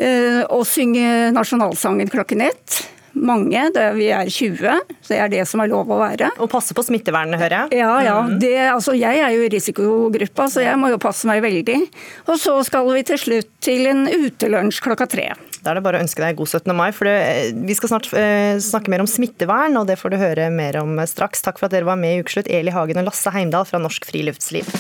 eh, 0.01 0.41
og 0.49 0.65
synge 0.69 1.35
nasjonalsangen 1.37 2.09
klokken 2.13 2.47
ett 2.49 2.81
mange. 3.17 3.71
Det, 3.75 3.85
vi 3.97 4.09
er 4.13 4.29
20, 4.31 4.97
så 5.01 5.13
det 5.13 5.21
er 5.21 5.33
det 5.33 5.45
som 5.49 5.63
er 5.63 5.71
lov 5.73 5.91
å 5.91 6.01
være. 6.01 6.31
Og 6.43 6.51
passe 6.53 6.77
på 6.77 6.85
smittevernet, 6.85 7.41
hører 7.41 7.57
jeg? 7.59 7.81
Ja, 7.83 7.93
ja. 8.05 8.17
Mm. 8.27 8.39
Det, 8.43 8.55
altså, 8.73 8.97
jeg 8.99 9.23
er 9.23 9.35
jo 9.35 9.45
i 9.47 9.51
risikogruppa, 9.53 10.49
så 10.53 10.65
jeg 10.65 10.81
må 10.81 10.93
jo 10.93 11.01
passe 11.03 11.29
meg 11.29 11.43
veldig. 11.45 11.79
Og 12.29 12.41
så 12.41 12.57
skal 12.67 12.89
vi 12.93 13.05
til 13.09 13.21
slutt 13.21 13.53
til 13.65 13.89
en 13.91 14.07
utelunsj 14.09 14.83
klokka 14.85 15.09
tre. 15.11 15.31
Da 15.67 15.73
er 15.73 15.81
det 15.81 15.83
bare 15.83 15.99
å 15.99 16.05
ønske 16.05 16.23
deg 16.23 16.37
god 16.39 16.47
17. 16.47 16.71
mai. 16.79 16.93
for 16.95 17.11
det, 17.11 17.55
Vi 17.67 17.75
skal 17.75 17.91
snart 17.91 18.07
eh, 18.15 18.55
snakke 18.63 18.93
mer 18.93 19.03
om 19.03 19.09
smittevern, 19.11 19.75
og 19.81 19.89
det 19.89 19.97
får 19.99 20.13
du 20.15 20.17
høre 20.21 20.45
mer 20.55 20.79
om 20.79 20.95
straks. 21.11 21.43
Takk 21.43 21.59
for 21.59 21.67
at 21.67 21.75
dere 21.75 21.89
var 21.89 21.99
med 21.99 22.15
i 22.15 22.21
Ukeslutt, 22.23 22.47
Eli 22.47 22.71
Hagen 22.71 23.03
og 23.03 23.09
Lasse 23.09 23.33
Heimdal 23.35 23.67
fra 23.67 23.81
Norsk 23.83 24.07
Friluftsliv. 24.07 24.71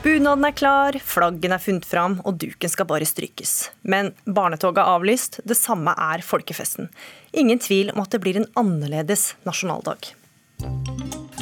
Bunaden 0.00 0.48
er 0.48 0.56
klar, 0.56 0.96
flaggen 1.04 1.52
er 1.52 1.60
funnet 1.60 1.84
fram, 1.84 2.16
og 2.24 2.40
duken 2.40 2.72
skal 2.72 2.88
bare 2.88 3.04
strykes. 3.04 3.52
Men 3.84 4.14
barnetoget 4.24 4.80
er 4.80 4.96
avlyst, 4.96 5.42
det 5.44 5.60
samme 5.60 5.92
er 5.92 6.24
folkefesten. 6.24 6.88
Ingen 7.36 7.60
tvil 7.60 7.92
om 7.92 8.00
at 8.06 8.16
det 8.16 8.24
blir 8.24 8.40
en 8.40 8.48
annerledes 8.56 9.34
nasjonaldag. 9.44 10.14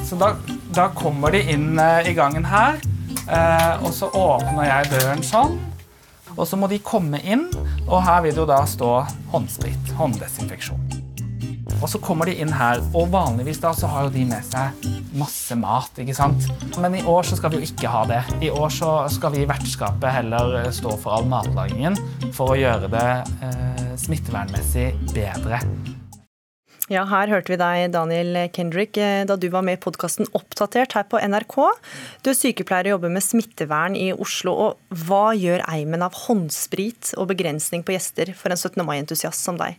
Så 0.02 0.18
da, 0.18 0.34
da 0.74 0.90
kommer 0.98 1.30
de 1.30 1.46
inn 1.54 1.78
eh, 1.78 2.10
i 2.10 2.18
gangen 2.18 2.50
her, 2.50 2.82
eh, 3.30 3.74
og 3.86 3.94
så 3.94 4.10
åpner 4.10 4.66
jeg 4.66 4.96
døren 4.98 5.28
sånn. 5.30 5.60
Og 6.40 6.48
så 6.48 6.56
må 6.56 6.70
de 6.72 6.80
komme 6.80 7.20
inn, 7.20 7.50
og 7.84 8.00
her 8.06 8.24
vil 8.24 8.32
det 8.32 8.40
jo 8.40 8.48
da 8.48 8.62
stå 8.68 8.90
håndsprit, 9.34 9.92
hånddesinfeksjon. 9.98 11.00
Og 11.80 11.88
så 11.88 12.00
kommer 12.02 12.28
de 12.28 12.34
inn 12.40 12.52
her, 12.52 12.80
og 12.96 13.12
vanligvis 13.12 13.60
da 13.62 13.72
så 13.76 13.88
har 13.88 14.08
jo 14.08 14.14
de 14.14 14.24
med 14.28 14.44
seg 14.44 14.88
masse 15.20 15.56
mat, 15.56 16.00
ikke 16.00 16.16
sant? 16.16 16.48
Men 16.80 16.96
i 16.98 17.04
år 17.08 17.28
så 17.28 17.38
skal 17.38 17.52
vi 17.52 17.60
jo 17.60 17.68
ikke 17.68 17.92
ha 17.92 18.02
det. 18.08 18.20
I 18.44 18.50
år 18.52 18.72
så 18.72 18.90
skal 19.12 19.36
vi 19.36 19.44
i 19.44 19.48
vertskapet 19.48 20.16
heller 20.20 20.58
stå 20.76 20.96
for 21.00 21.18
all 21.18 21.28
matlagingen 21.30 21.96
for 22.36 22.54
å 22.54 22.58
gjøre 22.60 22.92
det 22.92 23.08
eh, 23.46 23.86
smittevernmessig 24.00 24.90
bedre. 25.14 25.60
Ja, 26.90 27.04
her 27.06 27.30
hørte 27.30 27.52
vi 27.52 27.56
deg, 27.60 27.92
Daniel 27.94 28.34
Kendrick, 28.50 28.96
eh, 28.98 29.22
da 29.22 29.36
du 29.38 29.46
var 29.54 29.62
med 29.62 29.76
i 29.76 29.80
podkasten 29.84 30.26
Oppdatert 30.34 30.96
her 30.98 31.04
på 31.06 31.20
NRK. 31.22 31.54
Du 32.26 32.32
er 32.32 32.34
sykepleier 32.34 32.88
og 32.88 32.96
jobber 32.96 33.12
med 33.14 33.22
smittevern 33.22 33.94
i 33.94 34.08
Oslo. 34.10 34.56
og 34.64 34.98
Hva 35.06 35.30
gjør 35.38 35.62
eimen 35.70 36.02
av 36.02 36.18
håndsprit 36.26 37.12
og 37.14 37.30
begrensning 37.30 37.86
på 37.86 37.94
gjester 37.94 38.34
for 38.34 38.50
en 38.50 38.58
17. 38.58 38.82
mai-entusiast 38.82 39.38
som 39.38 39.60
deg? 39.60 39.78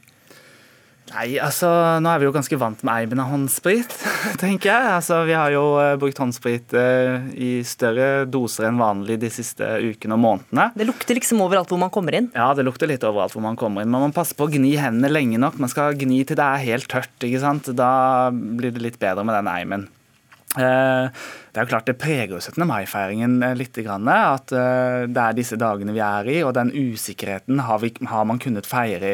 Nei, 1.12 1.36
altså 1.44 1.68
nå 2.00 2.08
er 2.08 2.22
vi 2.22 2.28
jo 2.28 2.32
ganske 2.32 2.58
vant 2.60 2.84
med 2.88 3.04
eimen 3.04 3.20
av 3.20 3.32
håndsprit, 3.34 3.92
tenker 4.42 4.70
jeg. 4.70 4.92
Altså, 4.94 5.18
vi 5.28 5.36
har 5.36 5.52
jo 5.52 5.64
uh, 5.76 5.98
brukt 6.00 6.22
håndsprit 6.22 6.76
uh, 6.78 7.28
i 7.36 7.50
større 7.68 8.24
doser 8.32 8.70
enn 8.70 8.80
vanlig 8.80 9.18
de 9.20 9.32
siste 9.34 9.68
ukene 9.84 10.16
og 10.16 10.24
månedene. 10.24 10.70
Det 10.78 10.88
lukter 10.88 11.20
liksom 11.20 11.44
overalt 11.44 11.74
hvor 11.74 11.82
man 11.82 11.92
kommer 11.92 12.16
inn? 12.16 12.32
Ja, 12.38 12.52
det 12.56 12.64
lukter 12.68 12.90
litt 12.90 13.04
overalt 13.08 13.36
hvor 13.36 13.44
man 13.44 13.60
kommer 13.60 13.84
inn. 13.84 13.92
Men 13.92 14.08
man 14.08 14.16
passer 14.16 14.40
på 14.40 14.48
å 14.48 14.54
gni 14.54 14.78
hendene 14.80 15.12
lenge 15.12 15.42
nok. 15.42 15.60
Man 15.60 15.74
skal 15.74 16.00
gni 16.00 16.22
til 16.24 16.40
det 16.40 16.48
er 16.48 16.68
helt 16.70 16.88
tørt, 16.92 17.12
ikke 17.28 17.44
sant. 17.44 17.74
Da 17.76 17.92
blir 18.32 18.72
det 18.72 18.86
litt 18.86 19.02
bedre 19.02 19.28
med 19.28 19.36
den 19.42 19.52
eimen. 19.52 19.88
Uh, 20.56 21.12
det 21.52 21.60
er 21.60 21.66
jo 21.66 21.72
klart 21.74 21.90
det 21.90 21.98
preger 22.00 22.36
jo 22.36 22.40
17. 22.40 22.64
mai-feiringen 22.68 23.40
litt. 23.60 23.80
At 23.82 24.52
det 24.52 25.22
er 25.24 25.36
disse 25.36 25.58
dagene 25.60 25.96
vi 25.96 26.04
er 26.04 26.28
i, 26.32 26.40
og 26.48 26.54
den 26.56 26.72
usikkerheten 26.72 27.64
har, 27.68 27.82
vi, 27.84 27.92
har 28.08 28.28
man 28.28 28.40
kunnet 28.42 28.68
feire 28.70 29.12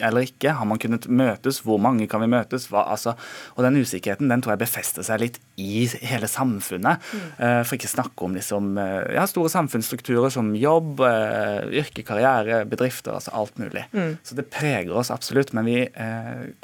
eller 0.00 0.26
ikke? 0.26 0.52
Har 0.56 0.68
man 0.68 0.80
kunnet 0.80 1.06
møtes? 1.08 1.60
Hvor 1.64 1.80
mange 1.82 2.08
kan 2.10 2.22
vi 2.22 2.28
møtes? 2.30 2.68
Hva, 2.72 2.86
altså, 2.92 3.16
og 3.56 3.64
Den 3.66 3.78
usikkerheten 3.80 4.30
den 4.30 4.42
tror 4.44 4.54
jeg 4.54 4.64
befester 4.64 5.06
seg 5.06 5.22
litt 5.22 5.38
i 5.60 5.86
hele 6.04 6.28
samfunnet. 6.30 7.02
Mm. 7.02 7.26
Uh, 7.40 7.62
for 7.66 7.76
ikke 7.78 7.90
snakke 7.90 8.26
om 8.26 8.36
liksom, 8.36 8.76
ja, 9.14 9.26
store 9.30 9.52
samfunnsstrukturer 9.52 10.32
som 10.32 10.52
jobb, 10.56 11.00
yrke, 11.00 12.04
karriere, 12.06 12.62
bedrifter. 12.68 13.16
altså 13.16 13.34
Alt 13.36 13.58
mulig. 13.60 13.86
Mm. 13.92 14.16
Så 14.26 14.36
det 14.38 14.48
preger 14.52 14.94
oss 14.96 15.12
absolutt. 15.14 15.52
Men 15.56 15.68
vi 15.68 15.78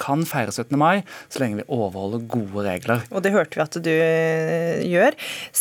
kan 0.01 0.27
feire 0.29 0.53
17. 0.53 0.77
mai 0.79 1.03
så 1.33 1.43
lenge 1.43 1.63
vi 1.63 1.69
overholder 1.73 2.25
gode 2.31 2.67
regler. 2.67 3.05
Og 3.11 3.25
det 3.25 3.35
hørte 3.35 3.59
vi 3.59 3.65
at 3.65 3.81
du 3.83 3.93
gjør. 4.93 5.12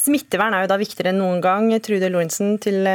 Smittevern 0.02 0.56
er 0.58 0.66
jo 0.66 0.72
da 0.72 0.80
viktigere 0.82 1.14
enn 1.14 1.22
noen 1.22 1.41
gang. 1.43 1.70
Trude 1.84 2.12
Lorentzen, 2.12 2.56
til 2.64 2.86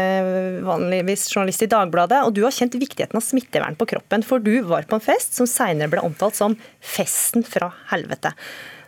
vanligvis 0.67 1.29
journalist 1.33 1.67
i 1.67 1.71
Dagbladet. 1.73 2.23
Og 2.27 2.35
du 2.37 2.43
har 2.47 2.55
kjent 2.55 2.79
viktigheten 2.79 3.19
av 3.19 3.25
smittevern 3.25 3.79
på 3.79 3.89
kroppen. 3.95 4.25
for 4.27 4.43
du 4.43 4.63
var 4.67 4.89
på 4.89 4.97
en 4.99 5.05
fest 5.05 5.37
som 5.37 5.47
seinere 5.47 5.91
ble 5.93 6.03
omtalt 6.05 6.35
som 6.35 6.57
'festen 6.81 7.45
fra 7.47 7.73
helvete'. 7.91 8.33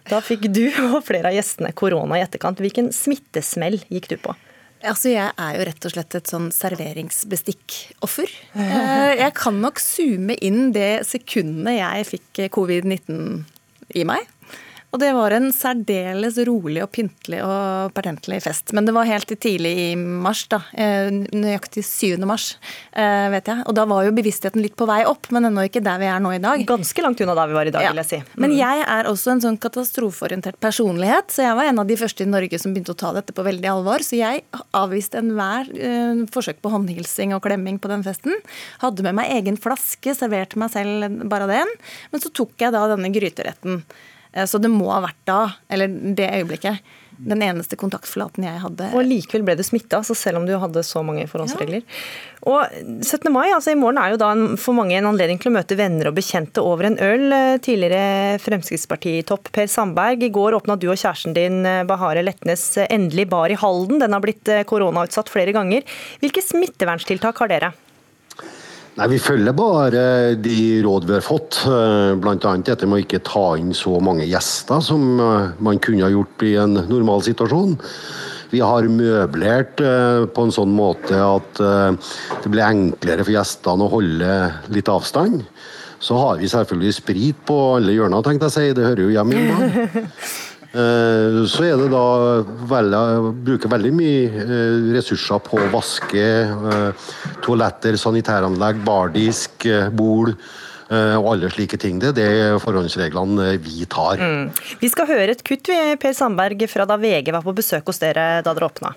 Da 0.08 0.20
fikk 0.24 0.48
du 0.52 0.66
og 0.88 1.02
flere 1.04 1.30
av 1.30 1.36
gjestene 1.36 1.74
korona 1.76 2.18
i 2.18 2.24
etterkant. 2.24 2.60
Hvilken 2.62 2.92
smittesmell 2.96 3.80
gikk 3.92 4.08
du 4.08 4.16
på? 4.16 4.34
Altså, 4.78 5.10
Jeg 5.10 5.32
er 5.34 5.56
jo 5.56 5.66
rett 5.66 5.86
og 5.88 5.92
slett 5.92 6.14
et 6.14 6.30
sånn 6.30 6.50
serveringsbestikkoffer. 6.54 8.30
Eh, 8.54 9.14
jeg 9.18 9.34
kan 9.34 9.60
nok 9.60 9.82
zoome 9.82 10.36
inn 10.38 10.72
det 10.72 11.04
sekundet 11.08 11.80
jeg 11.80 12.06
fikk 12.12 12.42
covid-19 12.54 13.42
i 13.98 14.04
meg. 14.06 14.28
Og 14.88 15.00
det 15.02 15.10
var 15.12 15.34
en 15.36 15.50
særdeles 15.52 16.38
rolig 16.48 16.80
og 16.80 16.88
pyntelig 16.96 17.42
og 17.44 17.92
pertentlig 17.96 18.38
fest. 18.40 18.72
Men 18.72 18.86
det 18.88 18.94
var 18.96 19.08
helt 19.08 19.28
tidlig 19.28 19.72
i 19.82 19.88
mars, 19.98 20.46
da. 20.48 20.62
Eh, 20.72 21.10
nøyaktig 21.12 21.84
7. 21.84 22.24
mars, 22.28 22.54
eh, 22.96 23.28
vet 23.34 23.50
jeg. 23.52 23.66
Og 23.68 23.76
da 23.76 23.84
var 23.84 24.06
jo 24.06 24.14
bevisstheten 24.16 24.64
litt 24.64 24.78
på 24.80 24.88
vei 24.88 25.02
opp, 25.04 25.28
men 25.34 25.50
ennå 25.50 25.66
ikke 25.68 25.84
der 25.84 26.00
vi 26.00 26.08
er 26.08 26.24
nå 26.24 26.32
i 26.32 26.40
dag. 26.40 26.64
Ganske 26.66 27.04
langt 27.04 27.20
unna 27.20 27.36
der 27.36 27.52
vi 27.52 27.58
var 27.58 27.68
i 27.68 27.74
dag, 27.74 27.84
ja. 27.84 27.92
vil 27.92 28.00
jeg 28.00 28.08
si. 28.08 28.22
Mm. 28.24 28.40
Men 28.46 28.56
jeg 28.56 28.88
er 28.96 29.12
også 29.12 29.34
en 29.34 29.44
sånn 29.44 29.60
katastrofeorientert 29.60 30.56
personlighet, 30.58 31.36
så 31.36 31.44
jeg 31.44 31.60
var 31.60 31.68
en 31.68 31.84
av 31.84 31.86
de 31.92 32.00
første 32.00 32.24
i 32.24 32.32
Norge 32.32 32.58
som 32.58 32.72
begynte 32.72 32.96
å 32.96 33.00
ta 33.04 33.12
dette 33.12 33.36
på 33.36 33.44
veldig 33.44 33.72
alvor. 33.76 34.00
Så 34.00 34.16
jeg 34.16 34.44
avviste 34.72 35.20
enhver 35.20 35.68
uh, 35.68 36.24
forsøk 36.32 36.64
på 36.64 36.72
håndhilsing 36.72 37.36
og 37.36 37.44
klemming 37.44 37.76
på 37.76 37.92
den 37.92 38.06
festen. 38.08 38.40
Hadde 38.80 39.04
med 39.04 39.20
meg 39.20 39.36
egen 39.36 39.60
flaske, 39.60 40.16
serverte 40.16 40.56
meg 40.56 40.72
selv 40.72 41.26
bare 41.28 41.50
den. 41.50 41.80
Men 42.08 42.24
så 42.24 42.32
tok 42.32 42.56
jeg 42.56 42.72
da 42.72 42.88
denne 42.88 43.12
gryteretten. 43.12 43.82
Eh, 44.32 44.46
så 44.48 44.60
det 44.62 44.70
må 44.72 44.90
ha 44.92 45.02
vært 45.04 45.20
da, 45.28 45.42
eller 45.72 45.92
det 46.16 46.30
øyeblikket, 46.40 46.96
den 47.18 47.42
eneste 47.42 47.74
kontaktflaten 47.74 48.44
jeg 48.46 48.60
hadde. 48.62 48.92
Og 48.94 49.02
likevel 49.02 49.42
ble 49.42 49.56
du 49.58 49.64
smitta, 49.66 49.98
selv 50.06 50.38
om 50.38 50.44
du 50.46 50.52
hadde 50.62 50.84
så 50.86 51.02
mange 51.02 51.24
forhåndsregler. 51.26 51.82
Ja. 51.82 52.44
Og 52.46 52.76
17. 53.02 53.26
mai, 53.34 53.48
altså 53.50 53.72
i 53.74 53.78
morgen 53.78 53.98
er 53.98 54.12
jo 54.12 54.20
da 54.22 54.28
for 54.60 54.78
mange 54.78 54.94
en 54.94 55.08
anledning 55.10 55.40
til 55.42 55.50
å 55.50 55.56
møte 55.56 55.74
venner 55.78 56.12
og 56.12 56.14
bekjente 56.20 56.62
over 56.62 56.86
en 56.86 57.00
øl. 57.02 57.26
Eh, 57.34 57.56
tidligere 57.64 58.38
Fremskrittspartitopp 58.44 59.50
Per 59.54 59.66
Sandberg, 59.72 60.22
i 60.22 60.30
går 60.34 60.60
åpna 60.60 60.78
du 60.78 60.86
og 60.92 61.00
kjæresten 61.00 61.34
din 61.34 61.64
eh, 61.66 61.82
Bahare 61.88 62.22
Letnes 62.22 62.70
endelig 62.86 63.26
bar 63.34 63.50
i 63.50 63.58
Halden. 63.58 63.98
Den 64.04 64.14
har 64.14 64.22
blitt 64.22 64.54
koronautsatt 64.70 65.32
flere 65.32 65.56
ganger. 65.56 65.82
Hvilke 66.22 66.44
smitteverntiltak 66.44 67.42
har 67.42 67.50
dere? 67.50 67.74
Nei, 68.98 69.06
Vi 69.12 69.18
følger 69.22 69.54
bare 69.54 70.00
de 70.42 70.82
råd 70.82 71.04
vi 71.06 71.14
har 71.14 71.22
fått. 71.22 71.60
Eh, 71.70 72.16
Bl.a. 72.18 72.54
dette 72.66 72.86
med 72.88 72.98
å 72.98 73.04
ikke 73.04 73.22
ta 73.22 73.52
inn 73.60 73.70
så 73.76 73.94
mange 74.02 74.26
gjester 74.26 74.82
som 74.82 75.20
eh, 75.22 75.52
man 75.62 75.78
kunne 75.78 76.02
ha 76.02 76.10
gjort 76.10 76.42
i 76.42 76.56
en 76.58 76.80
normal 76.90 77.22
situasjon. 77.22 77.76
Vi 78.50 78.62
har 78.64 78.88
møblert 78.90 79.78
eh, 79.84 80.24
på 80.26 80.46
en 80.46 80.54
sånn 80.54 80.74
måte 80.74 81.14
at 81.14 81.62
det 81.62 82.50
blir 82.50 82.64
enklere 82.64 83.22
for 83.22 83.36
gjestene 83.36 83.86
å 83.86 83.92
holde 83.92 84.34
litt 84.74 84.90
avstand. 84.90 85.44
Så 86.02 86.18
har 86.18 86.38
vi 86.38 86.50
selvfølgelig 86.50 86.94
sprit 86.94 87.40
på 87.46 87.56
alle 87.76 87.94
hjørner, 87.94 88.22
tenkte 88.22 88.46
jeg 88.46 88.52
å 88.52 88.56
si. 88.58 88.74
Det 88.74 88.86
hører 88.86 89.02
jo 89.04 89.14
hjemme 89.14 89.34
i 89.34 89.46
Eh, 89.48 90.06
så 90.68 91.64
er 91.64 91.78
det 91.80 91.88
da 91.92 92.04
veldig, 92.68 93.00
bruker 93.46 93.70
veldig 93.72 93.92
mye 93.96 94.42
eh, 94.44 94.88
ressurser 94.92 95.40
på 95.46 95.56
å 95.56 95.68
vaske 95.72 96.24
eh, 96.44 97.12
toaletter, 97.44 97.96
sanitæranlegg, 97.96 98.82
bardisk, 98.86 99.68
bol. 99.96 100.34
Og 100.88 101.26
alle 101.28 101.50
slike 101.52 101.76
ting. 101.76 101.98
Det 102.00 102.14
er 102.16 102.54
forhåndsreglene 102.64 103.50
vi 103.60 103.84
tar. 103.92 104.16
Mm. 104.16 104.46
Vi 104.80 104.88
skal 104.88 105.04
høre 105.10 105.34
et 105.34 105.42
kutt 105.44 105.68
Per 106.00 106.14
Sandberg 106.16 106.64
fra 106.72 106.86
da 106.88 106.96
VG 106.96 107.28
var 107.36 107.44
på 107.44 107.52
besøk 107.58 107.92
hos 107.92 108.00
dere 108.00 108.40
da 108.40 108.54
dere 108.56 108.70
åpna. 108.70 108.94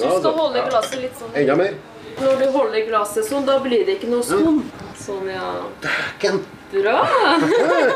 Du 0.00 0.06
skal 0.08 0.32
holde 0.32 0.64
glasset 0.70 1.02
litt 1.02 1.20
sånn 1.20 1.36
Enda 1.36 1.58
mer. 1.60 1.76
Når 2.20 2.40
du 2.40 2.44
holder 2.54 2.86
glasset 2.88 3.26
sånn, 3.26 3.46
da 3.46 3.58
blir 3.62 3.84
det 3.86 3.98
ikke 3.98 4.10
noe 4.12 4.24
skum. 4.26 4.60
Sånn, 5.00 5.26
ja. 5.32 5.48
Dæken. 5.82 6.42
Bra! 6.74 6.94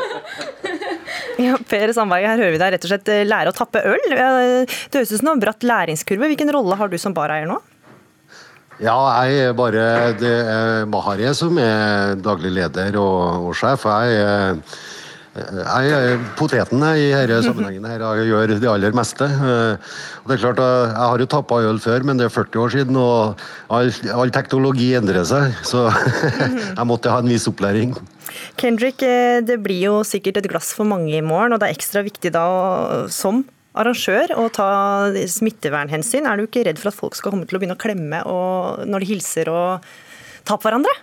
ja, 1.45 1.57
Per 1.67 1.91
Sandberg, 1.95 2.27
her 2.29 2.39
hører 2.39 2.53
vi 2.55 2.61
deg 2.61 2.71
rett 2.75 2.85
og 2.85 2.93
slett 2.93 3.11
eh, 3.11 3.25
lære 3.27 3.51
å 3.51 3.55
tappe 3.55 3.81
øl. 3.83 4.05
Det 4.07 4.19
høres 4.21 5.11
ut 5.11 5.19
som 5.19 5.33
en 5.33 5.41
bratt 5.41 5.65
læringskurve. 5.67 6.29
Hvilken 6.31 6.51
rolle 6.55 6.77
har 6.79 6.91
du 6.91 6.95
som 7.01 7.15
bareier 7.15 7.49
nå? 7.49 7.59
Ja, 8.79 8.95
jeg 9.27 9.49
er 9.49 9.55
bare 9.57 10.13
Det 10.15 10.31
er 10.31 10.85
Mahareh 10.87 11.33
som 11.35 11.57
er 11.59 12.15
daglig 12.23 12.53
leder 12.55 12.95
og, 13.01 13.49
og 13.49 13.57
sjef. 13.59 13.83
Jeg 13.83 14.21
er 14.23 14.61
jeg 15.39 15.91
er 15.95 16.23
poteten 16.39 16.83
i 16.89 17.09
denne 17.13 17.41
sammenhengen. 17.45 17.85
her, 17.89 18.03
Jeg 18.19 18.29
gjør 18.29 18.53
det 18.59 18.69
aller 18.69 18.95
meste. 18.97 19.25
Og 19.25 20.29
det 20.29 20.37
er 20.37 20.43
klart, 20.43 20.61
Jeg 20.63 21.09
har 21.11 21.19
jo 21.19 21.25
tappa 21.25 21.61
øl 21.61 21.79
før, 21.79 22.03
men 22.03 22.17
det 22.17 22.25
er 22.25 22.33
40 22.33 22.59
år 22.63 22.69
siden, 22.69 22.95
og 22.95 23.39
all, 23.69 23.91
all 24.13 24.31
teknologi 24.31 24.93
endrer 24.95 25.23
seg. 25.25 25.53
Så 25.63 25.87
jeg 26.77 26.87
måtte 26.87 27.11
ha 27.13 27.19
en 27.19 27.29
viss 27.29 27.47
opplæring. 27.47 27.95
Kendrick, 28.59 29.01
eh, 29.01 29.41
det 29.41 29.61
blir 29.63 29.87
jo 29.89 30.01
sikkert 30.03 30.37
et 30.41 30.49
glass 30.51 30.73
for 30.75 30.87
mange 30.87 31.15
i 31.17 31.25
morgen, 31.25 31.53
og 31.53 31.61
det 31.61 31.69
er 31.69 31.77
ekstra 31.77 32.03
viktig 32.05 32.31
da 32.35 33.07
som 33.13 33.43
arrangør 33.79 34.33
å 34.37 34.47
ta 34.53 34.69
smittevernhensyn. 35.29 36.27
Er 36.27 36.37
du 36.37 36.47
ikke 36.47 36.65
redd 36.67 36.81
for 36.81 36.91
at 36.91 36.97
folk 36.97 37.17
skal 37.17 37.33
komme 37.33 37.47
til 37.49 37.57
å 37.57 37.61
begynne 37.61 37.77
å 37.77 37.81
klemme 37.81 38.23
når 38.89 39.05
de 39.05 39.11
hilser 39.13 39.51
og 39.53 39.85
ta 40.47 40.57
på 40.57 40.67
hverandre? 40.67 40.93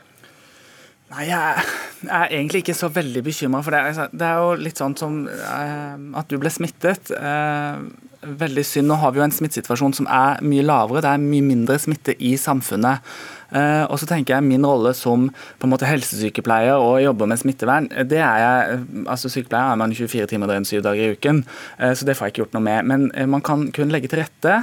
Nei, 1.06 1.28
jeg 1.28 1.62
er 2.10 2.32
egentlig 2.34 2.64
ikke 2.64 2.74
så 2.74 2.88
veldig 2.90 3.22
bekymra 3.26 3.60
for 3.62 3.74
det. 3.74 3.82
Altså, 3.92 4.08
det 4.10 4.26
er 4.26 4.40
jo 4.42 4.56
litt 4.58 4.80
sånn 4.80 4.96
som 4.98 5.20
eh, 5.30 5.94
at 6.18 6.32
du 6.32 6.34
ble 6.42 6.50
smittet. 6.50 7.12
Eh, 7.14 7.84
veldig 8.26 8.64
synd. 8.66 8.90
Nå 8.90 8.98
har 8.98 9.14
vi 9.14 9.22
jo 9.22 9.26
en 9.28 9.34
smittesituasjon 9.34 9.94
som 10.00 10.08
er 10.10 10.42
mye 10.42 10.64
lavere. 10.66 11.04
Det 11.04 11.12
er 11.12 11.22
mye 11.22 11.46
mindre 11.46 11.78
smitte 11.78 12.16
i 12.18 12.34
samfunnet. 12.40 13.06
Eh, 13.54 13.84
og 13.86 13.98
så 14.00 14.08
tenker 14.08 14.36
jeg 14.36 14.46
Min 14.46 14.66
rolle 14.66 14.92
som 14.96 15.28
på 15.30 15.66
en 15.66 15.72
måte 15.72 15.86
helsesykepleier 15.88 16.80
og 16.82 16.98
jobber 17.02 17.28
med 17.30 17.40
smittevern, 17.40 17.88
det 18.08 18.18
er 18.18 18.40
jeg, 18.42 18.80
altså 19.06 19.30
Sykepleier 19.30 19.72
er 19.72 19.80
man 19.80 19.94
24 19.94 20.26
timer 20.30 20.50
døgn, 20.50 20.66
syv 20.68 20.82
dager 20.84 21.02
i 21.02 21.16
uken, 21.16 21.42
så 21.78 22.06
det 22.06 22.16
får 22.16 22.26
jeg 22.26 22.34
ikke 22.34 22.42
gjort 22.44 22.56
noe 22.56 22.64
med. 22.66 22.88
Men 22.90 23.30
man 23.30 23.42
kan 23.44 23.66
kun 23.74 23.92
legge 23.92 24.10
til 24.10 24.20
rette 24.22 24.54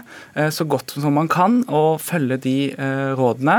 så 0.55 0.65
godt 0.69 0.95
som 0.95 1.15
man 1.15 1.29
kan 1.31 1.61
og 1.67 2.01
følge 2.03 2.37
de 2.43 2.55
rådene. 3.17 3.57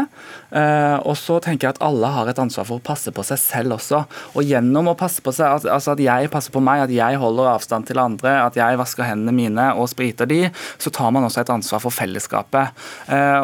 Og 1.04 1.16
så 1.18 1.38
tenker 1.44 1.68
jeg 1.68 1.76
at 1.76 1.82
alle 1.84 2.10
har 2.14 2.30
et 2.30 2.40
ansvar 2.40 2.66
for 2.68 2.80
å 2.80 2.84
passe 2.84 3.12
på 3.14 3.24
seg 3.26 3.40
selv 3.40 3.76
også. 3.78 4.04
Og 4.34 4.48
gjennom 4.48 4.92
å 4.92 4.96
passe 4.98 5.24
på 5.24 5.34
seg, 5.34 5.66
altså 5.68 5.94
at 5.94 6.02
jeg 6.02 6.32
passer 6.32 6.54
på 6.54 6.62
meg, 6.64 6.84
at 6.86 6.94
jeg 6.94 7.20
holder 7.20 7.52
avstand 7.54 7.88
til 7.90 8.00
andre, 8.02 8.36
at 8.46 8.58
jeg 8.58 8.80
vasker 8.80 9.08
hendene 9.08 9.34
mine 9.36 9.70
og 9.78 9.90
spriter 9.92 10.28
de, 10.30 10.42
så 10.78 10.92
tar 10.94 11.12
man 11.14 11.26
også 11.28 11.44
et 11.44 11.54
ansvar 11.54 11.82
for 11.84 11.94
fellesskapet. 11.94 12.84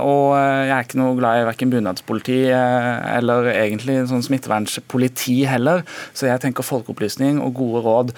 Og 0.06 0.26
jeg 0.36 0.74
er 0.74 0.86
ikke 0.86 1.00
noe 1.02 1.18
glad 1.18 1.42
i 1.42 1.48
verken 1.50 1.69
bunadspoliti 1.72 2.42
eller 2.50 3.50
egentlig 3.54 4.00
sånn 4.10 4.24
smittevernspoliti 4.26 5.40
heller, 5.50 5.84
så 6.12 6.30
jeg 6.30 6.44
tenker 6.44 6.66
folkeopplysning 6.66 7.40
og 7.44 7.56
gode 7.60 7.84
råd. 7.86 8.14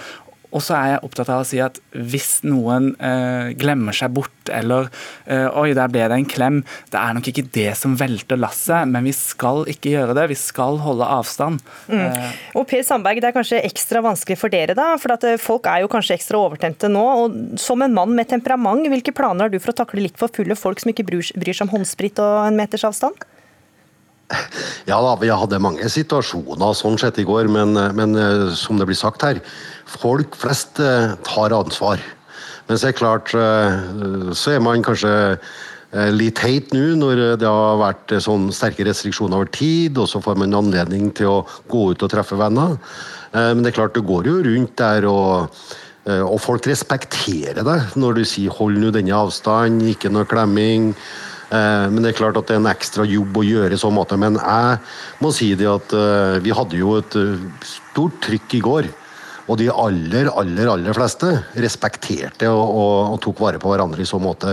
Og 0.53 0.61
så 0.61 0.77
er 0.77 0.89
jeg 0.93 1.05
opptatt 1.07 1.31
av 1.33 1.43
å 1.43 1.49
si 1.49 1.59
at 1.65 1.79
hvis 1.97 2.43
noen 2.45 2.93
eh, 3.01 3.53
glemmer 3.59 3.97
seg 3.97 4.13
bort, 4.13 4.31
eller 4.53 4.91
eh, 5.25 5.47
oi, 5.59 5.73
der 5.77 5.91
ble 5.93 6.05
det 6.11 6.19
en 6.19 6.29
klem, 6.29 6.61
det 6.93 7.01
er 7.01 7.17
nok 7.17 7.31
ikke 7.31 7.47
det 7.55 7.71
som 7.79 7.95
velter 7.99 8.41
lasset, 8.41 8.89
men 8.91 9.07
vi 9.09 9.15
skal 9.17 9.65
ikke 9.73 9.95
gjøre 9.95 10.17
det. 10.19 10.29
Vi 10.33 10.39
skal 10.39 10.81
holde 10.85 11.09
avstand. 11.09 11.63
Mm. 11.89 12.05
Eh. 12.05 12.37
Og 12.61 12.69
Per 12.69 12.85
Sandberg, 12.87 13.23
det 13.23 13.31
er 13.31 13.37
kanskje 13.39 13.63
ekstra 13.65 14.05
vanskelig 14.05 14.39
for 14.41 14.53
dere, 14.53 14.77
da, 14.77 14.93
for 15.01 15.17
at 15.17 15.27
eh, 15.29 15.41
folk 15.41 15.69
er 15.73 15.87
jo 15.87 15.93
kanskje 15.93 16.19
ekstra 16.19 16.43
overtente 16.43 16.93
nå. 16.93 17.07
og 17.25 17.61
Som 17.61 17.85
en 17.85 17.97
mann 17.97 18.13
med 18.19 18.29
temperament, 18.33 18.85
hvilke 18.93 19.17
planer 19.17 19.49
har 19.49 19.53
du 19.53 19.61
for 19.63 19.73
å 19.73 19.81
takle 19.83 20.05
litt 20.05 20.21
for 20.21 20.33
fulle 20.33 20.59
folk 20.59 20.83
som 20.83 20.93
ikke 20.93 21.09
bryr, 21.09 21.33
bryr 21.41 21.57
seg 21.57 21.69
om 21.69 21.79
håndsprit 21.79 22.21
og 22.21 22.43
en 22.45 22.61
meters 22.61 22.85
avstand? 22.89 23.25
Ja 24.91 24.97
da, 24.99 25.13
vi 25.21 25.29
hadde 25.31 25.63
mange 25.63 25.87
situasjoner 25.93 26.73
sånn 26.75 26.99
sett 26.99 27.21
i 27.23 27.27
går, 27.29 27.47
men, 27.53 27.77
men 27.95 28.17
som 28.59 28.81
det 28.81 28.89
blir 28.89 28.99
sagt 28.99 29.23
her, 29.23 29.39
folk 30.01 30.37
flest 30.39 30.81
eh, 30.83 31.15
tar 31.27 31.55
ansvar. 31.57 32.01
Men 32.69 32.79
så 32.79 32.89
er 32.89 32.97
klart, 32.97 33.35
eh, 33.35 34.33
så 34.37 34.57
er 34.57 34.65
man 34.65 34.85
kanskje 34.85 35.13
eh, 35.35 36.11
litt 36.15 36.41
heit 36.43 36.73
nå 36.75 36.97
når 37.01 37.23
det 37.43 37.49
har 37.49 37.81
vært 37.81 38.17
sånn 38.25 38.51
sterke 38.55 38.87
restriksjoner 38.89 39.41
over 39.41 39.53
tid, 39.53 39.99
og 39.99 40.11
så 40.11 40.23
får 40.25 40.39
man 40.41 40.57
anledning 40.57 41.11
til 41.17 41.31
å 41.31 41.39
gå 41.73 41.91
ut 41.93 42.05
og 42.05 42.13
treffe 42.13 42.39
venner. 42.41 42.79
Men 43.33 43.63
det 43.65 43.71
er 43.71 43.79
klart, 43.79 43.95
det 43.97 44.05
går 44.05 44.27
jo 44.29 44.35
rundt 44.45 44.75
der, 44.77 45.07
og, 45.09 45.63
og 46.05 46.35
folk 46.45 46.67
respekterer 46.69 47.65
deg 47.65 47.95
når 47.97 48.19
du 48.19 48.25
sier 48.29 48.53
'hold 48.53 48.77
nå 48.77 48.91
denne 48.93 49.17
avstanden', 49.17 49.89
ikke 49.89 50.11
noe 50.13 50.29
klemming. 50.29 50.91
Men 51.53 52.01
det 52.01 52.15
er 52.15 52.17
klart 52.17 52.39
at 52.41 52.49
det 52.49 52.55
er 52.55 52.63
en 52.63 52.71
ekstra 52.71 53.05
jobb 53.05 53.37
å 53.37 53.45
gjøre 53.45 53.77
i 53.77 53.81
så 53.81 53.91
måte. 53.93 54.17
Men 54.17 54.39
jeg 54.41 54.79
må 55.21 55.33
si 55.37 55.51
det 55.59 55.69
at 55.69 55.93
vi 56.41 56.55
hadde 56.57 56.79
jo 56.79 56.95
et 56.97 57.17
stort 57.69 58.17
trykk 58.25 58.57
i 58.57 58.63
går 58.65 58.89
og 59.51 59.59
de 59.59 59.69
aller, 59.71 60.31
aller 60.31 60.71
aller 60.71 60.97
fleste 60.97 61.31
respekterte 61.63 62.51
og, 62.51 62.63
og, 62.63 62.97
og, 63.15 63.19
tok 63.25 63.43
vare 63.43 63.61
på 63.63 63.73
hverandre 63.73 64.03
i 64.03 64.09
så 64.09 64.21
måte, 64.23 64.53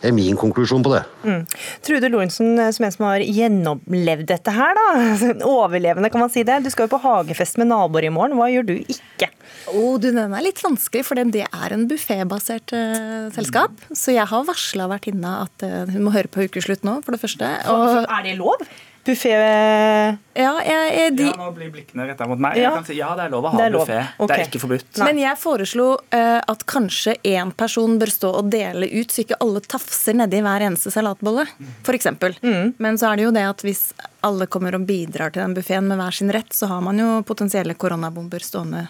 er 0.00 0.14
min 0.16 0.38
konklusjon 0.40 0.84
på 0.84 0.94
det. 0.94 1.02
Mm. 1.26 1.42
Trude 1.84 2.10
Lorentzen, 2.12 2.54
som 2.72 2.86
en 2.86 2.94
som 2.94 3.06
har 3.08 3.24
gjennomlevd 3.26 4.28
dette 4.32 4.54
her, 4.56 4.78
da. 4.78 4.88
Overlevende, 5.52 6.10
kan 6.12 6.24
man 6.24 6.32
si 6.32 6.44
det. 6.48 6.62
Du 6.64 6.70
skal 6.72 6.88
jo 6.88 6.94
på 6.94 7.02
hagefest 7.04 7.60
med 7.60 7.70
naboer 7.72 8.08
i 8.08 8.12
morgen. 8.14 8.38
Hva 8.40 8.48
gjør 8.52 8.68
du 8.72 8.76
ikke? 8.80 9.30
Oh, 9.70 9.98
du, 10.00 10.08
Den 10.10 10.34
er 10.34 10.44
litt 10.44 10.60
vanskelig, 10.64 11.04
for 11.06 11.18
det 11.18 11.44
er 11.44 11.74
en 11.74 11.86
buffébasert 11.90 12.74
uh, 12.74 13.28
selskap. 13.34 13.76
Så 13.94 14.16
jeg 14.16 14.26
har 14.28 14.48
varsla 14.48 14.88
vertinna 14.90 15.42
at 15.46 15.66
uh, 15.66 15.84
hun 15.92 16.08
må 16.08 16.14
høre 16.14 16.30
på 16.32 16.48
Ukeslutt 16.48 16.86
nå, 16.86 17.00
for 17.04 17.14
det 17.14 17.22
første. 17.22 17.52
Og, 17.72 18.02
er 18.02 18.26
det 18.26 18.38
lov? 18.40 18.64
Buffé 19.06 19.32
Ja, 19.32 20.52
jeg, 20.64 21.12
de... 21.18 21.26
ja, 21.26 21.34
nå 21.36 21.50
blir 21.56 21.72
blikkene 21.74 22.06
retta 22.08 22.26
mot 22.30 22.40
meg. 22.40 22.56
Ja. 22.56 22.70
Jeg 22.70 22.78
kan 22.78 22.86
si, 22.88 22.96
ja, 22.98 23.10
det 23.18 23.26
er 23.26 23.34
lov 23.34 23.48
å 23.48 23.52
ha 23.52 23.66
buffé. 23.74 23.98
Okay. 24.16 24.30
Det 24.30 24.38
er 24.38 24.46
ikke 24.46 24.62
forbudt. 24.62 24.88
Nei. 25.00 25.08
Men 25.10 25.20
jeg 25.22 25.40
foreslo 25.42 25.88
uh, 25.98 26.38
at 26.40 26.64
kanskje 26.70 27.16
én 27.28 27.52
person 27.56 27.98
bør 28.00 28.14
stå 28.14 28.32
og 28.40 28.48
dele 28.52 28.88
ut, 28.92 29.12
så 29.12 29.24
ikke 29.24 29.40
alle 29.44 29.62
tafser 29.66 30.16
nedi 30.18 30.40
hver 30.44 30.64
eneste 30.68 30.94
salatbolle, 30.94 31.44
f.eks. 31.82 32.10
Mm. 32.40 32.74
Men 32.82 33.00
så 33.00 33.10
er 33.10 33.20
det 33.20 33.28
jo 33.28 33.36
det 33.36 33.44
at 33.50 33.66
hvis 33.66 33.84
alle 34.24 34.48
kommer 34.50 34.78
og 34.78 34.86
bidrar 34.88 35.34
til 35.34 35.44
den 35.44 35.58
buffeen 35.58 35.88
med 35.90 36.00
hver 36.00 36.16
sin 36.22 36.32
rett, 36.32 36.54
så 36.56 36.70
har 36.70 36.82
man 36.84 37.00
jo 37.02 37.20
potensielle 37.28 37.76
koronabomber 37.76 38.44
stående 38.46 38.86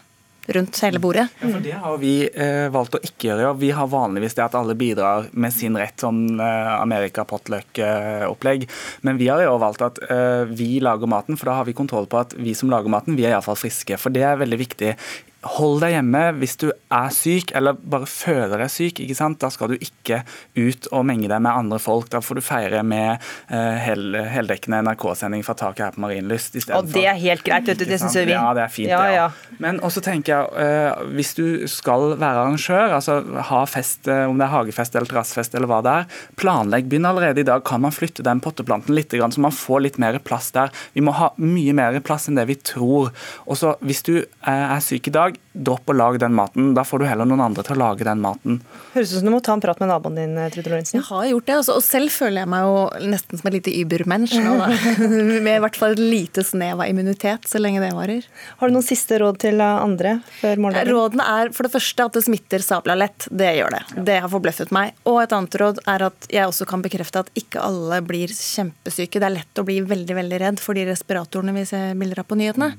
rundt 0.47 0.81
hele 0.83 0.99
bordet. 0.99 1.29
Ja, 1.41 1.49
for 1.49 1.61
Det 1.61 1.73
har 1.73 1.99
vi 2.03 2.15
eh, 2.29 2.69
valgt 2.75 2.97
å 2.99 3.03
ikke 3.03 3.31
gjøre. 3.31 3.53
Vi 3.61 3.71
har 3.75 3.91
vanligvis 3.91 4.35
det 4.39 4.45
at 4.45 4.57
alle 4.59 4.75
bidrar 4.79 5.29
med 5.33 5.55
sin 5.55 5.77
rett, 5.79 5.99
sånn 6.03 6.41
eh, 6.41 6.73
Amerika-potluck-opplegg. 6.81 8.67
Men 9.07 9.21
vi 9.21 9.29
har 9.31 9.45
jo 9.45 9.59
valgt 9.63 9.85
at 9.87 10.01
eh, 10.09 10.45
vi 10.51 10.75
lager 10.83 11.11
maten, 11.11 11.39
for 11.39 11.51
da 11.51 11.61
har 11.61 11.69
vi 11.69 11.77
kontroll 11.79 12.09
på 12.11 12.23
at 12.23 12.35
vi 12.39 12.57
som 12.59 12.73
lager 12.73 12.93
maten, 12.93 13.19
vi 13.19 13.29
er 13.29 13.37
iallfall 13.37 13.61
friske. 13.61 13.99
For 14.01 14.15
det 14.15 14.27
er 14.27 14.41
veldig 14.43 14.61
viktig 14.65 14.97
Hold 15.43 15.81
deg 15.83 15.97
hjemme 15.97 16.21
hvis 16.39 16.55
du 16.61 16.69
er 16.71 17.09
syk 17.15 17.51
eller 17.59 17.75
bare 17.75 18.07
føler 18.07 18.61
deg 18.63 18.71
syk. 18.71 19.01
ikke 19.03 19.17
sant? 19.19 19.41
Da 19.43 19.51
skal 19.51 19.73
du 19.73 19.77
ikke 19.83 20.21
ut 20.55 20.87
og 20.95 21.03
menge 21.09 21.27
deg 21.31 21.43
med 21.43 21.51
andre 21.51 21.81
folk. 21.83 22.07
Da 22.13 22.21
får 22.23 22.39
du 22.39 22.43
feire 22.47 22.83
med 22.87 23.19
uh, 23.51 23.79
hel, 23.83 24.15
heldekkende 24.31 24.83
NRK-sending 24.87 25.43
fra 25.47 25.57
taket 25.59 25.89
her 25.89 25.97
på 25.97 26.05
Marienlyst. 26.05 26.59
Og 26.77 26.93
det 26.95 27.05
er 27.11 27.19
helt 27.19 27.43
greit, 27.47 27.67
vet 27.67 27.81
du. 27.81 27.87
Det 27.89 27.99
syns 27.99 28.17
vi. 28.21 28.31
Ja, 28.31 28.45
det 28.55 28.67
er 28.67 28.73
fint, 28.73 28.93
ja, 28.93 29.01
ja. 29.11 29.27
ja. 29.27 29.57
Men 29.63 29.81
også 29.83 30.05
tenker 30.05 30.35
jeg, 30.37 30.53
uh, 30.55 31.03
hvis 31.17 31.35
du 31.39 31.67
skal 31.71 32.15
være 32.15 32.45
arrangør, 32.45 32.97
altså 33.01 33.19
ha 33.51 33.65
fest, 33.67 34.07
uh, 34.07 34.29
om 34.31 34.39
det 34.39 34.47
er 34.47 34.55
hagefest 34.55 34.95
eller 34.95 35.11
terrassefest 35.11 35.59
eller 35.59 35.71
hva 35.71 35.83
det 35.83 35.97
er, 36.03 36.23
planlegg. 36.39 36.87
Begynn 36.93 37.11
allerede 37.11 37.43
i 37.43 37.49
dag. 37.49 37.67
Kan 37.67 37.83
man 37.83 37.95
flytte 37.95 38.23
den 38.27 38.43
potteplanten 38.45 38.95
litt, 38.95 39.11
så 39.13 39.43
man 39.43 39.55
får 39.55 39.87
litt 39.89 40.01
mer 40.03 40.23
plass 40.23 40.53
der. 40.55 40.71
Vi 40.95 41.03
må 41.05 41.15
ha 41.19 41.33
mye 41.43 41.75
mer 41.77 41.99
plass 42.07 42.31
enn 42.31 42.39
det 42.39 42.47
vi 42.51 42.59
tror. 42.63 43.11
Og 43.47 43.59
så 43.59 43.75
hvis 43.83 44.05
du 44.07 44.15
er 44.23 44.79
syk 44.85 45.11
i 45.11 45.15
dag, 45.15 45.32
lag, 45.33 45.41
dropp 45.53 45.91
å 45.91 45.95
lage 45.97 46.19
den 46.19 46.35
maten. 46.35 46.75
Da 46.75 46.85
får 46.85 47.03
du 47.03 47.07
heller 47.07 47.27
noen 47.29 47.43
andre 47.45 47.63
til 47.63 47.77
å 47.77 47.81
lage 47.81 48.05
den 48.05 48.21
maten. 48.23 48.61
Høres 48.95 49.13
ut 49.13 49.21
som 49.21 49.27
du 49.29 49.33
må 49.35 49.41
ta 49.45 49.53
en 49.55 49.61
prat 49.61 49.79
med 49.81 49.89
naboen 49.89 50.17
din, 50.17 50.37
Trude 50.53 50.71
Lorentzen. 50.71 51.01
Jeg 51.01 51.07
har 51.09 51.27
gjort 51.29 51.47
det, 51.47 51.57
altså, 51.61 51.77
og 51.77 51.85
selv 51.85 52.13
føler 52.13 52.43
jeg 52.43 52.51
meg 52.53 52.65
jo 52.67 53.11
nesten 53.13 53.41
som 53.41 53.49
et 53.51 53.57
lite 53.59 53.75
übermensch 53.83 54.35
nå, 54.37 54.57
da. 54.61 54.69
med 55.47 55.57
i 55.57 55.63
hvert 55.63 55.79
fall 55.79 55.97
et 55.97 56.03
lite 56.03 56.45
snev 56.47 56.81
av 56.81 56.89
immunitet, 56.89 57.49
så 57.49 57.61
lenge 57.61 57.83
det 57.83 57.93
varer. 57.97 58.27
Har 58.61 58.71
du 58.71 58.77
noen 58.77 58.87
siste 58.87 59.21
råd 59.23 59.41
til 59.45 59.63
andre 59.63 60.19
før 60.41 60.65
morgendagen? 60.65 60.93
Rådene 60.97 61.29
er 61.37 61.53
for 61.57 61.69
det 61.69 61.75
første 61.77 62.09
at 62.09 62.17
det 62.19 62.25
smitter 62.27 62.65
sabla 62.65 62.97
lett. 62.99 63.29
Det 63.31 63.53
gjør 63.59 63.77
det. 63.77 63.83
Det 64.09 64.19
har 64.25 64.33
forbløffet 64.33 64.75
meg. 64.75 64.97
Og 65.09 65.21
et 65.23 65.37
annet 65.37 65.61
råd 65.63 65.83
er 65.93 66.09
at 66.09 66.29
jeg 66.33 66.49
også 66.49 66.69
kan 66.69 66.85
bekrefte 66.85 67.25
at 67.25 67.33
ikke 67.39 67.63
alle 67.63 68.01
blir 68.07 68.33
kjempesyke. 68.33 69.21
Det 69.21 69.29
er 69.29 69.37
lett 69.37 69.61
å 69.61 69.67
bli 69.69 69.81
veldig, 69.85 70.17
veldig 70.19 70.43
redd 70.47 70.63
for 70.63 70.79
de 70.79 70.87
respiratorene 70.89 71.55
vi 71.57 71.67
ser 71.69 71.93
bilder 71.99 72.25
av 72.25 72.31
på 72.31 72.39
nyhetene. 72.41 72.73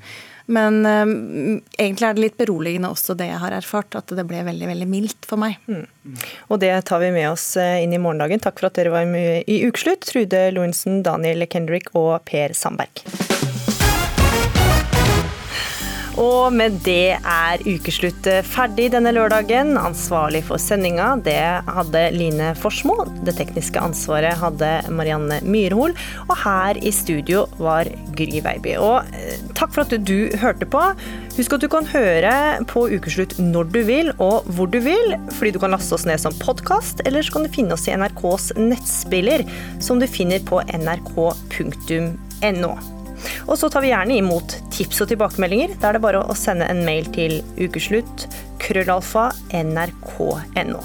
Men 0.46 0.82
um, 0.84 1.12
egentlig 1.78 2.08
er 2.08 2.16
det 2.16 2.24
litt 2.24 2.36
beroligende 2.40 2.90
også 2.92 3.16
det 3.16 3.30
jeg 3.30 3.40
har 3.40 3.54
erfart, 3.56 3.96
at 3.96 4.12
det 4.12 4.26
ble 4.28 4.42
veldig 4.44 4.68
veldig 4.68 4.88
mildt 4.90 5.28
for 5.28 5.40
meg. 5.40 5.56
Mm. 5.64 5.86
Og 6.52 6.60
det 6.60 6.74
tar 6.90 7.00
vi 7.00 7.12
med 7.14 7.30
oss 7.30 7.46
eh, 7.60 7.80
inn 7.84 7.96
i 7.96 8.02
morgendagen. 8.02 8.42
Takk 8.44 8.60
for 8.60 8.68
at 8.68 8.76
dere 8.80 8.92
var 8.94 9.08
med 9.08 9.48
i 9.48 9.62
Ukeslutt, 9.64 10.04
Trude 10.10 10.50
Lorentzen, 10.52 11.00
Daniel 11.06 11.48
Kendrick 11.48 11.94
og 11.96 12.18
Per 12.28 12.56
Sandberg. 12.56 13.04
Og 16.20 16.52
med 16.54 16.76
det 16.86 17.16
er 17.18 17.62
ukeslutt 17.66 18.28
ferdig 18.46 18.90
denne 18.94 19.10
lørdagen. 19.16 19.74
Ansvarlig 19.80 20.44
for 20.46 20.62
sendinga 20.62 21.16
det 21.26 21.40
hadde 21.66 22.02
Line 22.14 22.52
Forsmo. 22.58 23.00
Det 23.26 23.34
tekniske 23.38 23.82
ansvaret 23.82 24.38
hadde 24.38 24.70
Marianne 24.94 25.40
Myrhol. 25.42 25.96
Og 26.28 26.36
her 26.44 26.78
i 26.78 26.92
studio 26.94 27.44
var 27.58 27.90
Gry 28.14 28.38
Veiby. 28.44 28.76
Og 28.78 29.10
eh, 29.18 29.42
takk 29.58 29.74
for 29.74 29.82
at 29.82 30.06
du 30.06 30.30
hørte 30.38 30.68
på. 30.70 30.82
Husk 31.34 31.56
at 31.56 31.64
du 31.64 31.70
kan 31.72 31.88
høre 31.90 32.34
på 32.70 32.86
Ukeslutt 32.94 33.34
når 33.42 33.70
du 33.74 33.80
vil 33.88 34.12
og 34.22 34.46
hvor 34.54 34.70
du 34.70 34.78
vil, 34.84 35.16
fordi 35.34 35.50
du 35.56 35.58
kan 35.62 35.74
laste 35.74 35.96
oss 35.96 36.06
ned 36.06 36.22
som 36.22 36.36
podkast, 36.38 37.02
eller 37.08 37.26
så 37.26 37.34
kan 37.34 37.46
du 37.46 37.54
finne 37.54 37.74
oss 37.74 37.88
i 37.90 37.96
NRKs 37.98 38.52
nettspiller, 38.60 39.42
som 39.82 39.98
du 39.98 40.06
finner 40.06 40.38
på 40.46 40.62
nrk.no. 40.78 42.74
Og 43.46 43.58
så 43.60 43.70
tar 43.72 43.84
vi 43.84 43.92
gjerne 43.92 44.18
imot 44.18 44.56
tips 44.74 45.04
og 45.04 45.10
tilbakemeldinger. 45.12 45.76
Da 45.80 45.90
er 45.90 45.98
det 45.98 46.04
bare 46.04 46.24
å 46.24 46.36
sende 46.38 46.68
en 46.70 46.84
mail 46.86 47.08
til 47.14 47.40
ukeslutt 47.60 48.28
krøllalfa 48.62 49.30
nrk.no. 49.54 50.82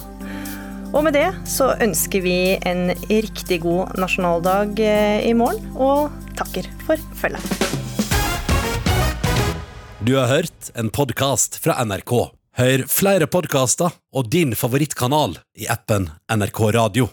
Og 0.90 1.04
med 1.06 1.14
det 1.14 1.28
så 1.50 1.70
ønsker 1.78 2.24
vi 2.26 2.38
en 2.66 2.90
riktig 3.10 3.62
god 3.62 3.94
nasjonaldag 4.02 4.80
eh, 4.82 5.28
i 5.30 5.36
morgen, 5.38 5.62
og 5.78 6.10
takker 6.40 6.66
for 6.88 6.98
følget. 7.20 7.46
Du 10.02 10.16
har 10.16 10.32
hørt 10.32 10.72
en 10.80 10.90
podkast 10.90 11.60
fra 11.62 11.78
NRK. 11.86 12.16
Hør 12.60 12.88
flere 12.90 13.30
podkaster 13.30 13.94
og 14.16 14.34
din 14.34 14.58
favorittkanal 14.58 15.38
i 15.60 15.70
appen 15.70 16.10
NRK 16.34 16.66
Radio. 16.74 17.12